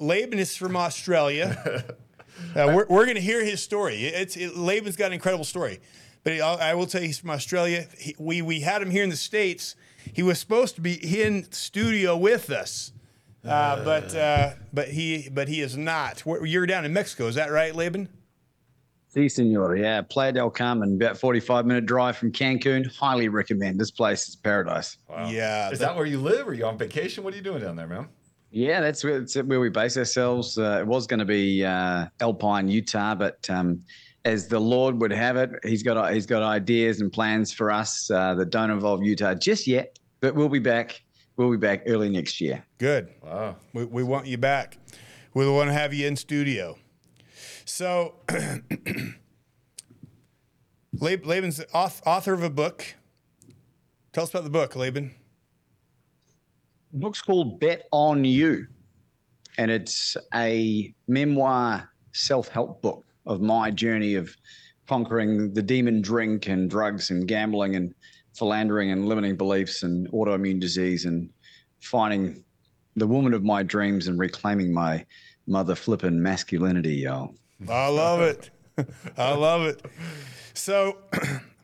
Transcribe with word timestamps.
Laban 0.00 0.38
is 0.38 0.56
from 0.56 0.76
Australia. 0.76 1.56
uh, 2.56 2.72
we're 2.74 2.86
we're 2.88 3.04
going 3.04 3.16
to 3.16 3.20
hear 3.20 3.44
his 3.44 3.62
story. 3.62 4.04
It's 4.04 4.36
it, 4.36 4.56
Laban's 4.56 4.96
got 4.96 5.08
an 5.08 5.12
incredible 5.12 5.44
story, 5.44 5.80
but 6.24 6.32
he, 6.32 6.40
I 6.40 6.74
will 6.74 6.86
tell 6.86 7.02
you, 7.02 7.08
he's 7.08 7.18
from 7.18 7.30
Australia. 7.30 7.86
He, 7.98 8.16
we 8.18 8.42
we 8.42 8.60
had 8.60 8.82
him 8.82 8.90
here 8.90 9.04
in 9.04 9.10
the 9.10 9.16
states. 9.16 9.76
He 10.12 10.22
was 10.22 10.40
supposed 10.40 10.74
to 10.76 10.80
be 10.80 10.94
in 11.22 11.50
studio 11.52 12.16
with 12.16 12.50
us, 12.50 12.92
uh, 13.44 13.84
but 13.84 14.14
uh, 14.14 14.54
but 14.72 14.88
he 14.88 15.28
but 15.30 15.48
he 15.48 15.60
is 15.60 15.76
not. 15.76 16.22
You're 16.42 16.66
down 16.66 16.84
in 16.86 16.92
Mexico, 16.92 17.26
is 17.26 17.34
that 17.34 17.52
right, 17.52 17.74
Laban? 17.74 18.08
Si, 19.08 19.28
senor. 19.28 19.74
Yeah, 19.76 20.02
Playa 20.02 20.30
del 20.32 20.50
Carmen, 20.50 20.94
about 20.94 21.18
45 21.18 21.66
minute 21.66 21.84
drive 21.84 22.16
from 22.16 22.30
Cancun. 22.30 22.86
Highly 22.94 23.28
recommend. 23.28 23.78
This 23.78 23.90
place 23.90 24.28
is 24.28 24.36
paradise. 24.36 24.98
Yeah, 25.26 25.68
Is 25.70 25.80
but- 25.80 25.86
that 25.86 25.96
where 25.96 26.06
you 26.06 26.20
live? 26.20 26.46
Are 26.46 26.54
you 26.54 26.64
on 26.64 26.78
vacation? 26.78 27.24
What 27.24 27.34
are 27.34 27.36
you 27.36 27.42
doing 27.42 27.60
down 27.60 27.74
there, 27.74 27.88
man? 27.88 28.08
Yeah, 28.50 28.80
that's 28.80 29.04
where, 29.04 29.20
that's 29.20 29.36
where 29.36 29.60
we 29.60 29.68
base 29.68 29.96
ourselves. 29.96 30.58
Uh, 30.58 30.78
it 30.80 30.86
was 30.86 31.06
going 31.06 31.20
to 31.20 31.24
be 31.24 31.64
uh, 31.64 32.06
Alpine, 32.20 32.68
Utah, 32.68 33.14
but 33.14 33.48
um, 33.48 33.82
as 34.24 34.48
the 34.48 34.58
Lord 34.58 35.00
would 35.00 35.12
have 35.12 35.36
it, 35.36 35.50
he's 35.62 35.82
got 35.82 36.12
he's 36.12 36.26
got 36.26 36.42
ideas 36.42 37.00
and 37.00 37.12
plans 37.12 37.52
for 37.52 37.70
us 37.70 38.10
uh, 38.10 38.34
that 38.34 38.50
don't 38.50 38.70
involve 38.70 39.02
Utah 39.04 39.34
just 39.34 39.66
yet. 39.66 39.98
But 40.20 40.34
we'll 40.34 40.48
be 40.48 40.58
back. 40.58 41.02
We'll 41.36 41.50
be 41.50 41.56
back 41.56 41.84
early 41.86 42.10
next 42.10 42.40
year. 42.40 42.64
Good. 42.78 43.08
Wow. 43.22 43.56
We, 43.72 43.84
we 43.84 44.02
want 44.02 44.26
you 44.26 44.36
back. 44.36 44.76
We 45.32 45.48
want 45.48 45.68
to 45.68 45.72
have 45.72 45.94
you 45.94 46.06
in 46.06 46.16
studio. 46.16 46.76
So, 47.64 48.16
Laban's 50.92 51.64
author 51.72 52.34
of 52.34 52.42
a 52.42 52.50
book. 52.50 52.96
Tell 54.12 54.24
us 54.24 54.30
about 54.30 54.44
the 54.44 54.50
book, 54.50 54.74
Laban. 54.74 55.14
Book's 56.92 57.22
called 57.22 57.60
Bet 57.60 57.86
on 57.92 58.24
You, 58.24 58.66
and 59.58 59.70
it's 59.70 60.16
a 60.34 60.92
memoir 61.06 61.88
self 62.12 62.48
help 62.48 62.82
book 62.82 63.04
of 63.26 63.40
my 63.40 63.70
journey 63.70 64.14
of 64.14 64.34
conquering 64.88 65.52
the 65.54 65.62
demon 65.62 66.02
drink 66.02 66.48
and 66.48 66.68
drugs 66.68 67.10
and 67.10 67.28
gambling 67.28 67.76
and 67.76 67.94
philandering 68.34 68.90
and 68.90 69.06
limiting 69.06 69.36
beliefs 69.36 69.82
and 69.82 70.10
autoimmune 70.10 70.60
disease 70.60 71.04
and 71.04 71.30
finding 71.80 72.44
the 72.96 73.06
woman 73.06 73.32
of 73.32 73.44
my 73.44 73.62
dreams 73.62 74.08
and 74.08 74.18
reclaiming 74.18 74.72
my 74.72 75.04
mother 75.46 75.74
flippin' 75.74 76.20
masculinity, 76.20 76.94
y'all. 76.96 77.34
I 77.68 77.88
love 77.88 78.20
it. 78.20 78.50
I 79.16 79.34
love 79.34 79.62
it. 79.62 79.84
So, 80.54 80.98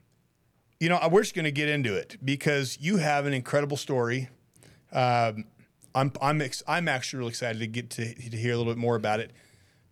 you 0.81 0.89
know, 0.89 1.01
we're 1.11 1.23
just 1.23 1.35
going 1.35 1.45
to 1.45 1.51
get 1.51 1.69
into 1.69 1.95
it 1.95 2.17
because 2.25 2.79
you 2.81 2.99
have 2.99 3.27
an 3.27 3.35
incredible 3.35 3.77
story. 3.77 4.29
Um, 4.97 5.45
I'm 5.95 6.13
I'm 6.21 6.41
ex- 6.41 6.63
I'm 6.67 6.89
actually 6.89 7.19
really 7.19 7.31
excited 7.31 7.59
to 7.61 7.67
get 7.67 7.91
to, 7.91 8.15
to 8.15 8.37
hear 8.37 8.55
a 8.55 8.57
little 8.57 8.73
bit 8.73 8.79
more 8.79 8.97
about 8.97 9.21
it, 9.21 9.31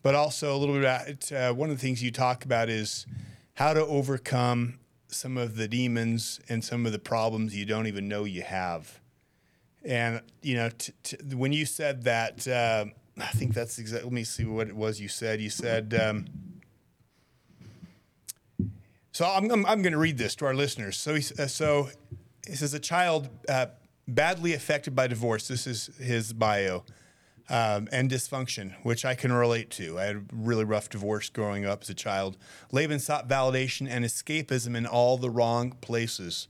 but 0.03 0.15
also 0.15 0.55
a 0.55 0.59
little 0.59 0.75
bit 0.75 0.83
about. 0.83 1.33
Uh, 1.33 1.55
one 1.55 1.71
of 1.71 1.77
the 1.77 1.81
things 1.81 2.03
you 2.03 2.11
talk 2.11 2.45
about 2.45 2.69
is 2.69 3.07
how 3.55 3.75
to 3.75 3.85
overcome 3.85 4.79
some 5.09 5.37
of 5.37 5.57
the 5.57 5.69
demons 5.69 6.41
and 6.49 6.65
some 6.65 6.87
of 6.87 6.93
the 6.93 6.99
problems 6.99 7.55
you 7.55 7.65
don't 7.65 7.87
even 7.87 8.09
know 8.09 8.25
you 8.25 8.43
have. 8.43 9.01
And 9.85 10.23
you 10.43 10.57
know, 10.57 10.71
t- 10.71 10.93
t- 11.03 11.17
when 11.35 11.53
you 11.53 11.67
said 11.67 12.05
that, 12.05 12.49
uh, 12.49 12.87
I 13.19 13.27
think 13.29 13.55
that's 13.55 13.79
exactly. 13.79 14.05
Let 14.05 14.15
me 14.15 14.25
see 14.25 14.45
what 14.45 14.69
it 14.69 14.77
was 14.77 15.01
you 15.01 15.09
said. 15.09 15.41
You 15.41 15.51
said. 15.51 15.95
Um, 15.95 16.25
so 19.13 19.27
I'm, 19.27 19.49
I'm, 19.51 19.65
I'm 19.67 19.81
going 19.83 19.93
to 19.93 19.99
read 19.99 20.19
this 20.19 20.35
to 20.37 20.47
our 20.47 20.55
listeners. 20.55 20.97
So 20.97 21.15
he, 21.15 21.23
uh, 21.39 21.47
so 21.47 21.89
he 22.49 22.57
says 22.57 22.75
a 22.75 22.81
child 22.81 23.29
uh, 23.49 23.67
badly 24.07 24.53
affected 24.53 24.95
by 24.95 25.07
divorce. 25.07 25.49
This 25.49 25.67
is 25.67 25.91
his 25.99 26.33
bio. 26.33 26.85
Um, 27.51 27.91
and 27.93 28.11
dysfunction, 28.11 28.73
which 28.85 29.05
I 29.05 29.15
can 29.15 29.31
relate 29.31 29.69
to. 29.73 29.99
I 29.99 30.05
had 30.05 30.17
a 30.17 30.23
really 30.33 30.65
rough 30.65 30.89
divorce 30.89 31.29
growing 31.29 31.67
up 31.67 31.83
as 31.83 31.91
a 31.91 31.95
child. 31.95 32.39
Laban 32.73 33.01
sought 33.01 33.29
validation 33.29 33.87
and 33.87 34.03
escapism 34.03 34.75
in 34.75 34.87
all 34.87 35.19
the 35.19 35.29
wrong 35.29 35.73
places. 35.83 36.49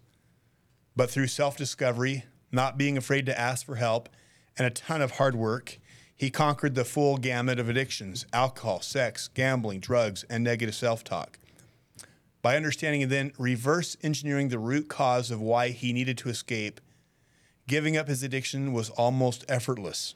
But 0.94 1.10
through 1.10 1.26
self 1.26 1.56
discovery, 1.56 2.26
not 2.52 2.78
being 2.78 2.96
afraid 2.96 3.26
to 3.26 3.36
ask 3.36 3.66
for 3.66 3.74
help, 3.74 4.08
and 4.56 4.68
a 4.68 4.70
ton 4.70 5.02
of 5.02 5.12
hard 5.12 5.34
work, 5.34 5.78
he 6.16 6.30
conquered 6.30 6.74
the 6.74 6.84
full 6.84 7.16
gamut 7.18 7.58
of 7.58 7.68
addictions 7.68 8.26
alcohol, 8.32 8.80
sex, 8.80 9.28
gambling, 9.34 9.80
drugs, 9.80 10.24
and 10.30 10.44
negative 10.44 10.74
self 10.74 11.02
talk. 11.02 11.38
By 12.40 12.56
understanding 12.56 13.02
and 13.02 13.10
then 13.10 13.32
reverse 13.38 13.96
engineering 14.02 14.48
the 14.48 14.58
root 14.58 14.88
cause 14.88 15.30
of 15.30 15.40
why 15.40 15.70
he 15.70 15.92
needed 15.92 16.18
to 16.18 16.28
escape, 16.28 16.80
giving 17.66 17.96
up 17.96 18.08
his 18.08 18.22
addiction 18.22 18.72
was 18.72 18.90
almost 18.90 19.44
effortless. 19.48 20.14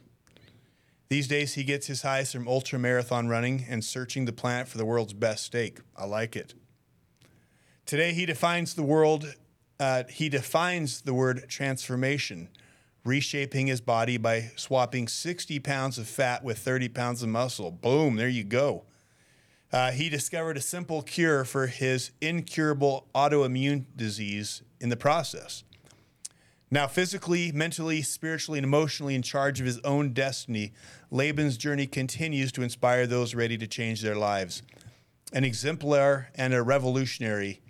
These 1.08 1.28
days, 1.28 1.54
he 1.54 1.64
gets 1.64 1.86
his 1.86 2.02
highs 2.02 2.32
from 2.32 2.46
ultra 2.46 2.78
marathon 2.78 3.28
running 3.28 3.64
and 3.68 3.82
searching 3.82 4.26
the 4.26 4.32
planet 4.32 4.68
for 4.68 4.76
the 4.76 4.84
world's 4.84 5.14
best 5.14 5.44
steak. 5.44 5.80
I 5.96 6.04
like 6.04 6.36
it. 6.36 6.54
Today, 7.86 8.12
he 8.12 8.26
defines 8.26 8.74
the 8.74 8.82
world. 8.82 9.34
Uh, 9.80 10.02
he 10.10 10.28
defines 10.28 11.00
the 11.00 11.14
word 11.14 11.48
transformation, 11.48 12.50
reshaping 13.04 13.68
his 13.68 13.80
body 13.80 14.18
by 14.18 14.50
swapping 14.56 15.08
60 15.08 15.58
pounds 15.60 15.96
of 15.96 16.06
fat 16.06 16.44
with 16.44 16.58
30 16.58 16.90
pounds 16.90 17.22
of 17.22 17.30
muscle. 17.30 17.70
Boom! 17.70 18.16
There 18.16 18.28
you 18.28 18.44
go. 18.44 18.84
Uh, 19.72 19.92
he 19.92 20.10
discovered 20.10 20.58
a 20.58 20.62
simple 20.62 21.00
cure 21.02 21.44
for 21.44 21.68
his 21.68 22.10
incurable 22.20 23.06
autoimmune 23.14 23.86
disease 23.96 24.62
in 24.80 24.90
the 24.90 24.96
process. 24.96 25.64
Now, 26.70 26.86
physically, 26.86 27.50
mentally, 27.50 28.02
spiritually, 28.02 28.58
and 28.58 28.64
emotionally 28.64 29.14
in 29.14 29.22
charge 29.22 29.58
of 29.58 29.66
his 29.66 29.78
own 29.80 30.12
destiny, 30.12 30.72
Laban's 31.10 31.56
journey 31.56 31.86
continues 31.86 32.52
to 32.52 32.62
inspire 32.62 33.06
those 33.06 33.34
ready 33.34 33.56
to 33.56 33.66
change 33.66 34.02
their 34.02 34.16
lives. 34.16 34.62
An 35.32 35.44
exemplar 35.44 36.28
and 36.34 36.52
a 36.52 36.62
revolutionary, 36.62 37.62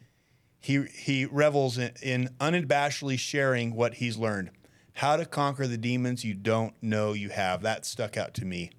he, 0.59 0.85
he 0.87 1.27
revels 1.27 1.79
in, 1.79 1.93
in 2.03 2.31
unabashedly 2.41 3.19
sharing 3.19 3.75
what 3.75 3.95
he's 3.95 4.17
learned. 4.17 4.51
How 4.95 5.17
to 5.17 5.25
conquer 5.25 5.69
the 5.69 5.79
demons 5.79 6.25
you 6.25 6.35
don't 6.35 6.75
know 6.83 7.13
you 7.13 7.29
have. 7.29 7.63
That 7.63 7.87
stuck 7.87 8.17
out 8.17 8.35
to 8.35 8.45
me. 8.45 8.73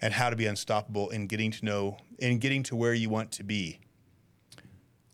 And 0.00 0.14
how 0.14 0.30
to 0.30 0.36
be 0.36 0.46
unstoppable 0.46 1.10
in 1.10 1.26
getting 1.26 1.50
to 1.50 1.62
know, 1.62 1.98
in 2.18 2.38
getting 2.38 2.62
to 2.62 2.76
where 2.76 2.94
you 2.94 3.10
want 3.10 3.32
to 3.32 3.44
be. 3.44 3.80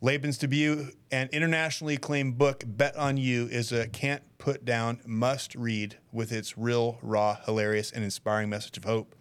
Laban's 0.01 0.37
debut 0.37 0.89
and 1.11 1.31
internationally 1.31 1.95
acclaimed 1.95 2.37
book, 2.37 2.65
Bet 2.67 2.97
on 2.97 3.17
You, 3.17 3.47
is 3.47 3.73
a 3.73 3.89
can't 3.89 4.23
put 4.39 4.65
down 4.65 5.01
must 5.07 5.55
read 5.55 5.97
with 6.13 6.33
its 6.33 6.59
real, 6.59 6.99
raw, 7.03 7.39
hilarious, 7.47 7.91
and 7.91 8.05
inspiring 8.05 8.51
message 8.51 8.77
of 8.77 8.85
hope. 8.85 9.15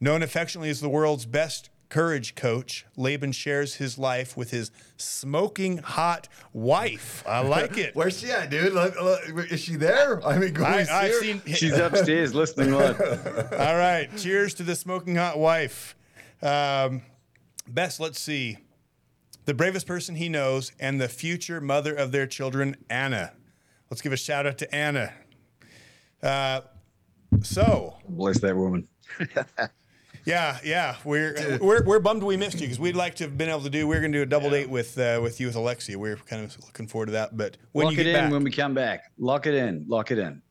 Known 0.00 0.22
affectionately 0.22 0.70
as 0.70 0.80
the 0.80 0.88
world's 0.88 1.26
best 1.26 1.70
courage 1.88 2.34
coach, 2.34 2.86
Laban 2.96 3.32
shares 3.32 3.76
his 3.76 3.98
life 3.98 4.36
with 4.36 4.50
his 4.50 4.70
smoking 4.96 5.78
hot 5.78 6.28
wife. 6.52 7.24
I 7.26 7.40
like 7.40 7.78
it. 7.78 7.94
Where's 7.94 8.18
she 8.18 8.30
at, 8.30 8.50
dude? 8.50 8.72
Look, 8.72 9.00
look, 9.00 9.50
is 9.50 9.60
she 9.60 9.76
there? 9.76 10.24
I 10.26 10.38
mean, 10.38 10.52
go 10.52 10.64
I, 10.64 10.82
see 10.82 10.90
I've 10.90 11.12
her? 11.12 11.20
seen. 11.20 11.42
She's 11.46 11.72
upstairs 11.78 12.34
listening 12.34 12.72
live. 12.72 13.00
All 13.52 13.76
right. 13.76 14.08
Cheers 14.16 14.54
to 14.54 14.64
the 14.64 14.74
smoking 14.74 15.16
hot 15.16 15.38
wife. 15.38 15.96
Um, 16.42 17.02
best, 17.66 18.00
let's 18.00 18.20
see. 18.20 18.58
The 19.48 19.54
bravest 19.54 19.86
person 19.86 20.16
he 20.16 20.28
knows 20.28 20.72
and 20.78 21.00
the 21.00 21.08
future 21.08 21.58
mother 21.58 21.94
of 21.94 22.12
their 22.12 22.26
children, 22.26 22.76
Anna. 22.90 23.32
Let's 23.90 24.02
give 24.02 24.12
a 24.12 24.16
shout 24.18 24.46
out 24.46 24.58
to 24.58 24.74
Anna. 24.74 25.14
Uh, 26.22 26.60
so, 27.40 27.96
Bless 28.06 28.40
that 28.40 28.54
woman. 28.54 28.86
yeah, 30.26 30.58
yeah, 30.62 30.96
we're 31.02 31.58
we're, 31.62 31.82
we're 31.82 31.98
bummed 31.98 32.24
we 32.24 32.36
missed 32.36 32.56
you 32.56 32.66
because 32.66 32.78
we'd 32.78 32.94
like 32.94 33.14
to 33.14 33.24
have 33.24 33.38
been 33.38 33.48
able 33.48 33.62
to 33.62 33.70
do. 33.70 33.88
We're 33.88 34.00
going 34.00 34.12
to 34.12 34.18
do 34.18 34.22
a 34.22 34.26
double 34.26 34.50
date 34.50 34.68
with 34.68 34.98
uh, 34.98 35.18
with 35.22 35.40
you 35.40 35.46
with 35.46 35.56
Alexia. 35.56 35.98
We're 35.98 36.16
kind 36.16 36.44
of 36.44 36.54
looking 36.66 36.86
forward 36.86 37.06
to 37.06 37.12
that. 37.12 37.34
But 37.34 37.56
when 37.72 37.86
Lock 37.86 37.94
you 37.94 38.00
it 38.00 38.06
in 38.08 38.12
back, 38.12 38.30
when 38.30 38.44
we 38.44 38.50
come 38.50 38.74
back. 38.74 39.04
Lock 39.16 39.46
it 39.46 39.54
in. 39.54 39.86
Lock 39.88 40.10
it 40.10 40.18
in. 40.18 40.42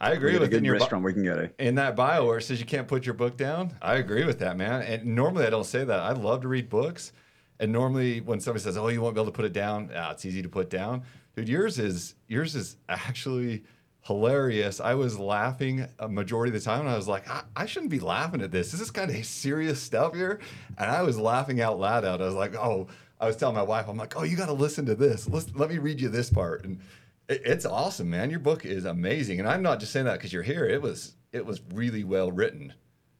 I 0.00 0.10
agree 0.10 0.32
got 0.32 0.38
a 0.38 0.40
with 0.40 0.52
in 0.54 0.58
good 0.58 0.64
your 0.66 0.74
bi- 0.74 0.80
restaurant 0.80 1.04
we 1.04 1.12
can 1.12 1.22
get 1.22 1.38
it 1.38 1.54
in 1.60 1.76
that 1.76 1.94
bio 1.94 2.26
where 2.26 2.38
it 2.38 2.42
says 2.42 2.58
you 2.58 2.66
can't 2.66 2.88
put 2.88 3.06
your 3.06 3.14
book 3.14 3.36
down. 3.36 3.76
I 3.80 3.94
agree 3.94 4.24
with 4.24 4.40
that, 4.40 4.56
man. 4.56 4.82
And 4.82 5.14
normally 5.14 5.46
I 5.46 5.50
don't 5.50 5.62
say 5.62 5.84
that. 5.84 6.00
I 6.00 6.10
love 6.10 6.42
to 6.42 6.48
read 6.48 6.68
books. 6.68 7.12
And 7.60 7.72
normally 7.72 8.20
when 8.20 8.40
somebody 8.40 8.62
says, 8.62 8.76
"Oh, 8.76 8.88
you 8.88 9.00
won't 9.00 9.14
be 9.14 9.20
able 9.20 9.30
to 9.30 9.36
put 9.36 9.44
it 9.44 9.52
down," 9.52 9.90
ah, 9.94 10.10
it's 10.12 10.24
easy 10.24 10.42
to 10.42 10.48
put 10.48 10.70
down. 10.70 11.02
Dude, 11.36 11.48
yours 11.48 11.78
is 11.78 12.14
yours 12.28 12.54
is 12.54 12.76
actually 12.88 13.64
hilarious. 14.02 14.80
I 14.80 14.94
was 14.94 15.18
laughing 15.18 15.86
a 15.98 16.08
majority 16.08 16.54
of 16.54 16.62
the 16.62 16.64
time, 16.64 16.80
and 16.80 16.90
I 16.90 16.96
was 16.96 17.08
like, 17.08 17.28
I, 17.28 17.42
I 17.56 17.66
shouldn't 17.66 17.90
be 17.90 18.00
laughing 18.00 18.42
at 18.42 18.50
this. 18.50 18.70
This 18.70 18.80
is 18.80 18.90
kind 18.90 19.10
of 19.10 19.24
serious 19.24 19.80
stuff 19.80 20.14
here, 20.14 20.40
and 20.76 20.90
I 20.90 21.02
was 21.02 21.18
laughing 21.18 21.60
out 21.60 21.78
loud. 21.78 22.04
Out, 22.04 22.20
I 22.20 22.26
was 22.26 22.34
like, 22.34 22.54
oh, 22.54 22.88
I 23.20 23.26
was 23.26 23.36
telling 23.36 23.56
my 23.56 23.62
wife, 23.62 23.88
I'm 23.88 23.96
like, 23.96 24.16
oh, 24.16 24.22
you 24.22 24.36
got 24.36 24.46
to 24.46 24.52
listen 24.52 24.84
to 24.86 24.94
this. 24.94 25.28
Let's 25.28 25.54
let 25.54 25.70
me 25.70 25.78
read 25.78 26.00
you 26.00 26.08
this 26.08 26.30
part, 26.30 26.64
and 26.64 26.80
it, 27.28 27.42
it's 27.44 27.64
awesome, 27.64 28.10
man. 28.10 28.30
Your 28.30 28.40
book 28.40 28.64
is 28.64 28.84
amazing, 28.84 29.40
and 29.40 29.48
I'm 29.48 29.62
not 29.62 29.80
just 29.80 29.92
saying 29.92 30.06
that 30.06 30.18
because 30.18 30.32
you're 30.32 30.42
here. 30.42 30.66
It 30.66 30.82
was 30.82 31.14
it 31.32 31.44
was 31.44 31.60
really 31.72 32.04
well 32.04 32.30
written. 32.30 32.74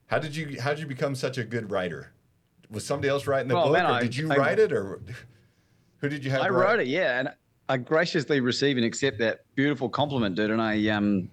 How 0.06 0.18
did 0.18 0.36
you 0.36 0.60
how 0.60 0.70
did 0.70 0.80
you 0.80 0.86
become 0.86 1.14
such 1.14 1.38
a 1.38 1.44
good 1.44 1.70
writer? 1.70 2.12
Was 2.70 2.84
somebody 2.86 3.08
else 3.08 3.26
writing 3.26 3.48
the 3.48 3.54
Well, 3.54 3.64
book, 3.64 3.72
man, 3.74 3.86
or 3.86 3.94
I- 3.94 4.00
did 4.00 4.16
you 4.16 4.30
I- 4.32 4.36
write 4.36 4.58
it, 4.58 4.72
or 4.72 5.00
who 5.98 6.08
did 6.08 6.24
you 6.24 6.30
have? 6.30 6.42
I 6.42 6.48
write? 6.48 6.68
wrote 6.70 6.80
it, 6.80 6.86
yeah, 6.88 7.20
and 7.20 7.28
I 7.68 7.76
graciously 7.76 8.40
receive 8.40 8.76
and 8.76 8.84
accept 8.84 9.18
that 9.18 9.44
beautiful 9.54 9.88
compliment, 9.88 10.34
dude. 10.36 10.50
And 10.50 10.60
I 10.62 10.88
um, 10.88 11.30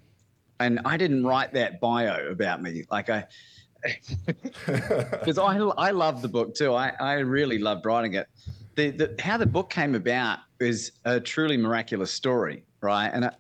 and 0.60 0.80
I 0.86 0.98
didn't 0.98 1.26
write 1.26 1.54
that 1.54 1.80
bio 1.80 2.28
about 2.30 2.62
me. 2.62 2.84
Like 2.92 3.10
I, 3.10 3.26
because 4.66 5.38
I 5.38 5.58
I 5.58 5.92
love 5.92 6.22
the 6.22 6.28
book 6.28 6.54
too. 6.56 6.74
I 6.74 6.94
I 7.00 7.14
really 7.16 7.58
loved 7.58 7.86
writing 7.86 8.14
it. 8.16 8.28
The, 8.76 8.92
the 8.92 9.16
how 9.20 9.38
the 9.38 9.46
book 9.46 9.70
came 9.70 9.96
about 9.96 10.40
is 10.60 10.94
a 11.06 11.20
truly 11.20 11.58
miraculous 11.58 12.12
story, 12.12 12.64
right? 12.82 13.10
And 13.14 13.26
I, 13.26 13.32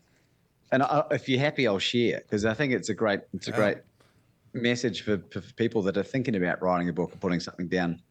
and 0.74 0.84
I, 0.84 1.04
if 1.12 1.30
you're 1.30 1.40
happy, 1.40 1.68
I'll 1.68 1.80
share 1.80 2.20
because 2.20 2.44
I 2.46 2.54
think 2.54 2.74
it's 2.74 2.90
a 2.90 2.94
great 2.94 3.22
it's 3.34 3.48
a 3.48 3.52
great 3.52 3.78
message 4.54 5.04
for, 5.04 5.22
for 5.32 5.42
people 5.56 5.82
that 5.84 5.98
are 5.98 6.04
thinking 6.04 6.36
about 6.36 6.62
writing 6.62 6.90
a 6.90 6.94
book 6.94 7.14
or 7.14 7.18
putting 7.18 7.40
something 7.40 7.68
down. 7.68 8.02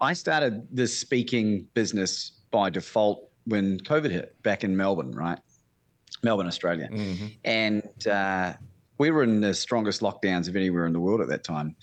I 0.00 0.12
started 0.12 0.66
this 0.70 0.96
speaking 0.96 1.66
business 1.74 2.32
by 2.50 2.70
default 2.70 3.30
when 3.46 3.78
COVID 3.80 4.10
hit 4.10 4.42
back 4.42 4.64
in 4.64 4.76
Melbourne, 4.76 5.12
right? 5.12 5.38
Melbourne, 6.22 6.46
Australia. 6.46 6.88
Mhm. 6.90 7.32
And 7.44 8.06
uh, 8.06 8.54
we 8.98 9.10
were 9.10 9.22
in 9.22 9.40
the 9.40 9.54
strongest 9.54 10.00
lockdowns 10.00 10.48
of 10.48 10.56
anywhere 10.56 10.86
in 10.86 10.92
the 10.92 11.00
world 11.00 11.20
at 11.20 11.28
that 11.28 11.44
time. 11.44 11.76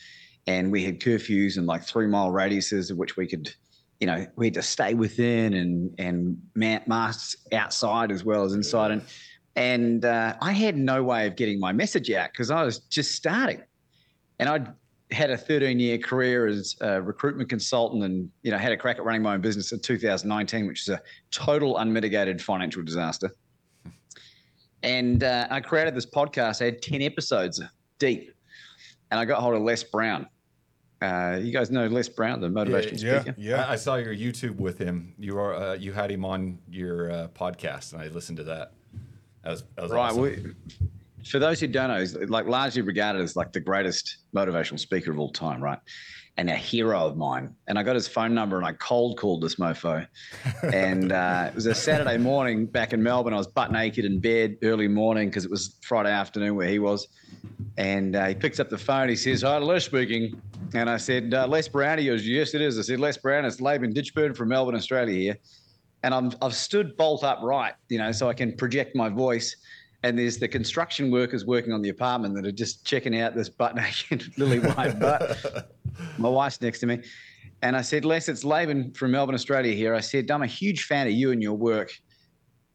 And 0.47 0.71
we 0.71 0.83
had 0.83 0.99
curfews 0.99 1.57
and 1.57 1.67
like 1.67 1.83
three 1.83 2.07
mile 2.07 2.31
radiuses 2.31 2.89
of 2.89 2.97
which 2.97 3.15
we 3.15 3.27
could, 3.27 3.53
you 3.99 4.07
know, 4.07 4.25
we 4.35 4.47
had 4.47 4.55
to 4.55 4.63
stay 4.63 4.93
within 4.95 5.53
and 5.53 5.93
and 5.99 6.41
ma- 6.55 6.79
masks 6.87 7.35
outside 7.53 8.11
as 8.11 8.23
well 8.23 8.43
as 8.43 8.53
inside. 8.53 8.91
And 8.91 9.03
and 9.55 10.05
uh, 10.05 10.35
I 10.41 10.51
had 10.53 10.77
no 10.77 11.03
way 11.03 11.27
of 11.27 11.35
getting 11.35 11.59
my 11.59 11.71
message 11.71 12.09
out 12.11 12.31
because 12.31 12.51
I 12.51 12.63
was 12.63 12.79
just 12.79 13.13
starting. 13.13 13.61
And 14.39 14.47
I'd 14.49 14.73
had 15.11 15.29
a 15.29 15.37
13 15.37 15.79
year 15.79 15.97
career 15.97 16.47
as 16.47 16.75
a 16.81 17.01
recruitment 17.01 17.49
consultant 17.49 18.03
and, 18.03 18.29
you 18.43 18.51
know, 18.51 18.57
had 18.57 18.71
a 18.71 18.77
crack 18.77 18.97
at 18.97 19.03
running 19.03 19.21
my 19.21 19.33
own 19.33 19.41
business 19.41 19.71
in 19.73 19.79
2019, 19.81 20.67
which 20.67 20.83
is 20.83 20.89
a 20.89 21.01
total 21.31 21.77
unmitigated 21.77 22.41
financial 22.41 22.81
disaster. 22.81 23.29
And 24.83 25.23
uh, 25.23 25.47
I 25.49 25.59
created 25.59 25.95
this 25.95 26.05
podcast. 26.05 26.61
I 26.61 26.65
had 26.65 26.81
10 26.81 27.01
episodes 27.01 27.61
deep. 27.99 28.31
And 29.11 29.19
I 29.19 29.25
got 29.25 29.41
hold 29.41 29.55
of 29.55 29.61
Les 29.61 29.83
Brown. 29.83 30.27
Uh, 31.01 31.39
you 31.41 31.51
guys 31.51 31.69
know 31.71 31.87
Les 31.87 32.07
Brown, 32.07 32.39
the 32.39 32.47
motivational 32.47 33.03
Yeah, 33.03 33.19
speaker? 33.21 33.35
yeah. 33.37 33.65
I, 33.65 33.73
I 33.73 33.75
saw 33.75 33.95
your 33.95 34.15
YouTube 34.15 34.55
with 34.57 34.77
him. 34.77 35.13
You 35.17 35.37
are 35.39 35.55
uh, 35.55 35.73
you 35.73 35.91
had 35.91 36.11
him 36.11 36.23
on 36.23 36.59
your 36.69 37.11
uh, 37.11 37.27
podcast, 37.29 37.93
and 37.93 38.01
I 38.01 38.07
listened 38.07 38.37
to 38.37 38.43
that. 38.45 38.73
That 39.43 39.51
was, 39.51 39.63
that 39.75 39.83
was 39.83 39.91
Right. 39.91 40.09
awesome. 40.11 40.21
We, 40.21 40.37
for 41.25 41.39
those 41.39 41.59
who 41.59 41.67
don't 41.67 41.89
know, 41.89 41.99
he's 41.99 42.15
like 42.15 42.47
largely 42.47 42.81
regarded 42.81 43.21
as 43.21 43.35
like 43.35 43.51
the 43.53 43.59
greatest 43.59 44.17
motivational 44.35 44.79
speaker 44.79 45.11
of 45.11 45.19
all 45.19 45.31
time, 45.31 45.61
right? 45.61 45.79
And 46.37 46.49
a 46.49 46.55
hero 46.55 47.05
of 47.05 47.17
mine. 47.17 47.53
And 47.67 47.77
I 47.77 47.83
got 47.83 47.93
his 47.93 48.07
phone 48.07 48.33
number 48.33 48.57
and 48.57 48.65
I 48.65 48.71
cold 48.73 49.17
called 49.19 49.41
this 49.41 49.55
mofo. 49.55 50.07
And 50.73 51.11
uh, 51.11 51.45
it 51.49 51.55
was 51.55 51.65
a 51.65 51.75
Saturday 51.75 52.17
morning 52.17 52.65
back 52.65 52.93
in 52.93 53.03
Melbourne. 53.03 53.33
I 53.33 53.37
was 53.37 53.47
butt 53.47 53.71
naked 53.71 54.05
in 54.05 54.19
bed 54.19 54.57
early 54.63 54.87
morning 54.87 55.29
because 55.29 55.45
it 55.45 55.51
was 55.51 55.77
Friday 55.81 56.09
afternoon 56.11 56.55
where 56.55 56.69
he 56.69 56.79
was. 56.79 57.07
And 57.77 58.15
uh, 58.15 58.27
he 58.27 58.35
picks 58.35 58.59
up 58.59 58.69
the 58.69 58.77
phone. 58.77 59.09
He 59.09 59.15
says, 59.15 59.41
"Hi, 59.43 59.57
Les 59.57 59.83
speaking." 59.85 60.41
And 60.73 60.89
I 60.89 60.97
said, 60.97 61.33
uh, 61.33 61.47
"Les 61.47 61.67
Brown." 61.67 61.97
He 61.99 62.05
goes, 62.07 62.25
"Yes, 62.27 62.53
it 62.53 62.61
is." 62.61 62.77
I 62.79 62.81
said, 62.81 62.99
"Les 62.99 63.17
Brown, 63.17 63.45
it's 63.45 63.61
Laban 63.61 63.93
Ditchburn 63.93 64.33
from 64.35 64.49
Melbourne, 64.49 64.75
Australia 64.75 65.13
here." 65.15 65.37
And 66.03 66.13
I'm 66.13 66.31
I've 66.41 66.55
stood 66.55 66.97
bolt 66.97 67.23
upright, 67.23 67.73
you 67.89 67.97
know, 67.97 68.11
so 68.11 68.29
I 68.29 68.33
can 68.33 68.55
project 68.55 68.95
my 68.95 69.09
voice. 69.09 69.55
And 70.03 70.17
there's 70.17 70.37
the 70.37 70.47
construction 70.47 71.11
workers 71.11 71.45
working 71.45 71.73
on 71.73 71.81
the 71.81 71.89
apartment 71.89 72.33
that 72.35 72.45
are 72.45 72.51
just 72.51 72.85
checking 72.85 73.19
out 73.19 73.35
this 73.35 73.49
butt 73.49 73.75
naked 74.09 74.23
lily 74.37 74.59
white 74.59 74.99
butt. 74.99 75.71
My 76.17 76.29
wife's 76.29 76.59
next 76.61 76.79
to 76.79 76.87
me. 76.87 77.01
And 77.61 77.75
I 77.75 77.81
said, 77.81 78.05
Les, 78.05 78.27
it's 78.27 78.43
Laban 78.43 78.91
from 78.93 79.11
Melbourne, 79.11 79.35
Australia 79.35 79.73
here. 79.73 79.93
I 79.93 79.99
said, 79.99 80.31
I'm 80.31 80.41
a 80.41 80.47
huge 80.47 80.85
fan 80.85 81.05
of 81.05 81.13
you 81.13 81.31
and 81.31 81.41
your 81.43 81.53
work. 81.53 81.91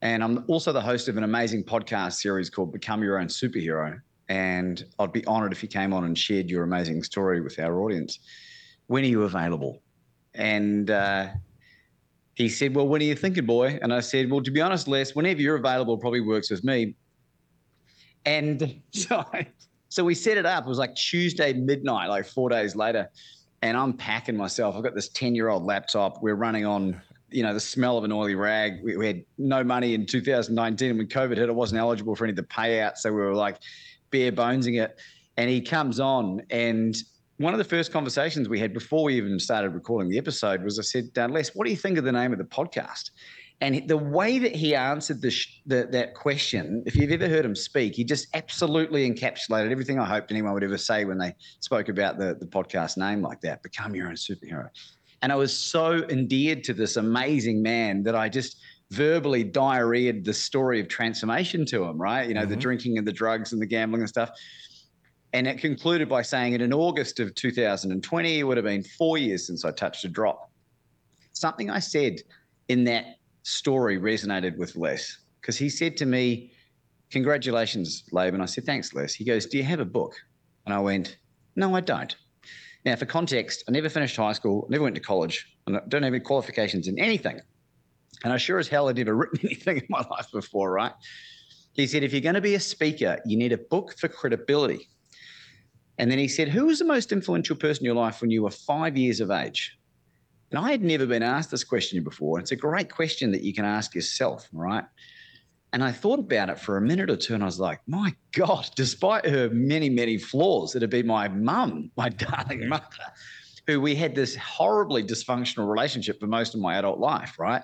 And 0.03 0.23
I'm 0.23 0.45
also 0.47 0.73
the 0.73 0.81
host 0.81 1.09
of 1.09 1.17
an 1.17 1.25
amazing 1.25 1.65
podcast 1.65 2.15
series 2.15 2.49
called 2.49 2.73
Become 2.73 3.03
Your 3.03 3.19
Own 3.19 3.27
Superhero. 3.27 3.99
And 4.29 4.85
I'd 4.99 5.13
be 5.13 5.25
honored 5.27 5.53
if 5.53 5.63
you 5.63 5.69
came 5.69 5.93
on 5.93 6.05
and 6.05 6.17
shared 6.17 6.49
your 6.49 6.63
amazing 6.63 7.03
story 7.03 7.41
with 7.41 7.59
our 7.59 7.81
audience. 7.81 8.21
When 8.87 9.03
are 9.03 9.09
you 9.09 9.25
available? 9.25 9.83
And 10.35 10.91
uh, 10.91 11.29
he 12.37 12.51
said, 12.51 12.75
Well, 12.77 12.87
when 12.87 13.01
are 13.01 13.05
you 13.05 13.17
thinking, 13.17 13.47
boy? 13.47 13.79
And 13.83 13.93
I 13.93 14.01
said, 14.01 14.31
Well, 14.31 14.43
to 14.43 14.51
be 14.51 14.61
honest, 14.61 14.87
Les, 14.87 15.15
whenever 15.15 15.41
you're 15.41 15.57
available 15.57 15.99
probably 15.99 16.21
works 16.21 16.51
with 16.51 16.63
me. 16.63 16.95
And 18.27 18.81
so, 18.93 19.25
I, 19.33 19.49
so 19.89 20.05
we 20.05 20.15
set 20.15 20.37
it 20.37 20.47
up. 20.47 20.65
It 20.65 20.69
was 20.69 20.79
like 20.79 20.95
Tuesday 20.95 21.55
midnight, 21.55 22.09
like 22.09 22.27
four 22.27 22.51
days 22.51 22.77
later. 22.77 23.09
And 23.63 23.77
I'm 23.77 23.95
packing 23.95 24.37
myself. 24.37 24.77
I've 24.77 24.83
got 24.83 24.95
this 24.95 25.09
10 25.09 25.35
year 25.35 25.49
old 25.49 25.65
laptop. 25.65 26.23
We're 26.23 26.35
running 26.35 26.67
on, 26.67 27.01
you 27.31 27.43
know, 27.43 27.55
the 27.55 27.61
smell 27.61 27.97
of 27.97 28.05
an 28.05 28.13
oily 28.13 28.35
rag. 28.35 28.85
We, 28.85 28.99
we 28.99 29.07
had 29.07 29.25
no 29.39 29.65
money 29.65 29.95
in 29.95 30.05
2019. 30.05 30.91
And 30.91 30.99
when 30.99 31.09
COVID 31.09 31.39
hit, 31.39 31.49
I 31.49 31.53
wasn't 31.53 31.81
eligible 31.81 32.15
for 32.15 32.25
any 32.27 32.33
of 32.33 32.37
the 32.37 32.43
payouts. 32.43 32.99
So 32.99 33.11
we 33.11 33.17
were 33.17 33.35
like 33.35 33.57
bare 34.11 34.31
bonesing 34.31 34.83
it. 34.83 35.01
And 35.39 35.49
he 35.49 35.63
comes 35.63 36.01
on. 36.01 36.43
And 36.51 36.95
one 37.39 37.53
of 37.53 37.59
the 37.59 37.65
first 37.65 37.93
conversations 37.93 38.49
we 38.49 38.59
had 38.59 38.73
before 38.73 39.05
we 39.05 39.17
even 39.17 39.39
started 39.39 39.71
recording 39.71 40.11
the 40.11 40.19
episode 40.19 40.63
was 40.65 40.79
I 40.79 40.83
said, 40.83 41.11
uh, 41.19 41.29
Les, 41.29 41.51
what 41.55 41.65
do 41.65 41.71
you 41.71 41.77
think 41.77 41.99
of 41.99 42.05
the 42.05 42.13
name 42.13 42.33
of 42.33 42.39
the 42.39 42.45
podcast? 42.45 43.11
And 43.61 43.89
the 43.89 43.97
way 43.97 44.39
that 44.39 44.55
he 44.55 44.75
answered 44.75 45.23
the, 45.23 45.31
sh- 45.31 45.61
the, 45.65 45.89
that 45.91 46.15
question, 46.15 46.83
if 46.87 46.95
you've 46.95 47.11
ever 47.11 47.27
heard 47.29 47.45
him 47.45 47.55
speak, 47.55 47.95
he 47.95 48.05
just 48.05 48.29
absolutely 48.35 49.11
encapsulated 49.11 49.71
everything 49.71 49.99
I 49.99 50.05
hoped 50.05 50.31
anyone 50.31 50.53
would 50.53 50.65
ever 50.65 50.77
say 50.77 51.05
when 51.07 51.17
they 51.19 51.35
spoke 51.61 51.89
about 51.89 52.19
the, 52.19 52.37
the 52.39 52.47
podcast 52.47 52.99
name 52.99 53.23
like 53.23 53.41
that 53.43 53.63
become 53.63 53.95
your 53.95 54.09
own 54.09 54.15
superhero. 54.15 54.69
And 55.23 55.33
I 55.33 55.37
was 55.37 55.57
so 55.59 56.05
endeared 56.11 56.65
to 56.65 56.75
this 56.75 56.97
amazing 56.97 57.63
man 57.63 58.03
that 58.03 58.15
I 58.15 58.29
just 58.29 58.59
verbally 58.93 59.45
diarrheaed 59.45 60.25
the 60.25 60.35
story 60.35 60.79
of 60.79 60.89
transformation 60.89 61.65
to 61.67 61.85
him, 61.85 61.99
right? 61.99 62.29
You 62.29 62.35
know, 62.35 62.45
the 62.47 62.57
Mhm. 62.57 62.61
drinking 62.61 62.99
and 62.99 63.07
the 63.07 63.13
drugs 63.13 63.53
and 63.53 63.61
the 63.61 63.67
gambling 63.67 64.03
and 64.03 64.09
stuff. 64.09 64.31
And 65.33 65.47
it 65.47 65.59
concluded 65.59 66.09
by 66.09 66.23
saying, 66.23 66.53
that 66.53 66.63
in 66.63 66.73
August 66.73 67.21
of 67.21 67.35
2020, 67.35 68.39
it 68.39 68.43
would 68.45 68.57
have 68.57 68.65
been 68.65 68.83
four 68.83 69.19
years 69.19 69.47
since 69.47 69.65
I 69.65 69.71
touched 69.73 70.05
a 70.05 70.09
drop. 70.09 70.51
Something 71.33 71.71
I 71.71 71.81
said 71.81 72.21
in 72.69 72.85
that 72.85 73.19
story 73.43 73.99
resonated 73.99 74.57
with 74.57 74.77
Les 74.77 75.19
because 75.41 75.57
he 75.57 75.69
said 75.69 75.97
to 75.99 76.07
me, 76.07 76.53
Congratulations, 77.11 78.03
Laban. 78.11 78.41
I 78.41 78.47
said, 78.47 78.65
Thanks, 78.65 78.93
Les. 78.93 79.15
He 79.15 79.25
goes, 79.25 79.47
Do 79.47 79.59
you 79.59 79.63
have 79.63 79.79
a 79.79 79.85
book? 79.85 80.15
And 80.65 80.75
I 80.75 80.81
went, 80.81 81.19
No, 81.55 81.77
I 81.77 81.81
don't. 81.81 82.17
Now, 82.85 82.97
for 82.97 83.07
context, 83.07 83.65
I 83.69 83.73
never 83.73 83.89
finished 83.89 84.17
high 84.17 84.33
school, 84.33 84.67
never 84.71 84.85
went 84.85 84.97
to 84.97 85.01
college, 85.01 85.57
and 85.67 85.77
I 85.77 85.81
don't 85.89 86.03
have 86.03 86.13
any 86.13 86.21
qualifications 86.21 86.89
in 86.89 86.99
anything. 86.99 87.41
And 88.25 88.33
I 88.33 88.39
sure 88.39 88.59
as 88.59 88.69
hell 88.69 88.89
had 88.89 88.97
never 88.97 89.15
written 89.17 89.41
anything 89.45 89.79
in 89.79 89.87
my 89.89 90.05
life 90.11 90.27
before, 90.33 90.73
right? 90.73 90.93
He 91.75 91.87
said, 91.87 92.03
If 92.03 92.13
you're 92.13 92.23
going 92.23 92.35
to 92.35 92.41
be 92.41 92.55
a 92.57 92.61
speaker, 92.61 93.21
you 93.25 93.37
need 93.37 93.53
a 93.53 93.59
book 93.59 93.97
for 93.99 94.09
credibility. 94.09 94.89
And 95.99 96.11
then 96.11 96.19
he 96.19 96.29
said, 96.29 96.49
Who 96.49 96.67
was 96.67 96.79
the 96.79 96.85
most 96.85 97.13
influential 97.13 97.57
person 97.57 97.83
in 97.83 97.87
your 97.87 97.95
life 97.95 98.21
when 98.21 98.31
you 98.31 98.43
were 98.43 98.51
five 98.51 98.97
years 98.97 99.21
of 99.21 99.31
age? 99.31 99.77
And 100.51 100.65
I 100.65 100.71
had 100.71 100.83
never 100.83 101.07
been 101.07 101.23
asked 101.23 101.51
this 101.51 101.65
question 101.65 102.05
before. 102.05 102.39
It's 102.39 102.53
a 102.53 102.57
great 102.57 102.91
question 102.91 103.33
that 103.33 103.43
you 103.43 103.53
can 103.53 103.65
ask 103.65 103.95
yourself, 103.95 104.49
right? 104.53 104.85
And 105.73 105.83
I 105.83 105.91
thought 105.93 106.21
about 106.21 106.49
it 106.49 106.61
for 106.61 106.77
a 106.77 106.81
minute 106.81 107.11
or 107.11 107.17
two 107.17 107.35
and 107.35 107.43
I 107.43 107.47
was 107.47 107.59
like, 107.59 107.81
my 107.87 108.15
God, 108.33 108.69
despite 108.77 109.27
her 109.27 109.51
many, 109.51 109.91
many 109.91 110.17
flaws, 110.17 110.77
it'd 110.77 110.89
be 110.91 111.03
my 111.03 111.29
mum, 111.29 111.91
my 111.97 112.09
darling 112.11 112.69
mother, 112.69 112.85
who 113.67 113.81
we 113.81 113.95
had 113.95 114.15
this 114.15 114.37
horribly 114.37 115.03
dysfunctional 115.03 115.69
relationship 115.69 116.21
for 116.21 116.29
most 116.29 116.55
of 116.55 116.61
my 116.61 116.77
adult 116.77 117.01
life, 117.01 117.39
right? 117.39 117.63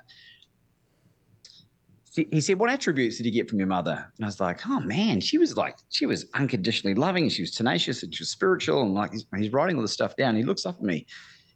He 2.14 2.28
he 2.30 2.40
said, 2.40 2.58
What 2.58 2.70
attributes 2.70 3.16
did 3.16 3.26
you 3.26 3.32
get 3.32 3.48
from 3.48 3.58
your 3.58 3.68
mother? 3.68 4.12
And 4.16 4.24
I 4.24 4.28
was 4.28 4.40
like, 4.40 4.66
Oh 4.66 4.80
man, 4.80 5.20
she 5.20 5.38
was 5.38 5.56
like, 5.56 5.76
she 5.90 6.06
was 6.06 6.26
unconditionally 6.34 6.94
loving, 6.94 7.28
she 7.28 7.42
was 7.42 7.52
tenacious, 7.52 8.02
and 8.02 8.14
she 8.14 8.22
was 8.22 8.30
spiritual. 8.30 8.82
And 8.82 8.94
like, 8.94 9.12
he's, 9.12 9.26
he's 9.36 9.52
writing 9.52 9.76
all 9.76 9.82
this 9.82 9.92
stuff 9.92 10.16
down. 10.16 10.36
He 10.36 10.42
looks 10.42 10.66
up 10.66 10.76
at 10.76 10.82
me. 10.82 11.06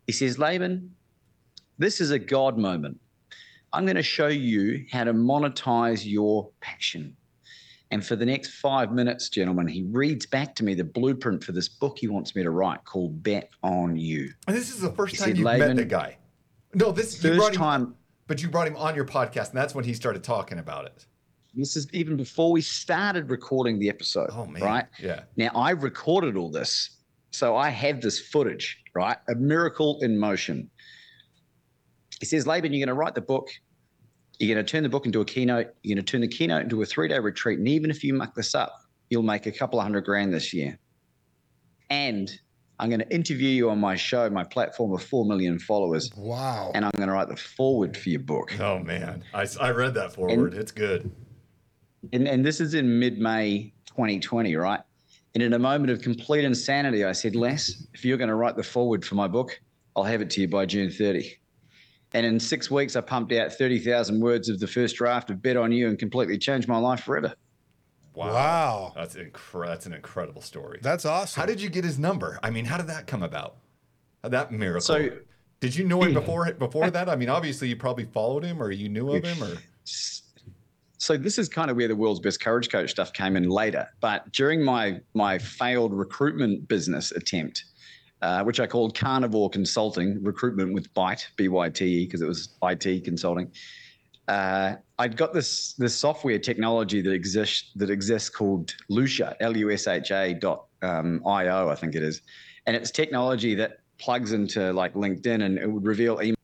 He 0.07 0.13
says, 0.13 0.39
Laban, 0.39 0.95
this 1.79 2.01
is 2.01 2.11
a 2.11 2.19
God 2.19 2.59
moment. 2.59 2.99
I'm 3.73 3.85
going 3.85 3.97
to 3.97 4.03
show 4.03 4.29
you 4.29 4.87
how 4.91 5.05
to 5.05 5.13
monetize 5.13 6.11
your 6.11 6.51
passion. 6.61 7.17
And 7.91 8.05
for 8.05 8.17
the 8.17 8.25
next 8.27 8.55
five 8.55 8.91
minutes, 8.93 9.29
gentlemen, 9.29 9.69
he 9.69 9.83
reads 9.85 10.27
back 10.27 10.55
to 10.57 10.65
me 10.65 10.75
the 10.75 10.85
blueprint 10.85 11.45
for 11.45 11.53
this 11.53 11.69
book 11.69 11.99
he 11.99 12.09
wants 12.09 12.35
me 12.35 12.43
to 12.43 12.51
write 12.51 12.85
called 12.85 13.23
Bet 13.23 13.51
on 13.63 13.97
You. 13.97 14.33
And 14.49 14.57
this 14.57 14.71
is 14.71 14.81
the 14.81 14.91
first 14.93 15.13
He 15.13 15.19
time 15.19 15.29
said, 15.29 15.39
you 15.39 15.45
met 15.45 15.61
"Laban, 15.61 15.77
the 15.77 15.85
guy. 15.85 16.17
No, 16.75 16.91
this 16.91 17.21
First 17.21 17.37
brought 17.39 17.53
him, 17.53 17.59
time, 17.59 17.95
but 18.27 18.43
you 18.43 18.49
brought 18.49 18.67
him 18.67 18.77
on 18.77 18.95
your 18.95 19.05
podcast, 19.05 19.51
and 19.51 19.57
that's 19.59 19.75
when 19.75 19.85
he 19.85 19.95
started 19.95 20.23
talking 20.25 20.59
about 20.59 20.87
it. 20.87 21.07
this 21.55 21.77
is 21.77 21.87
even 21.93 22.17
before 22.17 22.53
we 22.53 22.61
started 22.61 23.31
recording 23.31 23.79
the 23.79 23.89
episode. 23.89 24.29
Oh 24.33 24.47
man, 24.47 24.63
Right? 24.63 24.87
Yeah. 24.99 25.23
Now, 25.37 25.51
I 25.55 25.71
recorded 25.71 26.37
all 26.37 26.51
this. 26.51 26.91
So 27.31 27.55
I 27.57 27.69
have 27.69 28.01
this 28.01 28.19
footage, 28.19 28.79
right? 28.95 29.19
A 29.29 29.35
miracle 29.35 29.99
in 30.01 30.19
motion. 30.19 30.71
He 32.21 32.25
says, 32.25 32.47
Laban, 32.47 32.73
you're 32.73 32.87
going 32.87 32.95
to 32.95 32.99
write 32.99 33.15
the 33.15 33.21
book. 33.21 33.49
You're 34.39 34.55
going 34.55 34.65
to 34.65 34.71
turn 34.71 34.83
the 34.83 34.89
book 34.89 35.05
into 35.05 35.21
a 35.21 35.25
keynote. 35.25 35.69
You're 35.83 35.97
going 35.97 36.05
to 36.05 36.11
turn 36.11 36.21
the 36.23 36.29
keynote 36.29 36.63
into 36.63 36.81
a 36.81 36.87
three 36.87 37.09
day 37.09 37.19
retreat. 37.19 37.59
And 37.59 37.69
even 37.69 37.91
if 37.91 38.03
you 38.03 38.15
muck 38.15 38.35
this 38.35 38.55
up, 38.55 38.75
you'll 39.11 39.23
make 39.23 39.45
a 39.47 39.53
couple 39.53 39.79
of 39.79 39.83
hundred 39.83 40.05
grand 40.07 40.33
this 40.33 40.55
year. 40.55 40.79
And 41.91 42.31
I'm 42.79 42.91
going 42.91 43.01
to 43.01 43.15
interview 43.15 43.49
you 43.49 43.71
on 43.71 43.81
my 43.81 43.97
show, 43.97 44.29
my 44.29 44.45
platform 44.45 44.93
of 44.93 45.03
4 45.03 45.25
million 45.25 45.59
followers. 45.59 46.11
Wow. 46.17 46.73
And 46.75 46.85
I'm 46.85 46.91
going 46.97 47.09
to 47.09 47.15
write 47.15 47.29
the 47.29 47.37
foreword 47.37 47.97
for 47.97 48.11
your 48.11 48.21
book. 48.21 48.59
Oh 48.61 48.79
man, 48.81 49.25
I, 49.33 49.47
I 49.61 49.71
read 49.71 49.95
that 49.95 50.13
foreword. 50.15 50.55
it's 50.55 50.73
good. 50.73 51.11
and, 52.13 52.29
and 52.29 52.45
this 52.45 52.61
is 52.61 52.75
in 52.75 52.99
mid 52.99 53.19
May 53.19 53.73
2020, 53.87 54.57
right? 54.57 54.81
And 55.35 55.43
in 55.43 55.53
a 55.53 55.59
moment 55.59 55.91
of 55.91 56.01
complete 56.01 56.45
insanity, 56.45 57.05
I 57.05 57.13
said, 57.13 57.37
Les, 57.37 57.87
if 57.95 58.05
you're 58.05 58.17
going 58.17 58.29
to 58.29 58.35
write 58.35 58.57
the 58.57 58.63
foreword 58.63 59.05
for 59.05 59.17
my 59.17 59.29
book, 59.29 59.61
I'll 59.95 60.05
have 60.05 60.21
it 60.21 60.31
to 60.31 60.41
you 60.43 60.49
by 60.49 60.67
June 60.67 60.91
30. 60.91 61.31
And 62.15 62.25
in 62.25 62.41
six 62.41 62.71
weeks, 62.71 62.97
I 62.97 63.01
pumped 63.01 63.33
out 63.33 63.53
30,000 63.53 64.21
words 64.21 64.49
of 64.49 64.61
the 64.61 64.67
first 64.67 64.97
draft 64.97 65.31
of 65.31 65.43
Bet 65.43 65.57
on 65.57 65.73
You 65.73 65.89
and 65.89 65.99
completely 65.99 66.39
changed 66.39 66.69
my 66.69 66.79
life 66.79 67.01
forever. 67.01 67.35
Wow. 68.17 68.33
Wow. 68.33 68.93
That's 68.97 69.15
incre- 69.15 69.67
That's 69.67 69.87
an 69.87 69.93
incredible 69.93 70.41
story. 70.41 70.79
That's 70.83 71.05
awesome. 71.05 71.39
How 71.41 71.47
did 71.47 71.61
you 71.61 71.69
get 71.69 71.85
his 71.85 71.99
number? 71.99 72.39
I 72.43 72.51
mean, 72.51 72.65
how 72.65 72.79
did 72.79 72.87
that 72.89 73.07
come 73.07 73.23
about? 73.23 73.57
That 74.23 74.51
miracle. 74.51 74.81
So- 74.81 75.11
did 75.61 75.75
you 75.75 75.85
know 75.85 76.03
him 76.03 76.13
before 76.15 76.53
before 76.53 76.91
that? 76.91 77.09
I 77.09 77.17
mean, 77.17 77.29
obviously 77.31 77.69
you 77.69 77.77
probably 77.77 78.05
followed 78.05 78.45
him 78.45 78.63
or 78.63 78.71
you 78.71 78.89
knew 78.91 79.11
of 79.13 79.25
him 79.25 79.43
or 79.43 79.57
So 79.85 81.17
this 81.17 81.39
is 81.39 81.49
kind 81.49 81.71
of 81.71 81.77
where 81.77 81.89
the 81.89 81.97
world's 81.97 82.21
best 82.21 82.41
courage 82.41 82.69
coach 82.71 82.91
stuff 82.91 83.13
came 83.13 83.37
in 83.37 83.49
later. 83.49 83.89
But 84.01 84.31
during 84.33 84.63
my 84.63 85.01
my 85.15 85.39
failed 85.39 85.93
recruitment 85.95 86.69
business 86.69 87.11
attempt, 87.13 87.65
uh, 88.23 88.45
which 88.45 88.61
I 88.61 88.67
called 88.67 88.97
Carnivore 88.99 89.49
Consulting 89.51 90.23
Recruitment 90.23 90.75
with 90.75 90.93
Byte 90.95 91.27
B 91.37 91.49
Y 91.49 91.69
T 91.71 91.85
E 91.85 92.05
because 92.07 92.21
it 92.23 92.27
was 92.27 92.51
IT 92.63 93.05
consulting. 93.05 93.51
Uh, 94.29 94.77
I'd 94.99 95.17
got 95.17 95.35
this 95.35 95.75
this 95.75 95.95
software 95.95 96.39
technology 96.39 97.03
that 97.03 97.13
exists 97.13 97.73
that 97.77 97.91
exists 97.91 98.31
called 98.31 98.75
Lusha 98.91 99.35
L 99.41 99.57
U 99.57 99.71
S 99.71 99.87
H 99.87 100.11
A 100.11 100.35
dot 100.35 100.67
um, 100.83 101.23
I 101.27 101.49
O 101.49 101.69
I 101.69 101.75
think 101.75 101.95
it 101.95 102.03
is, 102.03 102.23
and 102.67 102.75
it's 102.75 102.91
technology 102.91 103.55
that 103.57 103.81
plugs 103.99 104.33
into 104.33 104.73
like 104.73 104.95
LinkedIn 104.95 105.45
and 105.45 105.59
it 105.59 105.67
would 105.71 105.87
reveal 105.87 106.21
email 106.23 106.37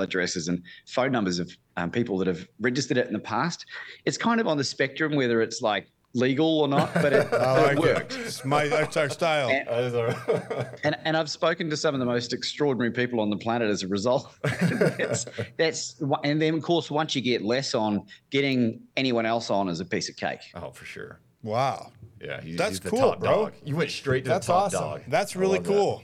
addresses 0.00 0.48
and 0.48 0.62
phone 0.86 1.12
numbers 1.12 1.38
of 1.38 1.56
um, 1.76 1.90
people 1.90 2.18
that 2.18 2.26
have 2.26 2.46
registered 2.60 2.96
it 2.96 3.06
in 3.06 3.12
the 3.12 3.18
past. 3.18 3.66
It's 4.04 4.16
kind 4.16 4.40
of 4.40 4.46
on 4.46 4.56
the 4.56 4.64
spectrum 4.64 5.14
whether 5.14 5.40
it's 5.40 5.62
like 5.62 5.88
legal 6.14 6.60
or 6.60 6.68
not, 6.68 6.94
but 6.94 7.12
it, 7.12 7.32
I 7.32 7.62
like 7.62 7.72
it 7.72 7.78
it. 7.78 7.80
worked. 7.80 8.16
It's 8.18 8.44
my, 8.44 8.68
that's 8.68 8.96
our 8.96 9.08
style. 9.08 9.48
And- 9.48 9.66
That 9.68 9.84
is 9.84 9.94
our- 9.94 10.70
And, 10.84 10.96
and 11.04 11.16
I've 11.16 11.28
spoken 11.30 11.68
to 11.70 11.76
some 11.76 11.94
of 11.94 11.98
the 12.00 12.06
most 12.06 12.32
extraordinary 12.32 12.92
people 12.92 13.20
on 13.20 13.30
the 13.30 13.36
planet 13.36 13.68
as 13.68 13.82
a 13.82 13.88
result. 13.88 14.32
that's, 14.42 15.26
that's 15.56 16.02
and 16.22 16.40
then 16.40 16.54
of 16.54 16.62
course 16.62 16.90
once 16.90 17.14
you 17.16 17.20
get 17.22 17.42
Les 17.42 17.74
on, 17.74 18.04
getting 18.30 18.80
anyone 18.96 19.26
else 19.26 19.50
on 19.50 19.68
is 19.68 19.80
a 19.80 19.84
piece 19.84 20.08
of 20.08 20.16
cake. 20.16 20.40
oh, 20.54 20.70
for 20.70 20.84
sure. 20.84 21.20
Wow. 21.42 21.92
Yeah, 22.22 22.40
he's, 22.40 22.56
That's 22.56 22.70
he's 22.70 22.80
the 22.80 22.90
cool, 22.90 22.98
top 23.00 23.20
bro. 23.20 23.28
dog. 23.46 23.52
You 23.64 23.76
went 23.76 23.90
straight 23.90 24.24
to 24.24 24.30
That's 24.30 24.46
the 24.46 24.52
top 24.54 24.62
awesome. 24.66 24.80
dog. 24.80 25.02
That's 25.08 25.36
I 25.36 25.40
really 25.40 25.56
love 25.58 25.64
that. 25.64 25.72
cool. 25.72 26.02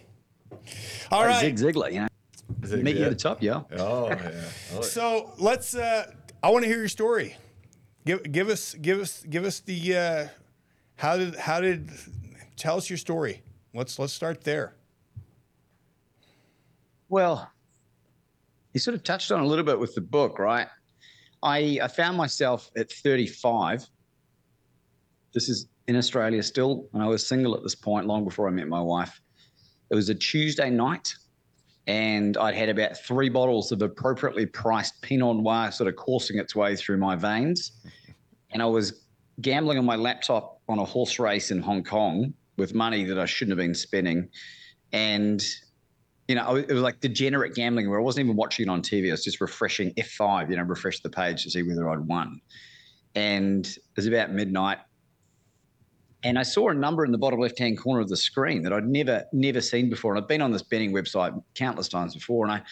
All 1.10 1.20
Like 1.20 1.28
right. 1.28 1.40
Zig 1.40 1.56
Ziglar, 1.56 1.92
you 1.92 2.00
know, 2.00 2.08
Zig, 2.66 2.82
meet 2.82 2.96
you 2.96 3.04
at 3.04 3.10
the 3.10 3.16
top, 3.16 3.42
yeah. 3.42 3.62
Oh 3.78 4.08
yeah. 4.10 4.42
Oh, 4.74 4.80
So 4.82 5.32
let's. 5.38 5.74
Uh, 5.74 6.10
I 6.42 6.50
want 6.50 6.64
to 6.64 6.68
hear 6.68 6.78
your 6.78 6.88
story. 6.88 7.36
Give 8.06 8.22
give 8.32 8.48
us 8.48 8.74
give 8.74 9.00
us 9.00 9.24
give 9.28 9.44
us 9.44 9.60
the 9.60 9.96
uh, 9.96 10.28
how 10.96 11.16
did 11.16 11.34
how 11.36 11.60
did 11.60 11.90
tell 12.56 12.76
us 12.76 12.88
your 12.88 12.96
story. 12.96 13.42
Let's 13.74 13.98
let's 13.98 14.12
start 14.12 14.42
there. 14.42 14.74
Well, 17.08 17.50
you 18.72 18.80
sort 18.80 18.94
of 18.94 19.02
touched 19.02 19.32
on 19.32 19.40
a 19.40 19.46
little 19.46 19.64
bit 19.64 19.78
with 19.78 19.94
the 19.94 20.00
book, 20.00 20.38
right? 20.38 20.68
I, 21.42 21.78
I 21.82 21.88
found 21.88 22.16
myself 22.16 22.70
at 22.76 22.90
35. 22.90 23.86
This 25.32 25.48
is 25.48 25.68
in 25.88 25.96
Australia 25.96 26.42
still, 26.42 26.86
and 26.92 27.02
I 27.02 27.06
was 27.06 27.26
single 27.26 27.56
at 27.56 27.62
this 27.62 27.74
point 27.74 28.06
long 28.06 28.24
before 28.24 28.46
I 28.46 28.50
met 28.50 28.68
my 28.68 28.80
wife. 28.80 29.20
It 29.90 29.94
was 29.94 30.08
a 30.08 30.14
Tuesday 30.14 30.70
night, 30.70 31.12
and 31.86 32.36
I'd 32.36 32.54
had 32.54 32.68
about 32.68 32.96
three 32.96 33.28
bottles 33.28 33.72
of 33.72 33.82
appropriately 33.82 34.46
priced 34.46 35.00
Pinot 35.02 35.36
Noir 35.36 35.70
sort 35.70 35.88
of 35.88 35.96
coursing 35.96 36.38
its 36.38 36.54
way 36.54 36.76
through 36.76 36.98
my 36.98 37.16
veins. 37.16 37.72
And 38.52 38.60
I 38.60 38.66
was 38.66 39.04
gambling 39.40 39.78
on 39.78 39.84
my 39.84 39.94
laptop 39.94 40.60
on 40.68 40.80
a 40.80 40.84
horse 40.84 41.20
race 41.20 41.52
in 41.52 41.62
Hong 41.62 41.84
Kong 41.84 42.34
with 42.56 42.74
money 42.74 43.04
that 43.04 43.16
I 43.16 43.24
shouldn't 43.24 43.56
have 43.56 43.64
been 43.64 43.76
spending. 43.76 44.28
And 44.92 45.40
you 46.30 46.36
know, 46.36 46.54
it 46.54 46.68
was 46.68 46.82
like 46.82 47.00
degenerate 47.00 47.56
gambling 47.56 47.90
where 47.90 47.98
I 47.98 48.02
wasn't 48.02 48.26
even 48.26 48.36
watching 48.36 48.66
it 48.66 48.68
on 48.68 48.82
TV. 48.82 49.08
I 49.08 49.10
was 49.10 49.24
just 49.24 49.40
refreshing 49.40 49.92
F5, 49.94 50.50
you 50.50 50.56
know, 50.56 50.62
refresh 50.62 51.00
the 51.00 51.10
page 51.10 51.42
to 51.42 51.50
see 51.50 51.62
whether 51.64 51.90
I'd 51.90 52.06
won. 52.06 52.40
And 53.16 53.66
it 53.66 53.82
was 53.96 54.06
about 54.06 54.30
midnight. 54.30 54.78
And 56.22 56.38
I 56.38 56.42
saw 56.42 56.68
a 56.68 56.74
number 56.74 57.04
in 57.04 57.12
the 57.12 57.18
bottom 57.18 57.40
left 57.40 57.58
hand 57.58 57.78
corner 57.78 58.00
of 58.00 58.08
the 58.08 58.16
screen 58.16 58.62
that 58.62 58.72
I'd 58.72 58.86
never, 58.86 59.24
never 59.32 59.60
seen 59.60 59.88
before. 59.88 60.14
And 60.14 60.22
I've 60.22 60.28
been 60.28 60.42
on 60.42 60.50
this 60.52 60.62
betting 60.62 60.92
website 60.92 61.40
countless 61.54 61.88
times 61.88 62.14
before. 62.14 62.44
And 62.44 62.52
I 62.52 62.62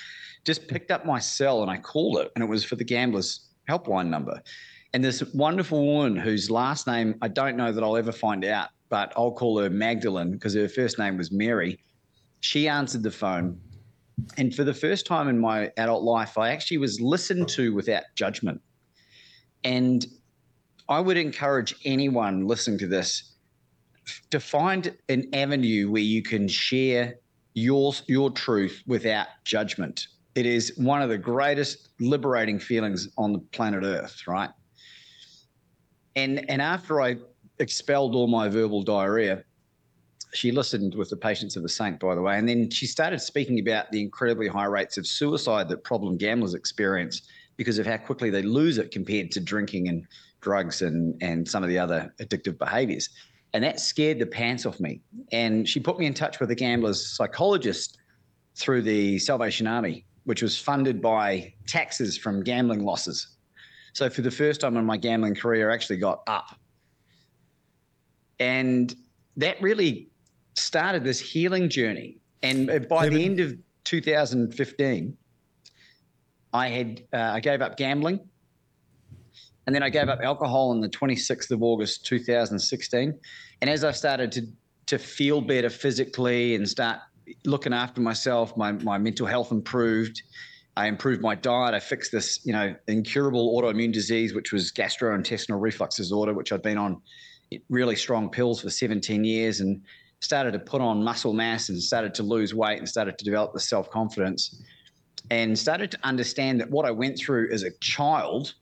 just 0.44 0.68
picked 0.68 0.90
up 0.90 1.06
my 1.06 1.18
cell 1.18 1.62
and 1.62 1.70
I 1.70 1.78
called 1.78 2.18
it. 2.18 2.30
And 2.34 2.44
it 2.44 2.46
was 2.46 2.64
for 2.64 2.76
the 2.76 2.84
gambler's 2.84 3.48
helpline 3.68 4.08
number. 4.08 4.40
And 4.92 5.02
this 5.02 5.22
wonderful 5.34 5.84
woman 5.84 6.16
whose 6.16 6.50
last 6.50 6.86
name 6.86 7.14
I 7.22 7.28
don't 7.28 7.56
know 7.56 7.72
that 7.72 7.82
I'll 7.82 7.96
ever 7.96 8.12
find 8.12 8.44
out, 8.44 8.68
but 8.88 9.12
I'll 9.16 9.32
call 9.32 9.58
her 9.60 9.70
Magdalene 9.70 10.32
because 10.32 10.54
her 10.54 10.68
first 10.68 10.98
name 10.98 11.16
was 11.16 11.32
Mary 11.32 11.78
she 12.40 12.68
answered 12.68 13.02
the 13.02 13.10
phone. 13.10 13.60
And 14.36 14.54
for 14.54 14.64
the 14.64 14.74
first 14.74 15.06
time 15.06 15.28
in 15.28 15.38
my 15.38 15.70
adult 15.76 16.02
life, 16.02 16.38
I 16.38 16.50
actually 16.50 16.78
was 16.78 17.00
listened 17.00 17.48
to 17.50 17.72
without 17.74 18.04
judgment. 18.14 18.60
And 19.64 20.04
I 20.88 21.00
would 21.00 21.16
encourage 21.16 21.74
anyone 21.84 22.46
listening 22.46 22.78
to 22.78 22.86
this 22.86 23.27
to 24.30 24.40
find 24.40 24.96
an 25.08 25.28
avenue 25.32 25.90
where 25.90 26.02
you 26.02 26.22
can 26.22 26.48
share 26.48 27.16
your, 27.54 27.92
your 28.06 28.30
truth 28.30 28.82
without 28.86 29.28
judgment. 29.44 30.08
It 30.34 30.46
is 30.46 30.72
one 30.76 31.02
of 31.02 31.08
the 31.08 31.18
greatest 31.18 31.88
liberating 32.00 32.58
feelings 32.58 33.08
on 33.18 33.32
the 33.32 33.38
planet 33.38 33.82
Earth, 33.84 34.26
right? 34.26 34.50
And, 36.16 36.48
and 36.50 36.62
after 36.62 37.00
I 37.00 37.16
expelled 37.58 38.14
all 38.14 38.26
my 38.26 38.48
verbal 38.48 38.82
diarrhea, 38.82 39.44
she 40.34 40.52
listened 40.52 40.94
with 40.94 41.10
the 41.10 41.16
patience 41.16 41.56
of 41.56 41.64
a 41.64 41.68
saint, 41.68 42.00
by 42.00 42.14
the 42.14 42.22
way. 42.22 42.38
And 42.38 42.48
then 42.48 42.70
she 42.70 42.86
started 42.86 43.20
speaking 43.20 43.58
about 43.60 43.90
the 43.90 44.00
incredibly 44.00 44.46
high 44.46 44.66
rates 44.66 44.98
of 44.98 45.06
suicide 45.06 45.68
that 45.70 45.84
problem 45.84 46.16
gamblers 46.16 46.54
experience 46.54 47.22
because 47.56 47.78
of 47.78 47.86
how 47.86 47.96
quickly 47.96 48.30
they 48.30 48.42
lose 48.42 48.78
it 48.78 48.90
compared 48.90 49.30
to 49.32 49.40
drinking 49.40 49.88
and 49.88 50.06
drugs 50.40 50.82
and, 50.82 51.20
and 51.22 51.48
some 51.48 51.62
of 51.62 51.68
the 51.68 51.78
other 51.78 52.14
addictive 52.20 52.58
behaviors. 52.58 53.08
And 53.54 53.64
that 53.64 53.80
scared 53.80 54.18
the 54.18 54.26
pants 54.26 54.66
off 54.66 54.78
me. 54.78 55.00
And 55.32 55.68
she 55.68 55.80
put 55.80 55.98
me 55.98 56.06
in 56.06 56.14
touch 56.14 56.40
with 56.40 56.50
a 56.50 56.54
gambler's 56.54 57.16
psychologist 57.16 57.98
through 58.56 58.82
the 58.82 59.18
Salvation 59.18 59.66
Army, 59.66 60.04
which 60.24 60.42
was 60.42 60.58
funded 60.58 61.00
by 61.00 61.54
taxes 61.66 62.18
from 62.18 62.42
gambling 62.42 62.84
losses. 62.84 63.36
So 63.94 64.10
for 64.10 64.22
the 64.22 64.30
first 64.30 64.60
time 64.60 64.76
in 64.76 64.84
my 64.84 64.96
gambling 64.96 65.34
career, 65.34 65.70
I 65.70 65.74
actually 65.74 65.96
got 65.96 66.22
up. 66.26 66.54
And 68.38 68.94
that 69.36 69.60
really 69.62 70.08
started 70.54 71.04
this 71.04 71.18
healing 71.18 71.68
journey. 71.68 72.18
And 72.42 72.70
uh, 72.70 72.78
by 72.80 73.08
the 73.08 73.24
end 73.24 73.40
of 73.40 73.56
2015, 73.84 75.16
I 76.52 76.68
had 76.68 77.02
uh, 77.12 77.16
I 77.16 77.40
gave 77.40 77.62
up 77.62 77.76
gambling, 77.76 78.20
and 79.68 79.74
then 79.74 79.82
I 79.82 79.90
gave 79.90 80.08
up 80.08 80.20
alcohol 80.22 80.70
on 80.70 80.80
the 80.80 80.88
26th 80.88 81.50
of 81.50 81.62
August 81.62 82.06
2016. 82.06 83.20
And 83.60 83.68
as 83.68 83.84
I 83.84 83.90
started 83.90 84.32
to 84.32 84.46
to 84.86 84.98
feel 84.98 85.42
better 85.42 85.68
physically 85.68 86.54
and 86.54 86.66
start 86.66 87.00
looking 87.44 87.74
after 87.74 88.00
myself, 88.00 88.56
my 88.56 88.72
my 88.72 88.96
mental 88.96 89.26
health 89.26 89.52
improved. 89.52 90.22
I 90.78 90.86
improved 90.86 91.20
my 91.20 91.34
diet. 91.34 91.74
I 91.74 91.80
fixed 91.80 92.12
this, 92.12 92.40
you 92.46 92.54
know, 92.54 92.74
incurable 92.86 93.60
autoimmune 93.60 93.92
disease, 93.92 94.32
which 94.32 94.52
was 94.54 94.72
gastrointestinal 94.72 95.60
reflux 95.60 95.96
disorder, 95.96 96.32
which 96.32 96.50
I'd 96.50 96.62
been 96.62 96.78
on 96.78 97.02
really 97.68 97.96
strong 97.96 98.30
pills 98.30 98.62
for 98.62 98.70
17 98.70 99.22
years 99.22 99.60
and 99.60 99.82
started 100.20 100.52
to 100.54 100.60
put 100.60 100.80
on 100.80 101.04
muscle 101.04 101.34
mass 101.34 101.68
and 101.68 101.82
started 101.82 102.14
to 102.14 102.22
lose 102.22 102.54
weight 102.54 102.78
and 102.78 102.88
started 102.88 103.18
to 103.18 103.24
develop 103.24 103.52
the 103.52 103.60
self 103.60 103.90
confidence 103.90 104.62
and 105.30 105.58
started 105.58 105.90
to 105.90 105.98
understand 106.04 106.58
that 106.58 106.70
what 106.70 106.86
I 106.86 106.90
went 106.90 107.18
through 107.18 107.52
as 107.52 107.64
a 107.64 107.70
child 107.80 108.54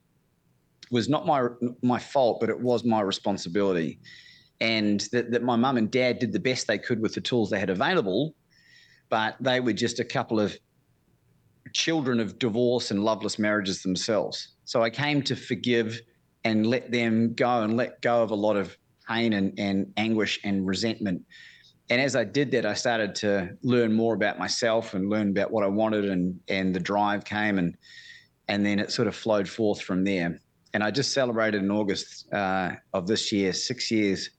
was 0.91 1.09
not 1.09 1.27
my 1.27 1.49
my 1.83 1.99
fault, 1.99 2.39
but 2.41 2.49
it 2.49 2.59
was 2.59 2.85
my 2.85 3.01
responsibility. 3.01 4.01
And 4.61 5.01
that, 5.13 5.31
that 5.33 5.43
my 5.43 5.57
mum 5.57 5.77
and 5.77 5.91
dad 5.91 6.19
did 6.19 6.33
the 6.33 6.41
best 6.41 6.67
they 6.67 6.79
could 6.79 7.01
with 7.01 7.15
the 7.15 7.21
tools 7.21 7.51
they 7.51 7.61
had 7.61 7.69
available, 7.69 8.35
but 9.11 9.37
they 9.39 9.61
were 9.61 9.75
just 9.75 10.01
a 10.01 10.05
couple 10.05 10.41
of 10.41 10.57
children 11.73 12.21
of 12.21 12.39
divorce 12.39 12.91
and 12.91 13.05
loveless 13.05 13.39
marriages 13.39 13.83
themselves. 13.83 14.49
So 14.65 14.83
I 14.83 14.89
came 14.89 15.23
to 15.23 15.37
forgive 15.37 16.01
and 16.45 16.67
let 16.67 16.91
them 16.91 17.35
go 17.35 17.63
and 17.63 17.77
let 17.77 18.01
go 18.01 18.23
of 18.23 18.31
a 18.31 18.35
lot 18.35 18.57
of 18.57 18.77
pain 19.09 19.33
and, 19.35 19.53
and 19.59 19.93
anguish 19.97 20.41
and 20.45 20.67
resentment. 20.67 21.23
And 21.91 22.01
as 22.01 22.17
I 22.17 22.25
did 22.25 22.51
that, 22.53 22.67
I 22.67 22.75
started 22.75 23.15
to 23.17 23.51
learn 23.63 23.93
more 23.93 24.15
about 24.15 24.39
myself 24.39 24.95
and 24.95 25.09
learn 25.09 25.31
about 25.31 25.51
what 25.53 25.65
I 25.65 25.69
wanted, 25.69 26.07
and 26.07 26.41
and 26.49 26.75
the 26.75 26.81
drive 26.81 27.25
came, 27.25 27.59
and 27.59 27.77
and 28.49 28.67
then 28.67 28.81
it 28.81 28.91
sort 28.91 29.07
of 29.07 29.15
flowed 29.15 29.49
forth 29.49 29.81
from 29.81 30.03
there. 30.03 30.41
And 30.75 30.83
I 30.83 30.91
just 30.91 31.13
celebrated 31.13 31.63
in 31.63 31.71
August 31.71 32.33
uh, 32.33 32.73
of 32.93 33.07
this 33.07 33.33
year 33.33 33.53
six 33.53 33.91
years 33.91 34.31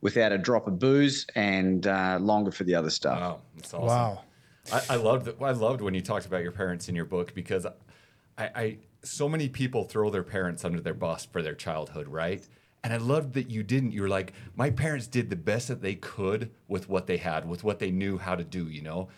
without 0.00 0.32
a 0.32 0.38
drop 0.38 0.66
of 0.66 0.78
booze, 0.78 1.26
and 1.34 1.86
uh, 1.86 2.18
longer 2.20 2.50
for 2.50 2.64
the 2.64 2.74
other 2.74 2.90
stuff. 2.90 3.20
Wow, 3.20 3.42
that's 3.56 3.74
awesome. 3.74 3.86
Wow. 3.86 4.24
I, 4.72 4.82
I 4.90 4.96
loved 4.96 5.28
I 5.42 5.50
loved 5.52 5.80
when 5.80 5.94
you 5.94 6.00
talked 6.00 6.26
about 6.26 6.42
your 6.42 6.52
parents 6.52 6.88
in 6.88 6.94
your 6.94 7.04
book 7.04 7.34
because 7.34 7.66
I, 7.66 8.50
I 8.54 8.78
so 9.04 9.28
many 9.28 9.48
people 9.48 9.84
throw 9.84 10.10
their 10.10 10.22
parents 10.22 10.64
under 10.64 10.80
their 10.80 10.94
bus 10.94 11.24
for 11.24 11.42
their 11.42 11.54
childhood, 11.54 12.08
right? 12.08 12.46
And 12.84 12.92
I 12.92 12.98
loved 12.98 13.34
that 13.34 13.50
you 13.50 13.62
didn't. 13.62 13.92
You 13.92 14.02
were 14.02 14.08
like, 14.08 14.32
my 14.54 14.70
parents 14.70 15.06
did 15.06 15.30
the 15.30 15.36
best 15.36 15.68
that 15.68 15.82
they 15.82 15.94
could 15.96 16.50
with 16.68 16.88
what 16.88 17.06
they 17.06 17.16
had, 17.16 17.48
with 17.48 17.64
what 17.64 17.78
they 17.78 17.90
knew 17.90 18.18
how 18.18 18.36
to 18.36 18.44
do, 18.44 18.68
you 18.68 18.82
know? 18.82 19.08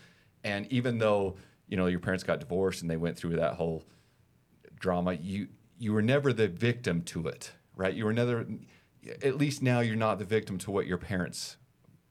And 0.43 0.65
even 0.71 0.97
though, 0.97 1.37
you 1.67 1.77
know, 1.77 1.87
your 1.87 1.99
parents 1.99 2.23
got 2.23 2.39
divorced 2.39 2.81
and 2.81 2.89
they 2.89 2.97
went 2.97 3.17
through 3.17 3.35
that 3.35 3.55
whole 3.55 3.83
drama, 4.79 5.13
you 5.13 5.49
you 5.79 5.93
were 5.93 6.01
never 6.01 6.31
the 6.33 6.47
victim 6.47 7.01
to 7.03 7.27
it, 7.27 7.53
right? 7.75 7.93
You 7.93 8.05
were 8.05 8.13
never 8.13 8.45
at 9.23 9.37
least 9.37 9.63
now 9.63 9.79
you're 9.79 9.95
not 9.95 10.19
the 10.19 10.25
victim 10.25 10.57
to 10.59 10.71
what 10.71 10.85
your 10.85 10.97
parents 10.97 11.57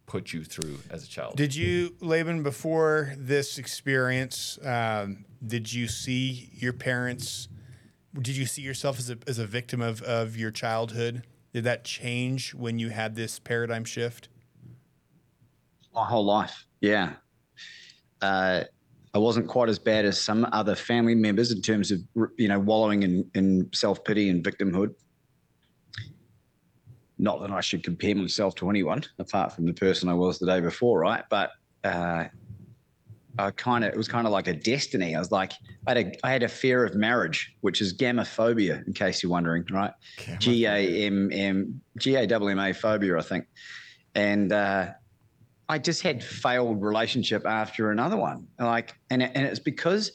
put 0.06 0.32
you 0.32 0.42
through 0.42 0.78
as 0.90 1.04
a 1.04 1.06
child. 1.06 1.36
Did 1.36 1.54
you, 1.54 1.94
Laban, 2.00 2.42
before 2.42 3.14
this 3.18 3.58
experience, 3.58 4.58
um, 4.64 5.26
did 5.46 5.72
you 5.72 5.86
see 5.86 6.50
your 6.54 6.72
parents? 6.72 7.48
Did 8.14 8.36
you 8.36 8.46
see 8.46 8.62
yourself 8.62 8.98
as 8.98 9.10
a, 9.10 9.18
as 9.26 9.38
a 9.38 9.46
victim 9.46 9.82
of, 9.82 10.00
of 10.02 10.36
your 10.36 10.50
childhood? 10.50 11.24
Did 11.52 11.64
that 11.64 11.84
change 11.84 12.54
when 12.54 12.78
you 12.78 12.88
had 12.88 13.14
this 13.14 13.38
paradigm 13.38 13.84
shift? 13.84 14.28
My 15.94 16.06
whole 16.06 16.24
life, 16.24 16.66
yeah. 16.80 17.14
Uh, 18.22 18.64
I 19.14 19.18
wasn't 19.18 19.48
quite 19.48 19.68
as 19.68 19.78
bad 19.78 20.04
as 20.04 20.20
some 20.20 20.46
other 20.52 20.74
family 20.74 21.14
members 21.14 21.50
in 21.50 21.62
terms 21.62 21.90
of 21.90 22.00
you 22.36 22.48
know 22.48 22.58
wallowing 22.58 23.02
in, 23.02 23.30
in 23.34 23.70
self 23.72 24.04
pity 24.04 24.28
and 24.28 24.44
victimhood. 24.44 24.94
Not 27.18 27.40
that 27.40 27.50
I 27.50 27.60
should 27.60 27.82
compare 27.82 28.14
myself 28.14 28.54
to 28.56 28.70
anyone 28.70 29.02
apart 29.18 29.52
from 29.52 29.66
the 29.66 29.72
person 29.72 30.08
I 30.08 30.14
was 30.14 30.38
the 30.38 30.46
day 30.46 30.60
before, 30.60 31.00
right? 31.00 31.24
But 31.28 31.50
uh, 31.82 32.24
I 33.38 33.50
kind 33.52 33.84
of 33.84 33.92
it 33.92 33.96
was 33.96 34.08
kind 34.08 34.26
of 34.26 34.32
like 34.32 34.46
a 34.46 34.52
destiny. 34.54 35.16
I 35.16 35.18
was 35.18 35.32
like 35.32 35.52
I 35.86 35.94
had 35.94 35.98
a 35.98 36.26
I 36.26 36.30
had 36.30 36.42
a 36.42 36.48
fear 36.48 36.84
of 36.84 36.94
marriage, 36.94 37.54
which 37.62 37.80
is 37.80 37.96
gamophobia, 37.96 38.86
in 38.86 38.92
case 38.92 39.22
you're 39.22 39.32
wondering, 39.32 39.64
right? 39.70 39.92
G 40.38 40.66
A 40.66 41.06
M 41.06 41.30
M 41.32 41.80
G 41.96 42.14
A 42.16 42.26
W 42.26 42.50
M 42.50 42.58
A 42.58 42.72
phobia, 42.72 43.16
I 43.16 43.22
think, 43.22 43.46
and. 44.14 44.52
Uh, 44.52 44.88
I 45.68 45.78
just 45.78 46.02
had 46.02 46.22
failed 46.22 46.82
relationship 46.82 47.46
after 47.46 47.90
another 47.90 48.16
one. 48.16 48.46
Like, 48.58 48.94
and 49.10 49.22
and 49.22 49.46
it's 49.46 49.58
because 49.58 50.12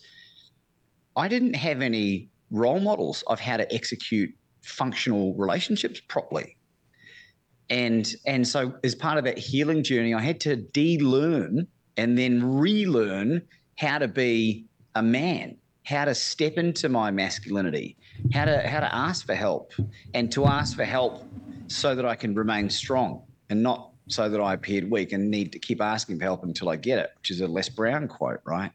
I 1.15 1.27
didn't 1.27 1.55
have 1.55 1.81
any 1.81 2.29
role 2.49 2.79
models 2.79 3.23
of 3.27 3.39
how 3.39 3.57
to 3.57 3.73
execute 3.73 4.31
functional 4.63 5.35
relationships 5.35 6.01
properly. 6.07 6.57
And 7.69 8.11
and 8.25 8.47
so 8.47 8.75
as 8.83 8.95
part 8.95 9.17
of 9.17 9.23
that 9.25 9.37
healing 9.37 9.83
journey, 9.83 10.13
I 10.13 10.21
had 10.21 10.39
to 10.41 10.55
de-learn 10.55 11.67
and 11.97 12.17
then 12.17 12.43
relearn 12.43 13.43
how 13.77 13.99
to 13.99 14.07
be 14.07 14.65
a 14.95 15.03
man, 15.03 15.57
how 15.85 16.05
to 16.05 16.15
step 16.15 16.53
into 16.57 16.89
my 16.89 17.11
masculinity, 17.11 17.97
how 18.33 18.45
to 18.45 18.67
how 18.67 18.79
to 18.79 18.93
ask 18.93 19.25
for 19.25 19.35
help, 19.35 19.71
and 20.15 20.31
to 20.31 20.45
ask 20.45 20.75
for 20.75 20.85
help 20.85 21.23
so 21.67 21.95
that 21.95 22.05
I 22.05 22.15
can 22.15 22.33
remain 22.35 22.69
strong 22.69 23.23
and 23.49 23.61
not 23.61 23.92
so 24.07 24.29
that 24.29 24.41
I 24.41 24.53
appeared 24.53 24.89
weak 24.89 25.11
and 25.13 25.29
need 25.29 25.51
to 25.53 25.59
keep 25.59 25.81
asking 25.81 26.19
for 26.19 26.25
help 26.25 26.43
until 26.43 26.69
I 26.69 26.75
get 26.75 26.99
it, 26.99 27.11
which 27.17 27.31
is 27.31 27.41
a 27.41 27.47
Les 27.47 27.69
Brown 27.69 28.07
quote, 28.07 28.41
right? 28.45 28.71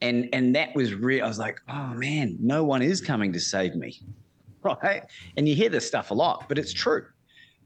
And 0.00 0.28
and 0.32 0.54
that 0.56 0.74
was 0.74 0.94
real. 0.94 1.24
I 1.24 1.28
was 1.28 1.38
like, 1.38 1.60
oh 1.68 1.88
man, 1.94 2.36
no 2.40 2.64
one 2.64 2.82
is 2.82 3.00
coming 3.00 3.32
to 3.32 3.40
save 3.40 3.74
me, 3.74 4.00
right? 4.62 5.04
And 5.36 5.48
you 5.48 5.54
hear 5.54 5.68
this 5.68 5.86
stuff 5.86 6.10
a 6.10 6.14
lot, 6.14 6.48
but 6.48 6.58
it's 6.58 6.72
true. 6.72 7.06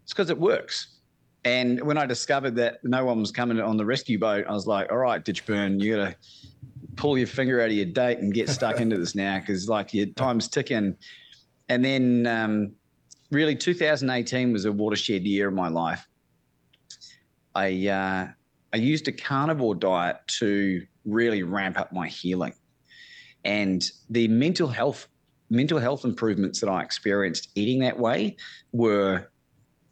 It's 0.02 0.12
because 0.12 0.30
it 0.30 0.38
works. 0.38 0.98
And 1.44 1.80
when 1.82 1.96
I 1.96 2.06
discovered 2.06 2.56
that 2.56 2.82
no 2.82 3.04
one 3.04 3.20
was 3.20 3.30
coming 3.30 3.60
on 3.60 3.76
the 3.76 3.84
rescue 3.84 4.18
boat, 4.18 4.46
I 4.48 4.52
was 4.52 4.66
like, 4.66 4.90
all 4.90 4.98
right, 4.98 5.24
Ditchburn, 5.24 5.80
you 5.80 5.96
got 5.96 6.08
to 6.08 6.16
pull 6.96 7.16
your 7.16 7.28
finger 7.28 7.60
out 7.60 7.68
of 7.68 7.72
your 7.72 7.86
date 7.86 8.18
and 8.18 8.34
get 8.34 8.48
stuck 8.48 8.80
into 8.80 8.98
this 8.98 9.14
now 9.14 9.38
because 9.38 9.68
like 9.68 9.94
your 9.94 10.06
time's 10.06 10.48
ticking. 10.48 10.96
And 11.68 11.84
then 11.84 12.26
um, 12.26 12.72
really 13.30 13.54
2018 13.54 14.52
was 14.52 14.64
a 14.64 14.72
watershed 14.72 15.22
year 15.22 15.46
of 15.48 15.54
my 15.54 15.68
life 15.68 16.08
I 17.56 17.88
uh, 17.88 18.28
I 18.74 18.76
used 18.76 19.08
a 19.08 19.12
carnivore 19.12 19.74
diet 19.74 20.18
to 20.38 20.86
really 21.06 21.42
ramp 21.42 21.78
up 21.78 21.92
my 21.92 22.08
healing, 22.08 22.52
and 23.44 23.82
the 24.10 24.28
mental 24.28 24.68
health 24.68 25.08
mental 25.48 25.78
health 25.78 26.04
improvements 26.04 26.60
that 26.60 26.68
I 26.68 26.82
experienced 26.82 27.48
eating 27.54 27.80
that 27.80 27.98
way 27.98 28.36
were. 28.72 29.28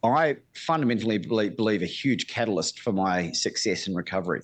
I 0.03 0.37
fundamentally 0.53 1.17
believe, 1.17 1.57
believe 1.57 1.81
a 1.81 1.87
huge 1.87 2.27
catalyst 2.27 2.79
for 2.79 2.93
my 2.93 3.31
success 3.31 3.87
and 3.87 3.95
recovery. 3.95 4.41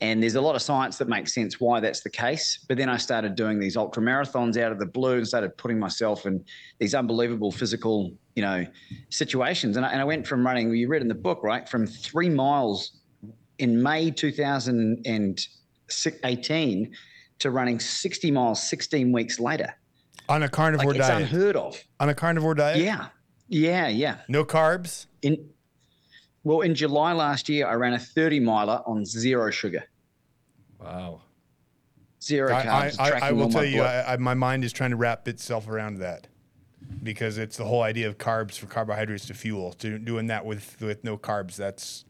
And 0.00 0.22
there's 0.22 0.34
a 0.34 0.40
lot 0.40 0.56
of 0.56 0.62
science 0.62 0.96
that 0.98 1.08
makes 1.08 1.34
sense 1.34 1.60
why 1.60 1.80
that's 1.80 2.00
the 2.00 2.10
case. 2.10 2.64
But 2.68 2.78
then 2.78 2.88
I 2.88 2.96
started 2.96 3.34
doing 3.34 3.60
these 3.60 3.76
ultra 3.76 4.02
marathons 4.02 4.56
out 4.56 4.72
of 4.72 4.78
the 4.78 4.86
blue 4.86 5.18
and 5.18 5.28
started 5.28 5.56
putting 5.58 5.78
myself 5.78 6.24
in 6.24 6.42
these 6.78 6.94
unbelievable 6.94 7.52
physical 7.52 8.12
you 8.40 8.42
know, 8.42 8.66
situations. 9.10 9.76
And 9.76 9.84
I, 9.84 9.90
and 9.90 10.00
I 10.00 10.04
went 10.04 10.26
from 10.26 10.46
running, 10.46 10.74
you 10.74 10.88
read 10.88 11.02
in 11.02 11.08
the 11.08 11.14
book, 11.14 11.42
right, 11.42 11.68
from 11.68 11.86
three 11.86 12.30
miles 12.30 12.92
in 13.58 13.82
May 13.82 14.10
2018 14.10 16.92
to 17.40 17.50
running 17.50 17.78
60 17.78 18.30
miles 18.30 18.66
16 18.68 19.12
weeks 19.12 19.38
later. 19.38 19.74
On 20.30 20.42
a 20.42 20.48
carnivore 20.48 20.92
like, 20.92 21.02
diet. 21.02 21.20
It's 21.22 21.32
unheard 21.32 21.56
of. 21.56 21.84
On 21.98 22.08
a 22.08 22.14
carnivore 22.14 22.54
diet? 22.54 22.78
Yeah. 22.78 23.08
Yeah, 23.48 23.88
yeah. 23.88 24.20
No 24.28 24.42
carbs? 24.44 25.04
In 25.20 25.50
well, 26.42 26.62
in 26.62 26.74
July 26.74 27.12
last 27.12 27.50
year, 27.50 27.66
I 27.66 27.74
ran 27.74 27.92
a 27.92 27.98
30 27.98 28.40
miler 28.40 28.80
on 28.86 29.04
zero 29.04 29.50
sugar. 29.50 29.84
Wow. 30.80 31.22
Zero 32.22 32.50
carbs. 32.50 32.96
I, 32.98 33.10
I, 33.10 33.28
I 33.28 33.32
will 33.32 33.48
tell 33.48 33.64
you, 33.64 33.82
I, 33.82 34.16
my 34.18 34.34
mind 34.34 34.64
is 34.64 34.72
trying 34.72 34.90
to 34.90 34.96
wrap 34.96 35.26
itself 35.26 35.68
around 35.68 35.98
that 35.98 36.26
because 37.02 37.38
it's 37.38 37.56
the 37.56 37.64
whole 37.64 37.82
idea 37.82 38.08
of 38.08 38.18
carbs 38.18 38.58
for 38.58 38.66
carbohydrates 38.66 39.26
to 39.26 39.34
fuel. 39.34 39.72
To, 39.74 39.98
doing 39.98 40.26
that 40.26 40.44
with 40.44 40.80
with 40.80 41.02
no 41.02 41.16
carbs, 41.16 41.56
that's 41.56 42.04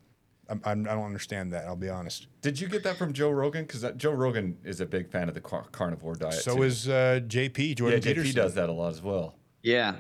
I'm, 0.49 0.61
I'm, 0.65 0.87
I 0.89 0.95
do 0.95 0.99
not 0.99 1.07
understand 1.07 1.53
that. 1.53 1.65
I'll 1.67 1.77
be 1.77 1.89
honest. 1.89 2.27
Did 2.43 2.61
you 2.61 2.69
get 2.69 2.83
that 2.83 2.97
from 2.97 3.13
Joe 3.13 3.31
Rogan? 3.31 3.65
Because 3.65 3.85
Joe 3.97 4.13
Rogan 4.13 4.59
is 4.65 4.81
a 4.81 4.87
big 4.87 5.09
fan 5.09 5.29
of 5.29 5.35
the 5.35 5.41
car- 5.41 5.67
carnivore 5.71 6.17
diet. 6.17 6.35
So 6.35 6.57
too. 6.57 6.63
is 6.65 6.89
uh, 6.89 7.21
JP 7.27 7.77
Jordan 7.77 8.01
yeah, 8.01 8.05
Peterson. 8.05 8.33
JP 8.33 8.35
does 8.35 8.55
that 8.55 8.69
a 8.69 8.73
lot 8.73 8.91
as 8.91 9.01
well. 9.01 9.37
Yeah. 9.63 9.95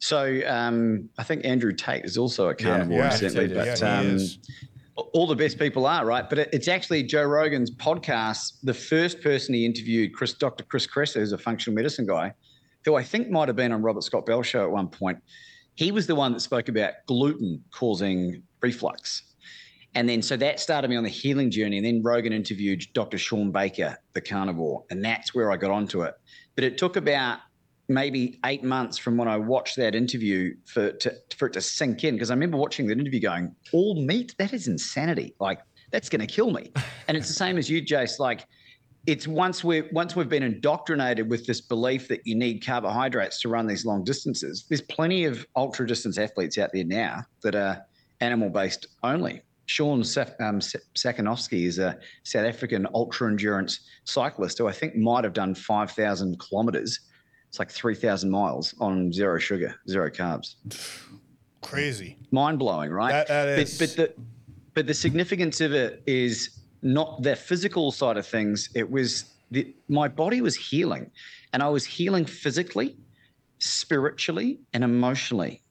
So 0.00 0.40
um, 0.46 1.08
I 1.16 1.22
think 1.22 1.44
Andrew 1.44 1.72
Tate 1.72 2.04
is 2.04 2.18
also 2.18 2.48
a 2.48 2.54
carnivore, 2.54 2.98
yeah, 2.98 3.12
incidentally. 3.12 3.54
yeah, 3.54 3.64
but 3.72 3.80
yeah, 3.80 3.98
um, 3.98 4.06
is. 4.06 4.38
All 4.96 5.26
the 5.26 5.34
best 5.34 5.58
people 5.58 5.86
are, 5.86 6.06
right? 6.06 6.28
But 6.28 6.38
it's 6.38 6.68
actually 6.68 7.02
Joe 7.02 7.24
Rogan's 7.24 7.70
podcast. 7.70 8.60
The 8.62 8.74
first 8.74 9.20
person 9.22 9.54
he 9.54 9.66
interviewed, 9.66 10.14
Chris, 10.14 10.34
Dr. 10.34 10.64
Chris 10.64 10.86
Kresser, 10.86 11.14
who's 11.14 11.32
a 11.32 11.38
functional 11.38 11.74
medicine 11.74 12.06
guy, 12.06 12.32
who 12.84 12.94
I 12.94 13.02
think 13.02 13.30
might 13.30 13.48
have 13.48 13.56
been 13.56 13.72
on 13.72 13.82
Robert 13.82 14.04
Scott 14.04 14.26
Bell 14.26 14.42
show 14.42 14.64
at 14.64 14.70
one 14.70 14.88
point. 14.88 15.18
He 15.74 15.90
was 15.90 16.06
the 16.06 16.14
one 16.14 16.32
that 16.32 16.40
spoke 16.40 16.68
about 16.68 16.94
gluten 17.06 17.62
causing 17.72 18.42
reflux. 18.60 19.22
And 19.96 20.08
then, 20.08 20.22
so 20.22 20.36
that 20.36 20.60
started 20.60 20.88
me 20.88 20.96
on 20.96 21.04
the 21.04 21.08
healing 21.08 21.50
journey. 21.50 21.78
And 21.78 21.86
then 21.86 22.02
Rogan 22.02 22.32
interviewed 22.32 22.84
Dr. 22.94 23.18
Shawn 23.18 23.50
Baker, 23.50 23.96
the 24.12 24.20
carnivore, 24.20 24.84
and 24.90 25.04
that's 25.04 25.34
where 25.34 25.50
I 25.52 25.56
got 25.56 25.70
onto 25.70 26.02
it. 26.02 26.14
But 26.54 26.64
it 26.64 26.78
took 26.78 26.96
about 26.96 27.38
maybe 27.88 28.38
eight 28.44 28.64
months 28.64 28.98
from 28.98 29.16
when 29.16 29.28
I 29.28 29.36
watched 29.36 29.76
that 29.76 29.94
interview 29.94 30.54
for 30.64 30.92
to, 30.92 31.14
for 31.36 31.46
it 31.46 31.52
to 31.54 31.60
sink 31.60 32.04
in. 32.04 32.14
Because 32.14 32.30
I 32.30 32.34
remember 32.34 32.56
watching 32.56 32.86
that 32.88 32.98
interview, 32.98 33.20
going, 33.20 33.54
"All 33.72 33.94
meat? 33.94 34.34
That 34.38 34.52
is 34.52 34.68
insanity! 34.68 35.34
Like 35.40 35.60
that's 35.90 36.08
going 36.08 36.20
to 36.20 36.26
kill 36.26 36.50
me." 36.50 36.72
And 37.06 37.18
it's 37.18 37.28
the 37.28 37.34
same 37.34 37.58
as 37.58 37.68
you, 37.68 37.82
Jace. 37.82 38.18
Like 38.18 38.46
it's 39.06 39.28
once 39.28 39.62
we 39.62 39.82
once 39.92 40.16
we've 40.16 40.28
been 40.28 40.42
indoctrinated 40.42 41.28
with 41.28 41.46
this 41.46 41.60
belief 41.60 42.08
that 42.08 42.26
you 42.26 42.34
need 42.34 42.64
carbohydrates 42.64 43.40
to 43.42 43.48
run 43.48 43.66
these 43.66 43.84
long 43.84 44.04
distances. 44.04 44.64
There's 44.68 44.80
plenty 44.80 45.24
of 45.24 45.46
ultra 45.54 45.86
distance 45.86 46.16
athletes 46.16 46.56
out 46.56 46.70
there 46.72 46.84
now 46.84 47.24
that 47.42 47.54
are 47.54 47.84
animal 48.20 48.48
based 48.48 48.86
only. 49.02 49.42
Sean 49.66 50.00
um, 50.00 50.60
Sakanovsky 50.60 51.64
is 51.64 51.78
a 51.78 51.98
South 52.22 52.46
African 52.46 52.86
ultra 52.94 53.28
endurance 53.28 53.80
cyclist 54.04 54.58
who 54.58 54.68
I 54.68 54.72
think 54.72 54.94
might 54.94 55.24
have 55.24 55.32
done 55.32 55.54
5,000 55.54 56.38
kilometers. 56.38 57.00
It's 57.54 57.60
like 57.60 57.70
3,000 57.70 58.28
miles 58.28 58.74
on 58.80 59.12
zero 59.12 59.38
sugar, 59.38 59.76
zero 59.88 60.10
carbs. 60.10 60.56
Crazy. 61.62 62.18
Mind 62.32 62.58
blowing, 62.58 62.90
right? 62.90 63.12
That, 63.12 63.28
that 63.28 63.60
is... 63.60 63.78
but, 63.78 63.94
but, 63.96 63.96
the, 63.96 64.22
but 64.74 64.86
the 64.88 64.94
significance 64.94 65.60
of 65.60 65.72
it 65.72 66.02
is 66.04 66.58
not 66.82 67.22
the 67.22 67.36
physical 67.36 67.92
side 67.92 68.16
of 68.16 68.26
things. 68.26 68.70
It 68.74 68.90
was 68.90 69.36
the, 69.52 69.72
my 69.86 70.08
body 70.08 70.40
was 70.40 70.56
healing, 70.56 71.12
and 71.52 71.62
I 71.62 71.68
was 71.68 71.84
healing 71.84 72.24
physically, 72.24 72.96
spiritually, 73.60 74.58
and 74.72 74.82
emotionally. 74.82 75.62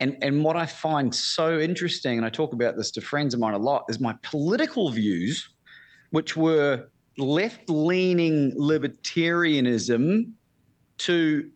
And 0.00 0.16
and 0.22 0.42
what 0.42 0.56
I 0.56 0.64
find 0.64 1.14
so 1.14 1.58
interesting, 1.58 2.16
and 2.16 2.24
I 2.24 2.30
talk 2.30 2.54
about 2.54 2.78
this 2.78 2.90
to 2.92 3.02
friends 3.02 3.34
of 3.34 3.40
mine 3.40 3.52
a 3.52 3.58
lot, 3.58 3.84
is 3.90 4.00
my 4.00 4.14
political 4.22 4.90
views, 4.90 5.46
which 6.08 6.38
were 6.38 6.88
left-leaning 7.18 8.52
libertarianism 8.52 10.32
to 10.98 11.50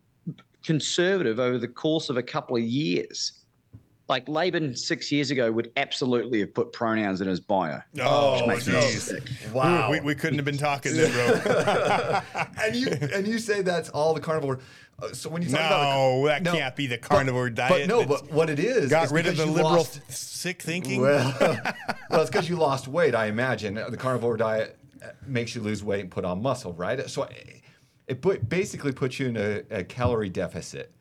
conservative 0.63 1.39
over 1.39 1.57
the 1.57 1.67
course 1.67 2.09
of 2.09 2.17
a 2.17 2.23
couple 2.23 2.55
of 2.55 2.63
years 2.63 3.41
like 4.11 4.27
Laban 4.27 4.75
six 4.75 5.09
years 5.09 5.31
ago 5.31 5.49
would 5.53 5.71
absolutely 5.77 6.41
have 6.41 6.53
put 6.53 6.73
pronouns 6.73 7.21
in 7.21 7.29
his 7.29 7.39
bio. 7.39 7.79
Oh, 8.01 8.45
makes 8.45 8.67
me 8.67 8.73
geez. 8.73 9.03
sick. 9.03 9.23
Wow. 9.53 9.89
We, 9.89 10.01
we 10.01 10.15
couldn't 10.15 10.35
have 10.37 10.43
been 10.43 10.57
talking 10.57 10.93
then, 10.93 11.11
bro. 11.13 12.19
and 12.61 12.75
you 12.75 12.89
and 13.13 13.25
you 13.25 13.39
say 13.39 13.61
that's 13.61 13.87
all 13.89 14.13
the 14.13 14.19
carnivore. 14.19 14.59
Uh, 15.01 15.13
so 15.13 15.29
when 15.29 15.41
you 15.41 15.49
talk 15.49 15.61
about 15.61 15.95
no, 15.95 16.25
that 16.27 16.43
No, 16.43 16.51
can't 16.51 16.75
be 16.75 16.87
the 16.87 16.97
carnivore 16.97 17.49
but, 17.49 17.69
diet. 17.69 17.87
no, 17.87 18.05
but 18.05 18.29
what 18.29 18.49
it 18.49 18.59
is 18.59 18.89
got 18.89 19.05
is 19.05 19.11
rid 19.13 19.27
of 19.27 19.37
the 19.37 19.45
liberal, 19.45 19.77
lost- 19.77 20.01
sick 20.11 20.61
thinking. 20.61 20.99
Well, 20.99 21.33
well, 22.09 22.19
it's 22.21 22.29
because 22.29 22.49
you 22.49 22.57
lost 22.57 22.89
weight, 22.89 23.15
I 23.15 23.27
imagine. 23.27 23.75
The 23.75 23.97
carnivore 23.97 24.35
diet 24.35 24.77
uh, 25.01 25.07
makes 25.25 25.55
you 25.55 25.61
lose 25.61 25.85
weight 25.85 26.01
and 26.01 26.11
put 26.11 26.25
on 26.25 26.41
muscle, 26.41 26.73
right? 26.73 27.09
So 27.09 27.29
it, 28.07 28.21
put, 28.21 28.47
basically 28.49 28.91
puts 28.91 29.19
you 29.19 29.27
in 29.27 29.37
a, 29.37 29.61
a 29.69 29.83
calorie 29.83 30.29
deficit. 30.29 30.91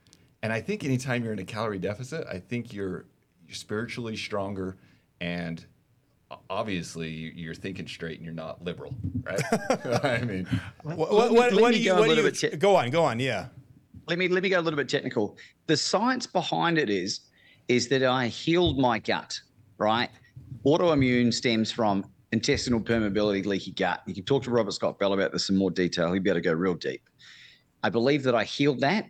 And 0.42 0.52
I 0.52 0.60
think 0.60 0.84
anytime 0.84 1.22
you're 1.24 1.32
in 1.32 1.38
a 1.38 1.44
calorie 1.44 1.78
deficit, 1.78 2.26
I 2.30 2.38
think 2.38 2.72
you're 2.72 3.06
you're 3.46 3.56
spiritually 3.56 4.16
stronger 4.16 4.76
and 5.20 5.64
obviously 6.48 7.10
you- 7.10 7.32
you're 7.34 7.54
thinking 7.54 7.86
straight 7.86 8.16
and 8.16 8.24
you're 8.24 8.32
not 8.34 8.62
liberal, 8.62 8.94
right? 9.24 9.42
I 10.04 10.22
mean, 10.24 10.46
what, 10.82 10.98
what, 10.98 11.32
what, 11.32 11.54
what 11.60 11.72
do 11.72 11.78
you, 11.80 11.90
go 11.90 11.98
what 11.98 12.08
do 12.08 12.22
you, 12.22 12.30
te- 12.30 12.56
go 12.56 12.76
on, 12.76 12.90
go 12.90 13.02
on, 13.02 13.18
yeah. 13.18 13.48
let 14.06 14.18
me 14.18 14.28
let 14.28 14.42
me 14.42 14.48
go 14.48 14.60
a 14.60 14.62
little 14.62 14.76
bit 14.76 14.88
technical. 14.88 15.36
The 15.66 15.76
science 15.76 16.26
behind 16.26 16.78
it 16.78 16.88
is 16.88 17.20
is 17.68 17.88
that 17.88 18.02
I 18.04 18.28
healed 18.28 18.78
my 18.78 18.98
gut, 18.98 19.40
right? 19.78 20.08
Autoimmune 20.64 21.34
stems 21.34 21.70
from 21.72 22.04
intestinal 22.32 22.80
permeability, 22.80 23.44
leaky 23.44 23.72
gut. 23.72 24.02
You 24.06 24.14
can 24.14 24.24
talk 24.24 24.42
to 24.44 24.50
Robert 24.50 24.72
Scott 24.72 24.98
Bell 24.98 25.12
about 25.12 25.32
this 25.32 25.48
in 25.48 25.56
more 25.56 25.70
detail. 25.70 26.12
He'd 26.12 26.22
be 26.22 26.30
able 26.30 26.38
to 26.38 26.42
go 26.42 26.52
real 26.52 26.74
deep. 26.74 27.02
I 27.82 27.90
believe 27.90 28.22
that 28.24 28.34
I 28.34 28.44
healed 28.44 28.80
that. 28.80 29.06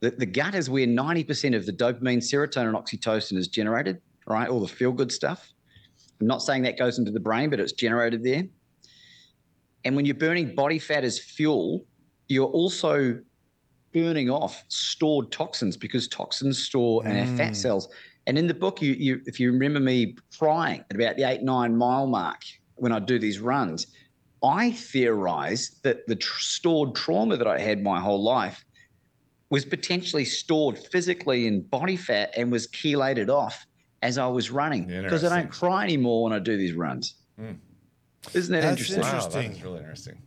The, 0.00 0.10
the 0.10 0.26
gut 0.26 0.54
is 0.54 0.68
where 0.68 0.86
90% 0.86 1.56
of 1.56 1.66
the 1.66 1.72
dopamine, 1.72 2.18
serotonin, 2.18 2.72
oxytocin 2.74 3.36
is 3.36 3.48
generated, 3.48 4.00
right? 4.26 4.48
All 4.48 4.60
the 4.60 4.68
feel 4.68 4.92
good 4.92 5.12
stuff. 5.12 5.52
I'm 6.20 6.26
not 6.26 6.42
saying 6.42 6.62
that 6.62 6.78
goes 6.78 6.98
into 6.98 7.10
the 7.10 7.20
brain, 7.20 7.50
but 7.50 7.60
it's 7.60 7.72
generated 7.72 8.22
there. 8.22 8.44
And 9.84 9.96
when 9.96 10.04
you're 10.04 10.14
burning 10.14 10.54
body 10.54 10.78
fat 10.78 11.04
as 11.04 11.18
fuel, 11.18 11.86
you're 12.28 12.48
also 12.48 13.18
burning 13.92 14.28
off 14.30 14.64
stored 14.68 15.32
toxins 15.32 15.76
because 15.76 16.08
toxins 16.08 16.62
store 16.62 17.06
in 17.06 17.16
our 17.18 17.26
fat 17.26 17.52
Mm. 17.52 17.56
cells. 17.56 17.88
And 18.30 18.38
in 18.38 18.46
the 18.46 18.54
book, 18.54 18.80
you, 18.80 18.92
you 18.92 19.20
if 19.26 19.40
you 19.40 19.50
remember 19.50 19.80
me 19.80 20.14
crying 20.38 20.84
at 20.88 20.94
about 20.94 21.16
the 21.16 21.24
eight 21.24 21.42
nine 21.42 21.76
mile 21.76 22.06
mark 22.06 22.42
when 22.76 22.92
I 22.92 23.00
do 23.00 23.18
these 23.18 23.40
runs, 23.40 23.88
I 24.40 24.70
theorized 24.70 25.82
that 25.82 26.06
the 26.06 26.14
tr- 26.14 26.38
stored 26.38 26.94
trauma 26.94 27.36
that 27.36 27.48
I 27.48 27.58
had 27.58 27.82
my 27.82 27.98
whole 27.98 28.22
life 28.22 28.64
was 29.50 29.64
potentially 29.64 30.24
stored 30.24 30.78
physically 30.78 31.48
in 31.48 31.62
body 31.62 31.96
fat 31.96 32.30
and 32.36 32.52
was 32.52 32.68
chelated 32.68 33.30
off 33.30 33.66
as 34.00 34.16
I 34.16 34.28
was 34.28 34.52
running 34.52 34.86
because 34.86 35.24
I 35.24 35.40
don't 35.40 35.50
cry 35.50 35.82
anymore 35.82 36.22
when 36.22 36.32
I 36.32 36.38
do 36.38 36.56
these 36.56 36.74
runs. 36.74 37.14
Hmm. 37.36 37.54
Isn't 38.32 38.52
that 38.52 38.60
That's 38.60 38.88
interesting? 38.90 39.00
wow, 39.02 39.10
that 39.10 39.14
Interesting. 39.16 39.52
is 39.56 39.62
really 39.64 39.78
interesting. 39.80 40.22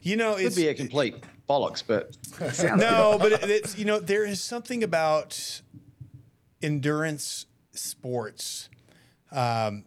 You 0.00 0.16
know, 0.16 0.36
Could 0.36 0.46
it's 0.46 0.56
be 0.56 0.68
a 0.68 0.74
complete 0.74 1.22
bollocks, 1.46 1.82
but 1.86 2.16
it 2.40 2.54
sounds 2.54 2.80
no, 2.90 3.18
but 3.20 3.32
it- 3.32 3.50
it's 3.50 3.76
you 3.76 3.84
know 3.84 4.00
there 4.00 4.24
is 4.24 4.40
something 4.40 4.82
about 4.82 5.60
endurance 6.64 7.46
sports 7.72 8.68
um, 9.30 9.84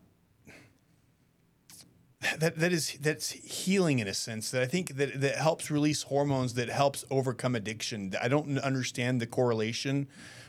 that 2.39 2.57
that 2.57 2.73
is 2.73 2.97
that's 2.99 3.29
healing 3.31 3.99
in 3.99 4.07
a 4.07 4.13
sense 4.13 4.51
that 4.51 4.61
I 4.61 4.65
think 4.65 4.95
that 4.95 5.21
that 5.21 5.35
helps 5.35 5.71
release 5.71 6.03
hormones 6.03 6.55
that 6.55 6.69
helps 6.69 7.05
overcome 7.09 7.55
addiction. 7.55 8.13
I 8.21 8.27
don't 8.27 8.57
understand 8.59 9.21
the 9.21 9.27
correlation, 9.27 10.07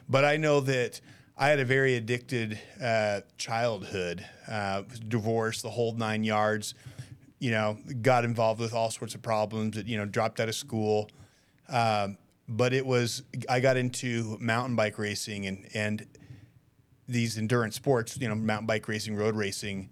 but 0.09 0.25
I 0.25 0.37
know 0.37 0.61
that. 0.61 1.01
I 1.41 1.51
had 1.51 1.61
a 1.61 1.64
very 1.64 1.95
addicted 1.95 2.59
uh, 2.83 3.21
childhood, 3.37 4.27
uh, 4.51 4.83
divorce, 5.07 5.62
the 5.62 5.71
whole 5.71 5.93
nine 5.93 6.25
yards. 6.25 6.75
You 7.38 7.53
know, 7.53 7.79
got 8.03 8.25
involved 8.25 8.61
with 8.61 8.75
all 8.75 8.91
sorts 8.91 9.14
of 9.14 9.23
problems. 9.23 9.77
You 9.77 9.99
know, 9.99 10.05
dropped 10.05 10.41
out 10.41 10.49
of 10.49 10.57
school. 10.57 11.09
Um, 11.69 12.19
but 12.49 12.73
it 12.73 12.87
was 12.87 13.23
I 13.49 13.61
got 13.61 13.77
into 13.77 14.39
mountain 14.41 14.75
bike 14.75 14.99
racing 14.99 15.47
and 15.47 15.69
and 15.75 16.07
these 17.07 17.39
endurance 17.39 17.75
sports, 17.75 18.19
you 18.19 18.29
know, 18.29 18.35
mountain 18.35 18.67
bike 18.67 18.87
racing, 18.89 19.17
road 19.17 19.35
racing, 19.35 19.89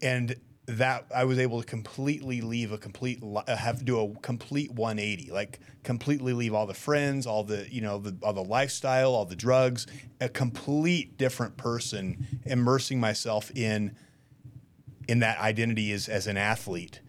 and 0.00 0.36
that 0.66 1.06
I 1.14 1.24
was 1.24 1.38
able 1.38 1.60
to 1.60 1.66
completely 1.66 2.40
leave 2.40 2.70
a 2.70 2.78
complete 2.78 3.22
uh, 3.22 3.56
have 3.56 3.78
to 3.78 3.84
do 3.84 3.98
a 3.98 4.14
complete 4.20 4.70
180, 4.72 5.32
like 5.32 5.58
completely 5.82 6.32
leave 6.32 6.54
all 6.54 6.66
the 6.66 6.74
friends, 6.74 7.26
all 7.26 7.44
the 7.44 7.66
you 7.72 7.80
know 7.80 7.98
the 7.98 8.16
all 8.22 8.32
the 8.32 8.44
lifestyle, 8.44 9.14
all 9.14 9.24
the 9.24 9.36
drugs, 9.36 9.86
a 10.20 10.28
complete 10.28 11.16
different 11.16 11.56
person, 11.56 12.26
immersing 12.44 13.00
myself 13.00 13.50
in 13.54 13.96
in 15.08 15.20
that 15.20 15.40
identity 15.40 15.92
as 15.92 16.08
as 16.08 16.26
an 16.26 16.36
athlete, 16.36 17.00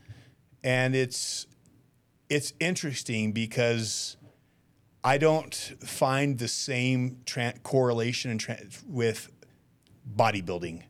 and 0.64 0.96
it's 0.96 1.46
it's 2.30 2.54
interesting 2.60 3.32
because 3.34 4.18
I 5.04 5.18
don't 5.18 5.54
find 5.84 6.38
the 6.38 6.48
same 6.48 7.22
tra- 7.26 7.56
correlation 7.64 8.38
tra- 8.38 8.60
with 8.88 9.32
bodybuilding 10.16 10.84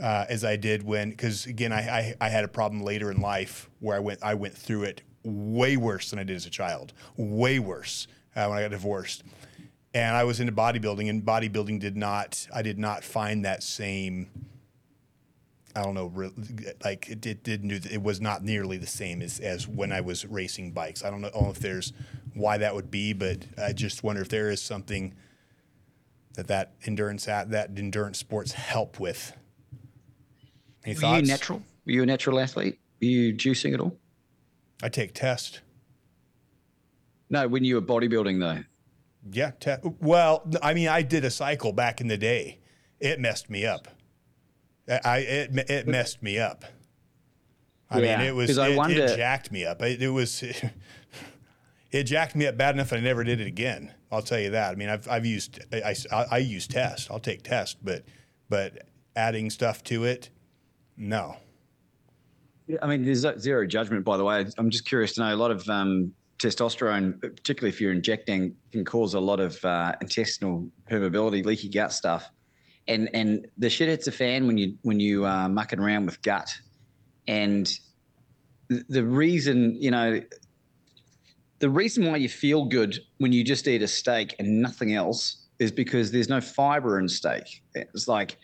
uh, 0.00 0.26
as 0.28 0.44
I 0.44 0.56
did 0.56 0.82
when, 0.82 1.10
because 1.10 1.46
again, 1.46 1.72
I, 1.72 1.80
I 1.80 2.14
I 2.20 2.28
had 2.28 2.44
a 2.44 2.48
problem 2.48 2.82
later 2.82 3.10
in 3.10 3.20
life 3.20 3.68
where 3.80 3.96
I 3.96 4.00
went 4.00 4.22
I 4.22 4.34
went 4.34 4.54
through 4.54 4.84
it 4.84 5.02
way 5.24 5.76
worse 5.76 6.10
than 6.10 6.18
I 6.18 6.24
did 6.24 6.36
as 6.36 6.46
a 6.46 6.50
child, 6.50 6.92
way 7.16 7.58
worse 7.58 8.06
uh, 8.34 8.46
when 8.46 8.58
I 8.58 8.62
got 8.62 8.70
divorced, 8.70 9.24
and 9.94 10.16
I 10.16 10.24
was 10.24 10.38
into 10.38 10.52
bodybuilding, 10.52 11.08
and 11.08 11.22
bodybuilding 11.22 11.80
did 11.80 11.96
not 11.96 12.46
I 12.54 12.62
did 12.62 12.78
not 12.78 13.04
find 13.04 13.44
that 13.44 13.62
same. 13.62 14.28
I 15.74 15.82
don't 15.82 15.92
know, 15.92 16.30
like 16.84 17.08
it, 17.08 17.26
it 17.26 17.42
didn't 17.42 17.68
do. 17.68 17.80
It 17.90 18.02
was 18.02 18.20
not 18.20 18.42
nearly 18.42 18.78
the 18.78 18.86
same 18.86 19.20
as, 19.20 19.40
as 19.40 19.68
when 19.68 19.92
I 19.92 20.00
was 20.00 20.24
racing 20.24 20.72
bikes. 20.72 21.04
I 21.04 21.10
don't 21.10 21.20
know 21.20 21.50
if 21.50 21.58
there's 21.58 21.92
why 22.36 22.58
that 22.58 22.74
would 22.74 22.90
be, 22.90 23.12
but 23.12 23.38
I 23.56 23.72
just 23.72 24.02
wonder 24.04 24.20
if 24.22 24.28
there 24.28 24.50
is 24.50 24.60
something 24.62 25.14
that 26.34 26.48
that 26.48 26.74
endurance 26.84 27.26
at 27.28 27.50
that 27.50 27.70
endurance 27.76 28.18
sports 28.18 28.52
help 28.52 29.00
with. 29.00 29.32
Any 30.84 30.94
Were 30.94 31.00
thoughts? 31.00 31.22
you 31.22 31.26
natural? 31.28 31.62
Were 31.86 31.92
you 31.92 32.02
a 32.02 32.06
natural 32.06 32.38
athlete? 32.38 32.78
Were 33.00 33.06
you 33.06 33.34
juicing 33.34 33.72
at 33.74 33.80
all? 33.80 33.96
I 34.82 34.88
take 34.90 35.14
test. 35.14 35.60
No, 37.30 37.48
when 37.48 37.64
you 37.64 37.74
were 37.76 37.82
bodybuilding 37.82 38.38
though. 38.38 38.62
Yeah, 39.32 39.50
te- 39.58 39.88
well, 40.00 40.46
I 40.62 40.74
mean, 40.74 40.88
I 40.88 41.02
did 41.02 41.24
a 41.24 41.30
cycle 41.30 41.72
back 41.72 42.00
in 42.00 42.06
the 42.06 42.18
day. 42.18 42.60
It 43.00 43.18
messed 43.18 43.50
me 43.50 43.66
up. 43.66 43.88
I 44.88 45.18
it 45.18 45.70
it 45.70 45.88
messed 45.88 46.22
me 46.22 46.38
up. 46.38 46.64
I 47.90 48.00
Yeah, 48.00 48.18
mean, 48.18 48.26
it 48.28 48.34
was 48.34 48.56
I 48.58 48.68
it, 48.68 48.76
wonder- 48.76 49.04
it 49.04 49.16
jacked 49.16 49.50
me 49.50 49.64
up. 49.64 49.80
It, 49.82 50.00
it 50.02 50.10
was 50.10 50.44
it 51.90 52.04
jacked 52.04 52.34
me 52.36 52.46
up 52.46 52.56
bad 52.56 52.74
enough. 52.74 52.92
And 52.92 53.00
I 53.00 53.04
never 53.04 53.24
did 53.24 53.40
it 53.40 53.46
again. 53.46 53.94
I'll 54.10 54.22
tell 54.22 54.38
you 54.38 54.50
that. 54.50 54.72
I 54.72 54.74
mean, 54.76 54.88
I've 54.88 55.08
I've 55.08 55.26
used 55.26 55.60
I, 55.72 55.94
I, 56.12 56.24
I 56.32 56.38
use 56.38 56.66
test. 56.66 57.10
I'll 57.10 57.20
take 57.20 57.42
test, 57.42 57.78
but 57.82 58.04
but 58.48 58.86
adding 59.14 59.50
stuff 59.50 59.82
to 59.84 60.04
it, 60.04 60.30
no. 60.96 61.36
Yeah, 62.66 62.78
I 62.82 62.86
mean, 62.86 63.04
there's 63.04 63.24
zero 63.40 63.66
judgment, 63.66 64.04
by 64.04 64.16
the 64.16 64.24
way. 64.24 64.44
I'm 64.58 64.70
just 64.70 64.86
curious 64.86 65.14
to 65.14 65.20
know. 65.20 65.34
A 65.34 65.36
lot 65.36 65.50
of 65.50 65.68
um, 65.68 66.12
testosterone, 66.38 67.20
particularly 67.20 67.70
if 67.70 67.80
you're 67.80 67.92
injecting, 67.92 68.54
can 68.72 68.84
cause 68.84 69.14
a 69.14 69.20
lot 69.20 69.40
of 69.40 69.64
uh, 69.64 69.94
intestinal 70.00 70.68
permeability, 70.90 71.44
leaky 71.44 71.68
gut 71.68 71.92
stuff, 71.92 72.30
and 72.88 73.08
and 73.14 73.46
the 73.58 73.70
shit 73.70 73.88
hits 73.88 74.06
a 74.06 74.12
fan 74.12 74.46
when 74.46 74.58
you 74.58 74.76
when 74.82 75.00
you 75.00 75.24
uh, 75.26 75.48
mucking 75.48 75.78
around 75.78 76.06
with 76.06 76.20
gut, 76.22 76.52
and 77.28 77.66
th- 78.68 78.84
the 78.88 79.04
reason 79.04 79.76
you 79.80 79.90
know. 79.90 80.20
The 81.58 81.70
reason 81.70 82.06
why 82.06 82.16
you 82.16 82.28
feel 82.28 82.66
good 82.66 82.98
when 83.18 83.32
you 83.32 83.42
just 83.42 83.66
eat 83.66 83.82
a 83.82 83.88
steak 83.88 84.34
and 84.38 84.60
nothing 84.60 84.94
else 84.94 85.46
is 85.58 85.72
because 85.72 86.10
there's 86.10 86.28
no 86.28 86.40
fiber 86.40 86.98
in 86.98 87.08
steak. 87.08 87.62
It's 87.74 88.08
like 88.08 88.36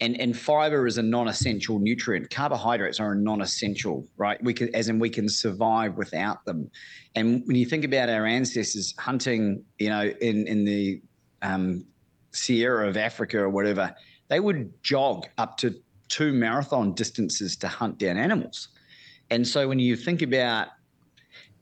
and 0.00 0.20
and 0.20 0.36
fiber 0.36 0.86
is 0.86 0.98
a 0.98 1.02
non-essential 1.02 1.78
nutrient. 1.78 2.30
Carbohydrates 2.30 3.00
are 3.00 3.12
a 3.12 3.16
non-essential 3.16 4.06
right? 4.16 4.42
We 4.42 4.54
can 4.54 4.74
as 4.74 4.88
in 4.88 4.98
we 4.98 5.10
can 5.10 5.28
survive 5.28 5.96
without 5.96 6.44
them. 6.44 6.70
And 7.14 7.42
when 7.46 7.56
you 7.56 7.66
think 7.66 7.84
about 7.84 8.08
our 8.08 8.26
ancestors 8.26 8.94
hunting 8.98 9.64
you 9.78 9.88
know 9.88 10.12
in 10.20 10.46
in 10.46 10.64
the 10.64 11.00
um, 11.42 11.84
sierra 12.32 12.88
of 12.88 12.96
africa 12.96 13.38
or 13.38 13.48
whatever 13.48 13.94
they 14.28 14.40
would 14.40 14.70
jog 14.82 15.26
up 15.38 15.56
to 15.56 15.74
two 16.08 16.32
marathon 16.32 16.94
distances 16.94 17.56
to 17.56 17.68
hunt 17.68 17.98
down 17.98 18.16
animals. 18.16 18.68
And 19.30 19.46
so 19.46 19.68
when 19.68 19.78
you 19.78 19.96
think 19.96 20.22
about 20.22 20.68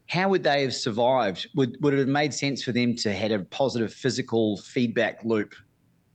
how 0.08 0.28
would 0.28 0.42
they 0.42 0.62
have 0.62 0.74
survived 0.74 1.48
would, 1.54 1.76
would 1.80 1.94
it 1.94 1.98
have 1.98 2.08
made 2.08 2.32
sense 2.32 2.62
for 2.62 2.72
them 2.72 2.94
to 2.94 3.12
had 3.12 3.32
a 3.32 3.40
positive 3.40 3.92
physical 3.92 4.56
feedback 4.58 5.24
loop 5.24 5.54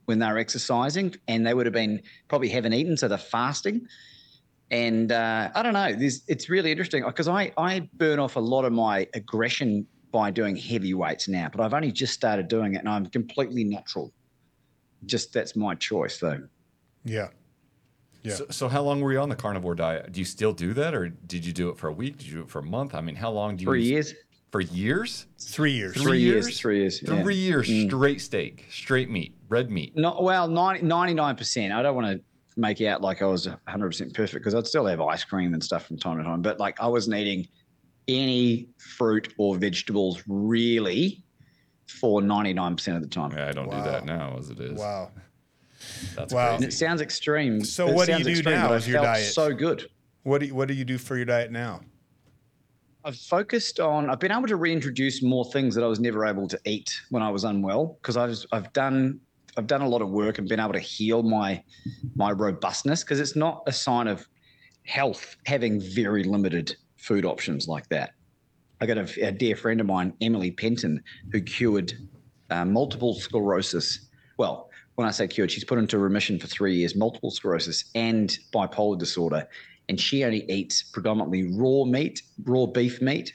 when 0.06 0.18
they 0.18 0.26
were 0.26 0.38
exercising 0.38 1.14
and 1.28 1.46
they 1.46 1.54
would 1.54 1.66
have 1.66 1.72
been 1.72 2.00
probably 2.28 2.48
haven't 2.48 2.72
eaten 2.72 2.96
so 2.96 3.08
they're 3.08 3.18
fasting 3.18 3.86
and 4.70 5.12
uh, 5.12 5.50
i 5.54 5.62
don't 5.62 5.74
know 5.74 5.92
this 5.92 6.22
it's 6.28 6.48
really 6.48 6.70
interesting 6.70 7.04
because 7.04 7.28
I, 7.28 7.52
I 7.56 7.88
burn 7.94 8.18
off 8.18 8.36
a 8.36 8.40
lot 8.40 8.64
of 8.64 8.72
my 8.72 9.06
aggression 9.14 9.86
by 10.10 10.30
doing 10.30 10.56
heavy 10.56 10.94
weights 10.94 11.28
now 11.28 11.48
but 11.50 11.60
i've 11.60 11.74
only 11.74 11.92
just 11.92 12.14
started 12.14 12.48
doing 12.48 12.74
it 12.74 12.78
and 12.78 12.88
i'm 12.88 13.06
completely 13.06 13.64
natural 13.64 14.12
just 15.06 15.32
that's 15.32 15.56
my 15.56 15.74
choice 15.74 16.18
though. 16.18 16.40
Yeah. 17.04 17.28
Yeah. 18.22 18.34
So, 18.34 18.46
so 18.50 18.68
how 18.68 18.82
long 18.82 19.00
were 19.00 19.12
you 19.12 19.20
on 19.20 19.28
the 19.28 19.36
carnivore 19.36 19.74
diet? 19.74 20.12
Do 20.12 20.20
you 20.20 20.24
still 20.24 20.52
do 20.52 20.72
that, 20.74 20.94
or 20.94 21.08
did 21.08 21.44
you 21.44 21.52
do 21.52 21.70
it 21.70 21.78
for 21.78 21.88
a 21.88 21.92
week? 21.92 22.18
Did 22.18 22.28
you 22.28 22.34
do 22.34 22.40
it 22.42 22.50
for 22.50 22.60
a 22.60 22.64
month? 22.64 22.94
I 22.94 23.00
mean, 23.00 23.16
how 23.16 23.30
long 23.30 23.56
do 23.56 23.62
you? 23.62 23.66
Three 23.66 23.80
use- 23.80 24.10
years. 24.10 24.14
For 24.52 24.60
years. 24.60 25.26
Three 25.38 25.72
years. 25.72 25.94
Three 25.96 26.20
years, 26.20 26.60
three 26.60 26.78
years, 26.80 27.02
yeah. 27.02 27.08
Mm. 27.08 27.22
Three 27.22 27.34
years 27.34 27.66
straight 27.86 28.20
steak, 28.20 28.66
straight 28.70 29.08
meat, 29.08 29.34
red 29.48 29.70
meat. 29.70 29.96
Not 29.96 30.22
well, 30.22 30.46
99 30.46 31.36
percent. 31.36 31.72
I 31.72 31.80
don't 31.82 31.94
want 31.96 32.18
to 32.18 32.60
make 32.60 32.78
it 32.82 32.86
out 32.86 33.00
like 33.00 33.22
I 33.22 33.24
was 33.24 33.48
100 33.48 33.86
percent 33.86 34.14
perfect 34.14 34.44
because 34.44 34.54
I'd 34.54 34.66
still 34.66 34.84
have 34.84 35.00
ice 35.00 35.24
cream 35.24 35.54
and 35.54 35.64
stuff 35.64 35.86
from 35.86 35.96
time 35.96 36.18
to 36.18 36.24
time. 36.24 36.42
But 36.42 36.60
like 36.60 36.78
I 36.80 36.86
wasn't 36.86 37.16
eating 37.16 37.48
any 38.08 38.68
fruit 38.76 39.32
or 39.38 39.56
vegetables 39.56 40.22
really 40.26 41.24
for 41.86 42.20
99 42.20 42.76
percent 42.76 42.96
of 42.98 43.02
the 43.02 43.08
time. 43.08 43.32
Yeah, 43.32 43.48
I 43.48 43.52
don't 43.52 43.70
do 43.70 43.82
that 43.82 44.04
now, 44.04 44.36
as 44.38 44.50
it 44.50 44.60
is. 44.60 44.78
Wow. 44.78 45.12
That's 46.14 46.32
Wow. 46.32 46.56
And 46.56 46.64
it 46.64 46.72
sounds 46.72 47.00
extreme. 47.00 47.64
So 47.64 47.88
It 47.88 47.94
what 47.94 48.06
do 48.06 48.12
you 48.12 48.16
sounds 48.18 48.26
do 48.26 48.32
extreme, 48.32 48.54
now 48.54 48.68
but 48.68 48.74
with 48.74 48.88
your 48.88 49.02
diet? 49.02 49.32
So 49.32 49.52
good. 49.52 49.88
What 50.22 50.38
do 50.40 50.46
you, 50.46 50.54
what 50.54 50.68
do 50.68 50.74
you 50.74 50.84
do 50.84 50.98
for 50.98 51.16
your 51.16 51.24
diet 51.24 51.50
now? 51.50 51.80
I've 53.04 53.16
focused 53.16 53.80
on. 53.80 54.08
I've 54.08 54.20
been 54.20 54.30
able 54.30 54.46
to 54.46 54.56
reintroduce 54.56 55.22
more 55.22 55.44
things 55.46 55.74
that 55.74 55.82
I 55.82 55.88
was 55.88 55.98
never 55.98 56.24
able 56.24 56.46
to 56.48 56.58
eat 56.64 56.88
when 57.10 57.22
I 57.22 57.30
was 57.30 57.44
unwell 57.44 57.98
because 58.00 58.16
I've 58.16 58.36
I've 58.52 58.72
done 58.72 59.20
I've 59.56 59.66
done 59.66 59.80
a 59.82 59.88
lot 59.88 60.02
of 60.02 60.10
work 60.10 60.38
and 60.38 60.48
been 60.48 60.60
able 60.60 60.72
to 60.72 60.78
heal 60.78 61.22
my 61.22 61.62
my 62.14 62.30
robustness 62.30 63.02
because 63.02 63.18
it's 63.18 63.34
not 63.34 63.62
a 63.66 63.72
sign 63.72 64.06
of 64.06 64.26
health 64.84 65.36
having 65.46 65.80
very 65.80 66.22
limited 66.22 66.76
food 66.96 67.24
options 67.24 67.66
like 67.66 67.88
that. 67.88 68.12
I 68.80 68.86
got 68.86 68.98
a, 68.98 69.26
a 69.28 69.32
dear 69.32 69.56
friend 69.56 69.80
of 69.80 69.86
mine, 69.86 70.12
Emily 70.20 70.50
Penton, 70.50 71.02
who 71.30 71.40
cured 71.40 71.92
uh, 72.50 72.64
multiple 72.64 73.14
sclerosis. 73.14 74.08
Well, 74.38 74.70
when 75.02 75.08
I 75.08 75.12
say 75.12 75.26
cured, 75.26 75.50
she's 75.50 75.64
put 75.64 75.78
into 75.78 75.98
remission 75.98 76.38
for 76.38 76.46
three 76.46 76.76
years, 76.76 76.94
multiple 76.94 77.32
sclerosis 77.32 77.86
and 77.96 78.38
bipolar 78.54 78.96
disorder. 78.96 79.48
And 79.88 80.00
she 80.00 80.22
only 80.22 80.48
eats 80.48 80.84
predominantly 80.84 81.50
raw 81.58 81.84
meat, 81.84 82.22
raw 82.44 82.66
beef 82.66 83.02
meat, 83.02 83.34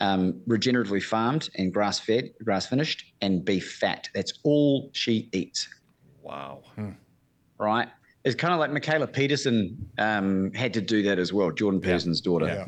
um, 0.00 0.34
regeneratively 0.46 1.02
farmed 1.02 1.48
and 1.54 1.72
grass 1.72 1.98
fed, 1.98 2.30
grass 2.44 2.66
finished, 2.66 3.14
and 3.22 3.42
beef 3.42 3.72
fat. 3.80 4.10
That's 4.14 4.34
all 4.44 4.90
she 4.92 5.30
eats 5.32 5.66
Wow. 6.22 6.62
right? 7.56 7.88
It's 8.24 8.34
kind 8.34 8.52
of 8.52 8.60
like 8.60 8.70
Mikhaila 8.70 9.10
Peterson 9.10 9.90
um, 9.96 10.52
had 10.52 10.74
to 10.74 10.82
do 10.82 11.02
that 11.04 11.18
as 11.18 11.32
well, 11.32 11.50
Jordan 11.50 11.80
Peterson's 11.80 12.20
daughter. 12.20 12.46
Yeah. 12.48 12.66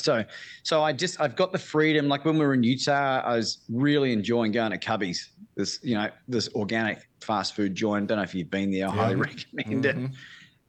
So, 0.00 0.24
so 0.62 0.82
I 0.82 0.92
just 0.92 1.20
I've 1.20 1.36
got 1.36 1.52
the 1.52 1.58
freedom. 1.58 2.08
Like 2.08 2.24
when 2.24 2.38
we 2.38 2.46
were 2.46 2.54
in 2.54 2.62
Utah, 2.62 3.20
I 3.24 3.36
was 3.36 3.58
really 3.68 4.12
enjoying 4.12 4.52
going 4.52 4.70
to 4.70 4.78
Cubby's. 4.78 5.30
This 5.56 5.80
you 5.82 5.94
know 5.94 6.10
this 6.28 6.48
organic 6.54 7.08
fast 7.20 7.54
food 7.54 7.74
joint. 7.74 8.06
Don't 8.06 8.18
know 8.18 8.22
if 8.22 8.34
you've 8.34 8.50
been 8.50 8.70
there. 8.70 8.88
I 8.88 8.92
highly 8.92 9.16
recommend 9.16 9.86
it. 9.86 9.96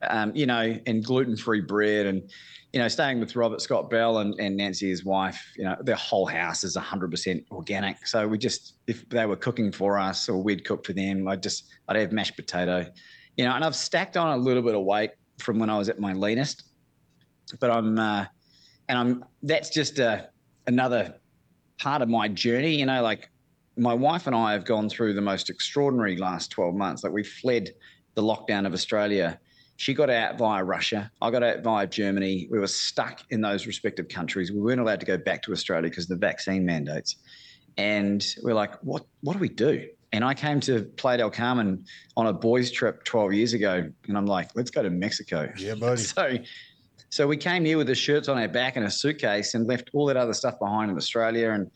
Um, 0.08 0.34
you 0.34 0.46
know, 0.46 0.78
and 0.86 1.04
gluten 1.04 1.36
free 1.36 1.60
bread, 1.60 2.06
and 2.06 2.22
you 2.72 2.80
know, 2.80 2.88
staying 2.88 3.20
with 3.20 3.36
Robert 3.36 3.60
Scott 3.60 3.90
Bell 3.90 4.18
and, 4.18 4.34
and 4.40 4.56
Nancy, 4.56 4.88
his 4.88 5.04
wife. 5.04 5.52
You 5.56 5.64
know, 5.64 5.76
their 5.80 5.96
whole 5.96 6.26
house 6.26 6.64
is 6.64 6.76
hundred 6.76 7.10
percent 7.10 7.44
organic. 7.50 8.06
So 8.06 8.26
we 8.26 8.38
just 8.38 8.74
if 8.86 9.08
they 9.08 9.26
were 9.26 9.36
cooking 9.36 9.72
for 9.72 9.98
us 9.98 10.28
or 10.28 10.42
we'd 10.42 10.64
cook 10.64 10.86
for 10.86 10.92
them, 10.92 11.28
I 11.28 11.36
just 11.36 11.70
I'd 11.88 11.96
have 11.96 12.12
mashed 12.12 12.36
potato. 12.36 12.86
You 13.36 13.44
know, 13.44 13.52
and 13.52 13.64
I've 13.64 13.76
stacked 13.76 14.16
on 14.16 14.38
a 14.38 14.42
little 14.42 14.62
bit 14.62 14.74
of 14.74 14.82
weight 14.82 15.10
from 15.38 15.58
when 15.58 15.70
I 15.70 15.78
was 15.78 15.88
at 15.88 16.00
my 16.00 16.14
leanest, 16.14 16.64
but 17.60 17.70
I'm. 17.70 17.98
Uh, 17.98 18.26
and 18.90 18.98
I'm 18.98 19.24
that's 19.44 19.70
just 19.70 20.00
a, 20.00 20.28
another 20.66 21.14
part 21.78 22.02
of 22.02 22.08
my 22.08 22.26
journey. 22.26 22.74
You 22.74 22.86
know, 22.86 23.02
like 23.02 23.30
my 23.76 23.94
wife 23.94 24.26
and 24.26 24.34
I 24.34 24.52
have 24.52 24.64
gone 24.64 24.88
through 24.88 25.14
the 25.14 25.20
most 25.20 25.48
extraordinary 25.48 26.16
last 26.16 26.50
12 26.50 26.74
months. 26.74 27.04
Like 27.04 27.12
we 27.12 27.22
fled 27.22 27.70
the 28.14 28.22
lockdown 28.22 28.66
of 28.66 28.72
Australia. 28.72 29.38
She 29.76 29.94
got 29.94 30.10
out 30.10 30.36
via 30.36 30.62
Russia. 30.64 31.10
I 31.22 31.30
got 31.30 31.42
out 31.42 31.62
via 31.62 31.86
Germany. 31.86 32.48
We 32.50 32.58
were 32.58 32.66
stuck 32.66 33.20
in 33.30 33.40
those 33.40 33.66
respective 33.66 34.08
countries. 34.08 34.50
We 34.50 34.60
weren't 34.60 34.80
allowed 34.80 35.00
to 35.00 35.06
go 35.06 35.16
back 35.16 35.42
to 35.42 35.52
Australia 35.52 35.88
because 35.88 36.10
of 36.10 36.20
the 36.20 36.26
vaccine 36.26 36.66
mandates. 36.66 37.16
And 37.78 38.26
we're 38.42 38.54
like, 38.54 38.74
what 38.82 39.06
what 39.20 39.34
do 39.34 39.38
we 39.38 39.48
do? 39.48 39.86
And 40.12 40.24
I 40.24 40.34
came 40.34 40.58
to 40.60 40.82
Playa 40.96 41.18
del 41.18 41.30
Carmen 41.30 41.84
on 42.16 42.26
a 42.26 42.32
boys' 42.32 42.72
trip 42.72 43.04
12 43.04 43.32
years 43.32 43.52
ago, 43.52 43.88
and 44.08 44.18
I'm 44.18 44.26
like, 44.26 44.50
let's 44.56 44.70
go 44.72 44.82
to 44.82 44.90
Mexico. 44.90 45.48
Yeah, 45.56 45.74
buddy. 45.76 46.02
So, 46.02 46.36
so 47.10 47.26
we 47.26 47.36
came 47.36 47.64
here 47.64 47.76
with 47.76 47.88
the 47.88 47.94
shirts 47.94 48.28
on 48.28 48.38
our 48.38 48.48
back 48.48 48.76
and 48.76 48.86
a 48.86 48.90
suitcase, 48.90 49.54
and 49.54 49.66
left 49.66 49.90
all 49.92 50.06
that 50.06 50.16
other 50.16 50.32
stuff 50.32 50.58
behind 50.58 50.90
in 50.90 50.96
Australia. 50.96 51.50
And 51.50 51.70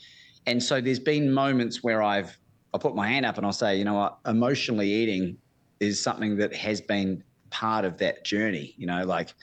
and 0.46 0.62
so 0.62 0.80
there's 0.80 1.00
been 1.00 1.32
moments 1.32 1.82
where 1.82 2.02
I've 2.02 2.38
I 2.72 2.78
put 2.78 2.94
my 2.94 3.08
hand 3.08 3.26
up 3.26 3.36
and 3.36 3.44
I'll 3.44 3.52
say, 3.52 3.76
you 3.76 3.84
know 3.84 3.94
what, 3.94 4.18
emotionally 4.26 4.90
eating 4.90 5.36
is 5.80 6.00
something 6.00 6.36
that 6.36 6.54
has 6.54 6.80
been 6.80 7.22
part 7.50 7.84
of 7.84 7.98
that 7.98 8.24
journey. 8.24 8.74
You 8.76 8.86
know, 8.86 9.04
like 9.04 9.34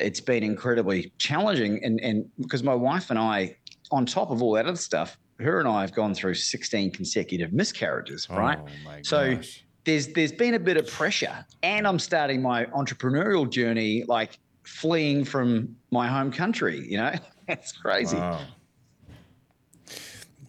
it's 0.00 0.20
been 0.20 0.42
incredibly 0.42 1.12
challenging, 1.18 1.82
and 1.84 2.00
and 2.00 2.28
because 2.40 2.64
my 2.64 2.74
wife 2.74 3.10
and 3.10 3.18
I, 3.18 3.56
on 3.92 4.06
top 4.06 4.30
of 4.30 4.42
all 4.42 4.54
that 4.54 4.66
other 4.66 4.76
stuff, 4.76 5.18
her 5.38 5.60
and 5.60 5.68
I 5.68 5.82
have 5.82 5.94
gone 5.94 6.14
through 6.14 6.34
16 6.34 6.90
consecutive 6.90 7.52
miscarriages, 7.52 8.26
oh 8.28 8.36
right? 8.36 8.58
Oh 8.60 8.68
So 9.02 9.36
gosh. 9.36 9.64
there's 9.84 10.08
there's 10.08 10.32
been 10.32 10.54
a 10.54 10.58
bit 10.58 10.76
of 10.76 10.88
pressure, 10.88 11.44
and 11.62 11.86
I'm 11.86 12.00
starting 12.00 12.42
my 12.42 12.64
entrepreneurial 12.66 13.48
journey 13.48 14.04
like 14.08 14.38
fleeing 14.66 15.24
from 15.24 15.76
my 15.90 16.06
home 16.08 16.30
country. 16.32 16.86
You 16.86 16.98
know, 16.98 17.12
that's 17.48 17.72
crazy. 17.72 18.16
Wow. 18.16 18.40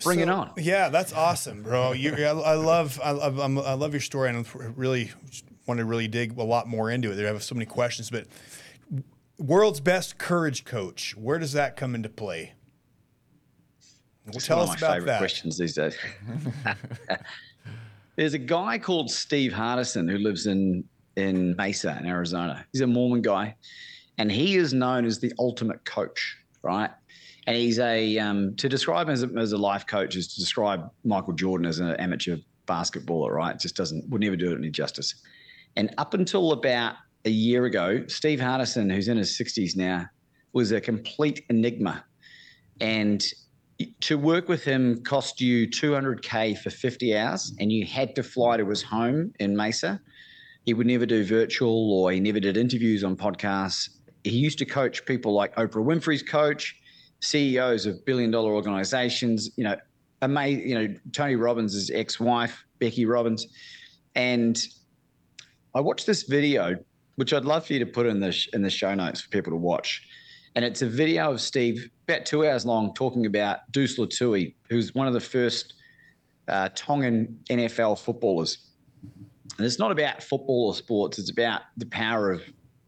Bring 0.04 0.20
it 0.20 0.30
on. 0.30 0.52
Yeah, 0.58 0.90
that's 0.90 1.12
awesome, 1.12 1.64
bro. 1.64 1.92
You, 1.94 2.14
I, 2.14 2.22
I 2.30 2.54
love, 2.54 3.00
I, 3.04 3.12
love- 3.12 3.40
I'm- 3.40 3.58
I 3.58 3.74
love 3.74 3.94
your 3.94 4.02
story, 4.02 4.30
and 4.30 4.46
I 4.46 4.66
really 4.76 5.12
want 5.66 5.80
to 5.80 5.86
really 5.86 6.08
dig 6.08 6.38
a 6.38 6.44
lot 6.44 6.68
more 6.68 6.92
into 6.92 7.12
it. 7.12 7.16
There 7.16 7.28
I 7.28 7.32
have 7.34 7.42
so 7.44 7.56
many 7.56 7.66
questions, 7.66 8.10
but 8.12 8.28
world's 9.40 9.80
best 9.80 10.18
courage 10.20 10.66
coach. 10.66 11.16
Where 11.18 11.40
does 11.40 11.54
that 11.54 11.76
come 11.78 11.96
into 11.96 12.10
play? 12.10 12.54
Well, 14.28 14.36
It's 14.36 14.46
tell 14.46 14.58
one 14.60 14.70
us 14.70 14.76
of 14.76 14.82
my 14.82 14.88
about 14.88 14.94
favorite 14.98 15.06
that. 15.08 15.18
questions 15.18 15.58
these 15.58 15.74
days. 15.74 15.98
There's 18.16 18.34
a 18.34 18.40
guy 18.40 18.78
called 18.78 19.10
Steve 19.10 19.52
Hardison 19.52 20.10
who 20.10 20.18
lives 20.18 20.46
in 20.48 20.84
in 21.16 21.56
Mesa 21.56 21.98
in 22.00 22.06
Arizona. 22.06 22.66
He's 22.72 22.82
a 22.82 22.88
Mormon 22.88 23.22
guy, 23.24 23.56
and 24.18 24.32
he 24.32 24.56
is 24.56 24.74
known 24.74 25.06
as 25.06 25.20
the 25.20 25.32
ultimate 25.40 25.86
coach, 25.86 26.38
right? 26.64 26.90
And 27.46 27.56
he's 27.56 27.80
a 27.80 28.18
um, 28.20 28.56
to 28.58 28.68
describe 28.68 29.08
him 29.08 29.14
as 29.14 29.24
a, 29.24 29.30
as 29.38 29.52
a 29.54 29.58
life 29.58 29.88
coach 29.88 30.16
is 30.16 30.34
to 30.34 30.40
describe 30.40 30.90
Michael 31.04 31.34
Jordan 31.34 31.66
as 31.66 31.80
an 31.80 31.92
amateur 31.96 32.38
basketballer, 32.68 33.32
right? 33.32 33.56
It 33.56 33.62
just 33.62 33.76
doesn't 33.76 34.10
would 34.10 34.22
never 34.22 34.36
do 34.36 34.52
it 34.52 34.58
any 34.58 34.70
justice. 34.70 35.16
And 35.76 35.94
up 35.98 36.14
until 36.14 36.52
about 36.52 36.96
a 37.26 37.30
year 37.30 37.66
ago, 37.66 38.04
Steve 38.08 38.40
Hardison, 38.40 38.92
who's 38.92 39.08
in 39.08 39.18
his 39.18 39.38
60s 39.38 39.76
now, 39.76 40.06
was 40.54 40.72
a 40.72 40.82
complete 40.82 41.46
enigma. 41.50 42.04
And 42.82 43.24
to 44.02 44.18
work 44.18 44.50
with 44.50 44.64
him 44.64 45.04
cost 45.04 45.40
you 45.40 45.68
200k 45.68 46.58
for 46.58 46.70
50 46.70 47.16
hours 47.16 47.54
and 47.60 47.72
you 47.72 47.86
had 47.86 48.16
to 48.16 48.24
fly 48.24 48.58
to 48.58 48.68
his 48.68 48.82
home 48.82 49.32
in 49.40 49.56
mesa 49.56 50.02
he 50.66 50.74
would 50.74 50.88
never 50.88 51.06
do 51.06 51.24
virtual 51.24 51.94
or 51.94 52.12
he 52.12 52.20
never 52.20 52.40
did 52.40 52.58
interviews 52.58 53.04
on 53.04 53.16
podcasts 53.16 53.90
he 54.28 54.38
used 54.38 54.58
to 54.60 54.66
coach 54.66 55.06
people 55.06 55.34
like 55.34 55.56
oprah 55.56 55.84
winfrey's 55.84 56.24
coach 56.24 56.76
ceos 57.20 57.86
of 57.86 58.04
billion 58.06 58.32
dollar 58.32 58.52
organizations 58.52 59.52
you 59.58 59.64
know 59.64 59.76
amazing 60.22 60.68
you 60.68 60.76
know 60.76 60.94
tony 61.12 61.36
robbins' 61.36 61.90
ex-wife 61.92 62.64
becky 62.80 63.06
robbins 63.06 63.48
and 64.16 64.68
i 65.76 65.80
watched 65.80 66.06
this 66.06 66.24
video 66.24 66.76
which 67.16 67.34
i'd 67.34 67.46
love 67.46 67.66
for 67.66 67.74
you 67.74 67.80
to 67.80 67.86
put 67.86 68.06
in 68.06 68.20
the 68.20 68.32
sh- 68.32 68.50
in 68.54 68.62
the 68.62 68.70
show 68.70 68.94
notes 68.94 69.22
for 69.22 69.30
people 69.30 69.52
to 69.52 69.58
watch 69.58 70.08
and 70.58 70.66
it's 70.66 70.82
a 70.82 70.90
video 70.90 71.32
of 71.32 71.40
Steve, 71.40 71.88
about 72.08 72.26
two 72.26 72.44
hours 72.44 72.66
long, 72.66 72.92
talking 72.96 73.28
about 73.28 73.72
Deuce 73.72 74.00
Lutui, 74.00 74.56
who's 74.72 74.96
one 74.96 75.06
of 75.06 75.14
the 75.14 75.20
first 75.20 75.76
uh, 76.48 76.70
Tongan 76.74 77.40
NFL 77.48 78.00
footballers. 78.00 78.72
And 79.58 79.68
it's 79.68 79.78
not 79.78 79.92
about 79.92 80.24
football 80.24 80.66
or 80.66 80.74
sports; 80.74 81.20
it's 81.20 81.30
about 81.30 81.62
the 81.78 81.86
power 81.86 82.32
of 82.32 82.42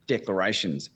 declarations. 0.08 0.90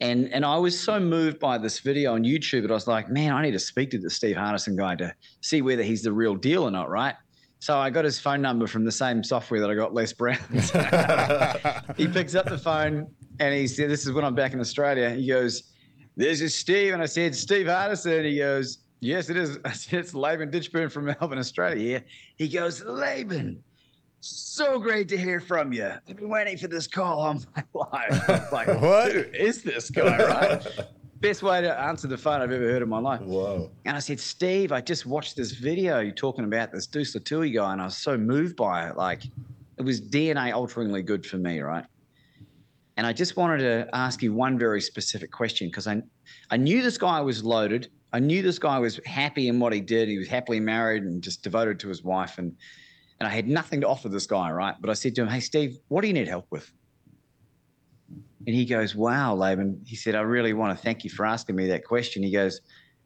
And 0.00 0.32
and 0.32 0.44
I 0.44 0.56
was 0.56 0.78
so 0.78 0.98
moved 0.98 1.38
by 1.38 1.58
this 1.58 1.78
video 1.78 2.14
on 2.14 2.24
YouTube 2.24 2.62
that 2.62 2.70
I 2.70 2.74
was 2.74 2.86
like, 2.86 3.08
man, 3.08 3.32
I 3.32 3.42
need 3.42 3.52
to 3.52 3.58
speak 3.58 3.90
to 3.92 3.98
the 3.98 4.10
Steve 4.10 4.36
Hardison 4.36 4.76
guy 4.76 4.96
to 4.96 5.14
see 5.40 5.62
whether 5.62 5.82
he's 5.82 6.02
the 6.02 6.12
real 6.12 6.34
deal 6.34 6.64
or 6.64 6.70
not, 6.70 6.90
right? 6.90 7.14
So 7.60 7.78
I 7.78 7.88
got 7.88 8.04
his 8.04 8.18
phone 8.18 8.42
number 8.42 8.66
from 8.66 8.84
the 8.84 8.92
same 8.92 9.24
software 9.24 9.60
that 9.60 9.70
I 9.70 9.74
got 9.74 9.94
Les 9.94 10.12
Brown's. 10.12 10.70
he 11.96 12.06
picks 12.08 12.34
up 12.34 12.44
the 12.44 12.60
phone 12.62 13.06
and 13.40 13.54
he 13.54 13.66
said, 13.66 13.88
"This 13.88 14.04
is 14.04 14.12
when 14.12 14.24
I'm 14.24 14.34
back 14.34 14.52
in 14.52 14.60
Australia." 14.60 15.10
He 15.10 15.26
goes, 15.26 15.72
"This 16.16 16.40
is 16.40 16.54
Steve," 16.54 16.92
and 16.92 17.02
I 17.02 17.06
said, 17.06 17.34
"Steve 17.34 17.66
Hardison." 17.66 18.24
He 18.24 18.36
goes, 18.36 18.84
"Yes, 19.00 19.30
it 19.30 19.36
is." 19.36 19.58
I 19.64 19.72
said, 19.72 20.00
"It's 20.00 20.12
Laban 20.12 20.50
Ditchburn 20.50 20.90
from 20.90 21.06
Melbourne, 21.06 21.38
Australia." 21.38 21.92
Yeah. 21.92 22.00
He 22.36 22.48
goes, 22.48 22.84
"Laban, 22.84 23.62
so 24.24 24.78
great 24.78 25.08
to 25.08 25.18
hear 25.18 25.40
from 25.40 25.72
you. 25.72 25.90
I've 26.08 26.16
been 26.16 26.28
waiting 26.28 26.56
for 26.56 26.68
this 26.68 26.86
call 26.86 27.20
all 27.20 27.34
my 27.34 27.64
life." 27.74 28.28
I 28.28 28.32
was 28.32 28.52
like, 28.52 28.68
What? 28.80 29.12
Who 29.12 29.18
is 29.34 29.62
this 29.62 29.90
guy? 29.90 30.18
Right? 30.18 30.66
Best 31.20 31.42
way 31.42 31.62
to 31.62 31.80
answer 31.80 32.06
the 32.06 32.18
phone 32.18 32.42
I've 32.42 32.52
ever 32.52 32.70
heard 32.70 32.82
in 32.82 32.88
my 32.88 32.98
life. 32.98 33.20
Whoa. 33.22 33.70
And 33.86 33.96
I 33.96 34.00
said, 34.00 34.20
Steve, 34.20 34.72
I 34.72 34.82
just 34.82 35.06
watched 35.06 35.36
this 35.36 35.52
video 35.52 36.00
you 36.00 36.12
talking 36.12 36.44
about 36.44 36.70
this 36.70 36.86
Deuce 36.86 37.16
Lutui 37.16 37.54
guy, 37.54 37.72
and 37.72 37.80
I 37.80 37.86
was 37.86 37.96
so 37.96 38.18
moved 38.18 38.56
by 38.56 38.88
it. 38.88 38.96
Like, 38.96 39.24
it 39.78 39.82
was 39.82 40.02
DNA 40.02 40.52
alteringly 40.52 41.02
good 41.02 41.24
for 41.24 41.38
me, 41.38 41.60
right? 41.60 41.84
And 42.98 43.06
I 43.06 43.14
just 43.14 43.36
wanted 43.38 43.58
to 43.58 43.88
ask 43.94 44.22
you 44.22 44.34
one 44.34 44.58
very 44.58 44.82
specific 44.82 45.30
question 45.32 45.68
because 45.68 45.86
I, 45.86 46.02
I 46.50 46.58
knew 46.58 46.82
this 46.82 46.98
guy 46.98 47.20
was 47.22 47.42
loaded. 47.42 47.90
I 48.12 48.18
knew 48.18 48.42
this 48.42 48.58
guy 48.58 48.78
was 48.78 49.00
happy 49.06 49.48
in 49.48 49.58
what 49.58 49.72
he 49.72 49.80
did. 49.80 50.08
He 50.08 50.18
was 50.18 50.28
happily 50.28 50.60
married 50.60 51.04
and 51.04 51.22
just 51.22 51.42
devoted 51.42 51.80
to 51.80 51.88
his 51.88 52.04
wife. 52.04 52.36
And, 52.36 52.54
and 53.24 53.32
I 53.32 53.34
had 53.34 53.48
nothing 53.48 53.80
to 53.80 53.88
offer 53.88 54.10
this 54.10 54.26
guy, 54.26 54.50
right? 54.50 54.74
But 54.78 54.90
I 54.90 54.92
said 54.92 55.14
to 55.14 55.22
him, 55.22 55.28
Hey, 55.28 55.40
Steve, 55.40 55.78
what 55.88 56.02
do 56.02 56.08
you 56.08 56.12
need 56.12 56.28
help 56.28 56.44
with? 56.50 56.70
And 58.46 58.54
he 58.54 58.66
goes, 58.66 58.94
Wow, 58.94 59.34
Laban. 59.34 59.80
He 59.86 59.96
said, 59.96 60.14
I 60.14 60.20
really 60.20 60.52
want 60.52 60.76
to 60.76 60.82
thank 60.82 61.04
you 61.04 61.10
for 61.10 61.24
asking 61.24 61.56
me 61.56 61.66
that 61.68 61.86
question. 61.86 62.22
He 62.22 62.30
goes, 62.30 62.60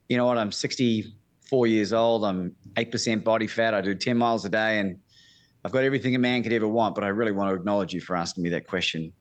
You 0.08 0.16
know 0.16 0.26
what? 0.26 0.36
I'm 0.36 0.50
64 0.50 1.68
years 1.68 1.92
old. 1.92 2.24
I'm 2.24 2.56
8% 2.74 3.22
body 3.22 3.46
fat. 3.46 3.74
I 3.74 3.80
do 3.80 3.94
10 3.94 4.18
miles 4.18 4.44
a 4.44 4.48
day. 4.48 4.80
And 4.80 4.98
I've 5.64 5.70
got 5.70 5.84
everything 5.84 6.16
a 6.16 6.18
man 6.18 6.42
could 6.42 6.52
ever 6.52 6.66
want. 6.66 6.96
But 6.96 7.04
I 7.04 7.08
really 7.08 7.30
want 7.30 7.50
to 7.50 7.54
acknowledge 7.54 7.94
you 7.94 8.00
for 8.00 8.16
asking 8.16 8.42
me 8.42 8.50
that 8.50 8.66
question. 8.66 9.12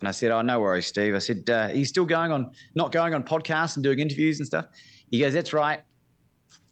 And 0.00 0.08
I 0.08 0.10
said, 0.10 0.32
"Oh, 0.32 0.42
no 0.42 0.58
worries, 0.58 0.86
Steve." 0.86 1.14
I 1.14 1.18
said, 1.18 1.48
uh, 1.48 1.68
"He's 1.68 1.90
still 1.90 2.06
going 2.06 2.32
on, 2.32 2.50
not 2.74 2.90
going 2.90 3.14
on 3.14 3.22
podcasts 3.22 3.76
and 3.76 3.84
doing 3.84 3.98
interviews 4.00 4.40
and 4.40 4.46
stuff." 4.46 4.64
He 5.10 5.20
goes, 5.20 5.34
"That's 5.34 5.52
right." 5.52 5.78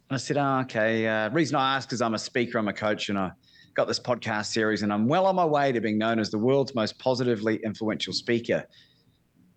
And 0.09 0.15
I 0.15 0.17
said, 0.17 0.35
"Oh, 0.37 0.61
okay." 0.63 1.05
Uh, 1.05 1.29
reason 1.29 1.55
I 1.55 1.75
ask 1.75 1.93
is 1.93 2.01
I'm 2.01 2.15
a 2.15 2.19
speaker, 2.19 2.57
I'm 2.57 2.67
a 2.67 2.73
coach, 2.73 3.09
and 3.09 3.19
I 3.19 3.31
got 3.73 3.87
this 3.87 3.99
podcast 3.99 4.47
series, 4.47 4.81
and 4.81 4.91
I'm 4.91 5.07
well 5.07 5.25
on 5.25 5.35
my 5.35 5.45
way 5.45 5.71
to 5.71 5.79
being 5.81 5.97
known 5.97 6.19
as 6.19 6.29
the 6.29 6.37
world's 6.37 6.75
most 6.75 6.99
positively 6.99 7.57
influential 7.63 8.13
speaker. 8.13 8.65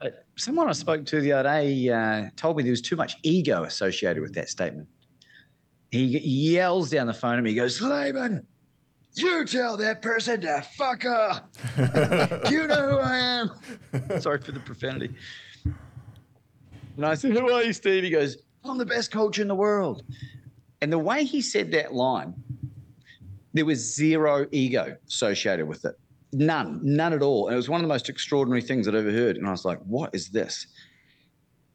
Uh, 0.01 0.09
someone 0.37 0.69
I 0.69 0.73
spoke 0.73 1.05
to 1.07 1.21
the 1.21 1.33
other 1.33 1.49
day 1.49 1.89
uh, 1.89 2.31
told 2.37 2.57
me 2.57 2.63
there 2.63 2.71
was 2.71 2.83
too 2.83 2.97
much 2.97 3.17
ego 3.23 3.65
associated 3.65 4.23
with 4.23 4.35
that 4.35 4.49
statement. 4.49 4.89
He 5.91 6.19
yells 6.55 6.91
down 6.91 7.07
the 7.07 7.15
phone 7.15 7.37
at 7.37 7.45
me. 7.45 7.51
He 7.51 7.57
goes, 7.57 7.81
"Laban, 7.81 8.47
you 9.15 9.45
tell 9.45 9.77
that 9.77 10.01
person 10.01 10.41
to 10.41 10.63
fuck 10.77 11.05
off. 11.05 11.43
you 12.51 12.67
know 12.67 12.91
who 12.91 12.99
I 12.99 13.17
am. 13.19 14.21
Sorry 14.21 14.39
for 14.39 14.53
the 14.53 14.61
profanity. 14.61 15.15
And 16.97 17.07
I 17.07 17.15
said, 17.15 17.33
Who 17.33 17.51
are 17.51 17.63
you, 17.63 17.73
Steve? 17.73 18.05
He 18.05 18.11
goes, 18.11 18.39
I'm 18.65 18.79
the 18.79 18.87
best 18.87 19.11
coach 19.11 19.39
in 19.39 19.49
the 19.49 19.55
world. 19.55 20.03
And 20.81 20.93
the 20.93 20.99
way 20.99 21.25
he 21.25 21.43
said 21.43 21.73
that 21.73 21.93
line, 21.93 22.35
there 23.53 23.65
was 23.65 23.95
zero 23.95 24.47
ego 24.51 24.97
associated 25.09 25.67
with 25.67 25.85
it. 25.85 25.95
None, 26.33 26.81
none 26.83 27.13
at 27.13 27.23
all. 27.23 27.49
And 27.49 27.55
it 27.55 27.57
was 27.57 27.69
one 27.69 27.81
of 27.81 27.83
the 27.83 27.93
most 27.93 28.09
extraordinary 28.09 28.63
things 28.63 28.89
I'd 28.89 28.95
ever 28.95 29.13
heard. 29.13 29.37
And 29.37 29.47
I 29.47 29.51
was 29.51 29.65
like, 29.65 29.79
What 29.81 30.15
is 30.15 30.31
this? 30.31 30.67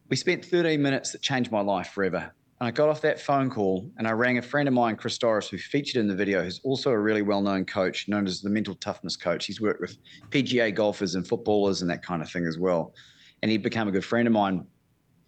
We 0.09 0.15
spent 0.15 0.43
13 0.45 0.81
minutes 0.81 1.11
that 1.11 1.21
changed 1.21 1.51
my 1.51 1.61
life 1.61 1.89
forever. 1.89 2.31
And 2.59 2.67
I 2.67 2.71
got 2.71 2.89
off 2.89 3.01
that 3.01 3.19
phone 3.19 3.51
call 3.51 3.91
and 3.97 4.07
I 4.07 4.11
rang 4.11 4.39
a 4.39 4.41
friend 4.41 4.67
of 4.67 4.73
mine, 4.73 4.95
Chris 4.95 5.17
Dorris, 5.19 5.47
who 5.47 5.59
featured 5.59 5.99
in 5.99 6.07
the 6.07 6.15
video, 6.15 6.43
who's 6.43 6.59
also 6.63 6.89
a 6.89 6.97
really 6.97 7.21
well 7.21 7.41
known 7.41 7.65
coach, 7.65 8.07
known 8.07 8.25
as 8.25 8.41
the 8.41 8.49
mental 8.49 8.73
toughness 8.75 9.15
coach. 9.15 9.45
He's 9.45 9.61
worked 9.61 9.79
with 9.79 9.97
PGA 10.29 10.73
golfers 10.73 11.13
and 11.13 11.27
footballers 11.27 11.81
and 11.81 11.91
that 11.91 12.03
kind 12.03 12.21
of 12.21 12.31
thing 12.31 12.47
as 12.47 12.57
well. 12.57 12.95
And 13.43 13.51
he 13.51 13.57
became 13.57 13.87
a 13.87 13.91
good 13.91 14.05
friend 14.05 14.27
of 14.27 14.33
mine. 14.33 14.65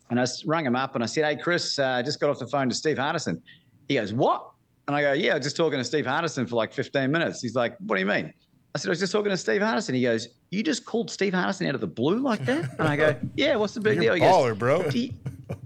And 0.10 0.20
I 0.20 0.26
rang 0.48 0.66
him 0.66 0.76
up 0.76 0.96
and 0.96 1.04
I 1.04 1.08
said, 1.08 1.26
Hey, 1.26 1.36
Chris, 1.36 1.78
uh, 1.78 1.86
I 1.86 2.02
just 2.02 2.20
got 2.20 2.32
off 2.32 2.40
the 2.40 2.48
phone 2.48 2.68
to 2.68 2.74
Steve 2.74 2.98
Hardison. 2.98 3.40
He 3.88 3.96
goes, 3.96 4.12
What? 4.12 4.50
And 4.90 4.96
I 4.96 5.02
go, 5.04 5.14
Yeah, 5.14 5.34
I 5.34 5.36
was 5.36 5.44
just 5.44 5.56
talking 5.56 5.78
to 5.78 5.84
Steve 5.84 6.06
Hardison 6.06 6.50
for 6.50 6.56
like 6.56 6.74
15 6.74 7.12
minutes. 7.12 7.44
He's 7.44 7.54
like, 7.54 7.78
What 7.86 7.98
do 7.98 8.00
you 8.00 8.08
mean? 8.08 8.34
I 8.74 8.80
said, 8.80 8.90
I 8.90 8.90
was 8.90 9.00
just 9.00 9.12
talking 9.12 9.30
to 9.30 9.38
Steve 9.38 9.62
Hardison. 9.62 9.94
He 9.94 10.02
goes, 10.02 10.30
You 10.50 10.64
just 10.64 10.84
called 10.84 11.12
Steve 11.12 11.34
Hardison 11.34 11.68
out 11.68 11.76
of 11.76 11.82
the 11.82 11.86
blue 11.86 12.18
like 12.18 12.44
that? 12.46 12.72
And 12.80 12.88
I 12.88 12.96
go, 12.96 13.16
Yeah, 13.36 13.56
what's 13.58 13.76
the 13.76 13.82
big 13.82 14.02
You're 14.02 14.16
deal? 14.16 14.26
Baller, 14.26 14.50
goes, 14.50 14.58
bro. 14.58 14.90
Do 14.90 14.98
you, 14.98 15.14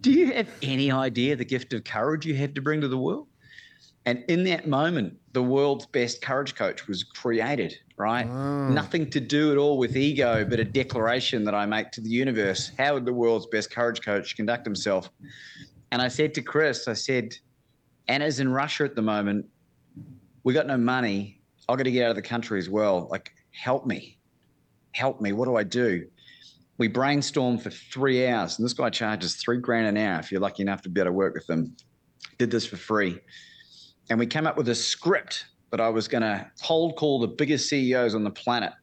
do 0.02 0.12
you 0.12 0.34
have 0.34 0.50
any 0.62 0.92
idea 0.92 1.38
the 1.38 1.46
gift 1.46 1.72
of 1.72 1.86
courage 1.86 2.26
you 2.26 2.36
have 2.36 2.54
to 2.56 2.62
bring 2.62 2.82
to 2.82 2.90
the 2.90 2.98
world? 2.98 3.28
And 4.06 4.26
in 4.28 4.44
that 4.44 4.68
moment, 4.68 5.18
the 5.32 5.42
world's 5.42 5.86
best 5.86 6.22
courage 6.22 6.56
coach 6.56 6.90
was 6.90 7.06
created, 7.06 7.78
right? 7.96 8.28
Ah. 8.30 8.68
Nothing 8.68 9.10
to 9.12 9.22
do 9.22 9.54
at 9.54 9.58
all 9.58 9.78
with 9.78 9.96
ego, 9.96 10.44
but 10.44 10.60
a 10.60 10.66
declaration 10.66 11.46
that 11.46 11.56
I 11.56 11.66
make 11.66 11.92
to 11.92 12.02
the 12.02 12.10
universe. 12.10 12.74
How 12.78 12.96
would 12.96 13.06
the 13.06 13.14
world's 13.14 13.46
best 13.46 13.72
courage 13.72 14.02
coach 14.02 14.36
conduct 14.36 14.66
himself? 14.66 15.10
And 15.94 16.02
I 16.02 16.10
said 16.10 16.34
to 16.34 16.42
Chris, 16.42 16.90
I 16.90 16.94
said, 16.94 17.38
Anna's 18.08 18.40
in 18.40 18.52
Russia 18.52 18.84
at 18.84 18.96
the 18.96 19.02
moment. 19.02 19.46
We 20.44 20.54
got 20.54 20.68
no 20.68 20.78
money. 20.78 21.42
I've 21.70 21.78
got 21.78 21.84
to 21.84 21.92
get 21.92 22.06
out 22.06 22.10
of 22.10 22.16
the 22.16 22.22
country 22.22 22.60
as 22.60 22.70
well. 22.70 23.08
Like, 23.10 23.32
help 23.52 23.86
me. 23.86 24.18
Help 24.92 25.22
me. 25.22 25.32
What 25.32 25.46
do 25.46 25.56
I 25.56 25.64
do? 25.64 26.06
We 26.78 26.90
brainstormed 26.90 27.62
for 27.62 27.70
three 27.70 28.28
hours, 28.28 28.58
and 28.58 28.66
this 28.66 28.74
guy 28.74 28.90
charges 28.90 29.36
three 29.36 29.58
grand 29.58 29.88
an 29.88 29.98
hour 29.98 30.20
if 30.20 30.32
you're 30.32 30.42
lucky 30.42 30.64
enough 30.64 30.82
to 30.82 30.90
be 30.90 31.00
able 31.00 31.10
to 31.10 31.14
work 31.14 31.34
with 31.36 31.48
them. 31.48 31.76
Did 32.38 32.52
this 32.52 32.66
for 32.66 32.78
free. 32.78 33.20
And 34.10 34.20
we 34.20 34.26
came 34.26 34.48
up 34.48 34.58
with 34.58 34.68
a 34.70 34.76
script 34.76 35.46
that 35.72 35.80
I 35.80 35.90
was 35.90 36.08
going 36.08 36.24
to 36.24 36.50
cold 36.64 36.96
call 36.98 37.20
the 37.20 37.28
biggest 37.28 37.70
CEOs 37.70 38.16
on 38.16 38.24
the 38.24 38.32
planet 38.32 38.74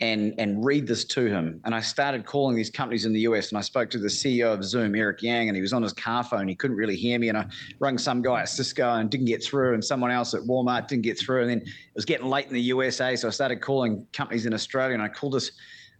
and 0.00 0.34
and 0.38 0.64
read 0.64 0.86
this 0.86 1.04
to 1.04 1.26
him. 1.26 1.60
And 1.64 1.74
I 1.74 1.80
started 1.80 2.24
calling 2.24 2.54
these 2.54 2.70
companies 2.70 3.04
in 3.04 3.12
the 3.12 3.20
US, 3.20 3.48
and 3.48 3.58
I 3.58 3.62
spoke 3.62 3.90
to 3.90 3.98
the 3.98 4.08
CEO 4.08 4.52
of 4.52 4.62
Zoom, 4.64 4.94
Eric 4.94 5.22
Yuan, 5.22 5.48
and 5.48 5.56
he 5.56 5.60
was 5.60 5.72
on 5.72 5.82
his 5.82 5.92
car 5.92 6.22
phone. 6.22 6.46
He 6.46 6.54
couldn't 6.54 6.76
really 6.76 6.96
hear 6.96 7.18
me, 7.18 7.28
and 7.28 7.36
I 7.36 7.46
rung 7.80 7.98
some 7.98 8.22
guy 8.22 8.42
at 8.42 8.48
Cisco 8.48 8.94
and 8.94 9.10
didn't 9.10 9.26
get 9.26 9.42
through, 9.42 9.74
and 9.74 9.84
someone 9.84 10.10
else 10.10 10.34
at 10.34 10.42
Walmart 10.42 10.86
didn't 10.86 11.02
get 11.02 11.18
through. 11.18 11.42
And 11.42 11.50
then 11.50 11.60
it 11.62 11.94
was 11.94 12.04
getting 12.04 12.26
late 12.26 12.46
in 12.46 12.54
the 12.54 12.60
USA, 12.62 13.16
so 13.16 13.28
I 13.28 13.30
started 13.32 13.60
calling 13.60 14.06
companies 14.12 14.46
in 14.46 14.54
Australia, 14.54 14.94
and 14.94 15.02
I 15.02 15.08
called 15.08 15.32
this 15.32 15.52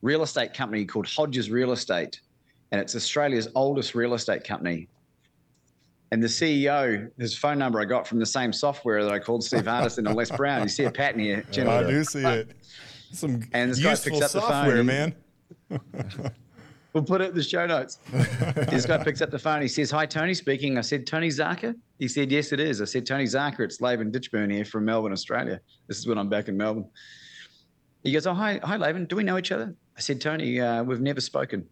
real 0.02 0.22
estate 0.22 0.54
company 0.54 0.84
called 0.84 1.06
Hodges 1.06 1.50
Real 1.50 1.72
Estate, 1.72 2.20
and 2.70 2.80
it's 2.80 2.94
Australia's 2.94 3.48
oldest 3.56 3.94
real 3.94 4.14
estate 4.14 4.44
company. 4.44 4.88
And 6.10 6.22
the 6.22 6.28
CEO, 6.28 7.10
his 7.18 7.36
phone 7.36 7.58
number 7.58 7.80
I 7.80 7.84
got 7.84 8.06
from 8.06 8.18
the 8.18 8.26
same 8.26 8.50
software 8.52 9.04
that 9.04 9.12
I 9.12 9.18
called 9.18 9.44
Steve 9.44 9.64
Hardison 9.64 10.06
and 10.06 10.14
Les 10.14 10.30
Brown. 10.30 10.62
You 10.62 10.68
see 10.68 10.84
a 10.84 10.90
pattern 10.90 11.20
here, 11.20 11.44
I 11.50 11.82
do 11.82 12.04
see 12.04 12.20
it. 12.20 12.56
Some 13.12 13.42
And 13.52 13.70
this 13.70 13.82
guy 13.82 13.94
picks 13.94 14.20
up 14.22 14.30
the 14.32 14.40
phone 14.40 14.50
software, 14.50 14.84
man. 14.84 15.14
We'll 16.94 17.04
put 17.04 17.20
it 17.20 17.30
in 17.30 17.34
the 17.34 17.42
show 17.42 17.66
notes. 17.66 17.98
this 18.70 18.86
guy 18.86 19.02
picks 19.04 19.20
up 19.20 19.30
the 19.30 19.38
phone. 19.38 19.60
He 19.60 19.68
says, 19.68 19.90
Hi, 19.90 20.06
Tony 20.06 20.32
speaking. 20.34 20.78
I 20.78 20.80
said, 20.80 21.06
Tony 21.06 21.28
Zaka? 21.28 21.74
He 21.98 22.08
said, 22.08 22.32
Yes, 22.32 22.50
it 22.50 22.60
is. 22.60 22.80
I 22.80 22.86
said, 22.86 23.06
Tony 23.06 23.24
Zaka, 23.24 23.60
it's 23.60 23.80
Laban 23.80 24.10
Ditchburn 24.10 24.50
here 24.50 24.64
from 24.64 24.86
Melbourne, 24.86 25.12
Australia. 25.12 25.60
This 25.86 25.98
is 25.98 26.08
when 26.08 26.18
I'm 26.18 26.28
back 26.28 26.48
in 26.48 26.56
Melbourne. 26.56 26.88
He 28.02 28.10
goes, 28.10 28.26
Oh, 28.26 28.34
hi, 28.34 28.58
hi, 28.64 28.76
Laban. 28.76 29.04
Do 29.04 29.16
we 29.16 29.22
know 29.22 29.36
each 29.36 29.52
other? 29.52 29.74
I 29.96 30.00
said, 30.00 30.20
Tony, 30.20 30.60
uh, 30.60 30.82
we've 30.82 31.00
never 31.00 31.20
spoken. 31.20 31.66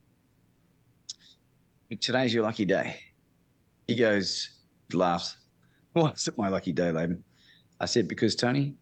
Today's 2.01 2.35
your 2.35 2.42
lucky 2.42 2.64
day. 2.64 3.01
He 3.88 3.94
goes, 3.94 4.51
laughs. 4.92 5.37
Why 5.92 6.11
is 6.11 6.29
it 6.29 6.37
my 6.37 6.49
lucky 6.49 6.72
day, 6.72 6.92
Laban? 6.92 7.25
I 7.81 7.87
said, 7.87 8.07
Because, 8.07 8.37
Tony, 8.37 8.75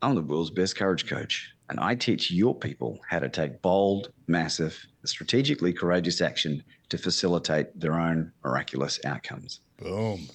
I'm 0.00 0.14
the 0.14 0.22
world's 0.22 0.50
best 0.50 0.76
courage 0.76 1.06
coach, 1.06 1.52
and 1.70 1.78
I 1.78 1.94
teach 1.94 2.32
your 2.32 2.54
people 2.54 2.98
how 3.08 3.20
to 3.20 3.28
take 3.28 3.62
bold, 3.62 4.12
massive, 4.26 4.76
strategically 5.04 5.72
courageous 5.72 6.20
action 6.20 6.62
to 6.88 6.98
facilitate 6.98 7.78
their 7.78 7.94
own 7.94 8.32
miraculous 8.44 8.98
outcomes. 9.04 9.60
Boom. 9.78 10.28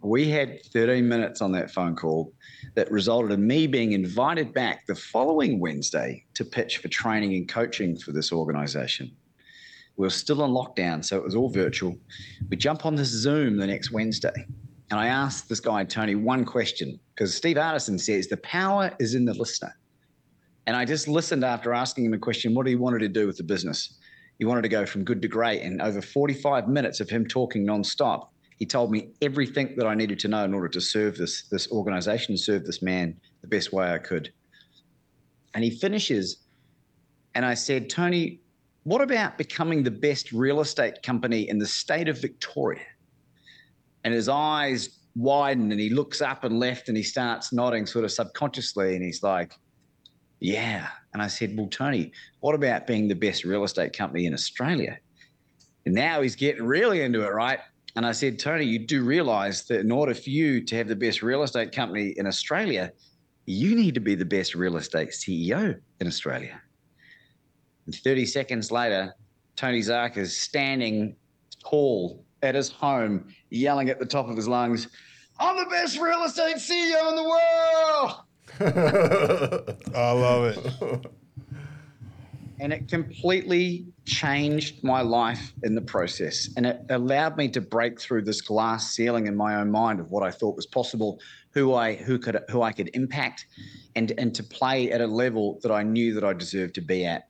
We 0.00 0.30
had 0.30 0.64
13 0.72 1.06
minutes 1.06 1.42
on 1.42 1.52
that 1.52 1.70
phone 1.70 1.94
call 1.94 2.32
that 2.74 2.90
resulted 2.90 3.32
in 3.32 3.46
me 3.46 3.66
being 3.66 3.92
invited 3.92 4.54
back 4.54 4.86
the 4.86 4.94
following 4.94 5.60
Wednesday 5.60 6.24
to 6.34 6.44
pitch 6.44 6.78
for 6.78 6.88
training 6.88 7.34
and 7.34 7.48
coaching 7.48 7.96
for 7.96 8.12
this 8.12 8.32
organization. 8.32 9.14
We 9.96 10.06
were 10.06 10.10
still 10.10 10.44
in 10.44 10.52
lockdown, 10.52 11.04
so 11.04 11.16
it 11.16 11.24
was 11.24 11.34
all 11.34 11.50
virtual. 11.50 11.96
We 12.48 12.56
jump 12.56 12.86
on 12.86 12.94
this 12.94 13.08
Zoom 13.08 13.58
the 13.58 13.66
next 13.66 13.92
Wednesday. 13.92 14.46
And 14.90 15.00
I 15.00 15.08
asked 15.08 15.48
this 15.48 15.60
guy, 15.60 15.84
Tony, 15.84 16.14
one 16.14 16.44
question, 16.44 16.98
because 17.14 17.34
Steve 17.34 17.56
Hardison 17.56 18.00
says 18.00 18.28
the 18.28 18.36
power 18.38 18.94
is 18.98 19.14
in 19.14 19.24
the 19.24 19.34
listener. 19.34 19.74
And 20.66 20.76
I 20.76 20.84
just 20.84 21.06
listened 21.06 21.44
after 21.44 21.72
asking 21.72 22.06
him 22.06 22.14
a 22.14 22.18
question 22.18 22.54
what 22.54 22.66
he 22.66 22.74
wanted 22.74 22.98
to 23.00 23.08
do 23.08 23.26
with 23.26 23.36
the 23.36 23.44
business. 23.44 23.98
He 24.38 24.44
wanted 24.44 24.62
to 24.62 24.68
go 24.68 24.84
from 24.84 25.04
good 25.04 25.22
to 25.22 25.28
great. 25.28 25.62
And 25.62 25.80
over 25.80 26.02
45 26.02 26.68
minutes 26.68 27.00
of 27.00 27.08
him 27.08 27.26
talking 27.26 27.66
nonstop, 27.66 28.28
he 28.58 28.66
told 28.66 28.90
me 28.90 29.10
everything 29.22 29.74
that 29.76 29.86
I 29.86 29.94
needed 29.94 30.18
to 30.20 30.28
know 30.28 30.44
in 30.44 30.54
order 30.54 30.68
to 30.68 30.80
serve 30.80 31.16
this, 31.16 31.46
this 31.48 31.70
organization 31.70 32.32
and 32.32 32.40
serve 32.40 32.64
this 32.64 32.82
man 32.82 33.16
the 33.42 33.48
best 33.48 33.72
way 33.72 33.92
I 33.92 33.98
could. 33.98 34.32
And 35.54 35.62
he 35.62 35.70
finishes, 35.70 36.38
and 37.34 37.44
I 37.44 37.54
said, 37.54 37.88
Tony, 37.88 38.40
what 38.82 39.00
about 39.00 39.38
becoming 39.38 39.82
the 39.82 39.90
best 39.90 40.32
real 40.32 40.60
estate 40.60 41.02
company 41.02 41.48
in 41.48 41.58
the 41.58 41.66
state 41.66 42.08
of 42.08 42.20
Victoria? 42.20 42.82
And 44.04 44.14
his 44.14 44.28
eyes 44.28 45.00
widen 45.16 45.72
and 45.72 45.80
he 45.80 45.90
looks 45.90 46.20
up 46.20 46.44
and 46.44 46.60
left 46.60 46.88
and 46.88 46.96
he 46.96 47.02
starts 47.02 47.52
nodding 47.52 47.86
sort 47.86 48.04
of 48.04 48.12
subconsciously. 48.12 48.94
And 48.94 49.04
he's 49.04 49.22
like, 49.22 49.52
Yeah. 50.40 50.88
And 51.12 51.22
I 51.22 51.28
said, 51.28 51.56
Well, 51.56 51.68
Tony, 51.68 52.12
what 52.40 52.54
about 52.54 52.86
being 52.86 53.08
the 53.08 53.14
best 53.14 53.44
real 53.44 53.64
estate 53.64 53.96
company 53.96 54.26
in 54.26 54.34
Australia? 54.34 54.98
And 55.84 55.94
now 55.94 56.20
he's 56.20 56.36
getting 56.36 56.64
really 56.64 57.02
into 57.02 57.22
it, 57.22 57.32
right? 57.32 57.60
And 57.94 58.04
I 58.04 58.12
said, 58.12 58.38
Tony, 58.38 58.64
you 58.64 58.80
do 58.80 59.02
realize 59.02 59.64
that 59.64 59.80
in 59.80 59.90
order 59.90 60.14
for 60.14 60.28
you 60.28 60.62
to 60.62 60.76
have 60.76 60.88
the 60.88 60.96
best 60.96 61.22
real 61.22 61.42
estate 61.42 61.72
company 61.72 62.12
in 62.16 62.26
Australia, 62.26 62.92
you 63.46 63.74
need 63.74 63.94
to 63.94 64.00
be 64.00 64.14
the 64.14 64.24
best 64.24 64.54
real 64.54 64.76
estate 64.76 65.10
CEO 65.10 65.78
in 66.00 66.06
Australia. 66.06 66.60
And 67.86 67.94
30 67.94 68.26
seconds 68.26 68.70
later, 68.70 69.14
Tony 69.54 69.80
Zark 69.80 70.18
is 70.18 70.36
standing 70.36 71.16
tall 71.64 72.24
at 72.42 72.54
his 72.54 72.70
home, 72.70 73.32
yelling 73.50 73.88
at 73.88 73.98
the 73.98 74.04
top 74.04 74.28
of 74.28 74.36
his 74.36 74.48
lungs, 74.48 74.88
I'm 75.38 75.56
the 75.56 75.70
best 75.70 75.98
real 75.98 76.24
estate 76.24 76.56
CEO 76.56 77.10
in 77.10 77.16
the 77.16 77.22
world. 77.22 78.20
I 79.94 80.12
love 80.12 80.44
it. 80.44 81.06
and 82.60 82.72
it 82.72 82.88
completely 82.88 83.86
changed 84.04 84.82
my 84.82 85.00
life 85.02 85.52
in 85.62 85.74
the 85.74 85.80
process. 85.82 86.48
And 86.56 86.66
it 86.66 86.80
allowed 86.90 87.36
me 87.36 87.48
to 87.50 87.60
break 87.60 88.00
through 88.00 88.22
this 88.22 88.40
glass 88.40 88.92
ceiling 88.94 89.26
in 89.26 89.36
my 89.36 89.56
own 89.56 89.70
mind 89.70 90.00
of 90.00 90.10
what 90.10 90.22
i 90.22 90.30
thought 90.30 90.56
was 90.56 90.66
possible 90.66 91.20
who 91.52 91.74
i 91.74 91.94
who 91.94 92.18
could 92.18 92.38
who 92.48 92.62
i 92.62 92.72
could 92.72 92.90
impact 92.94 93.46
and 93.94 94.12
and 94.18 94.34
to 94.34 94.42
play 94.42 94.90
at 94.92 95.00
a 95.00 95.06
level 95.06 95.58
that 95.62 95.72
i 95.72 95.82
knew 95.82 96.14
that 96.14 96.24
i 96.24 96.32
deserved 96.32 96.74
to 96.76 96.80
be 96.80 97.04
at. 97.04 97.28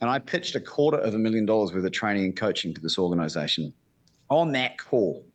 And 0.00 0.08
i 0.10 0.18
pitched 0.18 0.54
a 0.54 0.60
quarter 0.60 0.98
of 0.98 1.14
a 1.14 1.18
million 1.18 1.46
dollars 1.46 1.72
worth 1.72 1.84
of 1.84 1.92
training 1.92 2.24
and 2.24 2.36
coaching 2.36 2.74
to 2.74 2.80
this 2.80 2.98
organization. 2.98 3.72
On 4.30 4.52
that 4.52 4.78
call 4.78 5.26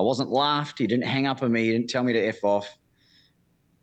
i 0.00 0.02
wasn't 0.02 0.30
laughed 0.30 0.78
he 0.78 0.86
didn't 0.86 1.06
hang 1.06 1.26
up 1.26 1.42
on 1.42 1.52
me 1.52 1.64
he 1.64 1.72
didn't 1.72 1.90
tell 1.90 2.02
me 2.02 2.12
to 2.12 2.20
f 2.20 2.42
off 2.42 2.77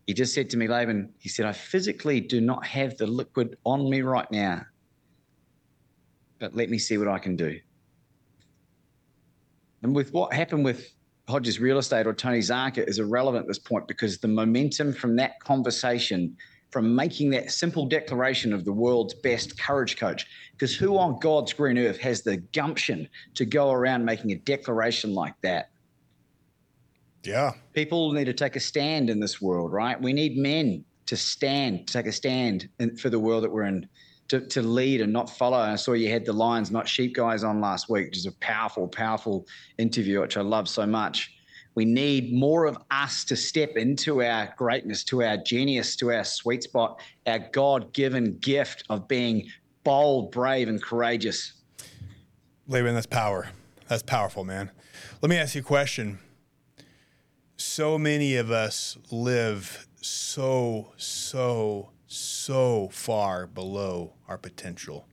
he 0.06 0.14
just 0.14 0.34
said 0.34 0.48
to 0.50 0.56
me, 0.56 0.68
Laban, 0.68 1.12
he 1.18 1.28
said, 1.28 1.46
I 1.46 1.52
physically 1.52 2.20
do 2.20 2.40
not 2.40 2.64
have 2.64 2.96
the 2.96 3.06
liquid 3.06 3.56
on 3.64 3.90
me 3.90 4.02
right 4.02 4.30
now, 4.30 4.62
but 6.38 6.54
let 6.54 6.70
me 6.70 6.78
see 6.78 6.96
what 6.96 7.08
I 7.08 7.18
can 7.18 7.34
do. 7.34 7.58
And 9.82 9.94
with 9.94 10.12
what 10.12 10.32
happened 10.32 10.64
with 10.64 10.92
Hodges 11.28 11.58
Real 11.58 11.78
Estate 11.78 12.06
or 12.06 12.14
Tony 12.14 12.38
Zarka 12.38 12.86
is 12.86 13.00
irrelevant 13.00 13.42
at 13.42 13.48
this 13.48 13.58
point 13.58 13.88
because 13.88 14.18
the 14.18 14.28
momentum 14.28 14.92
from 14.92 15.16
that 15.16 15.40
conversation, 15.40 16.36
from 16.70 16.94
making 16.94 17.30
that 17.30 17.50
simple 17.50 17.86
declaration 17.86 18.52
of 18.52 18.64
the 18.64 18.72
world's 18.72 19.14
best 19.14 19.58
courage 19.58 19.96
coach, 19.96 20.24
because 20.52 20.76
who 20.76 20.96
on 20.98 21.18
God's 21.18 21.52
green 21.52 21.78
earth 21.78 21.98
has 21.98 22.22
the 22.22 22.36
gumption 22.52 23.08
to 23.34 23.44
go 23.44 23.72
around 23.72 24.04
making 24.04 24.30
a 24.30 24.36
declaration 24.36 25.14
like 25.14 25.34
that? 25.42 25.70
Yeah. 27.26 27.52
People 27.72 28.12
need 28.12 28.26
to 28.26 28.32
take 28.32 28.56
a 28.56 28.60
stand 28.60 29.10
in 29.10 29.20
this 29.20 29.40
world, 29.40 29.72
right? 29.72 30.00
We 30.00 30.12
need 30.12 30.36
men 30.36 30.84
to 31.06 31.16
stand, 31.16 31.86
to 31.88 31.92
take 31.92 32.06
a 32.06 32.12
stand 32.12 32.68
in, 32.78 32.96
for 32.96 33.10
the 33.10 33.18
world 33.18 33.44
that 33.44 33.50
we're 33.50 33.64
in, 33.64 33.88
to, 34.28 34.40
to 34.48 34.62
lead 34.62 35.00
and 35.00 35.12
not 35.12 35.30
follow. 35.30 35.58
I 35.58 35.76
saw 35.76 35.92
you 35.92 36.10
had 36.10 36.24
the 36.24 36.32
Lions, 36.32 36.70
not 36.70 36.88
sheep 36.88 37.14
guys 37.14 37.44
on 37.44 37.60
last 37.60 37.88
week, 37.88 38.08
which 38.08 38.18
is 38.18 38.26
a 38.26 38.32
powerful, 38.32 38.88
powerful 38.88 39.46
interview, 39.78 40.20
which 40.20 40.36
I 40.36 40.40
love 40.40 40.68
so 40.68 40.86
much. 40.86 41.32
We 41.74 41.84
need 41.84 42.32
more 42.32 42.64
of 42.64 42.78
us 42.90 43.24
to 43.26 43.36
step 43.36 43.76
into 43.76 44.22
our 44.22 44.52
greatness, 44.56 45.04
to 45.04 45.22
our 45.22 45.36
genius, 45.36 45.94
to 45.96 46.10
our 46.10 46.24
sweet 46.24 46.62
spot, 46.62 47.00
our 47.26 47.40
God 47.52 47.92
given 47.92 48.38
gift 48.38 48.84
of 48.88 49.06
being 49.06 49.46
bold, 49.84 50.32
brave, 50.32 50.68
and 50.68 50.82
courageous. 50.82 51.52
Laban, 52.66 52.94
that's 52.94 53.06
power. 53.06 53.50
That's 53.88 54.02
powerful, 54.02 54.42
man. 54.42 54.70
Let 55.20 55.28
me 55.30 55.36
ask 55.36 55.54
you 55.54 55.60
a 55.60 55.64
question 55.64 56.18
so 57.56 57.98
many 57.98 58.36
of 58.36 58.50
us 58.50 58.96
live 59.10 59.86
so, 60.00 60.92
so, 60.96 61.90
so 62.06 62.88
far 62.92 63.46
below 63.46 64.12
our 64.28 64.38
potential. 64.38 65.06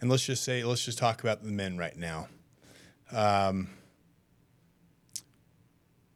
And 0.00 0.10
let's 0.10 0.24
just 0.24 0.42
say, 0.42 0.64
let's 0.64 0.84
just 0.84 0.98
talk 0.98 1.20
about 1.20 1.42
the 1.42 1.50
men 1.50 1.76
right 1.76 1.96
now. 1.96 2.28
Um, 3.12 3.70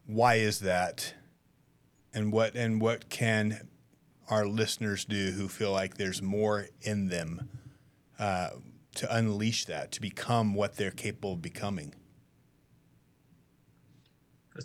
why 0.06 0.36
is 0.36 0.60
that? 0.60 1.14
And 2.12 2.32
what 2.32 2.54
and 2.54 2.80
what 2.80 3.08
can 3.08 3.68
our 4.30 4.46
listeners 4.46 5.04
do 5.04 5.32
who 5.32 5.48
feel 5.48 5.72
like 5.72 5.96
there's 5.96 6.22
more 6.22 6.68
in 6.82 7.08
them 7.08 7.48
uh, 8.18 8.50
to 8.94 9.14
unleash 9.14 9.64
that, 9.64 9.90
to 9.92 10.00
become 10.00 10.54
what 10.54 10.76
they're 10.76 10.90
capable 10.90 11.32
of 11.32 11.42
becoming? 11.42 11.94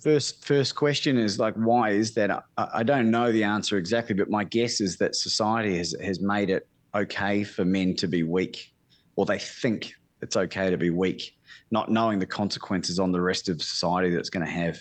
First 0.03 0.45
first 0.45 0.75
question 0.75 1.17
is 1.17 1.39
like, 1.39 1.55
why 1.55 1.89
is 1.89 2.13
that? 2.13 2.29
I, 2.57 2.67
I 2.75 2.83
don't 2.83 3.09
know 3.09 3.31
the 3.31 3.43
answer 3.43 3.77
exactly, 3.77 4.13
but 4.13 4.29
my 4.29 4.43
guess 4.43 4.81
is 4.81 4.97
that 4.97 5.15
society 5.15 5.77
has 5.77 5.95
has 6.01 6.21
made 6.21 6.51
it 6.51 6.67
okay 6.93 7.43
for 7.43 7.65
men 7.65 7.95
to 7.95 8.07
be 8.07 8.21
weak, 8.21 8.71
or 9.15 9.25
they 9.25 9.39
think 9.39 9.93
it's 10.21 10.37
okay 10.37 10.69
to 10.69 10.77
be 10.77 10.91
weak, 10.91 11.35
not 11.71 11.89
knowing 11.89 12.19
the 12.19 12.27
consequences 12.27 12.99
on 12.99 13.11
the 13.11 13.19
rest 13.19 13.49
of 13.49 13.63
society 13.63 14.11
that's 14.13 14.29
going 14.29 14.45
to 14.45 14.51
have. 14.51 14.77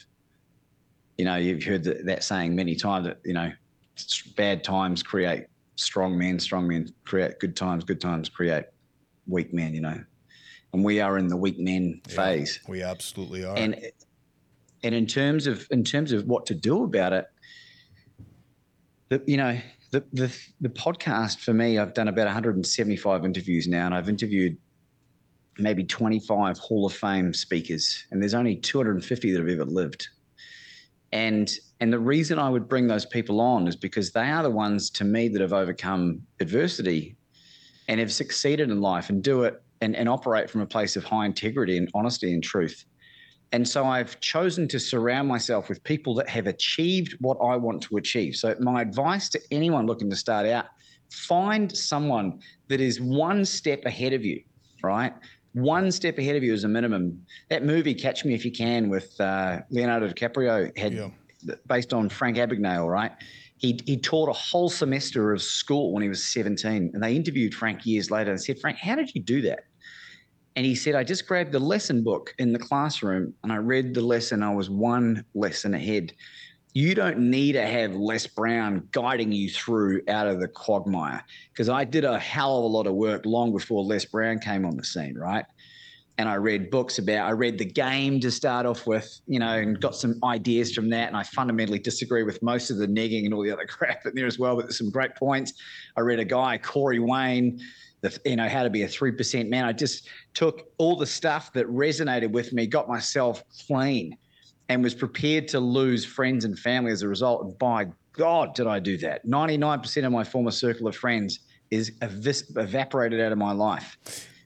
You 1.17 1.25
know, 1.25 1.37
you've 1.37 1.65
heard 1.65 1.85
that, 1.85 2.05
that 2.05 2.23
saying 2.23 2.55
many 2.55 2.77
times 2.77 3.07
that 3.07 3.19
you 3.25 3.33
know, 3.33 3.51
bad 4.37 4.63
times 4.63 5.03
create 5.03 5.47
strong 5.77 6.19
men, 6.19 6.39
strong 6.39 6.69
men 6.69 6.93
create 7.07 7.39
good 7.41 7.57
times, 7.57 7.83
good 7.83 8.01
times 8.01 8.29
create 8.29 8.67
weak 9.27 9.55
men. 9.55 9.75
You 9.75 9.81
know, 9.81 10.05
and 10.75 10.85
we 10.85 11.01
are 11.01 11.17
in 11.17 11.29
the 11.29 11.37
weak 11.37 11.59
men 11.59 12.03
Yeah, 12.09 12.15
phase. 12.15 12.61
we 12.69 12.83
absolutely 12.83 13.45
are. 13.45 13.57
And 13.57 13.75
and 14.83 14.95
in 14.95 15.07
terms 15.07 15.47
of 15.47 15.67
in 15.71 15.85
terms 15.85 16.13
of 16.13 16.25
what 16.27 16.47
to 16.47 16.55
do 16.55 16.85
about 16.85 17.13
it, 17.13 17.27
the, 19.09 19.23
you 19.27 19.37
know 19.37 19.59
the, 19.91 20.05
the 20.13 20.37
the 20.61 20.69
podcast 20.69 21.39
for 21.39 21.53
me, 21.53 21.79
I've 21.79 21.95
done 21.95 22.09
about 22.09 22.27
175 22.27 23.25
interviews 23.25 23.67
now, 23.67 23.87
and 23.87 23.95
I've 23.95 24.09
interviewed 24.09 24.57
maybe 25.59 25.83
25 25.83 26.59
Hall 26.59 26.87
of 26.87 26.93
Fame 26.93 27.35
speakers, 27.35 28.07
and 28.11 28.23
there's 28.23 28.35
only 28.35 28.57
250 28.57 29.33
that 29.33 29.39
have 29.39 29.49
ever 29.49 29.65
lived. 29.65 30.09
And 31.13 31.51
and 31.81 31.93
the 31.93 31.99
reason 31.99 32.39
I 32.39 32.51
would 32.51 32.69
bring 32.69 32.87
those 32.87 33.07
people 33.07 33.41
on 33.41 33.67
is 33.67 33.77
because 33.77 34.13
they 34.13 34.31
are 34.31 34.43
the 34.43 34.51
ones 34.51 34.91
to 34.91 35.05
me 35.05 35.29
that 35.29 35.41
have 35.41 35.53
overcome 35.53 36.23
adversity 36.41 37.17
and 37.89 38.01
have 38.01 38.13
succeeded 38.13 38.71
in 38.71 38.81
life 38.81 39.09
and 39.09 39.23
do 39.23 39.45
it 39.45 39.63
and, 39.81 39.97
and 39.97 40.09
operate 40.09 40.51
from 40.51 40.61
a 40.61 40.67
place 40.67 40.97
of 40.97 41.05
high 41.05 41.25
integrity 41.25 41.77
and 41.77 41.89
honesty 41.95 42.35
and 42.35 42.43
truth. 42.43 42.85
And 43.53 43.67
so 43.67 43.85
I've 43.85 44.21
chosen 44.21 44.69
to 44.69 44.79
surround 44.79 45.29
myself 45.29 45.69
with 45.69 45.83
people 45.85 46.15
that 46.17 46.29
have 46.29 46.47
achieved 46.47 47.17
what 47.21 47.39
I 47.43 47.57
want 47.57 47.83
to 47.85 47.97
achieve. 47.97 48.37
So 48.37 48.55
my 48.61 48.83
advice 48.83 49.29
to 49.31 49.41
anyone 49.51 49.87
looking 49.87 50.11
to 50.11 50.17
start 50.17 50.47
out, 50.47 50.67
find 51.11 51.75
someone 51.75 52.41
that 52.69 52.81
is 52.81 53.01
one 53.01 53.45
step 53.45 53.85
ahead 53.87 54.13
of 54.13 54.25
you, 54.25 54.43
right? 54.83 55.15
One 55.55 55.91
step 55.91 56.19
ahead 56.19 56.37
of 56.37 56.43
you 56.43 56.53
is 56.53 56.65
a 56.65 56.69
minimum. 56.69 57.25
That 57.49 57.65
movie, 57.65 57.95
Catch 57.95 58.25
Me 58.25 58.35
If 58.35 58.45
You 58.45 58.53
Can, 58.53 58.91
with 58.91 59.19
uh, 59.19 59.61
Leonardo 59.71 60.09
DiCaprio, 60.09 60.77
had 60.77 60.93
Yeah. 60.93 61.09
based 61.67 61.95
on 61.95 62.11
Frank 62.11 62.37
Abagnale, 62.37 62.87
right? 62.87 63.13
He, 63.57 63.81
he 63.87 63.97
taught 63.97 64.29
a 64.29 64.33
whole 64.35 64.69
semester 64.69 65.33
of 65.33 65.41
school 65.43 65.93
when 65.93 66.03
he 66.03 66.09
was 66.09 66.27
17. 66.27 66.91
And 66.93 67.03
they 67.03 67.17
interviewed 67.17 67.55
Frank 67.55 67.87
years 67.87 68.11
later 68.11 68.31
and 68.31 68.41
said, 68.41 68.59
Frank, 68.61 68.77
how 68.77 68.95
did 68.95 69.15
you 69.15 69.23
do 69.23 69.41
that? 69.43 69.61
And 70.59 70.67
he 70.67 70.75
said, 70.75 70.97
I 70.97 71.05
just 71.05 71.29
grabbed 71.29 71.53
the 71.53 71.61
lesson 71.61 72.03
book 72.03 72.35
in 72.41 72.53
the 72.53 72.59
classroom 72.59 73.33
and 73.45 73.53
I 73.53 73.59
read 73.59 73.95
the 73.95 74.01
lesson. 74.01 74.43
I 74.43 74.53
was 74.53 74.69
one 74.69 75.25
lesson 75.33 75.73
ahead. 75.73 76.13
You 76.75 76.97
don't 76.97 77.31
need 77.31 77.53
to 77.53 77.65
have 77.65 77.95
Les 77.95 78.27
Brown 78.27 78.89
guiding 78.91 79.31
you 79.31 79.49
through 79.51 80.03
out 80.09 80.27
of 80.27 80.41
the 80.41 80.49
quagmire 80.49 81.23
because 81.53 81.69
I 81.69 81.85
did 81.85 82.05
a 82.05 82.19
hell 82.19 82.59
of 82.59 82.65
a 82.65 82.67
lot 82.67 82.89
of 82.89 82.95
work 82.95 83.25
long 83.25 83.53
before 83.53 83.85
Les 83.85 84.05
Brown 84.05 84.41
came 84.41 84.67
on 84.67 84.77
the 84.77 84.83
scene, 84.83 85.17
right? 85.17 85.45
And 86.19 86.29
I 86.29 86.35
read 86.35 86.73
books 86.73 86.99
about, 86.99 87.29
I 87.29 87.31
read 87.31 87.57
The 87.57 87.65
Game 87.65 88.19
to 88.19 88.31
start 88.33 88.67
off 88.67 88.85
with, 88.85 89.21
you 89.29 89.39
know, 89.39 89.59
and 89.59 89.81
got 89.81 89.95
some 89.95 90.19
ideas 90.25 90.75
from 90.75 90.91
that. 90.91 91.07
And 91.07 91.17
I 91.17 91.23
fundamentally 91.23 91.79
disagree 91.79 92.25
with 92.25 92.43
most 92.43 92.71
of 92.71 92.79
the 92.79 92.89
negging 92.89 93.27
and 93.27 93.33
all 93.33 93.45
the 93.45 93.53
other 93.53 93.67
crap 93.69 94.05
in 94.07 94.13
there 94.17 94.27
as 94.27 94.41
well, 94.41 94.57
but 94.57 94.63
there's 94.63 94.79
some 94.79 94.91
great 94.91 95.15
points. 95.15 95.53
I 95.97 96.01
read 96.01 96.19
a 96.19 96.25
guy, 96.25 96.59
Corey 96.59 96.99
Wayne, 96.99 97.61
the, 98.01 98.17
you 98.25 98.37
know, 98.37 98.49
how 98.49 98.63
to 98.63 98.71
be 98.71 98.83
a 98.83 98.89
3% 98.89 99.49
man. 99.49 99.65
I 99.65 99.73
just 99.73 100.09
took 100.35 100.71
all 100.79 100.97
the 100.97 101.07
stuff 101.07 101.53
that 101.55 101.67
resonated 101.67 102.31
with 102.31 102.53
me, 102.53 102.67
got 102.67 102.89
myself 102.89 103.43
clean, 103.67 104.17
and 104.69 104.83
was 104.83 104.95
prepared 104.95 105.49
to 105.49 105.61
lose 105.61 106.05
friends 106.05 106.45
and 106.45 106.59
family 106.59 106.93
as 106.93 107.03
a 107.03 107.09
result. 107.09 107.45
And 107.45 107.59
by 107.59 107.87
God, 108.13 108.55
did 108.55 108.67
I 108.67 108.79
do 108.79 108.97
that? 108.99 109.27
99% 109.27 110.05
of 110.05 110.13
my 110.13 110.25
former 110.25 110.51
circle 110.51 110.87
of 110.87 110.97
friends 110.97 111.41
is 111.71 111.93
evis- 112.01 112.57
evaporated 112.57 113.21
out 113.21 113.33
of 113.33 113.39
my 113.39 113.53
life. 113.53 113.97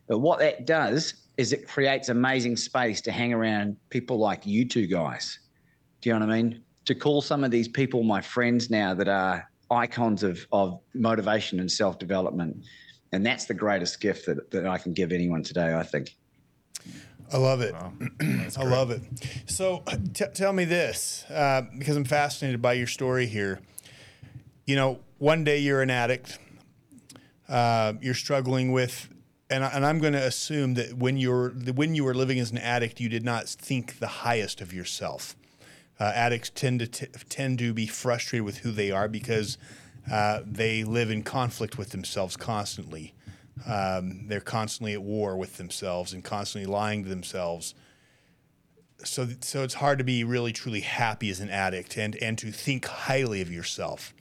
But 0.09 0.19
what 0.19 0.39
that 0.41 0.67
does 0.67 1.15
is 1.37 1.53
it 1.53 1.67
creates 1.67 2.09
amazing 2.09 2.57
space 2.57 3.01
to 3.03 3.13
hang 3.13 3.33
around 3.33 3.77
people 3.91 4.19
like 4.19 4.47
you 4.47 4.67
two 4.67 4.87
guys. 4.87 5.39
Do 6.01 6.11
you 6.11 6.19
know 6.19 6.27
what 6.27 6.33
I 6.33 6.43
mean? 6.43 6.63
To 6.87 6.95
call 6.95 7.23
some 7.23 7.45
of 7.45 7.51
these 7.51 7.69
people 7.69 8.03
my 8.03 8.21
friends 8.21 8.71
now 8.71 8.93
that 8.95 9.09
are 9.09 9.49
icons 9.71 10.23
of, 10.23 10.47
of 10.53 10.81
motivation 10.95 11.61
and 11.61 11.71
self 11.71 11.99
development. 11.99 12.65
And 13.13 13.25
that's 13.25 13.45
the 13.45 13.55
greatest 13.55 14.01
gift 14.01 14.27
that, 14.27 14.51
that 14.51 14.67
I 14.67 14.79
can 14.79 14.93
give 14.95 15.13
anyone 15.13 15.43
today, 15.43 15.75
I 15.75 15.83
think. 15.83 16.15
I 17.33 17.39
love 17.39 17.61
it. 17.61 17.73
Wow. 17.73 17.93
I 18.59 18.65
love 18.65 18.91
it. 18.91 19.03
So 19.47 19.83
t- 20.13 20.25
tell 20.35 20.53
me 20.53 20.65
this, 20.65 21.25
uh, 21.31 21.63
because 21.79 21.97
I'm 21.97 22.05
fascinated 22.05 22.61
by 22.61 22.75
your 22.75 22.87
story 22.87 23.27
here. 23.27 23.61
You 24.67 24.77
know, 24.77 25.01
one 25.19 25.45
day 25.45 25.59
you're 25.59 25.83
an 25.83 25.91
addict. 25.91 26.39
Uh, 27.49 27.95
you're 28.01 28.15
struggling 28.15 28.73
with, 28.73 29.09
and, 29.51 29.65
I, 29.65 29.69
and 29.69 29.85
I'm 29.85 29.99
going 29.99 30.15
to 30.15 30.25
assume 30.25 30.75
that 30.75 30.95
when 30.95 31.17
you're 31.17 31.51
when 31.51 31.95
you 31.95 32.05
were 32.05 32.15
living 32.15 32.39
as 32.39 32.51
an 32.51 32.59
addict, 32.59 33.01
you 33.01 33.09
did 33.09 33.25
not 33.25 33.47
think 33.49 33.99
the 33.99 34.07
highest 34.07 34.61
of 34.61 34.73
yourself. 34.73 35.37
Uh, 36.01 36.13
addicts 36.15 36.51
tend 36.55 36.81
to 36.81 36.87
t- 36.87 37.07
tend 37.29 37.59
to 37.59 37.75
be 37.75 37.87
frustrated 37.87 38.45
with 38.45 38.59
who 38.59 38.71
they 38.71 38.91
are 38.91 39.09
because 39.09 39.59
uh, 40.11 40.41
they 40.45 40.85
live 40.85 41.11
in 41.11 41.23
conflict 41.23 41.79
with 41.79 41.91
themselves 41.91 42.37
constantly. 42.37 43.15
Um, 43.67 44.27
they're 44.27 44.41
constantly 44.41 44.95
at 44.95 45.03
war 45.03 45.37
with 45.37 45.57
themselves 45.57 46.13
and 46.13 46.25
constantly 46.25 46.71
lying 46.71 47.05
to 47.05 47.09
themselves. 47.09 47.75
So, 49.05 49.29
so 49.41 49.63
it's 49.63 49.75
hard 49.75 49.99
to 49.99 50.05
be 50.05 50.25
really 50.25 50.53
truly 50.53 50.81
happy 50.81 51.31
as 51.31 51.41
an 51.41 51.51
addict 51.51 51.97
and 51.97 52.17
and 52.17 52.39
to 52.39 52.51
think 52.53 52.87
highly 52.87 53.41
of 53.41 53.51
yourself. 53.51 54.15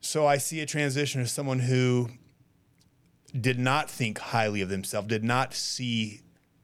So 0.00 0.26
I 0.26 0.38
see 0.38 0.60
a 0.60 0.66
transition 0.66 1.20
of 1.20 1.28
someone 1.28 1.60
who 1.60 2.10
did 3.38 3.58
not 3.58 3.90
think 3.90 4.18
highly 4.18 4.60
of 4.60 4.68
themselves, 4.68 5.08
did 5.08 5.24
not 5.24 5.54
see 5.54 6.22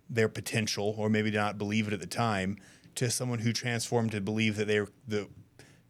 their 0.08 0.28
potential, 0.28 0.94
or 0.96 1.08
maybe 1.08 1.30
did 1.30 1.38
not 1.38 1.58
believe 1.58 1.86
it 1.86 1.92
at 1.92 2.00
the 2.00 2.06
time, 2.06 2.56
to 2.94 3.10
someone 3.10 3.40
who 3.40 3.52
transformed 3.52 4.12
to 4.12 4.20
believe 4.20 4.56
that 4.56 4.66
they're 4.66 4.88
the 5.06 5.28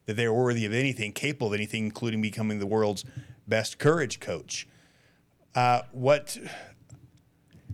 that 0.07 0.17
they're 0.17 0.33
worthy 0.33 0.67
of 0.67 0.73
anything, 0.73 1.13
capable 1.13 1.49
of 1.49 1.55
anything, 1.55 1.85
including 1.85 2.21
becoming 2.21 2.59
the 2.59 2.67
world's 2.67 3.05
best 3.47 3.79
courage 3.79 4.21
coach. 4.21 4.67
Uh, 5.55 5.83
what 5.93 6.37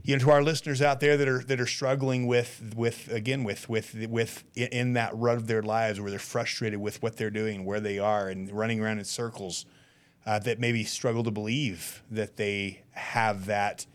you 0.03 0.17
know 0.17 0.25
to 0.25 0.31
our 0.31 0.43
listeners 0.43 0.83
out 0.83 1.01
there 1.01 1.17
that 1.17 1.29
are 1.29 1.43
that 1.45 1.61
are 1.61 1.67
struggling 1.67 2.27
with 2.27 2.75
with 2.77 3.11
again 3.13 3.45
with 3.45 3.69
with 3.69 3.95
with 4.09 4.45
in 4.55 4.93
that 4.95 5.15
rut 5.15 5.37
of 5.37 5.47
their 5.47 5.63
lives 5.63 6.01
where 6.01 6.11
they're 6.11 6.19
frustrated 6.19 6.81
with 6.81 7.03
what 7.03 7.17
they're 7.17 7.31
doing, 7.31 7.65
where 7.65 7.81
they 7.81 7.99
are, 7.99 8.29
and 8.29 8.51
running 8.53 8.81
around 8.81 8.99
in 8.99 9.05
circles, 9.05 9.65
uh, 10.27 10.39
that 10.39 10.59
maybe 10.59 10.85
struggle 10.85 11.25
to 11.25 11.31
believe 11.31 12.03
that 12.11 12.37
they 12.37 12.83
have 12.93 13.47
that 13.47 13.87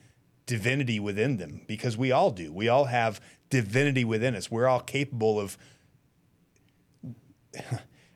divinity 0.46 1.00
within 1.00 1.38
them 1.38 1.62
because 1.68 1.98
we 1.98 2.12
all 2.12 2.32
do. 2.32 2.52
We 2.52 2.68
all 2.68 2.86
have 2.86 3.20
divinity 3.50 4.04
within 4.04 4.36
us. 4.36 4.52
We're 4.52 4.68
all 4.68 4.82
capable 4.82 5.40
of. 5.40 5.58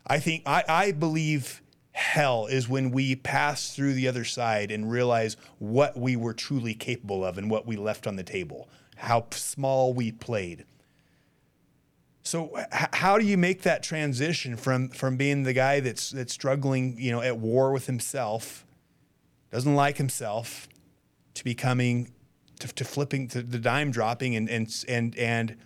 I 0.09 0.19
think 0.19 0.43
I, 0.45 0.63
I 0.67 0.91
believe 0.91 1.61
hell 1.91 2.47
is 2.47 2.67
when 2.67 2.91
we 2.91 3.15
pass 3.15 3.75
through 3.75 3.93
the 3.93 4.07
other 4.07 4.23
side 4.23 4.71
and 4.71 4.91
realize 4.91 5.37
what 5.59 5.97
we 5.97 6.15
were 6.15 6.33
truly 6.33 6.73
capable 6.73 7.23
of 7.23 7.37
and 7.37 7.49
what 7.49 7.67
we 7.67 7.75
left 7.75 8.07
on 8.07 8.15
the 8.15 8.23
table, 8.23 8.69
how 8.95 9.27
small 9.31 9.93
we 9.93 10.11
played. 10.11 10.65
So 12.23 12.57
h- 12.57 12.89
how 12.93 13.17
do 13.17 13.25
you 13.25 13.37
make 13.37 13.63
that 13.63 13.83
transition 13.83 14.55
from 14.55 14.89
from 14.89 15.17
being 15.17 15.43
the 15.43 15.53
guy 15.53 15.79
that's 15.79 16.09
that's 16.09 16.33
struggling, 16.33 16.95
you 16.97 17.11
know, 17.11 17.21
at 17.21 17.37
war 17.37 17.71
with 17.71 17.85
himself, 17.85 18.65
doesn't 19.51 19.75
like 19.75 19.97
himself, 19.97 20.67
to 21.35 21.43
becoming 21.43 22.11
to, 22.59 22.67
to 22.67 22.83
flipping 22.83 23.27
to 23.29 23.41
the 23.41 23.59
dime 23.59 23.91
dropping 23.91 24.35
and 24.35 24.49
and 24.49 24.85
and 24.87 25.15
and 25.17 25.57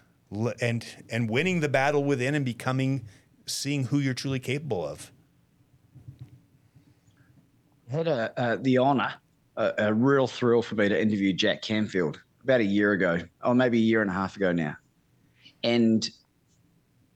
and 0.61 0.85
and 1.09 1.29
winning 1.29 1.59
the 1.59 1.69
battle 1.69 2.03
within 2.03 2.35
and 2.35 2.45
becoming 2.45 3.05
seeing 3.45 3.85
who 3.85 3.99
you're 3.99 4.13
truly 4.13 4.39
capable 4.39 4.85
of? 4.85 5.11
had 7.93 8.07
a, 8.07 8.39
uh, 8.39 8.57
the 8.59 8.77
honor, 8.79 9.13
a, 9.55 9.73
a, 9.77 9.93
real 9.93 10.25
thrill 10.25 10.61
for 10.61 10.75
me 10.75 10.89
to 10.89 10.99
interview 10.99 11.31
Jack 11.31 11.61
Canfield 11.61 12.19
about 12.43 12.59
a 12.59 12.65
year 12.65 12.91
ago, 12.91 13.19
or 13.43 13.53
maybe 13.53 13.77
a 13.77 13.81
year 13.81 14.01
and 14.01 14.09
a 14.09 14.13
half 14.13 14.35
ago 14.35 14.51
now. 14.51 14.75
And 15.63 16.09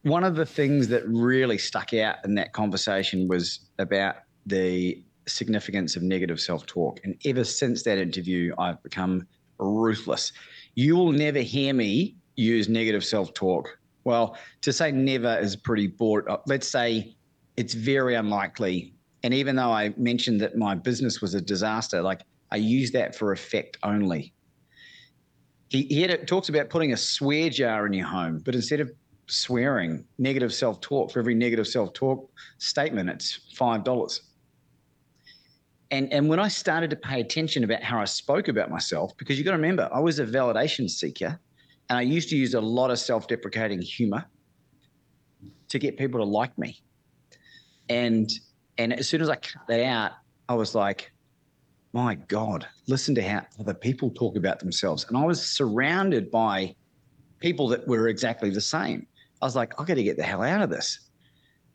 one 0.03 0.23
of 0.23 0.35
the 0.35 0.45
things 0.45 0.87
that 0.89 1.05
really 1.07 1.57
stuck 1.57 1.93
out 1.93 2.17
in 2.23 2.35
that 2.35 2.53
conversation 2.53 3.27
was 3.27 3.59
about 3.79 4.17
the 4.45 5.03
significance 5.27 5.95
of 5.95 6.03
negative 6.03 6.39
self 6.39 6.65
talk. 6.65 6.99
And 7.03 7.19
ever 7.25 7.43
since 7.43 7.83
that 7.83 7.97
interview, 7.97 8.53
I've 8.57 8.81
become 8.83 9.27
ruthless. 9.57 10.31
You 10.75 10.95
will 10.95 11.11
never 11.11 11.39
hear 11.39 11.73
me 11.73 12.15
use 12.35 12.69
negative 12.69 13.03
self 13.03 13.33
talk. 13.33 13.77
Well, 14.07 14.37
to 14.61 14.71
say 14.71 14.91
never 14.91 15.37
is 15.37 15.55
pretty 15.55 15.87
broad. 15.87 16.27
Uh, 16.27 16.37
let's 16.47 16.67
say 16.67 17.15
it's 17.57 17.73
very 17.73 18.15
unlikely 18.15 18.93
and 19.23 19.33
even 19.33 19.55
though 19.55 19.71
I 19.71 19.93
mentioned 19.97 20.39
that 20.41 20.55
my 20.55 20.75
business 20.75 21.21
was 21.21 21.33
a 21.33 21.41
disaster, 21.41 22.01
like 22.01 22.21
I 22.51 22.57
use 22.57 22.91
that 22.91 23.15
for 23.15 23.31
effect 23.31 23.77
only. 23.83 24.33
He, 25.69 25.83
he 25.83 26.01
had, 26.01 26.27
talks 26.27 26.47
about 26.49 26.69
putting 26.69 26.93
a 26.93 26.97
swear 26.97 27.49
jar 27.49 27.85
in 27.85 27.93
your 27.93 28.07
home, 28.07 28.41
but 28.45 28.55
instead 28.55 28.79
of 28.79 28.89
swearing, 29.25 30.05
negative 30.17 30.53
self 30.53 30.79
talk, 30.79 31.11
for 31.11 31.19
every 31.19 31.35
negative 31.35 31.67
self 31.67 31.91
talk 31.93 32.31
statement, 32.59 33.09
it's 33.09 33.39
$5. 33.53 34.19
And, 35.91 36.13
and 36.13 36.29
when 36.29 36.39
I 36.39 36.47
started 36.47 36.89
to 36.91 36.95
pay 36.95 37.19
attention 37.19 37.65
about 37.65 37.83
how 37.83 37.99
I 37.99 38.05
spoke 38.05 38.47
about 38.47 38.69
myself, 38.69 39.11
because 39.17 39.37
you've 39.37 39.45
got 39.45 39.51
to 39.51 39.57
remember, 39.57 39.89
I 39.93 39.99
was 39.99 40.19
a 40.19 40.25
validation 40.25 40.89
seeker 40.89 41.37
and 41.89 41.97
I 41.97 42.01
used 42.01 42.29
to 42.29 42.37
use 42.37 42.53
a 42.53 42.61
lot 42.61 42.91
of 42.91 42.99
self 42.99 43.27
deprecating 43.27 43.81
humor 43.81 44.25
to 45.69 45.79
get 45.79 45.97
people 45.97 46.19
to 46.19 46.25
like 46.25 46.57
me. 46.57 46.81
And 47.89 48.29
and 48.77 48.93
as 48.93 49.07
soon 49.07 49.21
as 49.21 49.29
I 49.29 49.35
cut 49.35 49.63
that 49.67 49.83
out, 49.83 50.11
I 50.49 50.53
was 50.53 50.75
like, 50.75 51.11
my 51.93 52.15
God, 52.15 52.67
listen 52.87 53.15
to 53.15 53.21
how 53.21 53.41
other 53.59 53.73
people 53.73 54.11
talk 54.11 54.35
about 54.35 54.59
themselves. 54.59 55.05
And 55.07 55.17
I 55.17 55.25
was 55.25 55.41
surrounded 55.41 56.29
by 56.29 56.75
people 57.39 57.67
that 57.69 57.87
were 57.87 58.07
exactly 58.07 58.49
the 58.49 58.61
same. 58.61 59.07
I 59.41 59.45
was 59.45 59.55
like, 59.55 59.79
I 59.79 59.85
got 59.85 59.95
to 59.95 60.03
get 60.03 60.17
the 60.17 60.23
hell 60.23 60.43
out 60.43 60.61
of 60.61 60.69
this. 60.69 60.99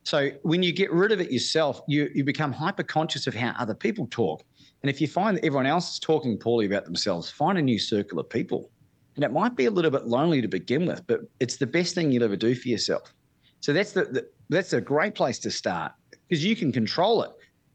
So 0.04 0.30
when 0.42 0.62
you 0.62 0.72
get 0.72 0.92
rid 0.92 1.12
of 1.12 1.20
it 1.20 1.30
yourself, 1.30 1.80
you, 1.86 2.10
you 2.14 2.24
become 2.24 2.52
hyper 2.52 2.82
conscious 2.82 3.26
of 3.26 3.34
how 3.34 3.54
other 3.58 3.74
people 3.74 4.06
talk. 4.10 4.42
And 4.82 4.90
if 4.90 5.00
you 5.00 5.06
find 5.06 5.36
that 5.36 5.44
everyone 5.44 5.66
else 5.66 5.94
is 5.94 5.98
talking 6.00 6.36
poorly 6.36 6.66
about 6.66 6.84
themselves, 6.84 7.30
find 7.30 7.56
a 7.56 7.62
new 7.62 7.78
circle 7.78 8.18
of 8.18 8.28
people. 8.28 8.70
And 9.14 9.24
it 9.24 9.32
might 9.32 9.56
be 9.56 9.66
a 9.66 9.70
little 9.70 9.90
bit 9.90 10.06
lonely 10.06 10.40
to 10.40 10.48
begin 10.48 10.86
with, 10.86 11.06
but 11.06 11.20
it's 11.38 11.56
the 11.56 11.66
best 11.66 11.94
thing 11.94 12.10
you'll 12.10 12.24
ever 12.24 12.36
do 12.36 12.54
for 12.54 12.68
yourself. 12.68 13.12
So 13.60 13.72
that's 13.72 13.92
the, 13.92 14.04
the 14.04 14.28
that's 14.48 14.72
a 14.72 14.80
great 14.80 15.14
place 15.14 15.38
to 15.40 15.50
start 15.50 15.92
because 16.28 16.44
you 16.44 16.56
can 16.56 16.72
control 16.72 17.22
it. 17.22 17.30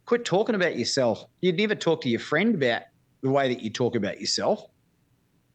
Quit 0.06 0.26
talking 0.26 0.56
about 0.56 0.78
yourself. 0.78 1.26
You'd 1.42 1.58
never 1.58 1.76
talk 1.76 2.02
to 2.02 2.10
your 2.10 2.20
friend 2.20 2.56
about 2.56 2.84
the 3.22 3.30
way 3.30 3.48
that 3.48 3.62
you 3.62 3.70
talk 3.70 3.96
about 3.96 4.20
yourself. 4.20 4.66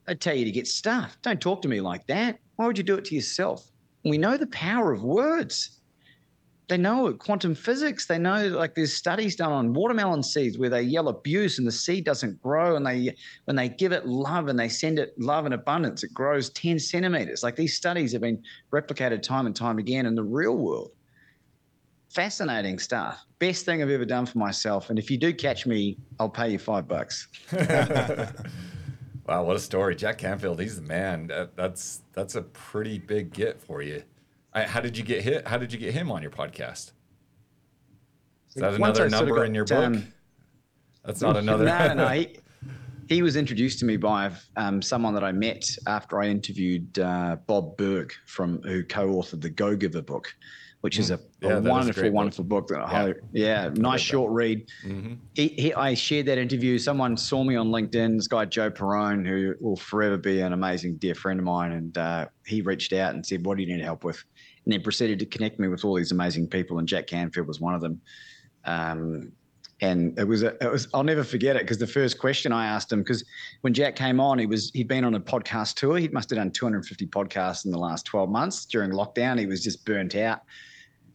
I'd 0.08 0.20
tell 0.20 0.34
you 0.34 0.44
to 0.44 0.50
get 0.50 0.66
stuff. 0.66 1.16
Don't 1.22 1.40
talk 1.40 1.62
to 1.62 1.68
me 1.68 1.80
like 1.80 2.06
that. 2.06 2.38
Why 2.56 2.66
would 2.66 2.76
you 2.76 2.84
do 2.84 2.96
it 2.96 3.04
to 3.06 3.14
yourself? 3.14 3.70
We 4.04 4.18
know 4.18 4.36
the 4.36 4.48
power 4.48 4.92
of 4.92 5.02
words. 5.02 5.80
They 6.72 6.78
know 6.78 7.12
quantum 7.12 7.54
physics. 7.54 8.06
They 8.06 8.16
know 8.16 8.48
like 8.48 8.74
there's 8.74 8.94
studies 8.94 9.36
done 9.36 9.52
on 9.52 9.74
watermelon 9.74 10.22
seeds 10.22 10.56
where 10.56 10.70
they 10.70 10.80
yell 10.80 11.08
abuse 11.08 11.58
and 11.58 11.66
the 11.66 11.70
seed 11.70 12.06
doesn't 12.06 12.40
grow. 12.40 12.76
And 12.76 12.86
they 12.86 13.14
when 13.44 13.56
they 13.56 13.68
give 13.68 13.92
it 13.92 14.06
love 14.06 14.48
and 14.48 14.58
they 14.58 14.70
send 14.70 14.98
it 14.98 15.12
love 15.18 15.44
and 15.44 15.52
abundance, 15.52 16.02
it 16.02 16.14
grows 16.14 16.48
10 16.48 16.78
centimeters. 16.78 17.42
Like 17.42 17.56
these 17.56 17.76
studies 17.76 18.12
have 18.12 18.22
been 18.22 18.42
replicated 18.72 19.20
time 19.20 19.44
and 19.44 19.54
time 19.54 19.78
again 19.78 20.06
in 20.06 20.14
the 20.14 20.22
real 20.22 20.56
world 20.56 20.92
fascinating 22.08 22.78
stuff. 22.78 23.22
Best 23.38 23.66
thing 23.66 23.82
I've 23.82 23.90
ever 23.90 24.06
done 24.06 24.24
for 24.24 24.38
myself. 24.38 24.88
And 24.88 24.98
if 24.98 25.10
you 25.10 25.18
do 25.18 25.34
catch 25.34 25.66
me, 25.66 25.98
I'll 26.18 26.30
pay 26.30 26.52
you 26.52 26.58
five 26.58 26.88
bucks. 26.88 27.28
wow, 27.52 29.44
what 29.44 29.56
a 29.56 29.60
story, 29.60 29.94
Jack 29.94 30.16
Canfield. 30.16 30.58
He's 30.58 30.76
the 30.76 30.82
man. 30.82 31.26
That, 31.26 31.54
that's 31.54 32.00
that's 32.14 32.34
a 32.34 32.42
pretty 32.42 32.98
big 32.98 33.34
get 33.34 33.60
for 33.62 33.82
you. 33.82 34.04
I, 34.54 34.64
how 34.64 34.80
did 34.80 34.96
you 34.96 35.04
get 35.04 35.22
hit? 35.22 35.46
How 35.46 35.58
did 35.58 35.72
you 35.72 35.78
get 35.78 35.94
him 35.94 36.10
on 36.10 36.22
your 36.22 36.30
podcast? 36.30 36.92
Is 38.54 38.56
that 38.56 38.74
another 38.74 39.08
number 39.08 39.36
got, 39.36 39.46
in 39.46 39.54
your 39.54 39.64
book? 39.64 39.84
Um, 39.84 40.12
that's 41.04 41.20
not 41.20 41.36
another. 41.38 41.64
no, 41.64 41.94
no. 41.94 42.08
He, 42.08 42.36
he 43.08 43.22
was 43.22 43.36
introduced 43.36 43.78
to 43.80 43.84
me 43.84 43.96
by 43.96 44.30
um, 44.56 44.82
someone 44.82 45.14
that 45.14 45.24
I 45.24 45.32
met 45.32 45.64
after 45.86 46.20
I 46.20 46.28
interviewed 46.28 46.98
uh, 46.98 47.36
Bob 47.46 47.76
Burg 47.76 48.12
from 48.26 48.60
who 48.62 48.84
co-authored 48.84 49.40
the 49.40 49.50
Go 49.50 49.74
Giver 49.76 50.02
book 50.02 50.34
which 50.82 50.98
is 50.98 51.10
a, 51.10 51.16
mm-hmm. 51.16 51.46
yeah, 51.46 51.58
a 51.58 51.60
wonderful, 51.60 52.10
wonderful 52.10 52.44
book. 52.44 52.68
book 52.68 52.90
that 52.90 53.16
yeah, 53.32 53.64
yeah 53.64 53.70
nice 53.74 54.00
short 54.00 54.30
that. 54.30 54.34
read. 54.34 54.68
Mm-hmm. 54.84 55.14
He, 55.34 55.48
he, 55.48 55.74
I 55.74 55.94
shared 55.94 56.26
that 56.26 56.38
interview. 56.38 56.76
Someone 56.76 57.16
saw 57.16 57.44
me 57.44 57.54
on 57.54 57.68
LinkedIn. 57.68 58.16
This 58.16 58.26
guy 58.26 58.44
Joe 58.46 58.68
Perone, 58.68 59.24
who 59.24 59.54
will 59.60 59.76
forever 59.76 60.16
be 60.16 60.40
an 60.40 60.52
amazing 60.52 60.96
dear 60.96 61.14
friend 61.14 61.38
of 61.38 61.44
mine, 61.44 61.72
and 61.72 61.96
uh, 61.96 62.26
he 62.44 62.62
reached 62.62 62.92
out 62.92 63.14
and 63.14 63.24
said, 63.24 63.46
"What 63.46 63.56
do 63.56 63.62
you 63.62 63.72
need 63.72 63.82
help 63.82 64.02
with?" 64.02 64.24
And 64.64 64.72
then 64.72 64.82
proceeded 64.82 65.18
to 65.18 65.26
connect 65.26 65.58
me 65.58 65.68
with 65.68 65.84
all 65.84 65.94
these 65.94 66.12
amazing 66.12 66.48
people, 66.48 66.78
and 66.78 66.86
Jack 66.86 67.06
Canfield 67.06 67.48
was 67.48 67.60
one 67.60 67.74
of 67.74 67.80
them. 67.80 68.00
Um, 68.64 69.32
and 69.80 70.16
it 70.16 70.22
was, 70.22 70.44
a, 70.44 70.54
it 70.64 70.70
was 70.70 70.86
I'll 70.94 71.02
never 71.02 71.24
forget 71.24 71.56
it 71.56 71.62
because 71.62 71.78
the 71.78 71.88
first 71.88 72.20
question 72.20 72.52
I 72.52 72.66
asked 72.66 72.92
him 72.92 73.00
because 73.00 73.24
when 73.62 73.74
Jack 73.74 73.96
came 73.96 74.20
on, 74.20 74.38
he 74.38 74.46
was 74.46 74.70
he'd 74.74 74.86
been 74.86 75.04
on 75.04 75.16
a 75.16 75.20
podcast 75.20 75.74
tour. 75.74 75.98
He 75.98 76.06
must 76.06 76.30
have 76.30 76.36
done 76.36 76.52
250 76.52 77.08
podcasts 77.08 77.64
in 77.64 77.72
the 77.72 77.78
last 77.78 78.06
12 78.06 78.30
months 78.30 78.64
during 78.64 78.92
lockdown. 78.92 79.40
He 79.40 79.46
was 79.46 79.60
just 79.60 79.84
burnt 79.84 80.14
out 80.14 80.42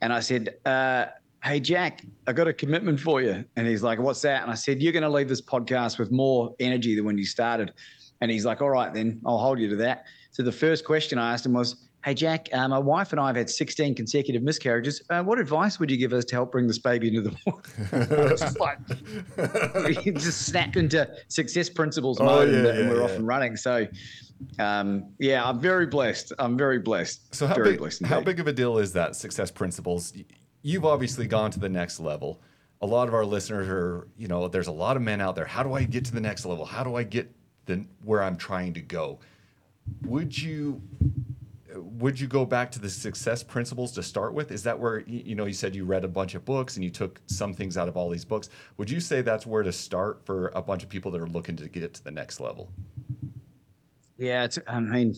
and 0.02 0.14
I 0.14 0.20
said, 0.20 0.58
uh, 0.66 1.08
Hey, 1.44 1.60
Jack, 1.60 2.04
I 2.26 2.34
got 2.34 2.48
a 2.48 2.54
commitment 2.54 3.00
for 3.00 3.22
you. 3.22 3.46
And 3.56 3.68
he's 3.68 3.84
like, 3.84 4.00
What's 4.00 4.22
that? 4.22 4.42
And 4.42 4.52
I 4.52 4.56
said, 4.56 4.82
You're 4.82 4.94
going 4.94 5.04
to 5.04 5.10
leave 5.10 5.30
this 5.30 5.42
podcast 5.42 6.00
with 6.00 6.12
more 6.12 6.56
energy 6.60 6.96
than 6.96 7.06
when 7.06 7.18
you 7.18 7.26
started. 7.26 7.74
And 8.22 8.32
he's 8.32 8.46
like, 8.46 8.62
All 8.62 8.70
right, 8.70 8.94
then 8.94 9.22
I'll 9.26 9.38
hold 9.38 9.60
you 9.60 9.70
to 9.70 9.76
that. 9.78 10.06
So 10.32 10.44
the 10.44 10.52
first 10.52 10.86
question 10.86 11.18
I 11.18 11.34
asked 11.34 11.46
him 11.46 11.54
was, 11.54 11.87
Hey, 12.08 12.14
Jack, 12.14 12.48
uh, 12.54 12.66
my 12.70 12.80
wife 12.80 13.12
and 13.12 13.20
I 13.20 13.28
have 13.28 13.36
had 13.36 13.50
16 13.50 13.94
consecutive 13.94 14.42
miscarriages. 14.42 15.02
Uh, 15.10 15.22
what 15.24 15.40
advice 15.40 15.78
would 15.78 15.92
you 15.92 15.98
give 15.98 16.14
us 16.14 16.24
to 16.24 16.36
help 16.36 16.54
bring 16.54 16.66
this 16.66 16.80
baby 16.80 17.10
into 17.10 17.30
the 17.30 17.36
world? 17.46 18.30
just 18.40 18.58
like, 18.62 18.80
just 20.16 20.44
snapped 20.44 20.78
into 20.78 21.06
success 21.28 21.68
principles 21.70 22.22
oh, 22.22 22.24
mode 22.24 22.50
yeah, 22.50 22.56
and, 22.56 22.66
yeah, 22.66 22.74
and, 22.76 22.90
we're 22.90 23.00
yeah. 23.00 23.04
off 23.04 23.12
and 23.12 23.28
running. 23.28 23.58
So, 23.58 23.86
um, 24.58 25.12
yeah, 25.20 25.44
I'm 25.44 25.60
very 25.60 25.86
blessed. 25.86 26.32
I'm 26.40 26.56
very 26.56 26.80
blessed. 26.80 27.36
So 27.36 27.46
how 27.46 27.56
very 27.56 27.72
big, 27.72 27.80
blessed 27.80 28.06
how 28.06 28.22
big 28.22 28.40
of 28.40 28.48
a 28.48 28.54
deal 28.54 28.78
is 28.78 28.94
that 28.94 29.18
success 29.18 29.52
principles? 29.52 30.14
You've 30.62 30.86
obviously 30.86 31.28
gone 31.28 31.52
to 31.52 31.60
the 31.60 31.68
next 31.68 32.00
level. 32.00 32.40
A 32.80 32.86
lot 32.86 33.10
of 33.10 33.16
our 33.16 33.26
listeners 33.26 33.68
are, 33.68 34.08
you 34.18 34.30
know, 34.30 34.48
there's 34.48 34.68
a 34.68 34.72
lot 34.72 34.96
of 34.96 35.04
men 35.04 35.20
out 35.20 35.36
there. 35.36 35.44
How 35.44 35.62
do 35.62 35.74
I 35.74 35.84
get 35.84 36.06
to 36.06 36.14
the 36.14 36.22
next 36.22 36.46
level? 36.46 36.64
How 36.64 36.86
do 36.86 36.96
I 36.96 37.04
get 37.04 37.30
the 37.66 37.84
where 38.06 38.24
I'm 38.24 38.38
trying 38.38 38.74
to 38.76 38.82
go? 38.82 39.20
Would 40.06 40.42
you 40.42 40.82
would 41.98 42.20
you 42.20 42.28
go 42.28 42.46
back 42.46 42.72
to 42.72 42.80
the 42.80 42.90
success 42.90 43.44
principles 43.44 43.92
to 43.94 44.04
start 44.04 44.34
with? 44.34 44.52
Is 44.52 44.64
that 44.64 44.80
where 44.80 45.00
you 45.02 45.36
know 45.36 45.46
you 45.46 45.54
said 45.54 45.76
you 45.76 45.86
read 45.86 46.04
a 46.04 46.08
bunch 46.08 46.36
of 46.36 46.46
books 46.46 46.76
and 46.76 46.84
you 46.84 46.92
took 46.92 47.20
some 47.26 47.54
things 47.54 47.78
out 47.78 47.88
of 47.88 47.98
all 47.98 48.10
these 48.10 48.26
books? 48.26 48.50
Would 48.78 48.90
you 48.90 49.00
say 49.00 49.22
that's 49.22 49.46
where 49.46 49.64
to 49.64 49.72
start 49.72 50.26
for 50.26 50.52
a 50.54 50.62
bunch 50.62 50.84
of 50.84 50.90
people 50.90 51.12
that 51.12 51.22
are 51.22 51.28
looking 51.28 51.56
to 51.58 51.68
get 51.68 51.94
to 51.96 52.04
the 52.04 52.12
next 52.12 52.40
level? 52.40 52.70
Yeah, 54.18 54.44
it's. 54.44 54.60
I 54.68 54.80
mean, 54.80 55.16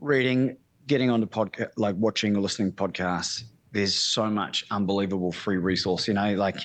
reading, 0.00 0.56
getting 0.86 1.10
onto 1.10 1.26
podcast, 1.26 1.70
like 1.76 1.96
watching 1.96 2.36
or 2.36 2.40
listening 2.40 2.72
to 2.72 2.76
podcasts. 2.76 3.44
There's 3.72 3.94
so 3.94 4.26
much 4.30 4.64
unbelievable 4.70 5.32
free 5.32 5.58
resource. 5.58 6.08
You 6.08 6.14
know, 6.14 6.34
like 6.34 6.56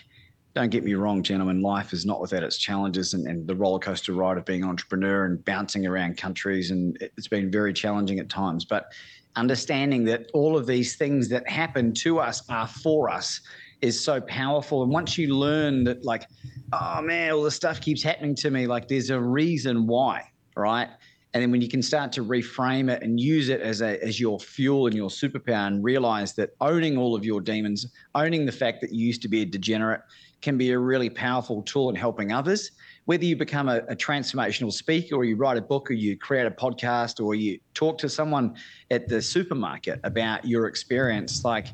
don't 0.55 0.69
get 0.69 0.83
me 0.83 0.93
wrong, 0.93 1.23
gentlemen, 1.23 1.61
life 1.61 1.93
is 1.93 2.05
not 2.05 2.21
without 2.21 2.43
its 2.43 2.57
challenges 2.57 3.13
and, 3.13 3.25
and, 3.27 3.47
the 3.47 3.55
roller 3.55 3.79
coaster 3.79 4.13
ride 4.13 4.37
of 4.37 4.45
being 4.45 4.63
an 4.63 4.69
entrepreneur 4.69 5.25
and 5.25 5.43
bouncing 5.45 5.87
around 5.87 6.17
countries. 6.17 6.69
And 6.69 6.95
it's 7.01 7.27
been 7.27 7.49
very 7.49 7.73
challenging 7.73 8.19
at 8.19 8.29
times. 8.29 8.63
But 8.63 8.91
understanding 9.35 10.03
that 10.05 10.29
all 10.33 10.55
of 10.55 10.67
these 10.67 10.95
things 10.95 11.27
that 11.29 11.47
happen 11.49 11.91
to 11.95 12.19
us 12.19 12.43
are 12.49 12.67
for 12.67 13.09
us 13.09 13.41
is 13.81 13.99
so 13.99 14.21
powerful. 14.21 14.83
And 14.83 14.91
once 14.91 15.17
you 15.17 15.35
learn 15.35 15.83
that, 15.85 16.05
like, 16.05 16.27
oh 16.71 17.01
man, 17.01 17.31
all 17.31 17.43
this 17.43 17.55
stuff 17.55 17.81
keeps 17.81 18.03
happening 18.03 18.35
to 18.35 18.51
me, 18.51 18.67
like, 18.67 18.87
there's 18.87 19.09
a 19.09 19.19
reason 19.19 19.87
why, 19.87 20.21
right? 20.55 20.89
And 21.33 21.41
then 21.41 21.49
when 21.49 21.61
you 21.61 21.67
can 21.67 21.81
start 21.81 22.11
to 22.13 22.23
reframe 22.23 22.91
it 22.91 23.01
and 23.01 23.19
use 23.19 23.49
it 23.49 23.59
as 23.59 23.81
a 23.81 24.01
as 24.03 24.19
your 24.19 24.39
fuel 24.39 24.85
and 24.85 24.95
your 24.95 25.09
superpower 25.09 25.65
and 25.65 25.83
realize 25.83 26.33
that 26.35 26.51
owning 26.61 26.95
all 26.95 27.15
of 27.15 27.25
your 27.25 27.41
demons, 27.41 27.87
owning 28.13 28.45
the 28.45 28.51
fact 28.51 28.81
that 28.81 28.93
you 28.93 29.07
used 29.07 29.23
to 29.23 29.27
be 29.27 29.41
a 29.41 29.45
degenerate 29.45 30.01
can 30.43 30.57
be 30.57 30.71
a 30.71 30.77
really 30.77 31.09
powerful 31.09 31.63
tool 31.63 31.89
in 31.89 31.95
helping 31.95 32.31
others. 32.31 32.71
Whether 33.05 33.25
you 33.25 33.35
become 33.35 33.69
a, 33.69 33.77
a 33.87 33.95
transformational 33.95 34.71
speaker 34.71 35.15
or 35.15 35.23
you 35.23 35.35
write 35.35 35.57
a 35.57 35.61
book 35.61 35.89
or 35.89 35.93
you 35.93 36.17
create 36.17 36.45
a 36.45 36.51
podcast 36.51 37.23
or 37.23 37.33
you 37.33 37.59
talk 37.73 37.97
to 37.99 38.09
someone 38.09 38.55
at 38.91 39.07
the 39.07 39.21
supermarket 39.21 39.99
about 40.03 40.45
your 40.45 40.67
experience, 40.67 41.43
like 41.43 41.67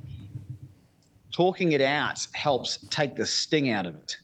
talking 1.31 1.73
it 1.73 1.81
out 1.81 2.25
helps 2.33 2.77
take 2.89 3.15
the 3.15 3.25
sting 3.25 3.71
out 3.71 3.85
of 3.85 3.95
it. 3.95 4.17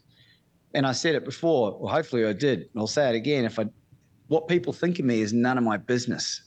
And 0.76 0.86
I 0.86 0.92
said 0.92 1.16
it 1.16 1.26
before, 1.26 1.78
well, 1.80 1.92
hopefully 1.92 2.26
I 2.26 2.34
did. 2.34 2.70
I'll 2.78 2.88
say 2.88 3.10
it 3.10 3.16
again. 3.16 3.46
If 3.46 3.60
I 3.60 3.66
what 4.28 4.48
people 4.48 4.74
think 4.74 5.00
of 5.00 5.06
me 5.06 5.22
is 5.22 5.34
none 5.34 5.58
of 5.58 5.64
my 5.64 5.78
business. 5.78 6.42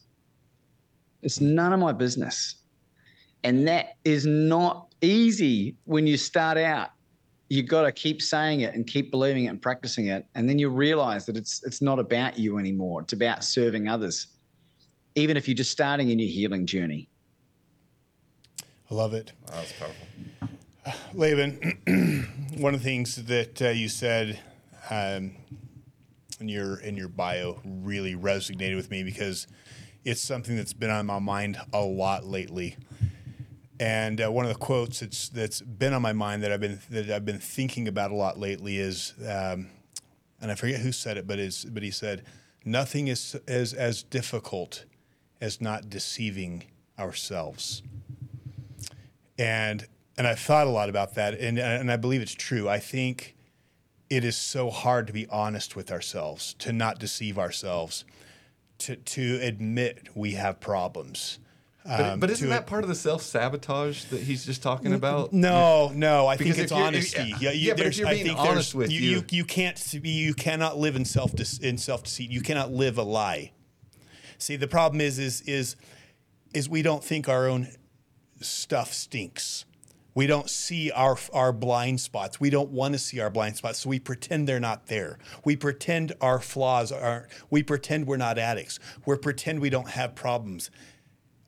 It's 1.22 1.40
none 1.40 1.72
of 1.72 1.80
my 1.80 1.92
business. 1.92 2.56
And 3.44 3.66
that 3.68 3.96
is 4.04 4.26
not 4.26 4.92
easy 5.00 5.76
when 5.84 6.06
you 6.06 6.16
start 6.16 6.58
out. 6.58 6.90
You've 7.48 7.66
got 7.66 7.82
to 7.82 7.92
keep 7.92 8.20
saying 8.20 8.60
it 8.60 8.74
and 8.74 8.86
keep 8.86 9.10
believing 9.10 9.44
it 9.44 9.48
and 9.48 9.60
practicing 9.60 10.08
it. 10.08 10.26
And 10.34 10.48
then 10.48 10.58
you 10.58 10.68
realize 10.68 11.24
that 11.26 11.36
it's 11.36 11.62
it's 11.64 11.80
not 11.80 11.98
about 11.98 12.38
you 12.38 12.58
anymore. 12.58 13.02
It's 13.02 13.14
about 13.14 13.42
serving 13.42 13.88
others. 13.88 14.28
Even 15.14 15.36
if 15.36 15.48
you're 15.48 15.54
just 15.54 15.70
starting 15.70 16.10
in 16.10 16.18
your 16.18 16.28
healing 16.28 16.66
journey. 16.66 17.08
I 18.90 18.94
love 18.94 19.14
it. 19.14 19.32
Wow, 19.48 19.54
that's 19.56 19.72
powerful. 19.72 20.06
Laban, 21.14 22.48
one 22.58 22.74
of 22.74 22.80
the 22.80 22.84
things 22.84 23.16
that 23.16 23.62
uh, 23.62 23.68
you 23.68 23.88
said 23.88 24.40
um, 24.90 25.32
in 26.40 26.48
your 26.48 26.76
in 26.80 26.96
your 26.96 27.08
bio 27.08 27.60
really 27.64 28.14
resonated 28.14 28.76
with 28.76 28.90
me 28.90 29.02
because 29.02 29.46
it's 30.04 30.20
something 30.20 30.56
that's 30.56 30.72
been 30.72 30.90
on 30.90 31.06
my 31.06 31.18
mind 31.18 31.58
a 31.72 31.82
lot 31.82 32.24
lately. 32.24 32.76
And 33.80 34.20
uh, 34.20 34.30
one 34.30 34.44
of 34.44 34.52
the 34.52 34.58
quotes 34.58 35.00
that's 35.00 35.28
that's 35.28 35.60
been 35.60 35.92
on 35.92 36.02
my 36.02 36.12
mind 36.12 36.42
that 36.42 36.50
I've 36.50 36.60
been 36.60 36.80
that 36.90 37.10
I've 37.10 37.24
been 37.24 37.38
thinking 37.38 37.86
about 37.86 38.10
a 38.10 38.14
lot 38.14 38.38
lately 38.38 38.78
is, 38.78 39.14
um, 39.20 39.68
and 40.40 40.50
I 40.50 40.56
forget 40.56 40.80
who 40.80 40.90
said 40.90 41.16
it, 41.16 41.26
but 41.26 41.38
is 41.38 41.64
but 41.64 41.82
he 41.82 41.92
said, 41.92 42.24
"Nothing 42.64 43.06
is 43.06 43.36
as 43.46 43.72
as 43.72 44.02
difficult 44.02 44.84
as 45.40 45.60
not 45.60 45.88
deceiving 45.88 46.64
ourselves." 46.98 47.82
And 49.38 49.86
and 50.16 50.26
I've 50.26 50.40
thought 50.40 50.66
a 50.66 50.70
lot 50.70 50.88
about 50.88 51.14
that, 51.14 51.34
and 51.34 51.58
and 51.58 51.92
I 51.92 51.96
believe 51.96 52.20
it's 52.20 52.34
true. 52.34 52.68
I 52.68 52.80
think 52.80 53.36
it 54.10 54.24
is 54.24 54.36
so 54.36 54.70
hard 54.70 55.06
to 55.06 55.12
be 55.12 55.28
honest 55.28 55.76
with 55.76 55.92
ourselves, 55.92 56.54
to 56.54 56.72
not 56.72 56.98
deceive 56.98 57.38
ourselves, 57.38 58.04
to 58.78 58.96
to 58.96 59.38
admit 59.40 60.08
we 60.16 60.32
have 60.32 60.58
problems. 60.58 61.38
But, 61.84 62.00
Um, 62.00 62.20
but 62.20 62.30
isn't 62.30 62.46
to- 62.46 62.50
that 62.50 62.66
part 62.66 62.82
of 62.84 62.88
the 62.88 62.94
self 62.94 63.22
sabotage 63.22 64.04
that 64.06 64.22
he's 64.22 64.44
just 64.44 64.62
talking 64.62 64.92
about? 64.92 65.32
No, 65.32 65.90
no. 65.94 66.26
I 66.26 66.36
think 66.36 66.58
it's 66.58 66.72
honesty. 66.72 67.32
if- 67.32 67.40
yeah, 67.40 67.50
you, 67.52 67.68
yeah, 67.68 67.74
but 67.74 67.86
if 67.86 67.96
you're 67.96 68.06
I 68.08 68.14
being 68.14 68.26
think 68.26 68.38
honest 68.38 68.74
with 68.74 68.90
you, 68.90 69.00
you- 69.00 69.10
you, 69.18 69.24
you 69.30 69.44
can't 69.44 69.94
you 70.04 70.34
cannot 70.34 70.76
live 70.78 70.96
in 70.96 71.04
self 71.04 71.32
in 71.62 71.78
self 71.78 72.04
deceit. 72.04 72.30
You 72.30 72.42
cannot 72.42 72.72
live 72.72 72.98
a 72.98 73.02
lie. 73.02 73.52
See, 74.38 74.56
the 74.56 74.68
problem 74.68 75.00
is 75.00 75.18
is 75.18 75.40
is 75.42 75.76
is 76.52 76.68
we 76.68 76.82
don't 76.82 77.02
think 77.02 77.28
our 77.28 77.46
own 77.48 77.68
stuff 78.40 78.92
stinks. 78.92 79.64
We 80.14 80.26
don't 80.26 80.50
see 80.50 80.90
our 80.90 81.16
our 81.32 81.52
blind 81.52 82.00
spots. 82.00 82.38
We 82.40 82.50
don't 82.50 82.70
want 82.70 82.94
to 82.94 82.98
see 82.98 83.20
our 83.20 83.30
blind 83.30 83.56
spots, 83.56 83.78
so 83.80 83.88
we 83.88 83.98
pretend 84.00 84.46
they're 84.48 84.58
not 84.60 84.88
there. 84.88 85.18
We 85.44 85.54
pretend 85.56 86.12
our 86.20 86.40
flaws 86.40 86.90
are. 86.92 87.28
We 87.50 87.62
pretend 87.62 88.06
we're 88.06 88.16
not 88.16 88.36
addicts. 88.36 88.78
We 89.06 89.16
pretend 89.16 89.60
we 89.60 89.70
don't 89.70 89.90
have 89.90 90.14
problems 90.16 90.70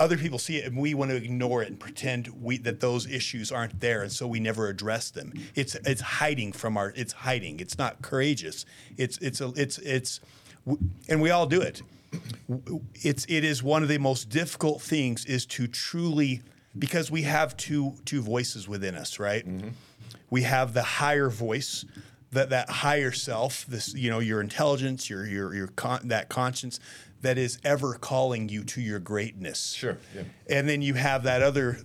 other 0.01 0.17
people 0.17 0.39
see 0.39 0.57
it 0.57 0.65
and 0.65 0.77
we 0.77 0.95
want 0.95 1.11
to 1.11 1.17
ignore 1.17 1.63
it 1.63 1.69
and 1.69 1.79
pretend 1.79 2.29
we 2.43 2.57
that 2.59 2.81
those 2.81 3.07
issues 3.07 3.53
aren't 3.53 3.79
there 3.81 4.03
and 4.03 4.11
so 4.11 4.27
we 4.27 4.41
never 4.41 4.69
address 4.69 5.11
them. 5.11 5.33
It's 5.55 5.75
it's 5.75 6.01
hiding 6.01 6.53
from 6.53 6.77
our 6.79 6.93
it's 6.97 7.13
hiding. 7.13 7.61
It's 7.61 7.77
not 7.77 8.01
courageous. 8.01 8.65
It's 8.97 9.19
it's 9.19 9.41
a, 9.43 9.53
it's 9.57 9.79
it's 9.79 10.21
and 11.09 11.21
we 11.21 11.31
all 11.31 11.47
do 11.47 11.61
it. 11.61 11.83
It's 12.95 13.27
it 13.29 13.45
is 13.45 13.63
one 13.63 13.83
of 13.83 13.91
the 13.91 13.99
most 13.99 14.31
difficult 14.31 14.81
things 14.81 15.27
is 15.27 15.45
to 15.47 15.69
truly 15.69 16.41
because 16.79 17.11
we 17.11 17.23
have 17.23 17.57
two 17.59 17.95
two 18.07 18.23
voices 18.23 18.67
within 18.67 18.95
us 18.95 19.19
right? 19.19 19.47
Mm-hmm. 19.47 19.69
We 20.31 20.43
have 20.43 20.73
the 20.73 20.83
higher 20.83 21.29
voice 21.29 21.85
that 22.33 22.51
that 22.51 22.69
higher 22.71 23.13
self 23.13 23.67
this 23.67 23.95
you 23.95 24.11
know 24.11 24.19
your 24.21 24.41
intelligence 24.41 25.11
your 25.11 25.27
your 25.27 25.55
your 25.55 25.67
con- 25.69 26.09
that 26.09 26.29
conscience 26.29 26.79
that 27.23 27.37
is 27.37 27.59
ever 27.65 27.95
calling 27.95 28.49
you 28.49 28.65
to 28.65 28.81
your 28.81 28.99
greatness 28.99 29.73
Sure, 29.75 29.99
yeah. 30.15 30.23
and 30.49 30.69
then 30.69 30.81
you 30.83 30.95
have 30.95 31.25
that 31.25 31.43
other 31.43 31.79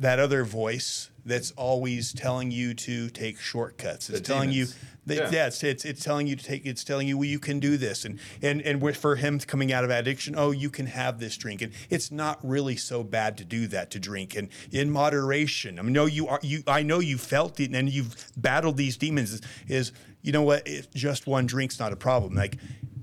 that 0.00 0.18
other 0.18 0.44
voice 0.44 1.10
that's 1.26 1.50
always 1.52 2.12
telling 2.14 2.50
you 2.50 2.72
to 2.72 3.10
take 3.10 3.38
shortcuts. 3.38 4.08
It's 4.08 4.20
The 4.20 4.24
telling 4.24 4.50
demons. 4.50 4.74
you 4.74 4.88
that, 5.06 5.16
Yeah. 5.16 5.30
yeah, 5.30 5.46
it's, 5.48 5.62
it's 5.62 5.84
it's 5.84 6.02
telling 6.02 6.26
you 6.26 6.36
to 6.36 6.44
take 6.44 6.64
it's 6.64 6.82
telling 6.82 7.06
you 7.06 7.18
well, 7.18 7.26
you 7.28 7.38
can 7.38 7.60
do 7.60 7.76
this. 7.76 8.06
And 8.06 8.18
and 8.40 8.62
and 8.62 8.96
for 8.96 9.16
him 9.16 9.38
coming 9.40 9.72
out 9.72 9.84
of 9.84 9.90
addiction 9.90 10.34
oh 10.36 10.50
you 10.50 10.70
can 10.70 10.86
have 10.86 11.20
this 11.20 11.36
drink. 11.36 11.60
And 11.62 11.72
it's 11.90 12.10
not 12.10 12.38
really 12.42 12.76
so 12.76 13.04
bad 13.04 13.36
to 13.38 13.44
do 13.44 13.66
that 13.68 13.90
to 13.90 13.98
drink. 14.00 14.34
And 14.34 14.48
in 14.72 14.90
moderation 14.90 15.78
I 15.78 15.82
mean 15.82 15.92
no 15.92 16.06
you 16.06 16.26
are 16.28 16.40
you 16.42 16.62
I 16.66 16.82
know 16.82 16.98
you 17.00 17.18
felt 17.18 17.60
it 17.60 17.74
and 17.74 17.88
you've 17.90 18.16
battled 18.36 18.78
these 18.78 18.96
demons. 18.96 19.34
Is, 19.34 19.40
is 19.68 19.92
you 20.22 20.32
know 20.32 20.42
what? 20.42 20.66
It, 20.66 20.88
just 20.94 21.26
one 21.26 21.46
drink's 21.46 21.78
not 21.78 21.92
a 21.92 21.96
problem. 21.96 22.34
Like 22.34 22.56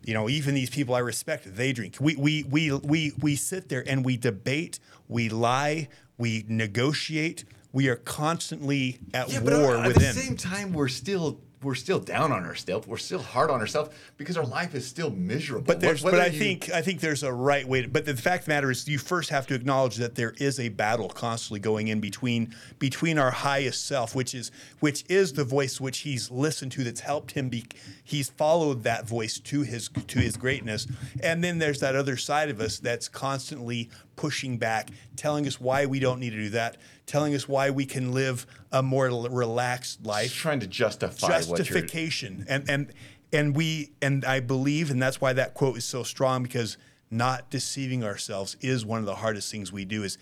you 0.03 0.15
know 0.15 0.27
even 0.29 0.55
these 0.55 0.71
people 0.71 0.95
I 0.95 0.99
respect 0.99 1.55
they 1.55 1.71
drink. 1.73 1.97
We 1.99 2.15
we 2.15 2.43
we 2.43 2.71
we 2.73 3.13
we 3.19 3.35
sit 3.35 3.69
there 3.69 3.83
and 3.87 4.03
we 4.03 4.17
debate 4.17 4.79
we 5.07 5.29
lie 5.29 5.87
we 6.18 6.45
negotiate 6.47 7.45
we 7.78 7.89
are 7.89 7.95
constantly 7.95 8.97
at 9.13 9.30
Yeah, 9.30 9.41
but 9.41 9.53
war 9.53 9.76
at 9.76 9.93
the 9.93 10.01
same 10.01 10.36
time, 10.36 10.74
we're 10.74 10.88
still 10.88 11.41
we're 11.64 11.76
still 11.76 11.99
down 11.99 12.32
on 12.32 12.43
ourselves. 12.45 12.88
We're 12.88 12.97
still 12.97 13.20
hard 13.20 13.49
on 13.49 13.60
ourselves 13.60 13.89
because 14.18 14.38
our 14.38 14.45
life 14.45 14.76
is 14.76 14.86
still 14.86 15.10
miserable. 15.10 15.66
But 15.66 15.80
there's, 15.80 16.03
but 16.03 16.16
I 16.16 16.28
you- 16.28 16.38
think 16.38 16.70
I 16.70 16.82
think 16.82 16.99
there's 16.99 17.24
a 17.24 17.34
right 17.34 17.68
way. 17.68 17.82
To, 17.82 17.88
but 17.88 18.05
the 18.05 18.16
fact 18.16 18.41
of 18.43 18.45
the 18.45 18.49
matter 18.53 18.70
is, 18.70 18.88
you 18.88 18.99
first 18.99 19.30
have 19.32 19.47
to 19.47 19.55
acknowledge 19.55 19.95
that 19.95 20.16
there 20.16 20.34
is 20.38 20.60
a 20.60 20.70
battle 20.70 21.10
constantly 21.10 21.60
going 21.60 21.88
in 21.88 21.99
between 21.99 22.53
between 22.78 23.18
our 23.18 23.32
highest 23.32 23.86
self, 23.86 24.14
which 24.14 24.36
is 24.36 24.51
which 24.80 25.03
is 25.10 25.34
the 25.34 25.43
voice 25.43 25.82
which 25.82 25.99
he's 25.99 26.30
listened 26.30 26.72
to, 26.74 26.84
that's 26.84 27.01
helped 27.01 27.32
him 27.32 27.49
be. 27.49 27.66
He's 28.03 28.30
followed 28.30 28.84
that 28.84 29.08
voice 29.08 29.39
to 29.39 29.62
his 29.64 29.89
to 29.89 30.20
his 30.20 30.38
greatness, 30.38 30.88
and 31.24 31.43
then 31.43 31.58
there's 31.58 31.80
that 31.80 31.95
other 31.95 32.18
side 32.18 32.49
of 32.49 32.62
us 32.62 32.78
that's 32.78 33.08
constantly 33.10 33.89
pushing 34.16 34.58
back, 34.58 34.89
telling 35.16 35.45
us 35.47 35.60
why 35.62 35.86
we 35.86 35.99
don't 35.99 36.20
need 36.20 36.32
to 36.32 36.38
do 36.38 36.49
that, 36.49 36.78
telling 37.08 37.34
us 37.34 37.47
why 37.47 37.72
we 37.72 37.86
can 37.86 38.12
live 38.12 38.45
a 38.72 38.84
more 38.84 39.05
relaxed 39.05 40.05
life. 40.05 40.28
just 40.28 40.36
trying 40.36 40.60
to 40.60 40.68
justify 40.68 41.28
justification. 41.28 42.45
And 42.47 42.70
and 42.70 42.93
and 43.34 43.55
we 43.55 43.91
and 44.01 44.24
i 44.26 44.39
believe 44.39 44.89
and 44.91 45.01
that's 45.01 45.20
why 45.20 45.34
that 45.34 45.53
quote 45.53 45.78
is 45.78 45.86
so 45.86 46.03
strong 46.03 46.43
because 46.43 46.78
not 47.10 47.49
deceiving 47.49 48.03
ourselves 48.03 48.55
is 48.62 48.86
one 48.86 48.99
of 48.99 49.05
the 49.05 49.16
hardest 49.16 49.51
things 49.51 49.72
we 49.72 49.86
do 49.86 50.03
is 50.03 50.18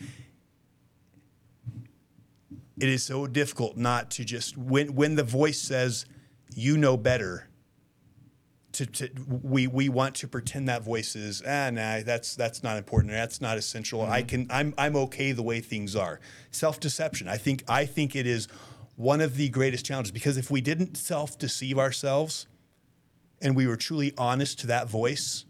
it 2.80 2.90
is 2.90 3.04
so 3.04 3.28
difficult 3.28 3.78
not 3.78 4.12
to 4.12 4.24
just 4.24 4.58
when 4.58 4.96
when 4.96 5.16
the 5.16 5.24
voice 5.24 5.60
says 5.60 6.06
you 6.56 6.78
know 6.78 6.98
better 6.98 7.48
to, 8.76 8.86
to 8.86 9.09
we 9.28 9.67
we 9.67 9.89
want 9.89 10.15
to 10.15 10.28
pretend 10.28 10.69
that 10.69 10.84
voice 10.84 11.15
is 11.15 11.41
ah 11.47 11.69
nah 11.69 12.01
that's 12.01 12.36
that's 12.36 12.63
not 12.63 12.78
important. 12.78 13.11
That's 13.11 13.41
not 13.41 13.57
essential. 13.57 14.01
I 14.01 14.21
can 14.21 14.47
I'm 14.49 14.73
I'm 14.78 14.95
okay 14.95 15.32
the 15.32 15.43
way 15.43 15.59
things 15.59 15.95
are. 15.95 16.19
Self 16.51 16.80
deception 16.80 17.28
I 17.28 17.38
think 17.38 17.63
I 17.67 17.86
think 17.86 18.15
it 18.15 18.28
is 18.28 18.47
one 18.95 19.21
of 19.21 19.36
the 19.36 19.49
greatest 19.49 19.86
challenges 19.86 20.11
because 20.11 20.38
if 20.38 20.49
we 20.49 20.61
didn't 20.61 20.95
self 20.95 21.38
deceive 21.38 21.78
ourselves 21.78 22.47
and 23.41 23.55
we 23.55 23.67
were 23.67 23.76
truly 23.76 24.13
honest 24.17 24.59
to 24.59 24.67
that 24.67 24.89
voice 24.89 25.45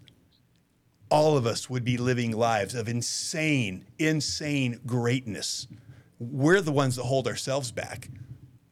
all 1.09 1.37
of 1.37 1.45
us 1.45 1.69
would 1.69 1.83
be 1.83 1.97
living 1.97 2.31
lives 2.31 2.75
of 2.75 2.87
insane, 2.87 3.85
insane 3.99 4.79
greatness. 4.85 5.67
We're 6.19 6.61
the 6.61 6.71
ones 6.71 6.95
that 6.95 7.03
hold 7.03 7.27
ourselves 7.27 7.71
back. 7.71 8.09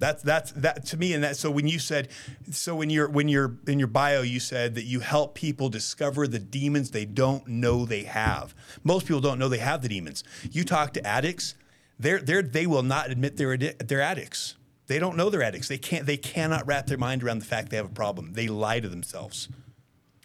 That's 0.03 0.21
that's 0.21 0.51
that 0.51 0.85
to 0.87 0.97
me, 0.97 1.13
and 1.13 1.23
that 1.23 1.37
so 1.37 1.49
when 1.49 1.65
you 1.65 1.79
said, 1.79 2.09
so 2.51 2.75
when 2.75 2.89
you're 2.89 3.07
when 3.07 3.29
you're 3.29 3.55
in 3.69 3.79
your 3.79 3.87
bio, 3.87 4.21
you 4.21 4.41
said 4.41 4.75
that 4.75 4.83
you 4.83 4.99
help 4.99 5.33
people 5.33 5.69
discover 5.69 6.27
the 6.27 6.39
demons 6.39 6.91
they 6.91 7.05
don't 7.05 7.47
know 7.47 7.85
they 7.85 8.03
have. 8.03 8.53
Most 8.83 9.07
people 9.07 9.21
don't 9.21 9.39
know 9.39 9.47
they 9.47 9.59
have 9.59 9.81
the 9.81 9.87
demons. 9.87 10.25
You 10.51 10.65
talk 10.65 10.91
to 10.95 11.07
addicts, 11.07 11.55
they're 11.97 12.19
they're 12.19 12.41
they 12.41 12.67
will 12.67 12.83
not 12.83 13.11
admit 13.11 13.37
they're 13.37 13.55
they're 13.55 14.01
addicts. 14.01 14.57
They 14.87 14.99
don't 14.99 15.15
know 15.15 15.29
they're 15.29 15.41
addicts. 15.41 15.69
They 15.69 15.77
can't 15.77 16.05
they 16.05 16.17
cannot 16.17 16.67
wrap 16.67 16.87
their 16.87 16.97
mind 16.97 17.23
around 17.23 17.39
the 17.39 17.45
fact 17.45 17.69
they 17.69 17.77
have 17.77 17.85
a 17.85 17.89
problem. 18.03 18.33
They 18.33 18.49
lie 18.49 18.81
to 18.81 18.89
themselves. 18.89 19.47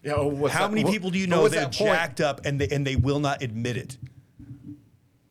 Yeah, 0.03 0.21
well, 0.23 0.51
How 0.51 0.67
that- 0.67 0.75
many 0.75 0.91
people 0.91 1.11
do 1.11 1.21
you 1.21 1.29
know 1.29 1.47
that 1.47 1.71
jacked 1.71 2.21
up 2.21 2.45
and 2.45 2.61
they 2.61 2.67
and 2.75 2.85
they 2.85 2.97
will 2.97 3.21
not 3.21 3.45
admit 3.45 3.77
it? 3.77 3.97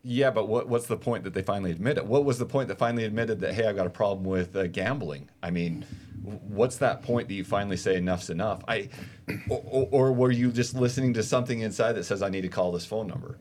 Yeah, 0.10 0.32
but 0.32 0.48
what, 0.48 0.70
what's 0.70 0.88
the 0.88 0.96
point 0.96 1.26
that 1.26 1.34
they 1.34 1.42
finally 1.42 1.70
admit 1.70 1.98
it? 1.98 2.06
What 2.06 2.24
was 2.24 2.40
the 2.40 2.46
point 2.46 2.70
that 2.70 2.78
finally 2.78 3.04
admitted 3.04 3.42
that, 3.42 3.54
hey, 3.54 3.68
I've 3.68 3.76
got 3.76 3.86
a 3.86 3.90
problem 3.90 4.24
with 4.24 4.56
uh, 4.56 4.68
gambling? 4.68 5.30
I 5.44 5.52
mean, 5.52 5.86
what's 6.24 6.78
that 6.78 7.02
point 7.04 7.28
that 7.28 7.34
you 7.34 7.44
finally 7.44 7.76
say 7.76 7.98
enough's 7.98 8.30
enough? 8.30 8.64
I, 8.70 8.88
or, 9.50 9.90
or, 9.92 10.14
were 10.14 10.32
you 10.32 10.50
just 10.54 10.76
listening 10.76 11.14
to 11.16 11.24
something 11.24 11.60
inside 11.60 11.92
that 11.94 12.06
says 12.06 12.22
I 12.22 12.30
need 12.30 12.44
to 12.44 12.48
call 12.48 12.72
this 12.72 12.86
phone 12.86 13.08
number? 13.08 13.38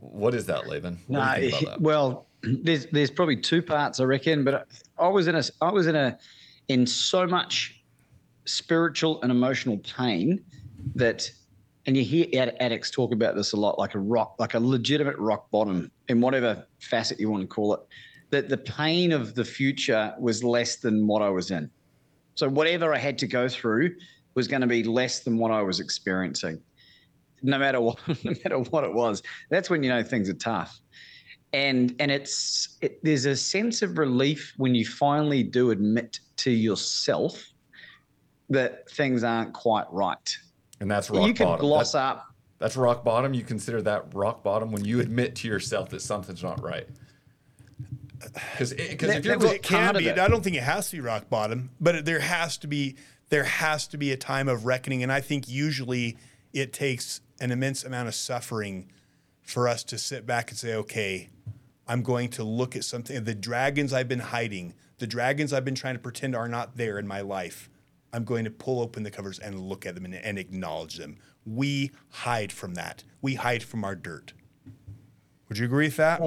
What 0.00 0.34
is 0.34 0.44
that, 0.46 0.66
Laban? 0.66 0.98
No, 1.06 1.20
What 1.20 1.36
do 1.36 1.42
you 1.42 1.50
think 1.52 1.62
about 1.62 1.72
that? 1.74 1.80
well, 1.82 2.26
there's 2.42 2.86
there's 2.86 3.12
probably 3.12 3.36
two 3.36 3.62
parts 3.62 4.00
I 4.00 4.04
reckon, 4.04 4.42
but 4.42 4.66
I 4.98 5.06
was 5.06 5.28
in 5.28 5.36
a 5.36 5.42
I 5.60 5.70
was 5.70 5.86
in 5.86 5.94
a 5.94 6.18
in 6.66 6.84
so 6.84 7.28
much 7.28 7.80
spiritual 8.44 9.22
and 9.22 9.30
emotional 9.30 9.78
pain 9.78 10.44
that, 10.96 11.30
and 11.86 11.96
you 11.96 12.02
hear 12.02 12.26
addicts 12.58 12.90
talk 12.90 13.12
about 13.12 13.36
this 13.36 13.52
a 13.52 13.56
lot, 13.56 13.78
like 13.78 13.94
a 13.94 14.00
rock, 14.00 14.34
like 14.40 14.54
a 14.54 14.60
legitimate 14.60 15.16
rock 15.18 15.48
bottom 15.52 15.92
in 16.08 16.20
whatever 16.20 16.66
facet 16.80 17.20
you 17.20 17.30
want 17.30 17.42
to 17.42 17.46
call 17.46 17.74
it. 17.74 17.80
That 18.30 18.48
the 18.48 18.58
pain 18.58 19.12
of 19.12 19.34
the 19.34 19.44
future 19.44 20.14
was 20.18 20.44
less 20.44 20.76
than 20.76 21.06
what 21.06 21.22
I 21.22 21.30
was 21.30 21.50
in. 21.50 21.70
So 22.34 22.48
whatever 22.48 22.94
I 22.94 22.98
had 22.98 23.18
to 23.18 23.26
go 23.26 23.48
through 23.48 23.94
was 24.34 24.46
going 24.46 24.60
to 24.60 24.66
be 24.66 24.84
less 24.84 25.20
than 25.20 25.38
what 25.38 25.50
I 25.50 25.62
was 25.62 25.80
experiencing 25.80 26.60
no 27.40 27.56
matter 27.56 27.80
what 27.80 27.98
no 28.24 28.32
matter 28.42 28.58
what 28.58 28.82
it 28.82 28.92
was 28.92 29.22
that's 29.48 29.70
when 29.70 29.80
you 29.84 29.88
know 29.88 30.02
things 30.02 30.28
are 30.28 30.34
tough 30.34 30.80
and 31.52 31.94
and 32.00 32.10
it's 32.10 32.76
it, 32.82 32.98
there's 33.04 33.26
a 33.26 33.36
sense 33.36 33.80
of 33.80 33.96
relief 33.96 34.54
when 34.56 34.74
you 34.74 34.84
finally 34.84 35.44
do 35.44 35.70
admit 35.70 36.18
to 36.36 36.50
yourself 36.50 37.44
that 38.50 38.90
things 38.90 39.22
aren't 39.22 39.52
quite 39.54 39.86
right 39.92 40.36
And 40.80 40.90
that's 40.90 41.10
rock 41.10 41.28
you 41.28 41.32
can 41.32 41.46
bottom. 41.46 41.64
gloss 41.64 41.92
That- 41.92 41.98
up 42.16 42.26
that's 42.58 42.76
rock 42.76 43.04
bottom. 43.04 43.34
You 43.34 43.42
consider 43.42 43.82
that 43.82 44.14
rock 44.14 44.42
bottom 44.42 44.72
when 44.72 44.84
you 44.84 45.00
admit 45.00 45.36
to 45.36 45.48
yourself 45.48 45.90
that 45.90 46.02
something's 46.02 46.42
not 46.42 46.62
right. 46.62 46.86
Because 48.20 48.74
because 48.74 49.10
if 49.14 49.24
you're 49.24 49.44
it 49.46 49.62
can 49.62 49.94
be. 49.96 50.08
it. 50.08 50.18
I 50.18 50.28
don't 50.28 50.42
think 50.42 50.56
it 50.56 50.62
has 50.64 50.90
to 50.90 50.96
be 50.96 51.00
rock 51.00 51.28
bottom, 51.28 51.70
but 51.80 51.94
it- 51.94 52.04
there 52.04 52.20
has 52.20 52.58
to 52.58 52.66
be 52.66 52.96
there 53.28 53.44
has 53.44 53.86
to 53.88 53.98
be 53.98 54.10
a 54.10 54.16
time 54.16 54.48
of 54.48 54.64
reckoning, 54.64 55.02
and 55.02 55.12
I 55.12 55.20
think 55.20 55.48
usually 55.48 56.16
it 56.52 56.72
takes 56.72 57.20
an 57.40 57.52
immense 57.52 57.84
amount 57.84 58.08
of 58.08 58.14
suffering 58.14 58.90
for 59.42 59.68
us 59.68 59.84
to 59.84 59.98
sit 59.98 60.26
back 60.26 60.50
and 60.50 60.58
say, 60.58 60.74
okay, 60.74 61.28
I'm 61.86 62.02
going 62.02 62.30
to 62.30 62.44
look 62.44 62.74
at 62.74 62.84
something. 62.84 63.22
The 63.24 63.34
dragons 63.34 63.92
I've 63.92 64.08
been 64.08 64.18
hiding, 64.18 64.74
the 64.98 65.06
dragons 65.06 65.52
I've 65.52 65.64
been 65.64 65.74
trying 65.74 65.94
to 65.94 66.00
pretend 66.00 66.34
are 66.34 66.48
not 66.48 66.76
there 66.76 66.98
in 66.98 67.06
my 67.06 67.20
life. 67.20 67.70
I'm 68.12 68.24
going 68.24 68.44
to 68.44 68.50
pull 68.50 68.80
open 68.80 69.02
the 69.02 69.10
covers 69.10 69.38
and 69.38 69.60
look 69.60 69.84
at 69.86 69.94
them 69.94 70.04
and, 70.06 70.14
and 70.14 70.38
acknowledge 70.38 70.96
them. 70.96 71.18
We 71.54 71.90
hide 72.10 72.52
from 72.52 72.74
that. 72.74 73.04
We 73.22 73.34
hide 73.34 73.62
from 73.62 73.84
our 73.84 73.94
dirt. 73.94 74.32
Would 75.48 75.58
you 75.58 75.64
agree 75.64 75.86
with 75.86 75.96
that? 75.96 76.20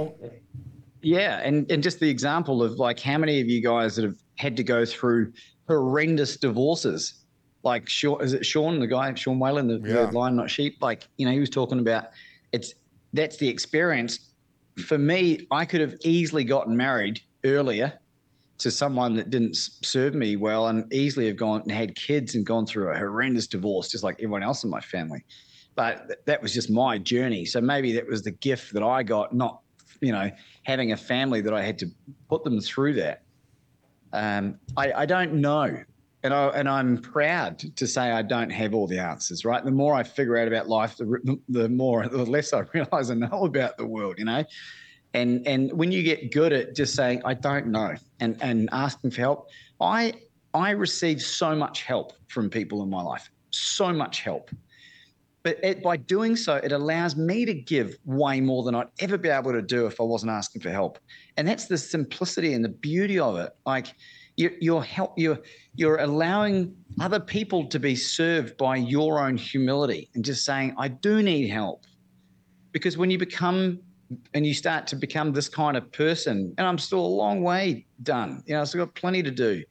Yeah, 1.02 1.40
and 1.44 1.70
and 1.72 1.84
just 1.84 2.00
the 2.00 2.10
example 2.10 2.64
of 2.64 2.74
like 2.74 3.00
how 3.00 3.18
many 3.18 3.40
of 3.42 3.48
you 3.48 3.62
guys 3.62 3.96
that 3.96 4.04
have 4.06 4.18
had 4.36 4.58
to 4.58 4.64
go 4.64 4.86
through 4.86 5.32
horrendous 5.68 6.38
divorces, 6.38 7.24
like 7.64 7.88
Sean, 7.88 8.22
is 8.22 8.34
it 8.34 8.46
Sean, 8.46 8.80
the 8.80 8.88
guy, 8.88 9.14
Sean 9.14 9.40
Whalen, 9.40 9.68
the, 9.68 9.80
Yeah. 9.88 10.06
the 10.08 10.12
lion 10.12 10.36
not 10.36 10.50
sheep? 10.50 10.78
Like 10.82 11.08
you 11.18 11.26
know, 11.26 11.32
he 11.32 11.40
was 11.40 11.50
talking 11.50 11.80
about 11.80 12.06
it's 12.52 12.74
that's 13.14 13.38
the 13.38 13.48
experience. 13.48 14.32
For 14.88 14.98
me, 14.98 15.46
I 15.52 15.66
could 15.66 15.82
have 15.82 15.96
easily 16.04 16.44
gotten 16.44 16.76
married 16.76 17.20
earlier 17.44 18.00
to 18.62 18.72
someone 18.72 19.16
that 19.16 19.30
didn't 19.30 19.56
serve 19.56 20.14
me 20.14 20.36
well, 20.36 20.68
and 20.68 20.92
easily 20.94 21.28
have 21.28 21.38
gone 21.38 21.62
and 21.62 21.72
had 21.72 21.96
kids 21.96 22.36
and 22.36 22.46
gone 22.46 22.66
through 22.66 22.90
a 22.90 22.98
horrendous 22.98 23.48
divorce, 23.48 23.90
just 23.90 24.04
like 24.04 24.16
everyone 24.16 24.44
else 24.44 24.64
in 24.64 24.70
my 24.70 24.82
family. 24.82 25.24
But 25.76 26.08
th- 26.08 26.20
that 26.26 26.42
was 26.42 26.54
just 26.54 26.70
my 26.70 26.98
journey. 26.98 27.46
So 27.46 27.62
maybe 27.62 27.92
that 27.94 28.08
was 28.08 28.24
the 28.24 28.32
gift 28.32 28.74
that 28.74 28.84
I 28.84 29.04
got, 29.04 29.34
not 29.34 29.62
you 30.02 30.12
know 30.12 30.30
having 30.64 30.92
a 30.92 30.98
family 30.98 31.42
that 31.42 31.54
I 31.54 31.62
had 31.62 31.78
to 31.80 31.88
put 32.30 32.44
them 32.44 32.60
through 32.60 32.94
that. 32.96 33.24
Um, 34.14 34.60
I, 34.76 34.92
I 34.92 35.06
don't 35.06 35.36
know, 35.36 35.84
and 36.24 36.34
I 36.34 36.48
and 36.50 36.68
I'm 36.68 36.98
proud 36.98 37.60
to 37.60 37.88
say 37.88 38.12
I 38.12 38.22
don't 38.22 38.50
have 38.50 38.74
all 38.74 38.88
the 38.88 39.00
answers. 39.00 39.46
Right, 39.46 39.64
the 39.64 39.72
more 39.72 39.96
I 39.96 40.04
figure 40.04 40.38
out 40.38 40.48
about 40.48 40.68
life, 40.68 40.98
the 40.98 41.40
the 41.50 41.70
more 41.70 42.08
the 42.08 42.26
less 42.26 42.54
I 42.54 42.60
realize 42.74 43.10
I 43.10 43.16
know 43.16 43.46
about 43.46 43.78
the 43.78 43.86
world. 43.86 44.16
You 44.18 44.26
know, 44.26 44.44
and 45.14 45.46
and 45.48 45.72
when 45.74 45.92
you 45.92 46.04
get 46.04 46.32
good 46.32 46.54
at 46.54 46.76
just 46.76 46.96
saying 46.96 47.22
I 47.26 47.34
don't 47.34 47.68
know 47.68 47.96
and 48.20 48.38
and 48.42 48.70
asking 48.72 49.12
for 49.12 49.22
help, 49.22 49.50
I 49.80 50.14
I 50.54 50.72
receive 50.72 51.22
so 51.22 51.56
much 51.56 51.84
help 51.84 52.14
from 52.28 52.50
people 52.50 52.84
in 52.84 52.90
my 52.90 53.02
life, 53.02 53.30
so 53.52 53.92
much 53.92 54.22
help. 54.22 54.50
But 55.44 55.58
it, 55.64 55.82
by 55.82 55.98
doing 55.98 56.36
so, 56.36 56.58
it 56.58 56.72
allows 56.72 57.16
me 57.16 57.46
to 57.46 57.54
give 57.54 57.98
way 58.06 58.40
more 58.42 58.64
than 58.64 58.76
I'd 58.76 58.90
ever 59.00 59.18
be 59.18 59.30
able 59.30 59.52
to 59.54 59.62
do 59.62 59.88
if 59.88 60.00
I 60.00 60.04
wasn't 60.04 60.32
asking 60.32 60.62
for 60.62 60.70
help. 60.70 61.00
And 61.36 61.48
that's 61.48 61.66
the 61.66 61.80
simplicity 61.80 62.54
and 62.54 62.64
the 62.64 62.70
beauty 62.70 63.18
of 63.18 63.38
it. 63.38 63.52
Like 63.66 63.88
you, 64.38 64.56
you're 64.62 64.84
help, 64.84 65.14
you're 65.18 65.40
you're 65.76 65.98
allowing 65.98 66.76
other 67.00 67.20
people 67.20 67.66
to 67.68 67.80
be 67.80 67.96
served 67.96 68.56
by 68.58 68.76
your 68.76 69.20
own 69.20 69.36
humility 69.36 70.10
and 70.14 70.24
just 70.24 70.46
saying, 70.46 70.76
I 70.78 70.90
do 70.90 71.24
need 71.24 71.48
help. 71.48 71.86
Because 72.72 72.98
when 72.98 73.10
you 73.10 73.18
become 73.18 73.80
and 74.34 74.46
you 74.46 74.54
start 74.54 74.88
to 74.88 74.96
become 74.96 75.32
this 75.34 75.50
kind 75.50 75.78
of 75.78 75.92
person, 75.92 76.54
and 76.58 76.68
I'm 76.68 76.78
still 76.78 77.06
a 77.06 77.14
long 77.16 77.44
way 77.44 77.86
done. 78.04 78.44
You 78.46 78.56
know, 78.56 78.62
I've 78.62 78.74
got 78.74 78.94
plenty 78.96 79.24
to 79.24 79.32
do 79.32 79.64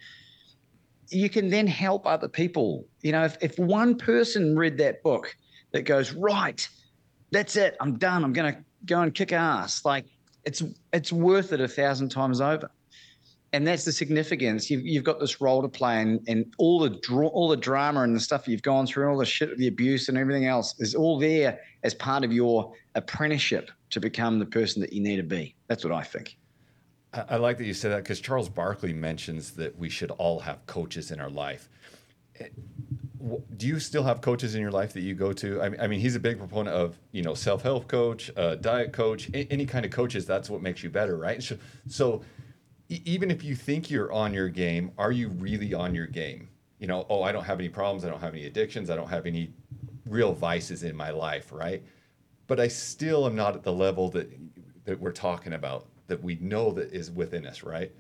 you 1.11 1.29
can 1.29 1.51
then 1.51 1.67
help 1.67 2.07
other 2.07 2.29
people. 2.29 2.87
You 3.03 3.13
know, 3.13 3.25
if, 3.25 3.37
if 3.41 3.59
one 3.59 3.97
person 3.97 4.57
read 4.57 4.79
that 4.79 5.03
book 5.03 5.35
that 5.73 5.83
goes, 5.83 6.13
right, 6.13 6.67
that's 7.33 7.57
it, 7.57 7.77
I'm 7.81 7.99
done, 7.99 8.25
I'm 8.25 8.33
gonna 8.33 8.65
go 8.87 9.01
and 9.01 9.15
kick 9.15 9.33
ass, 9.33 9.85
like 9.85 10.07
it's 10.45 10.63
it's 10.93 11.13
worth 11.13 11.53
it 11.53 11.61
a 11.61 11.69
thousand 11.69 12.09
times 12.11 12.41
over. 12.41 12.71
And 13.53 13.67
that's 13.67 13.85
the 13.85 13.91
significance. 13.91 14.71
You've, 14.71 14.87
you've 14.87 15.03
got 15.03 15.19
this 15.19 15.41
role 15.41 15.61
to 15.61 15.69
play, 15.69 16.01
and, 16.01 16.21
and 16.29 16.55
all 16.59 16.79
the 16.79 16.91
dra- 16.91 17.27
all 17.27 17.49
the 17.49 17.57
drama 17.57 18.03
and 18.03 18.15
the 18.15 18.21
stuff 18.21 18.47
you've 18.47 18.63
gone 18.63 18.87
through, 18.87 19.05
and 19.05 19.13
all 19.13 19.19
the 19.19 19.27
shit, 19.27 19.57
the 19.59 19.67
abuse, 19.67 20.09
and 20.09 20.17
everything 20.17 20.47
else 20.47 20.77
is 20.79 20.95
all 20.95 21.19
there 21.19 21.59
as 21.83 21.93
part 21.95 22.25
of 22.25 22.33
your 22.33 22.73
apprenticeship 22.95 23.71
to 23.91 24.01
become 24.01 24.39
the 24.39 24.47
person 24.47 24.81
that 24.81 24.93
you 24.93 25.01
need 25.01 25.17
to 25.17 25.23
be. 25.23 25.55
That's 25.69 25.85
what 25.85 25.93
I 25.93 26.03
think. 26.03 26.37
I, 27.13 27.37
like 27.37 27.59
that 27.59 27.65
you 27.65 27.75
said 27.75 27.91
that 27.91 28.05
because 28.05 28.21
Charles 28.21 28.49
Barkley 28.49 28.93
mentions 28.93 29.53
that 29.53 29.77
we 29.77 29.89
should 29.89 30.13
all 30.13 30.39
have 30.41 30.65
coaches 30.67 31.11
in 31.11 31.21
our 31.21 31.31
life. 31.31 31.69
Eh, 32.39 32.47
Do 33.57 33.67
you 33.67 33.81
still 33.81 34.05
have 34.05 34.21
coaches 34.21 34.55
in 34.55 34.61
your 34.61 34.71
life 34.71 34.93
that 34.93 35.01
you 35.01 35.15
go 35.15 35.33
to? 35.33 35.61
I 35.61 35.89
mean, 35.89 35.99
he's 35.99 36.15
a 36.15 36.21
big 36.21 36.39
proponent 36.39 36.77
of 36.77 36.97
you 37.11 37.23
know 37.23 37.35
self 37.35 37.63
help 37.63 37.89
coach, 37.89 38.31
uh, 38.37 38.55
diet 38.55 38.93
coach, 38.93 39.29
any 39.35 39.67
kind 39.67 39.85
of 39.85 39.91
coaches. 39.91 40.25
That's 40.25 40.49
what 40.49 40.63
makes 40.63 40.85
you 40.85 40.91
better, 40.91 41.17
right? 41.17 41.43
So, 41.43 41.57
so 41.89 42.23
even 42.89 43.31
if 43.31 43.43
you 43.43 43.57
think 43.57 43.91
you're 43.91 44.13
on 44.13 44.33
your 44.33 44.49
game, 44.49 44.93
are 44.97 45.13
you 45.13 45.31
really 45.31 45.75
on 45.75 45.95
your 45.95 46.07
game? 46.07 46.49
You 46.79 46.87
know, 46.87 47.07
oh, 47.11 47.23
I 47.23 47.33
don't 47.33 47.45
have 47.45 47.59
any 47.59 47.69
problems. 47.69 48.05
I 48.05 48.09
don't 48.09 48.21
have 48.21 48.35
any 48.35 48.47
addictions. 48.47 48.89
I 48.89 48.97
don't 48.97 49.09
have 49.11 49.27
any 49.27 49.53
real 50.07 50.33
vices 50.33 50.83
in 50.85 50.97
my 50.97 51.11
life, 51.11 51.53
right? 51.53 51.83
But 52.51 52.59
I 52.59 52.67
still 52.67 53.27
am 53.27 53.37
not 53.37 53.55
at 53.55 53.63
the 53.63 53.73
level 53.73 54.09
that 54.09 54.29
that 54.85 55.01
we're 55.01 55.13
talking 55.13 55.53
about 55.53 55.87
that 56.09 56.21
we 56.21 56.35
know 56.41 56.73
that 56.73 56.93
is 56.93 57.09
within 57.09 57.47
us, 57.47 57.63
right? 57.63 57.93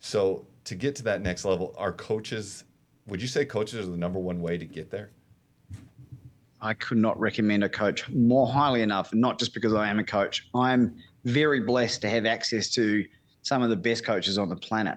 So 0.00 0.46
to 0.64 0.74
get 0.74 0.96
to 0.96 1.02
that 1.02 1.20
next 1.20 1.44
level, 1.44 1.74
our 1.76 1.92
coaches, 1.92 2.64
would 3.06 3.20
you 3.20 3.28
say 3.28 3.44
coaches 3.44 3.86
are 3.86 3.90
the 3.90 3.98
number 3.98 4.18
one 4.18 4.40
way 4.40 4.56
to 4.56 4.64
get 4.64 4.90
there? 4.90 5.10
I 6.62 6.72
could 6.72 6.96
not 6.96 7.20
recommend 7.20 7.64
a 7.64 7.68
coach 7.68 8.08
more 8.08 8.46
highly 8.46 8.80
enough, 8.80 9.12
not 9.12 9.38
just 9.38 9.52
because 9.52 9.74
I 9.74 9.90
am 9.90 9.98
a 9.98 10.04
coach. 10.04 10.48
I'm 10.54 10.96
very 11.26 11.60
blessed 11.60 12.00
to 12.00 12.08
have 12.08 12.24
access 12.24 12.70
to 12.70 13.04
some 13.42 13.60
of 13.60 13.68
the 13.68 13.76
best 13.76 14.06
coaches 14.06 14.38
on 14.38 14.48
the 14.48 14.56
planet. 14.56 14.96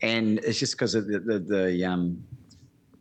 And 0.00 0.38
it's 0.38 0.58
just 0.58 0.72
because 0.72 0.94
of 0.94 1.06
the, 1.08 1.18
the, 1.18 1.38
the, 1.40 1.84
um, 1.84 2.24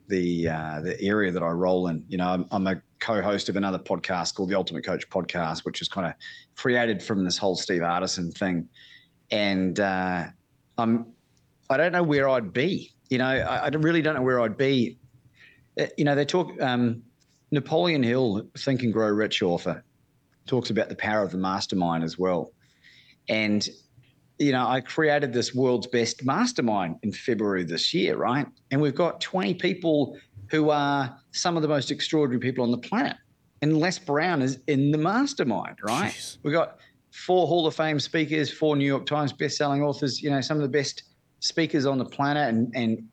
the, 0.10 0.50
uh, 0.50 0.82
the 0.82 1.02
area 1.02 1.32
that 1.32 1.42
I 1.42 1.50
roll 1.52 1.88
in. 1.88 2.04
You 2.10 2.18
know, 2.18 2.28
I'm, 2.28 2.46
I'm 2.52 2.68
a 2.68 2.82
co 3.00 3.22
host 3.22 3.48
of 3.48 3.56
another 3.56 3.80
podcast 3.80 4.36
called 4.36 4.50
the 4.50 4.56
Ultimate 4.56 4.84
Coach 4.84 5.10
Podcast, 5.10 5.64
which 5.64 5.82
is 5.82 5.88
kind 5.88 6.06
of 6.08 6.14
created 6.56 7.02
from 7.02 7.24
this 7.24 7.38
whole 7.38 7.56
Steve 7.56 7.82
Hardison 7.82 8.34
thing. 8.38 8.68
And 9.32 9.80
uh, 9.80 10.26
I'm, 10.78 11.06
I 11.70 11.78
don't 11.78 11.94
know 11.94 12.04
where 12.04 12.28
I'd 12.28 12.52
be. 12.52 12.94
You 13.10 13.20
know, 13.20 13.28
I, 13.28 13.66
I 13.66 13.68
really 13.70 14.02
don't 14.02 14.16
know 14.16 14.22
where 14.22 14.42
I'd 14.42 14.58
be. 14.58 14.98
Uh, 15.80 15.86
You 15.98 16.04
know, 16.04 16.16
they 16.16 16.26
talk, 16.26 16.52
um, 16.62 17.02
Napoleon 17.52 18.04
Hill, 18.04 18.44
Think 18.58 18.84
and 18.84 18.92
Grow 18.92 19.08
Rich 19.08 19.42
author, 19.42 19.84
talks 20.46 20.70
about 20.70 20.90
the 20.90 20.96
power 20.96 21.24
of 21.24 21.32
the 21.32 21.38
mastermind 21.38 22.04
as 22.04 22.18
well. 22.20 22.52
And, 23.28 23.68
you 24.40 24.54
know, 24.54 24.66
I 24.66 24.80
created 24.80 25.34
this 25.34 25.54
world's 25.54 25.88
best 25.88 26.26
mastermind 26.26 26.96
in 27.04 27.12
February 27.12 27.66
this 27.66 27.94
year, 27.94 28.16
right? 28.16 28.48
And 28.72 28.82
we've 28.82 28.96
got 28.96 29.20
20 29.20 29.54
people 29.56 30.18
who 30.50 30.70
are 30.70 31.16
some 31.32 31.58
of 31.58 31.62
the 31.62 31.68
most 31.68 31.92
extraordinary 31.92 32.40
people 32.40 32.64
on 32.64 32.72
the 32.72 32.78
planet. 32.78 33.18
And 33.62 33.78
Les 33.78 34.00
Brown 34.00 34.42
is 34.42 34.60
in 34.68 34.92
the 34.92 34.98
mastermind, 34.98 35.78
right? 35.84 36.14
Jeez. 36.14 36.38
We've 36.44 36.54
got 36.54 36.78
four 37.12 37.48
Hall 37.48 37.68
of 37.68 37.76
Fame 37.76 38.00
speakers, 38.00 38.52
four 38.52 38.78
New 38.78 38.86
York 38.86 39.06
Times 39.06 39.34
best-selling 39.34 39.84
authors, 39.84 40.22
you 40.22 40.30
know, 40.30 40.40
some 40.40 40.56
of 40.56 40.64
the 40.64 40.70
best 40.70 41.04
speakers 41.42 41.86
on 41.86 41.98
the 41.98 42.06
planet 42.06 42.48
and, 42.48 42.72
and 42.74 43.06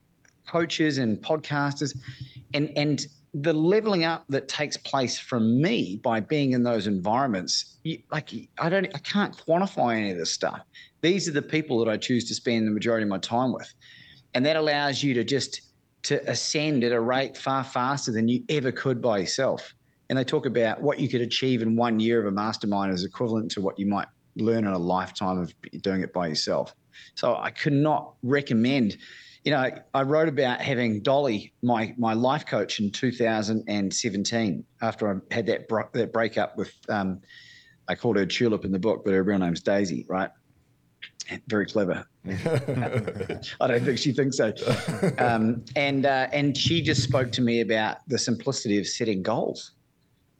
coaches 0.46 0.98
and 0.98 1.18
podcasters. 1.18 1.96
And 2.54 2.70
and 2.76 3.04
the 3.40 3.52
leveling 3.52 4.04
up 4.04 4.24
that 4.30 4.48
takes 4.48 4.78
place 4.78 5.18
from 5.18 5.60
me 5.60 6.00
by 6.02 6.20
being 6.20 6.52
in 6.52 6.62
those 6.62 6.86
environments, 6.86 7.76
you, 7.82 7.98
like 8.10 8.30
I 8.58 8.70
don't, 8.70 8.86
I 8.94 8.98
can't 8.98 9.36
quantify 9.36 9.96
any 9.96 10.10
of 10.10 10.16
this 10.18 10.32
stuff. 10.32 10.60
These 11.02 11.28
are 11.28 11.32
the 11.32 11.42
people 11.42 11.78
that 11.84 11.90
I 11.90 11.98
choose 11.98 12.26
to 12.28 12.34
spend 12.34 12.66
the 12.66 12.70
majority 12.70 13.02
of 13.02 13.10
my 13.10 13.18
time 13.18 13.52
with, 13.52 13.72
and 14.32 14.46
that 14.46 14.56
allows 14.56 15.02
you 15.02 15.12
to 15.14 15.24
just 15.24 15.60
to 16.04 16.30
ascend 16.30 16.82
at 16.82 16.92
a 16.92 17.00
rate 17.00 17.36
far 17.36 17.62
faster 17.62 18.10
than 18.10 18.26
you 18.26 18.42
ever 18.48 18.72
could 18.72 19.02
by 19.02 19.18
yourself. 19.18 19.74
And 20.08 20.18
they 20.18 20.24
talk 20.24 20.46
about 20.46 20.80
what 20.80 20.98
you 20.98 21.08
could 21.08 21.20
achieve 21.20 21.62
in 21.62 21.76
one 21.76 22.00
year 22.00 22.20
of 22.20 22.26
a 22.26 22.30
mastermind 22.30 22.94
is 22.94 23.04
equivalent 23.04 23.50
to 23.52 23.60
what 23.60 23.78
you 23.78 23.86
might 23.86 24.06
learn 24.36 24.66
in 24.66 24.72
a 24.72 24.78
lifetime 24.78 25.38
of 25.38 25.52
doing 25.82 26.02
it 26.02 26.12
by 26.12 26.28
yourself. 26.28 26.74
So 27.16 27.36
I 27.36 27.50
could 27.50 27.72
not 27.72 28.14
recommend 28.22 28.96
you 29.46 29.52
know, 29.52 29.70
I 29.94 30.02
wrote 30.02 30.28
about 30.28 30.60
having 30.60 31.00
Dolly, 31.02 31.54
my 31.62 31.94
my 31.96 32.14
life 32.14 32.44
coach, 32.44 32.80
in 32.80 32.90
2017 32.90 34.64
after 34.82 35.08
I 35.08 35.34
had 35.34 35.46
that 35.46 35.68
bro- 35.68 35.88
that 35.92 36.12
breakup 36.12 36.58
with. 36.58 36.74
Um, 36.88 37.20
I 37.88 37.94
called 37.94 38.16
her 38.16 38.26
Tulip 38.26 38.64
in 38.64 38.72
the 38.72 38.80
book, 38.80 39.02
but 39.04 39.14
her 39.14 39.22
real 39.22 39.38
name's 39.38 39.62
Daisy, 39.62 40.04
right? 40.08 40.30
Very 41.46 41.64
clever. 41.64 42.04
I 42.26 43.68
don't 43.68 43.84
think 43.84 43.98
she 43.98 44.10
thinks 44.10 44.38
so. 44.38 44.52
Um, 45.18 45.64
and 45.76 46.04
uh, 46.04 46.26
and 46.32 46.56
she 46.56 46.82
just 46.82 47.04
spoke 47.04 47.30
to 47.32 47.40
me 47.40 47.60
about 47.60 47.98
the 48.08 48.18
simplicity 48.18 48.80
of 48.80 48.88
setting 48.88 49.22
goals. 49.22 49.70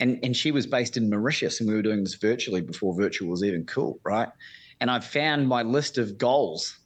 And 0.01 0.19
and 0.25 0.37
she 0.37 0.51
was 0.51 0.67
based 0.67 0.97
in 0.97 1.09
Mauritius, 1.09 1.61
and 1.61 1.69
we 1.69 1.77
were 1.77 1.83
doing 1.83 2.03
this 2.03 2.15
virtually 2.15 2.61
before 2.61 2.93
virtual 2.93 3.29
was 3.29 3.45
even 3.45 3.67
cool, 3.67 4.01
right? 4.03 4.31
And 4.81 4.91
I 4.91 4.99
found 4.99 5.47
my 5.47 5.63
list 5.63 5.97
of 5.97 6.19
goals 6.19 6.77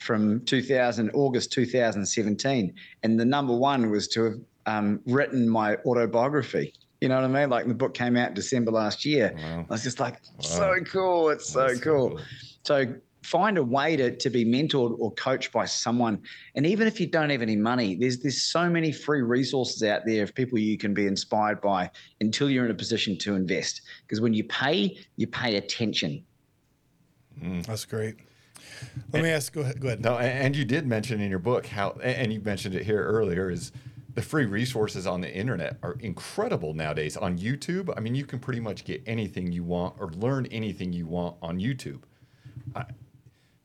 from 0.00 0.44
2000 0.44 1.10
August 1.14 1.52
2017, 1.52 2.74
and 3.02 3.20
the 3.20 3.24
number 3.24 3.54
one 3.54 3.90
was 3.90 4.08
to 4.08 4.24
have 4.24 4.34
um, 4.66 5.00
written 5.06 5.48
my 5.48 5.76
autobiography. 5.86 6.72
You 7.00 7.08
know 7.08 7.16
what 7.16 7.24
I 7.24 7.28
mean? 7.28 7.48
Like 7.48 7.66
the 7.66 7.74
book 7.74 7.94
came 7.94 8.16
out 8.16 8.34
December 8.34 8.72
last 8.72 9.04
year. 9.04 9.34
Wow. 9.36 9.66
I 9.68 9.72
was 9.72 9.82
just 9.82 10.00
like, 10.00 10.20
so 10.40 10.74
cool! 10.84 11.30
It's 11.30 11.48
so 11.48 11.68
cool. 11.78 12.10
cool. 12.10 12.20
So 12.62 12.94
find 13.22 13.58
a 13.58 13.62
way 13.62 13.96
to, 13.96 14.16
to 14.16 14.30
be 14.30 14.44
mentored 14.44 14.98
or 14.98 15.12
coached 15.12 15.52
by 15.52 15.64
someone. 15.64 16.22
And 16.54 16.66
even 16.66 16.86
if 16.86 17.00
you 17.00 17.06
don't 17.06 17.30
have 17.30 17.42
any 17.42 17.56
money, 17.56 17.94
there's 17.94 18.18
there's 18.18 18.42
so 18.42 18.68
many 18.68 18.92
free 18.92 19.22
resources 19.22 19.82
out 19.82 20.02
there 20.06 20.22
of 20.22 20.34
people 20.34 20.58
you 20.58 20.78
can 20.78 20.94
be 20.94 21.06
inspired 21.06 21.60
by 21.60 21.90
until 22.20 22.50
you're 22.50 22.64
in 22.64 22.70
a 22.70 22.74
position 22.74 23.16
to 23.18 23.34
invest. 23.34 23.82
Because 24.02 24.20
when 24.20 24.34
you 24.34 24.44
pay, 24.44 24.98
you 25.16 25.26
pay 25.26 25.56
attention. 25.56 26.24
Mm. 27.42 27.64
That's 27.64 27.84
great. 27.84 28.16
Let 29.12 29.14
and, 29.14 29.22
me 29.22 29.30
ask. 29.30 29.52
Go 29.52 29.60
ahead. 29.62 29.80
Go 29.80 29.88
ahead. 29.88 30.02
No, 30.02 30.18
and 30.18 30.56
you 30.56 30.64
did 30.64 30.86
mention 30.86 31.20
in 31.20 31.30
your 31.30 31.38
book 31.38 31.66
how, 31.66 31.92
and 32.02 32.32
you 32.32 32.40
mentioned 32.40 32.74
it 32.74 32.84
here 32.84 33.02
earlier, 33.02 33.50
is 33.50 33.72
the 34.14 34.22
free 34.22 34.44
resources 34.44 35.06
on 35.06 35.20
the 35.20 35.32
internet 35.32 35.78
are 35.82 35.96
incredible 36.00 36.74
nowadays. 36.74 37.16
On 37.16 37.38
YouTube, 37.38 37.92
I 37.96 38.00
mean, 38.00 38.14
you 38.14 38.24
can 38.24 38.38
pretty 38.38 38.60
much 38.60 38.84
get 38.84 39.02
anything 39.06 39.52
you 39.52 39.62
want 39.62 39.94
or 39.98 40.10
learn 40.10 40.46
anything 40.46 40.92
you 40.92 41.06
want 41.06 41.36
on 41.42 41.58
YouTube. 41.58 42.02
Uh, 42.74 42.84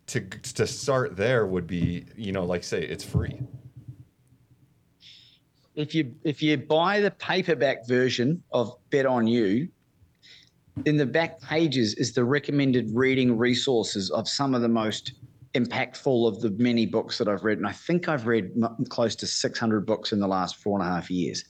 to 0.08 0.22
to 0.22 0.68
start 0.68 1.16
there 1.16 1.46
would 1.46 1.68
be, 1.68 2.06
you 2.16 2.32
know, 2.32 2.46
like 2.46 2.64
say 2.64 2.82
it's 2.82 3.04
free. 3.04 3.40
If 5.74 5.94
you 5.94 6.16
if 6.24 6.42
you 6.42 6.58
buy 6.58 7.02
the 7.02 7.12
paperback 7.12 7.88
version 7.88 8.42
of 8.52 8.78
Bet 8.92 9.06
on 9.06 9.28
You, 9.28 9.68
in 10.84 10.98
the 10.98 11.06
back 11.06 11.42
pages 11.42 11.94
is 11.96 12.14
the 12.14 12.24
recommended 12.24 12.90
reading 12.94 13.38
resources 13.38 14.12
of 14.12 14.28
some 14.28 14.54
of 14.54 14.62
the 14.62 14.68
most 14.68 15.14
impactful 15.54 16.28
of 16.28 16.42
the 16.42 16.50
many 16.62 16.86
books 16.86 17.18
that 17.18 17.30
I've 17.30 17.46
read. 17.46 17.58
And 17.58 17.66
I 17.66 17.72
think 17.72 18.10
I've 18.10 18.28
read 18.28 18.52
close 18.90 19.16
to 19.18 19.28
600 19.28 19.86
books 19.86 20.12
in 20.12 20.20
the 20.20 20.28
last 20.28 20.58
four 20.58 20.78
and 20.78 20.88
a 20.88 20.92
half 20.92 21.10
years. 21.10 21.46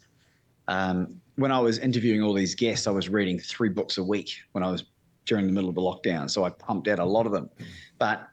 Um, 0.68 1.20
when 1.36 1.52
I 1.52 1.60
was 1.60 1.80
interviewing 1.80 2.22
all 2.22 2.34
these 2.34 2.54
guests, 2.54 2.86
I 2.86 2.92
was 2.92 3.10
reading 3.10 3.40
three 3.40 3.70
books 3.70 3.98
a 3.98 4.04
week 4.04 4.32
when 4.52 4.64
I 4.64 4.72
was 4.72 4.86
during 5.26 5.48
the 5.48 5.54
middle 5.54 5.70
of 5.70 5.76
the 5.76 5.82
lockdown. 5.82 6.30
So 6.30 6.44
I 6.44 6.52
pumped 6.52 6.88
out 6.88 7.00
a 7.00 7.06
lot 7.06 7.26
of 7.26 7.32
them. 7.32 7.50
But 7.98 8.28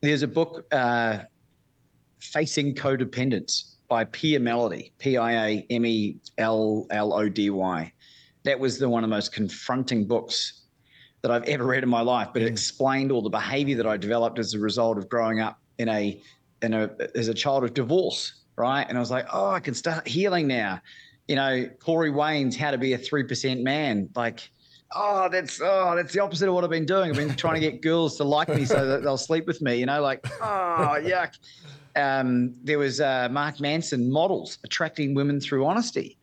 there's 0.00 0.22
a 0.22 0.28
book, 0.28 0.66
uh, 0.72 1.20
Facing 2.18 2.74
Codependence 2.74 3.76
by 3.88 4.04
Pia 4.04 4.40
Mellody, 4.40 4.92
P 4.98 5.16
I 5.16 5.46
A 5.46 5.66
M 5.70 5.86
E 5.86 6.16
L 6.36 6.86
L 6.90 7.14
O 7.14 7.28
D 7.28 7.48
Y 7.48 7.92
that 8.44 8.58
was 8.58 8.78
the 8.78 8.88
one 8.88 9.04
of 9.04 9.10
the 9.10 9.14
most 9.14 9.32
confronting 9.32 10.06
books 10.06 10.60
that 11.22 11.30
I've 11.30 11.44
ever 11.44 11.64
read 11.64 11.82
in 11.82 11.88
my 11.88 12.00
life. 12.00 12.28
But 12.32 12.42
it 12.42 12.46
mm. 12.46 12.52
explained 12.52 13.12
all 13.12 13.22
the 13.22 13.30
behavior 13.30 13.76
that 13.76 13.86
I 13.86 13.96
developed 13.96 14.38
as 14.38 14.54
a 14.54 14.58
result 14.58 14.98
of 14.98 15.08
growing 15.08 15.40
up 15.40 15.58
in 15.78 15.88
a 15.88 16.20
in 16.62 16.74
a 16.74 16.90
as 17.14 17.28
a 17.28 17.34
child 17.34 17.64
of 17.64 17.74
divorce, 17.74 18.34
right? 18.56 18.86
And 18.88 18.96
I 18.96 19.00
was 19.00 19.10
like, 19.10 19.26
oh, 19.32 19.50
I 19.50 19.60
can 19.60 19.74
start 19.74 20.06
healing 20.06 20.46
now. 20.46 20.80
You 21.28 21.36
know, 21.36 21.66
Corey 21.78 22.10
Wayne's 22.10 22.56
How 22.56 22.70
to 22.70 22.78
Be 22.78 22.92
a 22.94 22.98
Three 22.98 23.24
Percent 23.24 23.62
Man, 23.62 24.08
like. 24.14 24.50
Oh, 24.92 25.28
that's 25.30 25.60
oh, 25.62 25.94
that's 25.94 26.12
the 26.12 26.20
opposite 26.20 26.48
of 26.48 26.54
what 26.54 26.64
I've 26.64 26.70
been 26.70 26.84
doing. 26.84 27.10
I've 27.10 27.16
been 27.16 27.36
trying 27.36 27.54
to 27.54 27.60
get 27.60 27.80
girls 27.82 28.16
to 28.16 28.24
like 28.24 28.48
me 28.48 28.64
so 28.64 28.86
that 28.86 29.04
they'll 29.04 29.16
sleep 29.16 29.46
with 29.46 29.62
me. 29.62 29.76
You 29.76 29.86
know, 29.86 30.02
like 30.02 30.26
oh, 30.42 30.98
yuck. 31.00 31.38
Um, 31.94 32.56
there 32.64 32.78
was 32.78 33.00
uh, 33.00 33.28
Mark 33.30 33.60
Manson 33.60 34.10
models 34.10 34.58
attracting 34.64 35.14
women 35.14 35.40
through 35.40 35.64
honesty 35.64 36.18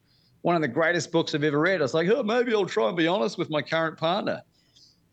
one 0.48 0.56
of 0.56 0.62
the 0.62 0.68
greatest 0.70 1.12
books 1.12 1.36
I've 1.36 1.44
ever 1.44 1.60
read. 1.60 1.82
I 1.82 1.84
was 1.84 1.94
like, 1.94 2.08
oh, 2.08 2.24
maybe 2.24 2.54
I'll 2.54 2.66
try 2.66 2.88
and 2.88 2.96
be 2.96 3.06
honest 3.06 3.38
with 3.38 3.50
my 3.50 3.62
current 3.62 3.98
partner. 3.98 4.42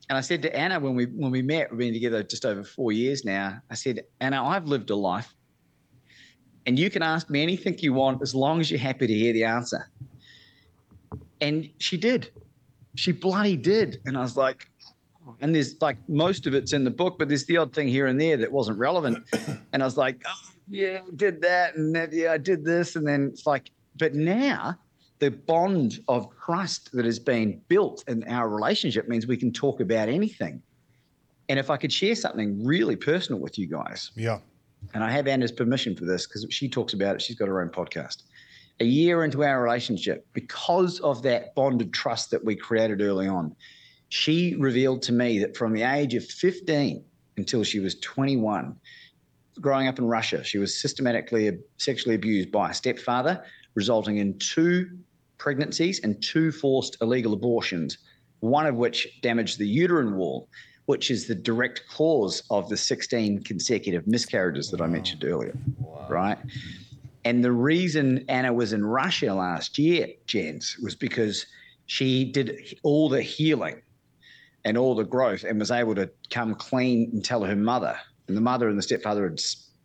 And 0.08 0.16
I 0.16 0.20
said 0.20 0.42
to 0.42 0.56
Anna 0.56 0.78
when 0.78 0.94
we 0.94 1.06
when 1.06 1.32
we 1.32 1.42
met, 1.42 1.72
we've 1.72 1.78
been 1.80 1.92
together 1.92 2.22
just 2.22 2.46
over 2.46 2.62
four 2.62 2.92
years 2.92 3.24
now. 3.24 3.60
I 3.68 3.74
said, 3.74 4.04
Anna, 4.20 4.44
I've 4.44 4.66
lived 4.66 4.90
a 4.90 4.94
life, 4.94 5.34
and 6.66 6.78
you 6.78 6.88
can 6.88 7.02
ask 7.02 7.30
me 7.30 7.42
anything 7.42 7.76
you 7.80 7.94
want 7.94 8.22
as 8.22 8.32
long 8.32 8.60
as 8.60 8.70
you're 8.70 8.78
happy 8.78 9.08
to 9.08 9.12
hear 9.12 9.32
the 9.32 9.42
answer. 9.42 9.90
And 11.40 11.68
she 11.78 11.96
did. 11.96 12.30
She 12.94 13.10
bloody 13.10 13.56
did. 13.56 14.02
And 14.06 14.16
I 14.16 14.20
was 14.20 14.36
like, 14.36 14.68
and 15.40 15.52
there's 15.52 15.82
like 15.82 15.96
most 16.08 16.46
of 16.46 16.54
it's 16.54 16.72
in 16.72 16.84
the 16.84 16.92
book, 16.92 17.18
but 17.18 17.26
there's 17.26 17.46
the 17.46 17.56
odd 17.56 17.74
thing 17.74 17.88
here 17.88 18.06
and 18.06 18.20
there 18.20 18.36
that 18.36 18.52
wasn't 18.52 18.78
relevant. 18.78 19.18
And 19.72 19.82
I 19.82 19.86
was 19.86 19.96
like, 19.96 20.22
oh, 20.24 20.50
yeah, 20.68 21.00
I 21.04 21.10
did 21.16 21.42
that, 21.42 21.74
and 21.74 21.92
that, 21.96 22.12
yeah, 22.12 22.30
I 22.30 22.38
did 22.38 22.64
this, 22.64 22.94
and 22.94 23.04
then 23.04 23.30
it's 23.32 23.44
like, 23.44 23.72
but 23.98 24.14
now 24.14 24.78
the 25.24 25.30
bond 25.30 26.00
of 26.06 26.28
trust 26.44 26.92
that 26.92 27.06
has 27.06 27.18
been 27.18 27.58
built 27.68 28.04
in 28.08 28.24
our 28.24 28.46
relationship 28.46 29.08
means 29.08 29.26
we 29.26 29.38
can 29.38 29.52
talk 29.52 29.80
about 29.80 30.10
anything. 30.10 30.62
And 31.48 31.58
if 31.58 31.70
I 31.70 31.78
could 31.78 31.90
share 31.90 32.14
something 32.14 32.62
really 32.62 32.94
personal 32.94 33.40
with 33.40 33.58
you 33.58 33.66
guys. 33.66 34.10
Yeah. 34.16 34.40
And 34.92 35.02
I 35.02 35.10
have 35.10 35.26
Anna's 35.26 35.50
permission 35.50 35.96
for 35.96 36.04
this 36.04 36.26
because 36.26 36.46
she 36.50 36.68
talks 36.68 36.92
about 36.92 37.14
it. 37.14 37.22
She's 37.22 37.36
got 37.36 37.48
her 37.48 37.62
own 37.62 37.70
podcast. 37.70 38.24
A 38.80 38.84
year 38.84 39.24
into 39.24 39.42
our 39.44 39.62
relationship, 39.62 40.26
because 40.34 41.00
of 41.00 41.22
that 41.22 41.54
bonded 41.54 41.94
trust 41.94 42.30
that 42.30 42.44
we 42.44 42.54
created 42.54 43.00
early 43.00 43.26
on, 43.26 43.56
she 44.10 44.56
revealed 44.56 45.00
to 45.02 45.12
me 45.12 45.38
that 45.38 45.56
from 45.56 45.72
the 45.72 45.84
age 45.84 46.12
of 46.12 46.24
15 46.26 47.02
until 47.38 47.64
she 47.64 47.80
was 47.80 47.94
21, 48.00 48.76
growing 49.58 49.88
up 49.88 49.98
in 49.98 50.04
Russia, 50.04 50.44
she 50.44 50.58
was 50.58 50.78
systematically 50.78 51.50
sexually 51.78 52.14
abused 52.14 52.52
by 52.52 52.70
a 52.70 52.74
stepfather, 52.74 53.42
resulting 53.74 54.18
in 54.18 54.38
two 54.38 54.90
pregnancies 55.44 56.00
and 56.00 56.22
two 56.22 56.50
forced 56.50 56.96
illegal 57.02 57.34
abortions, 57.34 57.98
one 58.40 58.64
of 58.64 58.76
which 58.76 59.06
damaged 59.20 59.58
the 59.58 59.68
uterine 59.68 60.16
wall, 60.16 60.48
which 60.86 61.10
is 61.10 61.26
the 61.26 61.34
direct 61.34 61.82
cause 61.86 62.42
of 62.48 62.66
the 62.70 62.76
16 62.78 63.44
consecutive 63.44 64.06
miscarriages 64.06 64.70
that 64.70 64.80
wow. 64.80 64.86
I 64.86 64.88
mentioned 64.88 65.22
earlier. 65.22 65.54
Wow. 65.80 66.06
Right. 66.08 66.38
And 67.26 67.44
the 67.44 67.52
reason 67.52 68.24
Anna 68.30 68.54
was 68.54 68.72
in 68.72 68.86
Russia 68.86 69.34
last 69.34 69.78
year, 69.78 70.08
Jens, 70.26 70.78
was 70.82 70.94
because 70.94 71.44
she 71.84 72.24
did 72.24 72.78
all 72.82 73.10
the 73.10 73.20
healing 73.20 73.82
and 74.64 74.78
all 74.78 74.94
the 74.94 75.04
growth 75.04 75.44
and 75.44 75.60
was 75.60 75.70
able 75.70 75.94
to 75.96 76.10
come 76.30 76.54
clean 76.54 77.10
and 77.12 77.22
tell 77.22 77.44
her 77.44 77.54
mother. 77.54 77.98
And 78.28 78.36
the 78.36 78.40
mother 78.40 78.70
and 78.70 78.78
the 78.78 78.82
stepfather 78.82 79.28
had 79.28 79.38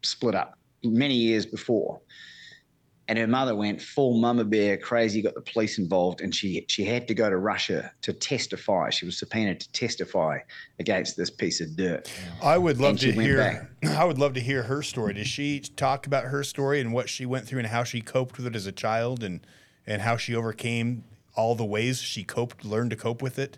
split 0.03 0.36
up 0.36 0.57
many 0.86 1.16
years 1.16 1.45
before 1.45 1.99
and 3.10 3.18
her 3.18 3.26
mother 3.26 3.55
went 3.55 3.82
full 3.82 4.20
mama 4.20 4.45
bear 4.45 4.78
crazy, 4.78 5.24
got 5.24 5.34
the 5.34 5.41
police 5.41 5.80
involved, 5.80 6.22
and 6.22 6.34
she 6.34 6.64
she 6.68 6.86
had 6.86 7.07
to 7.07 7.16
go 7.16 7.28
to 7.28 7.38
Russia 7.38 7.91
to 8.03 8.14
testify. 8.14 8.91
She 8.91 9.05
was 9.05 9.18
subpoenaed 9.18 9.60
to 9.62 9.72
testify 9.72 10.38
against 10.78 11.18
this 11.18 11.32
piece 11.32 11.60
of 11.60 11.76
dirt. 11.76 12.10
I 12.41 12.60
would 12.60 12.80
love 12.80 12.99
to 12.99 13.12
hear. 13.12 13.68
I 13.84 14.05
would 14.05 14.20
love 14.20 14.36
to 14.36 14.39
hear 14.39 14.62
her 14.64 14.84
story. 14.84 15.16
Does 15.16 15.28
she 15.28 15.60
talk 15.60 16.05
about 16.05 16.26
her 16.26 16.43
story 16.43 16.80
and 16.80 16.93
what 16.93 17.10
she 17.10 17.26
went 17.26 17.47
through 17.47 17.60
and 17.60 17.68
how 17.68 17.84
she 17.84 17.99
coped 17.99 18.38
with 18.38 18.45
it 18.45 18.55
as 18.55 18.68
a 18.68 18.72
child 18.72 19.24
and 19.24 19.45
and 19.88 20.03
how 20.03 20.16
she 20.16 20.36
overcame 20.36 21.03
all 21.36 21.55
the 21.55 21.66
ways 21.66 21.99
she 21.99 22.24
coped, 22.24 22.64
learned 22.64 22.91
to 22.91 22.95
cope 22.95 23.24
with 23.24 23.39
it? 23.39 23.57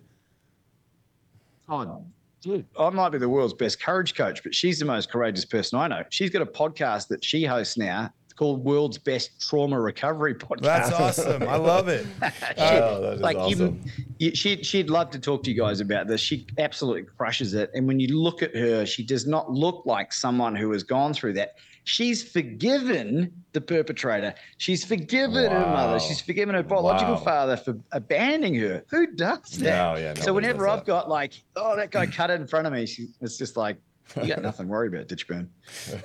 Oh, 1.68 2.06
dude, 2.41 2.66
I 2.80 2.89
might 2.89 3.10
be 3.10 3.18
the 3.18 3.28
world's 3.28 3.54
best 3.54 3.82
courage 3.82 4.16
coach, 4.16 4.43
but 4.43 4.56
she's 4.56 4.80
the 4.80 4.86
most 4.86 5.12
courageous 5.12 5.43
person 5.43 5.78
I 5.78 5.88
know. 5.89 6.04
She's 6.10 6.30
got 6.30 6.41
a 6.41 6.45
podcast 6.45 7.10
that 7.10 7.24
she 7.24 7.43
hosts 7.43 7.78
now. 7.78 8.14
It's 8.32 8.38
called 8.38 8.64
World's 8.64 8.98
Best 8.98 9.42
Trauma 9.42 9.78
Recovery 9.78 10.34
Podcast. 10.34 10.62
That's 10.62 10.92
awesome. 10.94 11.44
I 11.44 11.58
love 11.58 11.90
it. 11.90 12.08
Oh, 12.58 13.02
that 13.02 13.14
is 13.16 13.20
like 13.22 13.36
awesome. 13.36 13.82
you, 14.20 14.30
you, 14.30 14.36
she'd 14.36 14.66
she'd 14.66 14.90
love 14.90 15.10
to 15.12 15.20
talk 15.20 15.44
to 15.44 15.52
you 15.52 15.58
guys 15.58 15.82
about 15.82 16.08
this. 16.08 16.22
She 16.22 16.48
absolutely 16.58 17.04
crushes 17.04 17.54
it. 17.56 17.72
And 17.74 17.86
when 17.90 18.00
you 18.00 18.18
look 18.18 18.42
at 18.42 18.56
her, 18.56 18.86
she 18.86 19.04
does 19.04 19.28
not 19.28 19.52
look 19.52 19.86
like 19.86 20.14
someone 20.14 20.56
who 20.56 20.72
has 20.72 20.82
gone 20.84 21.14
through 21.14 21.34
that. 21.34 21.56
She's 21.84 22.24
forgiven 22.24 23.34
the 23.52 23.60
perpetrator. 23.60 24.34
She's 24.60 24.86
forgiven 24.86 25.52
her 25.52 25.60
mother. 25.60 26.00
She's 26.00 26.22
forgiven 26.22 26.56
her 26.56 26.64
biological 26.64 27.16
Wow. 27.16 27.20
father 27.22 27.58
for 27.58 27.78
abandoning 27.92 28.56
her. 28.56 28.86
Who 28.92 29.08
does 29.08 29.42
that? 29.58 29.96
No, 29.96 30.00
yeah, 30.02 30.14
so 30.14 30.34
whenever 30.34 30.70
I've 30.70 30.80
that. 30.80 30.86
got 30.86 31.10
like, 31.10 31.34
oh, 31.58 31.76
that 31.76 31.92
guy 31.92 32.06
cut 32.06 32.30
it 32.30 32.40
in 32.40 32.48
front 32.48 32.66
of 32.66 32.72
me, 32.72 32.86
she, 32.86 33.08
it's 33.20 33.38
just 33.38 33.58
like, 33.58 33.76
you 34.18 34.28
got 34.28 34.41
nothing 34.43 34.66
to 34.68 34.72
worry 34.72 34.88
about, 34.88 35.07
Ditchburn. 35.07 35.47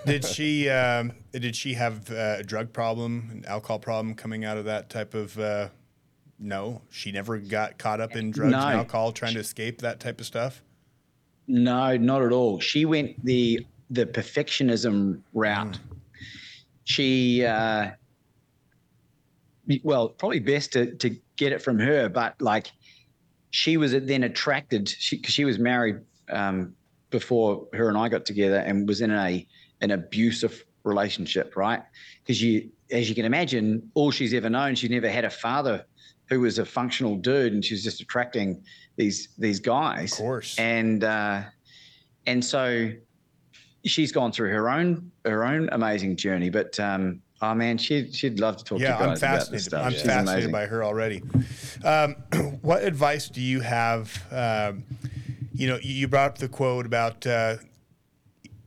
Did 0.04 0.24
she 0.34 0.68
um, 0.68 1.12
did 1.32 1.56
she 1.56 1.74
have 1.74 2.10
uh, 2.10 2.36
a 2.38 2.42
drug 2.42 2.72
problem, 2.72 3.28
an 3.32 3.44
alcohol 3.46 3.78
problem 3.78 4.14
coming 4.14 4.44
out 4.44 4.56
of 4.56 4.64
that 4.66 4.90
type 4.90 5.14
of? 5.14 5.38
Uh, 5.38 5.68
no, 6.38 6.82
she 6.90 7.12
never 7.12 7.38
got 7.38 7.78
caught 7.78 8.00
up 8.00 8.14
in 8.14 8.30
drugs 8.30 8.52
No. 8.52 8.58
and 8.58 8.78
alcohol, 8.78 9.12
trying 9.12 9.34
to 9.34 9.40
escape 9.40 9.80
that 9.80 10.00
type 10.00 10.20
of 10.20 10.26
stuff. 10.26 10.62
No, 11.48 11.96
not 11.96 12.22
at 12.22 12.32
all. 12.32 12.60
She 12.60 12.84
went 12.84 13.24
the 13.24 13.64
the 13.90 14.04
perfectionism 14.06 15.20
route. 15.32 15.78
She, 16.84 17.44
uh, 17.44 17.90
well, 19.82 20.08
probably 20.10 20.40
best 20.40 20.72
to 20.72 20.94
to 20.96 21.16
get 21.36 21.52
it 21.52 21.62
from 21.62 21.78
her, 21.78 22.08
but 22.08 22.40
like 22.40 22.70
she 23.50 23.76
was 23.76 23.92
then 23.92 24.24
attracted. 24.24 24.88
She 24.88 25.16
because 25.16 25.32
she 25.34 25.44
was 25.44 25.58
married 25.58 26.00
um, 26.30 26.74
before 27.10 27.66
her 27.72 27.88
and 27.88 27.96
I 27.98 28.08
got 28.08 28.24
together, 28.24 28.58
and 28.58 28.86
was 28.88 29.00
in 29.00 29.10
a 29.10 29.46
an 29.80 29.90
abusive 29.90 30.64
relationship, 30.84 31.56
right? 31.56 31.82
Because 32.22 32.40
you, 32.42 32.70
as 32.90 33.08
you 33.08 33.14
can 33.14 33.24
imagine, 33.24 33.90
all 33.94 34.10
she's 34.10 34.32
ever 34.34 34.48
known, 34.48 34.74
she 34.74 34.88
never 34.88 35.08
had 35.10 35.24
a 35.24 35.30
father 35.30 35.84
who 36.28 36.40
was 36.40 36.58
a 36.58 36.64
functional 36.64 37.16
dude, 37.16 37.52
and 37.52 37.64
she 37.64 37.74
was 37.74 37.84
just 37.84 38.00
attracting 38.00 38.62
these 38.96 39.28
these 39.38 39.60
guys 39.60 40.12
Of 40.12 40.18
course. 40.18 40.58
and 40.58 41.04
uh, 41.04 41.42
and 42.26 42.44
so 42.44 42.90
she's 43.84 44.10
gone 44.12 44.32
through 44.32 44.50
her 44.50 44.68
own 44.70 45.10
her 45.24 45.44
own 45.44 45.68
amazing 45.72 46.16
journey. 46.16 46.50
But 46.50 46.78
um, 46.80 47.20
oh 47.42 47.54
man, 47.54 47.78
she 47.78 48.10
she'd 48.12 48.40
love 48.40 48.56
to 48.56 48.64
talk 48.64 48.80
yeah, 48.80 48.96
to 48.96 48.98
you 48.98 49.04
I'm 49.04 49.08
guys 49.10 49.18
about 49.22 49.32
this 49.38 49.42
fascinated. 49.44 49.64
stuff. 49.66 49.84
I'm 49.86 49.92
She's 49.92 50.02
fascinated 50.02 50.32
amazing. 50.34 50.52
by 50.52 50.66
her 50.66 50.82
already. 50.84 51.22
Um, 51.84 52.16
what 52.62 52.82
advice 52.82 53.28
do 53.28 53.40
you 53.40 53.60
have? 53.60 54.24
Um, 54.32 54.84
you 55.56 55.66
know, 55.66 55.78
you 55.82 56.06
brought 56.06 56.32
up 56.32 56.38
the 56.38 56.48
quote 56.48 56.84
about 56.84 57.26
uh, 57.26 57.56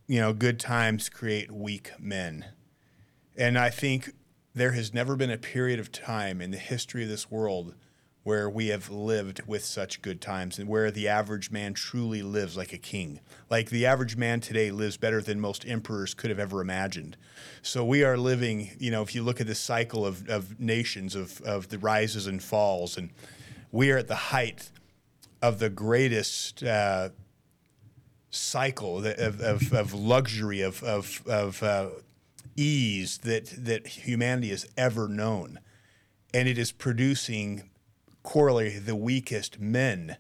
you 0.08 0.20
know 0.20 0.34
good 0.34 0.60
times 0.60 1.08
create 1.08 1.52
weak 1.52 1.92
men, 2.00 2.46
and 3.38 3.58
I 3.58 3.70
think 3.70 4.14
there 4.56 4.72
has 4.72 4.94
never 4.94 5.16
been 5.16 5.30
a 5.30 5.38
period 5.38 5.80
of 5.80 5.92
time 5.92 6.42
in 6.42 6.52
the 6.52 6.58
history 6.58 7.04
of 7.04 7.10
this 7.10 7.30
world 7.30 7.76
where 8.24 8.50
we 8.50 8.68
have 8.68 8.90
lived 8.90 9.42
with 9.48 9.64
such 9.64 10.02
good 10.02 10.20
times 10.20 10.60
and 10.60 10.68
where 10.68 10.92
the 10.92 11.08
average 11.08 11.50
man 11.52 11.74
truly 11.74 12.22
lives 12.22 12.58
like 12.58 12.74
a 12.74 12.78
king. 12.78 13.20
Like 13.50 13.70
the 13.70 13.86
average 13.86 14.18
man 14.18 14.42
today 14.42 14.72
lives 14.72 14.98
better 14.98 15.22
than 15.22 15.40
most 15.40 15.66
emperors 15.66 16.14
could 16.14 16.30
have 16.30 16.40
ever 16.40 16.60
imagined. 16.60 17.16
So 17.62 17.86
we 17.86 18.04
are 18.04 18.18
living, 18.18 18.72
you 18.78 18.92
know, 18.92 19.02
if 19.02 19.16
you 19.16 19.24
look 19.24 19.40
at 19.40 19.48
the 19.48 19.56
cycle 19.56 20.06
of, 20.06 20.28
of 20.28 20.60
nations, 20.60 21.16
of, 21.16 21.40
of 21.42 21.70
the 21.70 21.80
rises 21.80 22.28
and 22.28 22.44
falls, 22.44 22.98
and 22.98 23.10
we 23.72 23.90
are 23.92 23.98
at 23.98 24.08
the 24.08 24.16
height 24.16 24.70
of 25.42 25.60
the 25.60 25.70
greatest 25.70 26.64
uh, 26.64 27.10
cycle 28.30 29.06
of, 29.06 29.42
of, 29.42 29.74
of 29.74 29.94
luxury, 29.94 30.62
of, 30.62 30.84
of, 30.84 31.24
of 31.28 31.64
uh, 31.64 31.90
ease 32.56 33.20
that, 33.20 33.46
that 33.58 33.88
humanity 33.88 34.50
has 34.50 34.68
ever 34.78 35.08
known. 35.08 35.60
And 36.34 36.48
it 36.48 36.58
is 36.58 36.72
producing 36.72 37.70
corollary 38.22 38.78
the 38.78 38.96
weakest 38.96 39.60
men 39.60 40.18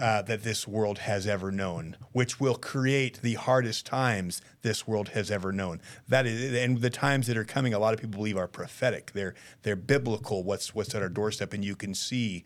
uh, 0.00 0.22
that 0.22 0.42
this 0.42 0.68
world 0.68 0.98
has 0.98 1.26
ever 1.26 1.50
known, 1.50 1.96
which 2.12 2.38
will 2.38 2.54
create 2.54 3.20
the 3.22 3.34
hardest 3.34 3.86
times 3.86 4.40
this 4.62 4.86
world 4.86 5.10
has 5.10 5.30
ever 5.30 5.52
known. 5.52 5.80
That 6.08 6.26
is, 6.26 6.54
and 6.54 6.80
the 6.80 6.90
times 6.90 7.26
that 7.26 7.36
are 7.36 7.44
coming, 7.44 7.74
a 7.74 7.78
lot 7.78 7.94
of 7.94 8.00
people 8.00 8.18
believe 8.18 8.36
are 8.36 8.48
prophetic. 8.48 9.12
They're 9.12 9.34
they're 9.62 9.76
biblical. 9.76 10.44
What's 10.44 10.74
what's 10.74 10.94
at 10.94 11.02
our 11.02 11.08
doorstep, 11.08 11.52
and 11.52 11.64
you 11.64 11.74
can 11.74 11.94
see, 11.94 12.44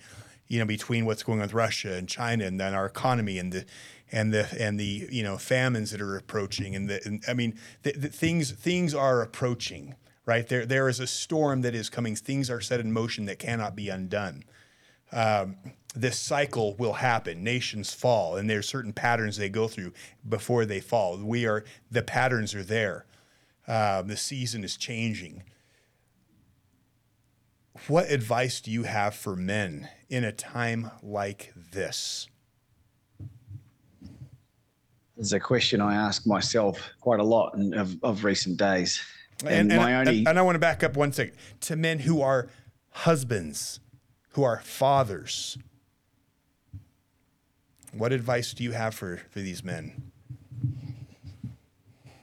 you 0.48 0.58
know, 0.58 0.64
between 0.64 1.06
what's 1.06 1.22
going 1.22 1.40
on 1.40 1.46
with 1.46 1.54
Russia 1.54 1.94
and 1.94 2.08
China, 2.08 2.44
and 2.44 2.60
then 2.60 2.74
our 2.74 2.86
economy 2.86 3.38
and 3.38 3.52
the 3.52 3.64
and 4.10 4.32
the 4.32 4.48
and 4.58 4.78
the 4.78 5.08
you 5.10 5.22
know 5.22 5.38
famines 5.38 5.90
that 5.90 6.00
are 6.00 6.16
approaching, 6.16 6.74
and 6.76 6.88
the 6.88 7.00
and, 7.04 7.22
I 7.26 7.34
mean, 7.34 7.58
the, 7.82 7.92
the 7.92 8.08
things 8.08 8.50
things 8.50 8.94
are 8.94 9.22
approaching. 9.22 9.94
Right 10.24 10.46
there, 10.46 10.64
there 10.64 10.88
is 10.88 11.00
a 11.00 11.06
storm 11.06 11.62
that 11.62 11.74
is 11.74 11.90
coming. 11.90 12.14
Things 12.14 12.48
are 12.48 12.60
set 12.60 12.78
in 12.78 12.92
motion 12.92 13.24
that 13.24 13.40
cannot 13.40 13.74
be 13.74 13.88
undone 13.88 14.44
um, 15.12 15.56
this 15.94 16.18
cycle 16.18 16.74
will 16.76 16.94
happen. 16.94 17.44
Nations 17.44 17.92
fall, 17.92 18.36
and 18.36 18.48
there's 18.48 18.66
certain 18.66 18.92
patterns 18.92 19.36
they 19.36 19.50
go 19.50 19.68
through 19.68 19.92
before 20.26 20.64
they 20.64 20.80
fall. 20.80 21.18
We 21.18 21.46
are 21.46 21.64
the 21.90 22.02
patterns 22.02 22.54
are 22.54 22.62
there. 22.62 23.04
Um, 23.68 24.08
the 24.08 24.16
season 24.16 24.64
is 24.64 24.76
changing. 24.76 25.44
What 27.88 28.10
advice 28.10 28.60
do 28.60 28.70
you 28.70 28.84
have 28.84 29.14
for 29.14 29.36
men 29.36 29.88
in 30.12 30.24
a 30.24 30.32
time 30.32 30.90
like 31.02 31.54
this? 31.72 32.28
It's 35.16 35.32
a 35.32 35.40
question 35.40 35.80
I 35.80 35.94
ask 35.94 36.26
myself 36.26 36.78
quite 37.00 37.18
a 37.18 37.24
lot 37.24 37.54
in, 37.54 37.72
of, 37.72 37.96
of 38.02 38.22
recent 38.22 38.58
days. 38.58 39.00
And, 39.46 39.72
and, 39.72 39.80
my 39.80 39.90
and- 39.90 40.08
only 40.08 40.26
and 40.26 40.38
I 40.38 40.42
want 40.42 40.56
to 40.56 40.58
back 40.60 40.84
up 40.84 40.96
one 40.98 41.12
second 41.12 41.34
to 41.60 41.76
men 41.76 41.98
who 42.00 42.20
are 42.20 42.48
husbands, 42.90 43.80
who 44.32 44.42
are 44.42 44.60
fathers. 44.60 45.56
What 47.94 48.12
advice 48.12 48.52
do 48.52 48.64
you 48.64 48.72
have 48.72 48.94
for, 48.94 49.16
for 49.30 49.40
these 49.40 49.64
men? 49.64 50.12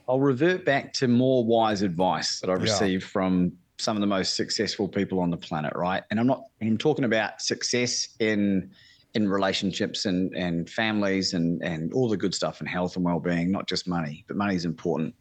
I'll 0.07 0.19
revert 0.19 0.63
back 0.63 0.93
to 0.93 1.07
more 1.07 1.43
wise 1.43 1.81
advice 1.81 2.39
that 2.39 2.51
I've 2.51 2.63
Yeah. 2.63 2.71
received 2.71 3.03
from 3.03 3.53
some 3.79 3.95
of 3.95 4.01
the 4.01 4.07
most 4.07 4.35
successful 4.35 4.87
people 4.87 5.19
on 5.19 5.29
the 5.29 5.37
planet, 5.37 5.73
right? 5.75 6.03
And 6.11 6.19
I'm 6.19 6.27
not 6.27 6.43
I'm 6.61 6.77
talking 6.77 7.05
about 7.05 7.41
success 7.41 8.09
in 8.19 8.71
in 9.15 9.27
relationships 9.27 10.05
and 10.05 10.35
and 10.35 10.69
families 10.69 11.33
and 11.33 11.63
and 11.63 11.93
all 11.93 12.09
the 12.09 12.17
good 12.17 12.35
stuff 12.35 12.59
and 12.59 12.69
health 12.69 12.95
and 12.95 13.05
well-being, 13.05 13.51
not 13.51 13.67
just 13.67 13.87
money, 13.87 14.25
but 14.27 14.37
money 14.37 14.55
is 14.55 14.65
important. 14.65 15.15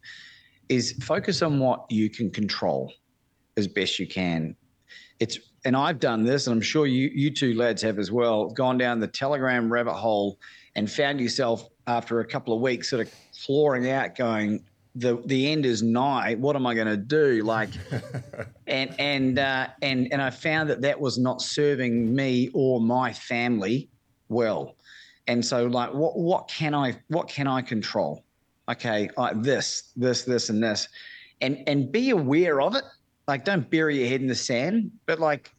Is 0.67 0.93
focus 1.01 1.41
on 1.41 1.59
what 1.59 1.85
you 1.89 2.09
can 2.09 2.29
control 2.29 2.93
as 3.57 3.67
best 3.67 3.97
you 3.97 4.07
can. 4.07 4.55
It's 5.19 5.39
and 5.65 5.75
I've 5.75 5.99
done 5.99 6.23
this, 6.23 6.47
and 6.47 6.53
I'm 6.53 6.61
sure 6.61 6.85
you 6.85 7.09
you 7.13 7.31
two 7.31 7.53
lads 7.53 7.81
have 7.81 7.97
as 7.97 8.11
well, 8.11 8.49
gone 8.49 8.77
down 8.77 8.99
the 8.99 9.07
Telegram 9.07 9.71
rabbit 9.71 9.95
hole 9.95 10.37
and 10.75 10.89
found 10.89 11.19
yourself 11.19 11.67
after 11.87 12.19
a 12.19 12.25
couple 12.25 12.53
of 12.53 12.61
weeks 12.61 12.89
sort 12.89 13.05
of 13.05 13.13
flooring 13.33 13.89
out, 13.89 14.15
going, 14.15 14.63
the 14.95 15.21
the 15.25 15.51
end 15.51 15.65
is 15.65 15.83
nigh. 15.83 16.35
What 16.35 16.55
am 16.55 16.65
I 16.65 16.73
going 16.73 16.87
to 16.87 16.97
do? 16.97 17.43
Like, 17.43 17.69
and 18.67 18.95
and 18.99 19.39
uh, 19.39 19.67
and 19.81 20.11
and 20.11 20.21
I 20.21 20.29
found 20.29 20.69
that 20.69 20.81
that 20.81 20.99
was 20.99 21.17
not 21.17 21.41
serving 21.41 22.13
me 22.15 22.49
or 22.53 22.81
my 22.81 23.13
family 23.13 23.89
well. 24.29 24.75
And 25.27 25.45
so, 25.45 25.65
like, 25.65 25.93
what 25.93 26.17
what 26.17 26.47
can 26.47 26.73
I 26.73 26.97
what 27.07 27.27
can 27.27 27.47
I 27.47 27.61
control? 27.61 28.23
Okay, 28.69 29.09
like 29.17 29.41
this, 29.41 29.91
this, 29.95 30.23
this, 30.23 30.49
and 30.49 30.63
this, 30.63 30.87
and 31.41 31.63
and 31.67 31.91
be 31.91 32.09
aware 32.11 32.61
of 32.61 32.75
it. 32.75 32.83
Like, 33.27 33.45
don't 33.45 33.69
bury 33.69 33.99
your 33.99 34.07
head 34.07 34.21
in 34.21 34.27
the 34.27 34.35
sand, 34.35 34.91
but 35.05 35.19
like 35.19 35.51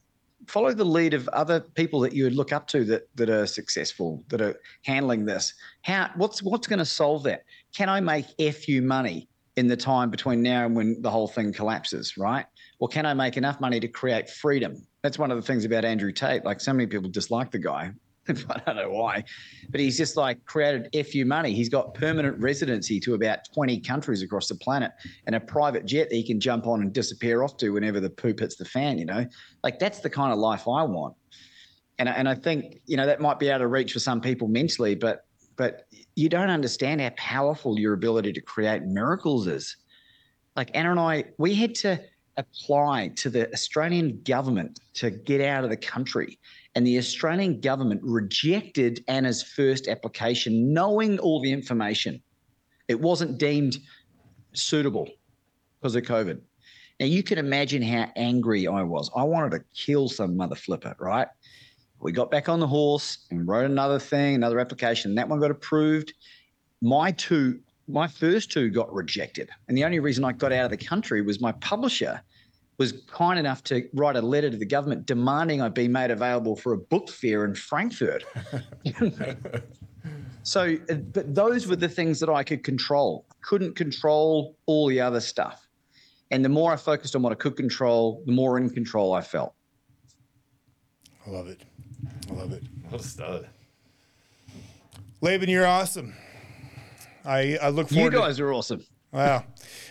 follow 0.47 0.73
the 0.73 0.83
lead 0.83 1.13
of 1.13 1.27
other 1.29 1.59
people 1.59 1.99
that 2.01 2.13
you 2.13 2.23
would 2.23 2.35
look 2.35 2.51
up 2.51 2.67
to 2.67 2.83
that 2.85 3.07
that 3.15 3.29
are 3.29 3.45
successful, 3.45 4.23
that 4.29 4.41
are 4.41 4.59
handling 4.83 5.25
this. 5.25 5.53
How 5.83 6.09
what's 6.15 6.43
what's 6.43 6.67
going 6.67 6.79
to 6.79 6.85
solve 6.85 7.23
that? 7.23 7.43
Can 7.75 7.89
I 7.89 7.99
make 7.99 8.25
fu 8.53 8.81
money 8.81 9.29
in 9.57 9.67
the 9.67 9.77
time 9.77 10.09
between 10.09 10.41
now 10.41 10.65
and 10.65 10.75
when 10.75 11.01
the 11.01 11.09
whole 11.09 11.27
thing 11.27 11.53
collapses, 11.53 12.17
right? 12.17 12.45
Or 12.79 12.87
can 12.87 13.05
I 13.05 13.13
make 13.13 13.37
enough 13.37 13.59
money 13.59 13.79
to 13.79 13.87
create 13.87 14.29
freedom? 14.29 14.75
That's 15.03 15.19
one 15.19 15.31
of 15.31 15.37
the 15.37 15.43
things 15.43 15.65
about 15.65 15.85
Andrew 15.85 16.11
Tate. 16.11 16.45
Like 16.45 16.61
so 16.61 16.73
many 16.73 16.87
people 16.87 17.09
dislike 17.09 17.51
the 17.51 17.59
guy. 17.59 17.91
I 18.29 18.61
don't 18.65 18.75
know 18.75 18.91
why, 18.91 19.23
but 19.69 19.79
he's 19.79 19.97
just 19.97 20.15
like 20.15 20.45
created 20.45 20.89
fu 21.07 21.25
money. 21.25 21.53
He's 21.53 21.69
got 21.69 21.93
permanent 21.95 22.37
residency 22.39 22.99
to 23.01 23.15
about 23.15 23.39
20 23.53 23.79
countries 23.81 24.21
across 24.21 24.47
the 24.47 24.55
planet 24.55 24.91
and 25.25 25.35
a 25.35 25.39
private 25.39 25.85
jet 25.85 26.09
that 26.09 26.15
he 26.15 26.23
can 26.23 26.39
jump 26.39 26.67
on 26.67 26.81
and 26.81 26.93
disappear 26.93 27.43
off 27.43 27.57
to 27.57 27.71
whenever 27.71 27.99
the 27.99 28.11
poop 28.11 28.39
hits 28.39 28.57
the 28.57 28.65
fan, 28.65 28.99
you 28.99 29.05
know? 29.05 29.25
Like 29.63 29.79
that's 29.79 29.99
the 29.99 30.09
kind 30.09 30.31
of 30.31 30.37
life 30.37 30.67
I 30.67 30.83
want. 30.83 31.15
And, 31.97 32.07
and 32.07 32.29
I 32.29 32.35
think, 32.35 32.81
you 32.85 32.95
know, 32.95 33.05
that 33.05 33.21
might 33.21 33.39
be 33.39 33.51
out 33.51 33.61
of 33.61 33.71
reach 33.71 33.93
for 33.93 33.99
some 33.99 34.21
people 34.21 34.47
mentally, 34.47 34.95
but 34.95 35.25
but 35.61 35.85
you 36.15 36.27
don't 36.27 36.49
understand 36.49 36.99
how 37.01 37.11
powerful 37.17 37.77
your 37.77 37.93
ability 37.93 38.33
to 38.33 38.41
create 38.41 38.81
miracles 38.81 39.45
is. 39.45 39.77
Like 40.55 40.71
Anna 40.73 40.89
and 40.89 40.99
I, 40.99 41.25
we 41.37 41.53
had 41.53 41.75
to 41.75 42.01
apply 42.37 43.09
to 43.17 43.29
the 43.29 43.47
Australian 43.53 44.23
government 44.23 44.79
to 44.95 45.11
get 45.11 45.39
out 45.39 45.63
of 45.63 45.69
the 45.69 45.77
country. 45.77 46.39
And 46.73 46.87
the 46.87 46.97
Australian 46.97 47.61
government 47.61 48.01
rejected 48.03 49.03
Anna's 49.07 49.43
first 49.43 49.87
application, 49.87 50.73
knowing 50.73 51.19
all 51.19 51.39
the 51.39 51.51
information. 51.51 52.23
It 52.87 52.99
wasn't 52.99 53.37
deemed 53.37 53.77
suitable 54.53 55.07
because 55.79 55.95
of 55.95 56.01
COVID. 56.01 56.41
Now 56.99 57.05
you 57.05 57.21
can 57.21 57.37
imagine 57.37 57.83
how 57.83 58.11
angry 58.15 58.65
I 58.65 58.81
was. 58.81 59.11
I 59.15 59.25
wanted 59.25 59.51
to 59.51 59.63
kill 59.75 60.09
some 60.09 60.35
mother 60.35 60.55
flipper, 60.55 60.95
right? 60.99 61.27
We 62.01 62.11
got 62.11 62.31
back 62.31 62.49
on 62.49 62.59
the 62.59 62.67
horse 62.67 63.19
and 63.29 63.47
wrote 63.47 63.69
another 63.69 63.99
thing, 63.99 64.35
another 64.35 64.59
application. 64.59 65.13
That 65.15 65.29
one 65.29 65.39
got 65.39 65.51
approved. 65.51 66.13
My 66.81 67.11
two, 67.11 67.59
my 67.87 68.07
first 68.07 68.51
two 68.51 68.69
got 68.69 68.91
rejected. 68.91 69.49
And 69.67 69.77
the 69.77 69.85
only 69.85 69.99
reason 69.99 70.25
I 70.25 70.31
got 70.31 70.51
out 70.51 70.65
of 70.65 70.71
the 70.71 70.83
country 70.83 71.21
was 71.21 71.39
my 71.39 71.51
publisher 71.53 72.21
was 72.79 72.93
kind 73.05 73.37
enough 73.37 73.63
to 73.65 73.87
write 73.93 74.15
a 74.15 74.21
letter 74.21 74.49
to 74.49 74.57
the 74.57 74.65
government 74.65 75.05
demanding 75.05 75.61
I 75.61 75.69
be 75.69 75.87
made 75.87 76.09
available 76.09 76.55
for 76.55 76.73
a 76.73 76.77
book 76.77 77.09
fair 77.09 77.45
in 77.45 77.53
Frankfurt. 77.53 78.23
so, 80.43 80.75
uh, 80.89 80.95
but 80.95 81.35
those 81.35 81.67
were 81.67 81.75
the 81.75 81.89
things 81.89 82.19
that 82.21 82.29
I 82.29 82.43
could 82.43 82.63
control. 82.63 83.27
Couldn't 83.43 83.75
control 83.75 84.57
all 84.65 84.87
the 84.87 84.99
other 84.99 85.19
stuff. 85.19 85.67
And 86.31 86.43
the 86.43 86.49
more 86.49 86.73
I 86.73 86.77
focused 86.77 87.15
on 87.15 87.21
what 87.21 87.31
I 87.31 87.35
could 87.35 87.55
control, 87.55 88.23
the 88.25 88.31
more 88.31 88.57
in 88.57 88.71
control 88.71 89.13
I 89.13 89.21
felt. 89.21 89.53
I 91.27 91.29
love 91.29 91.47
it. 91.47 91.61
I 92.31 92.33
love 92.33 92.53
it. 92.53 92.63
What 92.89 93.01
a 93.01 93.03
stud. 93.03 93.49
Laban, 95.21 95.49
you're 95.49 95.67
awesome. 95.67 96.13
I, 97.25 97.57
I 97.61 97.69
look 97.69 97.89
forward. 97.89 98.05
You 98.05 98.11
forward. 98.11 98.27
guys 98.29 98.39
are 98.39 98.51
awesome. 98.53 98.79
to, 98.79 98.85
wow, 99.11 99.43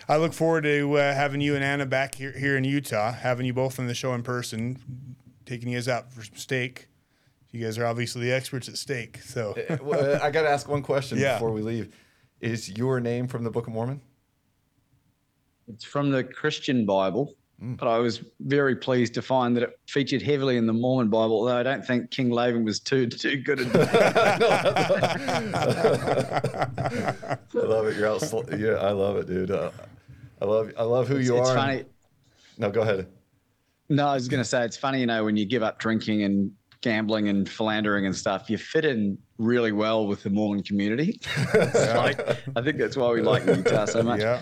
I 0.08 0.16
look 0.16 0.32
forward 0.32 0.64
to 0.64 0.94
uh, 0.96 1.14
having 1.14 1.40
you 1.40 1.54
and 1.54 1.62
Anna 1.62 1.86
back 1.86 2.14
here 2.16 2.32
here 2.32 2.56
in 2.56 2.64
Utah, 2.64 3.12
having 3.12 3.46
you 3.46 3.52
both 3.52 3.78
on 3.78 3.86
the 3.86 3.94
show 3.94 4.14
in 4.14 4.22
person, 4.22 4.78
taking 5.46 5.68
you 5.68 5.76
guys 5.76 5.86
out 5.88 6.12
for 6.12 6.24
some 6.24 6.36
steak. 6.36 6.88
You 7.52 7.64
guys 7.64 7.78
are 7.78 7.86
obviously 7.86 8.22
the 8.22 8.32
experts 8.32 8.68
at 8.68 8.76
steak, 8.76 9.18
so 9.22 9.54
uh, 9.68 9.74
uh, 9.74 9.76
Well, 9.82 10.16
uh, 10.16 10.18
I 10.22 10.30
got 10.30 10.42
to 10.42 10.48
ask 10.48 10.68
one 10.68 10.82
question 10.82 11.18
Yeah. 11.18 11.34
before 11.34 11.50
we 11.52 11.62
leave. 11.62 11.94
Is 12.40 12.68
your 12.70 13.00
name 13.00 13.26
from 13.28 13.44
the 13.44 13.50
Book 13.50 13.66
of 13.66 13.72
Mormon? 13.72 14.00
It's 15.68 15.84
from 15.84 16.10
the 16.10 16.24
Christian 16.24 16.86
Bible, 16.86 17.34
Mm. 17.62 17.76
but 17.76 17.88
I 17.88 17.98
was 17.98 18.22
very 18.40 18.74
pleased 18.74 19.12
to 19.14 19.22
find 19.22 19.54
that 19.56 19.62
it 19.62 19.78
featured 19.86 20.22
heavily 20.22 20.56
in 20.56 20.66
the 20.66 20.72
Mormon 20.72 21.10
Bible, 21.10 21.40
although 21.40 21.58
I 21.58 21.62
don't 21.62 21.84
think 21.86 22.10
King 22.10 22.30
Laban 22.30 22.64
was 22.64 22.80
too 22.80 23.06
too 23.06 23.36
good 23.36 23.60
at 23.60 23.66
I 26.74 27.38
love 27.54 27.86
it. 27.86 27.96
You're 27.96 28.08
out. 28.08 28.20
sl- 28.22 28.54
Yeah, 28.56 28.74
I 28.74 28.92
love 28.92 29.16
it, 29.16 29.26
dude. 29.26 29.50
Uh, 29.50 29.70
I 30.40 30.44
love. 30.44 30.72
I 30.78 30.82
love 30.84 31.08
who 31.08 31.18
you 31.18 31.36
it's 31.38 31.50
are. 31.50 31.54
funny. 31.54 31.84
No, 32.58 32.70
go 32.70 32.82
ahead. 32.82 33.06
No, 33.88 34.06
I 34.08 34.14
was 34.14 34.28
going 34.28 34.40
to 34.42 34.48
say 34.48 34.64
it's 34.64 34.76
funny, 34.76 35.00
you 35.00 35.06
know, 35.06 35.24
when 35.24 35.36
you 35.36 35.44
give 35.44 35.62
up 35.62 35.78
drinking 35.80 36.22
and 36.22 36.52
gambling 36.80 37.28
and 37.28 37.48
philandering 37.48 38.06
and 38.06 38.14
stuff, 38.14 38.48
you 38.48 38.56
fit 38.56 38.84
in 38.84 39.18
really 39.38 39.72
well 39.72 40.06
with 40.06 40.22
the 40.22 40.30
Mormon 40.30 40.62
community. 40.62 41.20
Like, 41.54 42.20
I 42.56 42.62
think 42.62 42.78
that's 42.78 42.96
why 42.96 43.10
we 43.12 43.20
like 43.22 43.44
Utah 43.46 43.84
so 43.86 44.02
much. 44.02 44.20
yeah. 44.20 44.40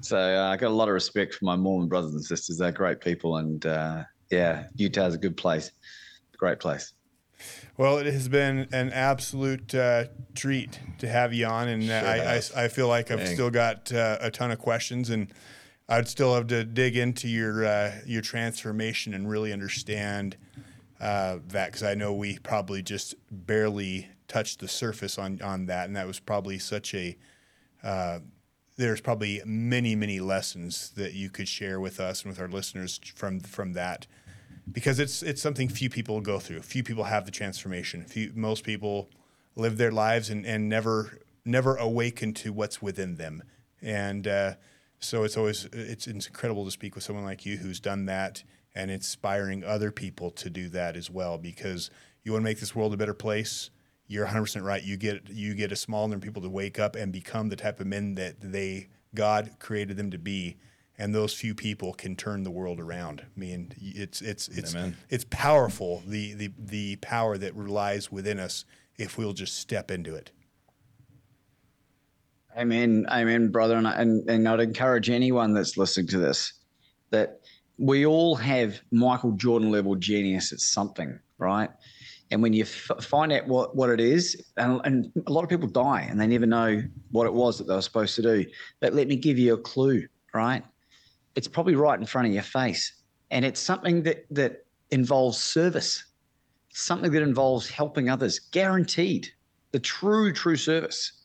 So 0.00 0.18
uh, 0.18 0.50
I 0.50 0.56
got 0.56 0.68
a 0.68 0.74
lot 0.74 0.88
of 0.88 0.94
respect 0.94 1.34
for 1.34 1.44
my 1.44 1.56
Mormon 1.56 1.88
brothers 1.88 2.14
and 2.14 2.24
sisters. 2.24 2.58
They're 2.58 2.72
great 2.72 3.00
people, 3.00 3.36
and 3.36 3.64
uh, 3.66 4.04
yeah, 4.30 4.64
Utah's 4.76 5.14
a 5.14 5.18
good 5.18 5.36
place, 5.36 5.72
great 6.36 6.58
place. 6.60 6.92
Well, 7.76 7.98
it 7.98 8.06
has 8.06 8.28
been 8.28 8.68
an 8.72 8.92
absolute 8.92 9.74
uh, 9.74 10.04
treat 10.34 10.78
to 10.98 11.08
have 11.08 11.32
you 11.32 11.46
on, 11.46 11.68
and 11.68 11.84
Sure 11.84 11.96
I. 11.96 12.36
I, 12.36 12.64
I 12.64 12.68
feel 12.68 12.88
like 12.88 13.10
I've 13.10 13.18
Dang. 13.18 13.34
still 13.34 13.50
got 13.50 13.92
uh, 13.92 14.18
a 14.20 14.30
ton 14.30 14.50
of 14.50 14.58
questions, 14.58 15.10
and 15.10 15.32
I'd 15.88 16.08
still 16.08 16.34
have 16.34 16.46
to 16.48 16.64
dig 16.64 16.96
into 16.96 17.28
your 17.28 17.64
uh, 17.64 17.92
your 18.06 18.22
transformation 18.22 19.14
and 19.14 19.28
really 19.28 19.52
understand 19.52 20.36
uh, 21.00 21.38
that 21.48 21.66
because 21.68 21.82
I 21.82 21.94
know 21.94 22.12
we 22.12 22.38
probably 22.38 22.82
just 22.82 23.14
barely 23.30 24.08
touched 24.28 24.60
the 24.60 24.68
surface 24.68 25.18
on 25.18 25.40
on 25.42 25.66
that, 25.66 25.86
and 25.86 25.96
that 25.96 26.06
was 26.06 26.20
probably 26.20 26.58
such 26.58 26.94
a 26.94 27.16
uh, 27.82 28.20
there's 28.80 29.00
probably 29.00 29.42
many 29.44 29.94
many 29.94 30.20
lessons 30.20 30.90
that 30.96 31.12
you 31.12 31.28
could 31.28 31.48
share 31.48 31.78
with 31.78 32.00
us 32.00 32.22
and 32.22 32.30
with 32.32 32.40
our 32.40 32.48
listeners 32.48 33.00
from 33.14 33.40
from 33.40 33.74
that 33.74 34.06
because 34.72 34.98
it's 34.98 35.22
it's 35.22 35.42
something 35.42 35.68
few 35.68 35.90
people 35.90 36.20
go 36.20 36.38
through. 36.38 36.60
Few 36.62 36.82
people 36.82 37.04
have 37.04 37.24
the 37.24 37.30
transformation. 37.30 38.04
Few 38.04 38.32
most 38.34 38.64
people 38.64 39.10
live 39.56 39.76
their 39.76 39.90
lives 39.90 40.30
and, 40.30 40.46
and 40.46 40.68
never 40.68 41.18
never 41.44 41.76
awaken 41.76 42.34
to 42.34 42.52
what's 42.52 42.80
within 42.80 43.16
them. 43.16 43.42
And 43.82 44.26
uh, 44.26 44.54
so 44.98 45.24
it's 45.24 45.36
always 45.36 45.66
it's, 45.72 46.06
it's 46.06 46.26
incredible 46.26 46.64
to 46.64 46.70
speak 46.70 46.94
with 46.94 47.04
someone 47.04 47.24
like 47.24 47.46
you 47.46 47.56
who's 47.56 47.80
done 47.80 48.06
that 48.06 48.42
and 48.74 48.90
inspiring 48.90 49.64
other 49.64 49.90
people 49.90 50.30
to 50.30 50.50
do 50.50 50.68
that 50.70 50.96
as 50.96 51.10
well. 51.10 51.38
Because 51.38 51.90
you 52.22 52.32
want 52.32 52.42
to 52.42 52.44
make 52.44 52.60
this 52.60 52.74
world 52.74 52.94
a 52.94 52.96
better 52.96 53.14
place. 53.14 53.70
You're 54.10 54.24
100 54.24 54.42
percent 54.42 54.64
right. 54.64 54.82
You 54.82 54.96
get 54.96 55.28
you 55.28 55.54
get 55.54 55.70
a 55.70 55.76
small 55.76 56.08
number 56.08 56.16
of 56.16 56.22
people 56.22 56.42
to 56.42 56.50
wake 56.50 56.80
up 56.80 56.96
and 56.96 57.12
become 57.12 57.48
the 57.48 57.56
type 57.56 57.78
of 57.78 57.86
men 57.86 58.16
that 58.16 58.40
they 58.40 58.88
God 59.14 59.52
created 59.60 59.96
them 59.96 60.10
to 60.10 60.18
be 60.18 60.56
and 61.00 61.14
those 61.14 61.32
few 61.32 61.54
people 61.54 61.94
can 61.94 62.14
turn 62.14 62.42
the 62.42 62.50
world 62.50 62.78
around. 62.78 63.22
I 63.22 63.38
mean, 63.40 63.72
it's 63.80 64.20
it's 64.20 64.48
it's 64.48 64.74
Amen. 64.74 64.96
it's 65.08 65.24
powerful 65.30 66.02
the 66.06 66.34
the 66.34 66.50
the 66.58 66.96
power 66.96 67.38
that 67.38 67.56
lies 67.56 68.12
within 68.12 68.38
us 68.38 68.64
if 68.98 69.16
we'll 69.16 69.32
just 69.32 69.56
step 69.56 69.90
into 69.90 70.14
it. 70.14 70.32
Amen, 72.58 73.06
amen, 73.08 73.48
brother. 73.52 73.76
And, 73.76 73.86
and, 73.86 74.28
and 74.28 74.48
I'd 74.48 74.60
encourage 74.60 75.08
anyone 75.08 75.54
that's 75.54 75.76
listening 75.76 76.08
to 76.08 76.18
this 76.18 76.52
that 77.10 77.40
we 77.78 78.04
all 78.04 78.34
have 78.34 78.80
Michael 78.90 79.32
Jordan 79.32 79.70
level 79.70 79.94
genius 79.94 80.52
at 80.52 80.60
something, 80.60 81.18
right? 81.38 81.70
And 82.30 82.42
when 82.42 82.52
you 82.52 82.62
f- 82.62 83.02
find 83.02 83.32
out 83.32 83.46
what, 83.48 83.74
what 83.74 83.90
it 83.90 84.00
is, 84.00 84.40
and, 84.56 84.80
and 84.84 85.12
a 85.26 85.32
lot 85.32 85.42
of 85.42 85.50
people 85.50 85.68
die 85.68 86.06
and 86.08 86.20
they 86.20 86.26
never 86.26 86.46
know 86.46 86.82
what 87.10 87.26
it 87.26 87.32
was 87.32 87.58
that 87.58 87.66
they 87.66 87.74
were 87.74 87.82
supposed 87.82 88.14
to 88.16 88.22
do. 88.22 88.46
But 88.78 88.94
let 88.94 89.08
me 89.08 89.16
give 89.16 89.38
you 89.38 89.54
a 89.54 89.58
clue, 89.58 90.06
right? 90.32 90.62
It's 91.34 91.48
probably 91.48 91.74
right 91.74 91.98
in 91.98 92.06
front 92.06 92.28
of 92.28 92.32
your 92.32 92.42
face. 92.42 92.92
And 93.30 93.44
it's 93.44 93.60
something 93.60 94.02
that, 94.04 94.26
that 94.30 94.64
involves 94.90 95.38
service, 95.38 96.04
something 96.70 97.10
that 97.12 97.22
involves 97.22 97.68
helping 97.68 98.08
others, 98.08 98.38
guaranteed. 98.38 99.28
The 99.72 99.80
true, 99.80 100.32
true 100.32 100.56
service. 100.56 101.24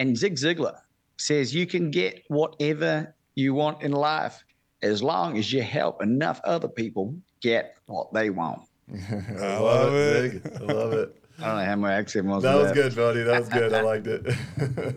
And 0.00 0.16
Zig 0.16 0.36
Ziglar 0.36 0.78
says 1.18 1.54
you 1.54 1.66
can 1.66 1.90
get 1.90 2.22
whatever 2.28 3.14
you 3.34 3.52
want 3.54 3.82
in 3.82 3.92
life 3.92 4.42
as 4.82 5.02
long 5.02 5.36
as 5.36 5.52
you 5.52 5.62
help 5.62 6.02
enough 6.02 6.40
other 6.44 6.68
people 6.68 7.14
get 7.42 7.74
what 7.86 8.12
they 8.14 8.30
want. 8.30 8.62
I 9.40 9.58
love 9.58 9.94
it. 9.94 10.32
Zig. 10.32 10.52
I 10.56 10.72
love 10.72 10.92
it. 10.92 11.16
I 11.38 11.46
don't 11.46 11.56
know 11.56 11.64
how 11.64 11.76
my 11.76 11.92
accent 11.94 12.26
was. 12.26 12.42
That 12.42 12.54
with 12.56 12.64
was 12.64 12.72
good, 12.72 12.96
buddy. 12.96 13.22
That 13.22 13.40
was 13.40 13.48
good. 13.48 13.72
I 13.72 13.80
liked 13.82 14.06
it. 14.06 14.26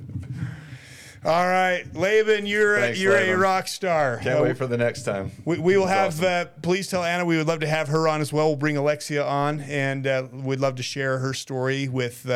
All 1.25 1.47
right, 1.47 1.85
Laban, 1.95 2.45
you're 2.45 2.77
Thanks, 2.77 2.99
a, 2.99 3.01
you're 3.01 3.15
a 3.15 3.33
rock 3.37 3.69
star. 3.69 4.17
Can't 4.17 4.41
Uh, 4.41 4.43
wait 4.43 4.57
for 4.57 4.67
the 4.67 4.75
next 4.75 5.03
time. 5.03 5.31
we, 5.45 5.57
we 5.57 5.77
will 5.77 5.85
That's 5.85 6.19
have. 6.19 6.47
Uh, 6.47 6.51
please 6.61 6.89
tell 6.89 7.01
Anna 7.01 7.23
we 7.23 7.37
would 7.37 7.47
love 7.47 7.61
to 7.61 7.67
have 7.67 7.87
her 7.87 8.09
on 8.09 8.19
as 8.19 8.33
well. 8.33 8.47
We'll 8.47 8.57
bring 8.57 8.75
Alexia 8.75 9.25
on, 9.25 9.61
and 9.61 10.05
uh, 10.05 10.27
we'd 10.33 10.59
love 10.59 10.75
to 10.75 10.83
share 10.83 11.19
her 11.19 11.33
story 11.33 11.87
with. 11.87 12.29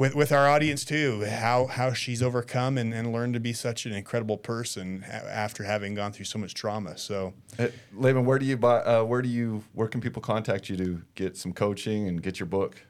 Uh, 0.00 0.02
with, 0.02 0.14
with 0.14 0.32
our 0.32 0.48
audience 0.48 0.84
too, 0.84 1.24
how 1.24 1.66
how 1.66 1.92
she's 1.92 2.22
overcome 2.22 2.78
and, 2.78 2.94
and 2.94 3.12
learned 3.12 3.34
to 3.34 3.40
be 3.40 3.52
such 3.52 3.86
an 3.86 3.92
incredible 3.92 4.38
person 4.38 5.04
after 5.04 5.64
having 5.64 5.94
gone 5.94 6.12
through 6.12 6.24
so 6.24 6.38
much 6.38 6.54
trauma. 6.54 6.96
So 6.96 7.34
Hey, 7.56 7.72
Laban, 7.92 8.24
where 8.24 8.38
do 8.38 8.46
you 8.46 8.56
buy? 8.56 8.80
Uh, 8.80 9.04
where 9.04 9.22
do 9.22 9.28
you? 9.28 9.62
Where 9.74 9.88
can 9.88 10.00
people 10.00 10.22
contact 10.22 10.68
you 10.68 10.76
to 10.76 11.02
get 11.14 11.36
some 11.36 11.52
coaching 11.52 12.08
and 12.08 12.22
get 12.22 12.40
your 12.40 12.46
book? 12.46 12.82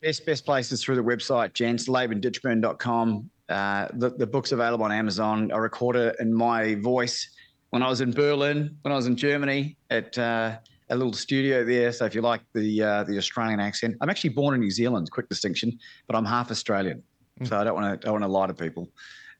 Best 0.00 0.24
best 0.24 0.44
place 0.44 0.72
is 0.72 0.82
through 0.82 0.96
the 0.96 1.02
website, 1.02 1.52
jenslabanditchburn.com. 1.52 3.30
Uh, 3.48 3.88
the, 3.94 4.10
the 4.10 4.26
book's 4.26 4.52
available 4.52 4.84
on 4.84 4.92
Amazon. 4.92 5.50
I 5.52 5.56
recorded 5.56 6.08
it 6.08 6.16
in 6.20 6.32
my 6.32 6.74
voice 6.76 7.30
when 7.70 7.82
I 7.82 7.88
was 7.88 8.00
in 8.00 8.12
Berlin, 8.12 8.76
when 8.82 8.92
I 8.92 8.96
was 8.96 9.06
in 9.06 9.16
Germany 9.16 9.76
at 9.90 10.16
uh, 10.18 10.58
a 10.90 10.96
little 10.96 11.12
studio 11.12 11.64
there. 11.64 11.92
So 11.92 12.04
if 12.04 12.14
you 12.14 12.22
like 12.22 12.40
the 12.54 12.82
uh, 12.82 13.04
the 13.04 13.18
Australian 13.18 13.60
accent, 13.60 13.96
I'm 14.00 14.10
actually 14.10 14.30
born 14.30 14.54
in 14.54 14.60
New 14.60 14.70
Zealand. 14.70 15.10
Quick 15.10 15.28
distinction, 15.28 15.78
but 16.06 16.16
I'm 16.16 16.24
half 16.24 16.50
Australian, 16.50 17.02
so 17.44 17.58
I 17.58 17.64
don't 17.64 17.74
want 17.74 18.00
to 18.00 18.04
don't 18.04 18.14
want 18.14 18.24
to 18.24 18.28
lie 18.28 18.46
to 18.46 18.54
people. 18.54 18.90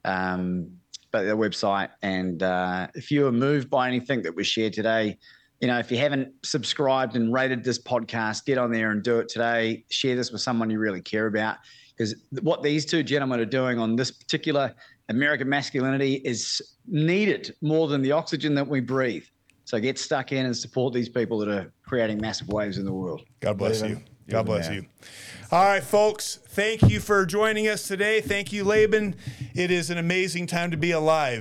Um, 0.05 0.71
but 1.11 1.23
the 1.25 1.37
website, 1.37 1.89
and 2.03 2.43
uh, 2.43 2.89
if 2.95 3.11
you 3.11 3.27
are 3.27 3.33
moved 3.33 3.71
by 3.71 3.89
anything 3.89 4.23
that 4.23 4.35
was 4.35 4.47
shared 4.47 4.75
today, 4.75 5.17
you 5.61 5.69
know, 5.69 5.79
if 5.79 5.91
you 5.91 5.99
haven't 5.99 6.33
subscribed 6.45 7.17
and 7.17 7.33
rated 7.33 7.65
this 7.65 7.79
podcast, 7.79 8.45
get 8.45 8.59
on 8.59 8.71
there 8.71 8.91
and 8.91 9.03
do 9.03 9.19
it 9.19 9.29
today. 9.29 9.85
Share 9.91 10.17
this 10.17 10.31
with 10.31 10.41
someone 10.41 10.71
you 10.71 10.79
really 10.79 11.01
care 11.01 11.27
about. 11.27 11.57
Because 11.97 12.15
what 12.43 12.63
these 12.63 12.87
two 12.87 13.03
gentlemen 13.03 13.41
are 13.41 13.45
doing 13.45 13.79
on 13.79 13.97
this 13.97 14.11
particular 14.11 14.73
American 15.09 15.49
masculinity 15.49 16.17
is 16.25 16.63
needed 16.87 17.55
more 17.61 17.89
than 17.89 18.03
the 18.03 18.13
oxygen 18.13 18.55
that 18.55 18.69
we 18.69 18.81
breathe. 18.81 19.25
So 19.69 19.79
get 19.79 19.99
stuck 19.99 20.33
in 20.33 20.47
and 20.47 20.57
support 20.57 20.95
these 20.95 21.11
people 21.11 21.37
that 21.41 21.49
are 21.51 21.71
creating 21.85 22.23
massive 22.23 22.49
waves 22.49 22.79
in 22.79 22.87
the 22.87 22.93
world. 22.93 23.27
God 23.41 23.59
bless 23.59 23.83
Laban, 23.83 23.99
you. 23.99 24.05
you're 24.27 24.33
God 24.33 24.47
bless 24.47 24.71
you. 24.71 24.87
All 25.53 25.63
right, 25.63 25.83
folks. 25.83 26.41
Thank 26.43 26.89
you 26.89 27.01
for 27.01 27.27
joining 27.27 27.69
us 27.69 27.87
today. 27.87 28.23
Thank 28.23 28.51
you, 28.51 28.65
Laban. 28.65 29.15
It 29.55 29.71
is 29.71 29.91
an 29.91 29.99
amazing 29.99 30.47
time 30.47 30.71
to 30.71 30.79
be 30.79 30.93
alive. 30.93 31.37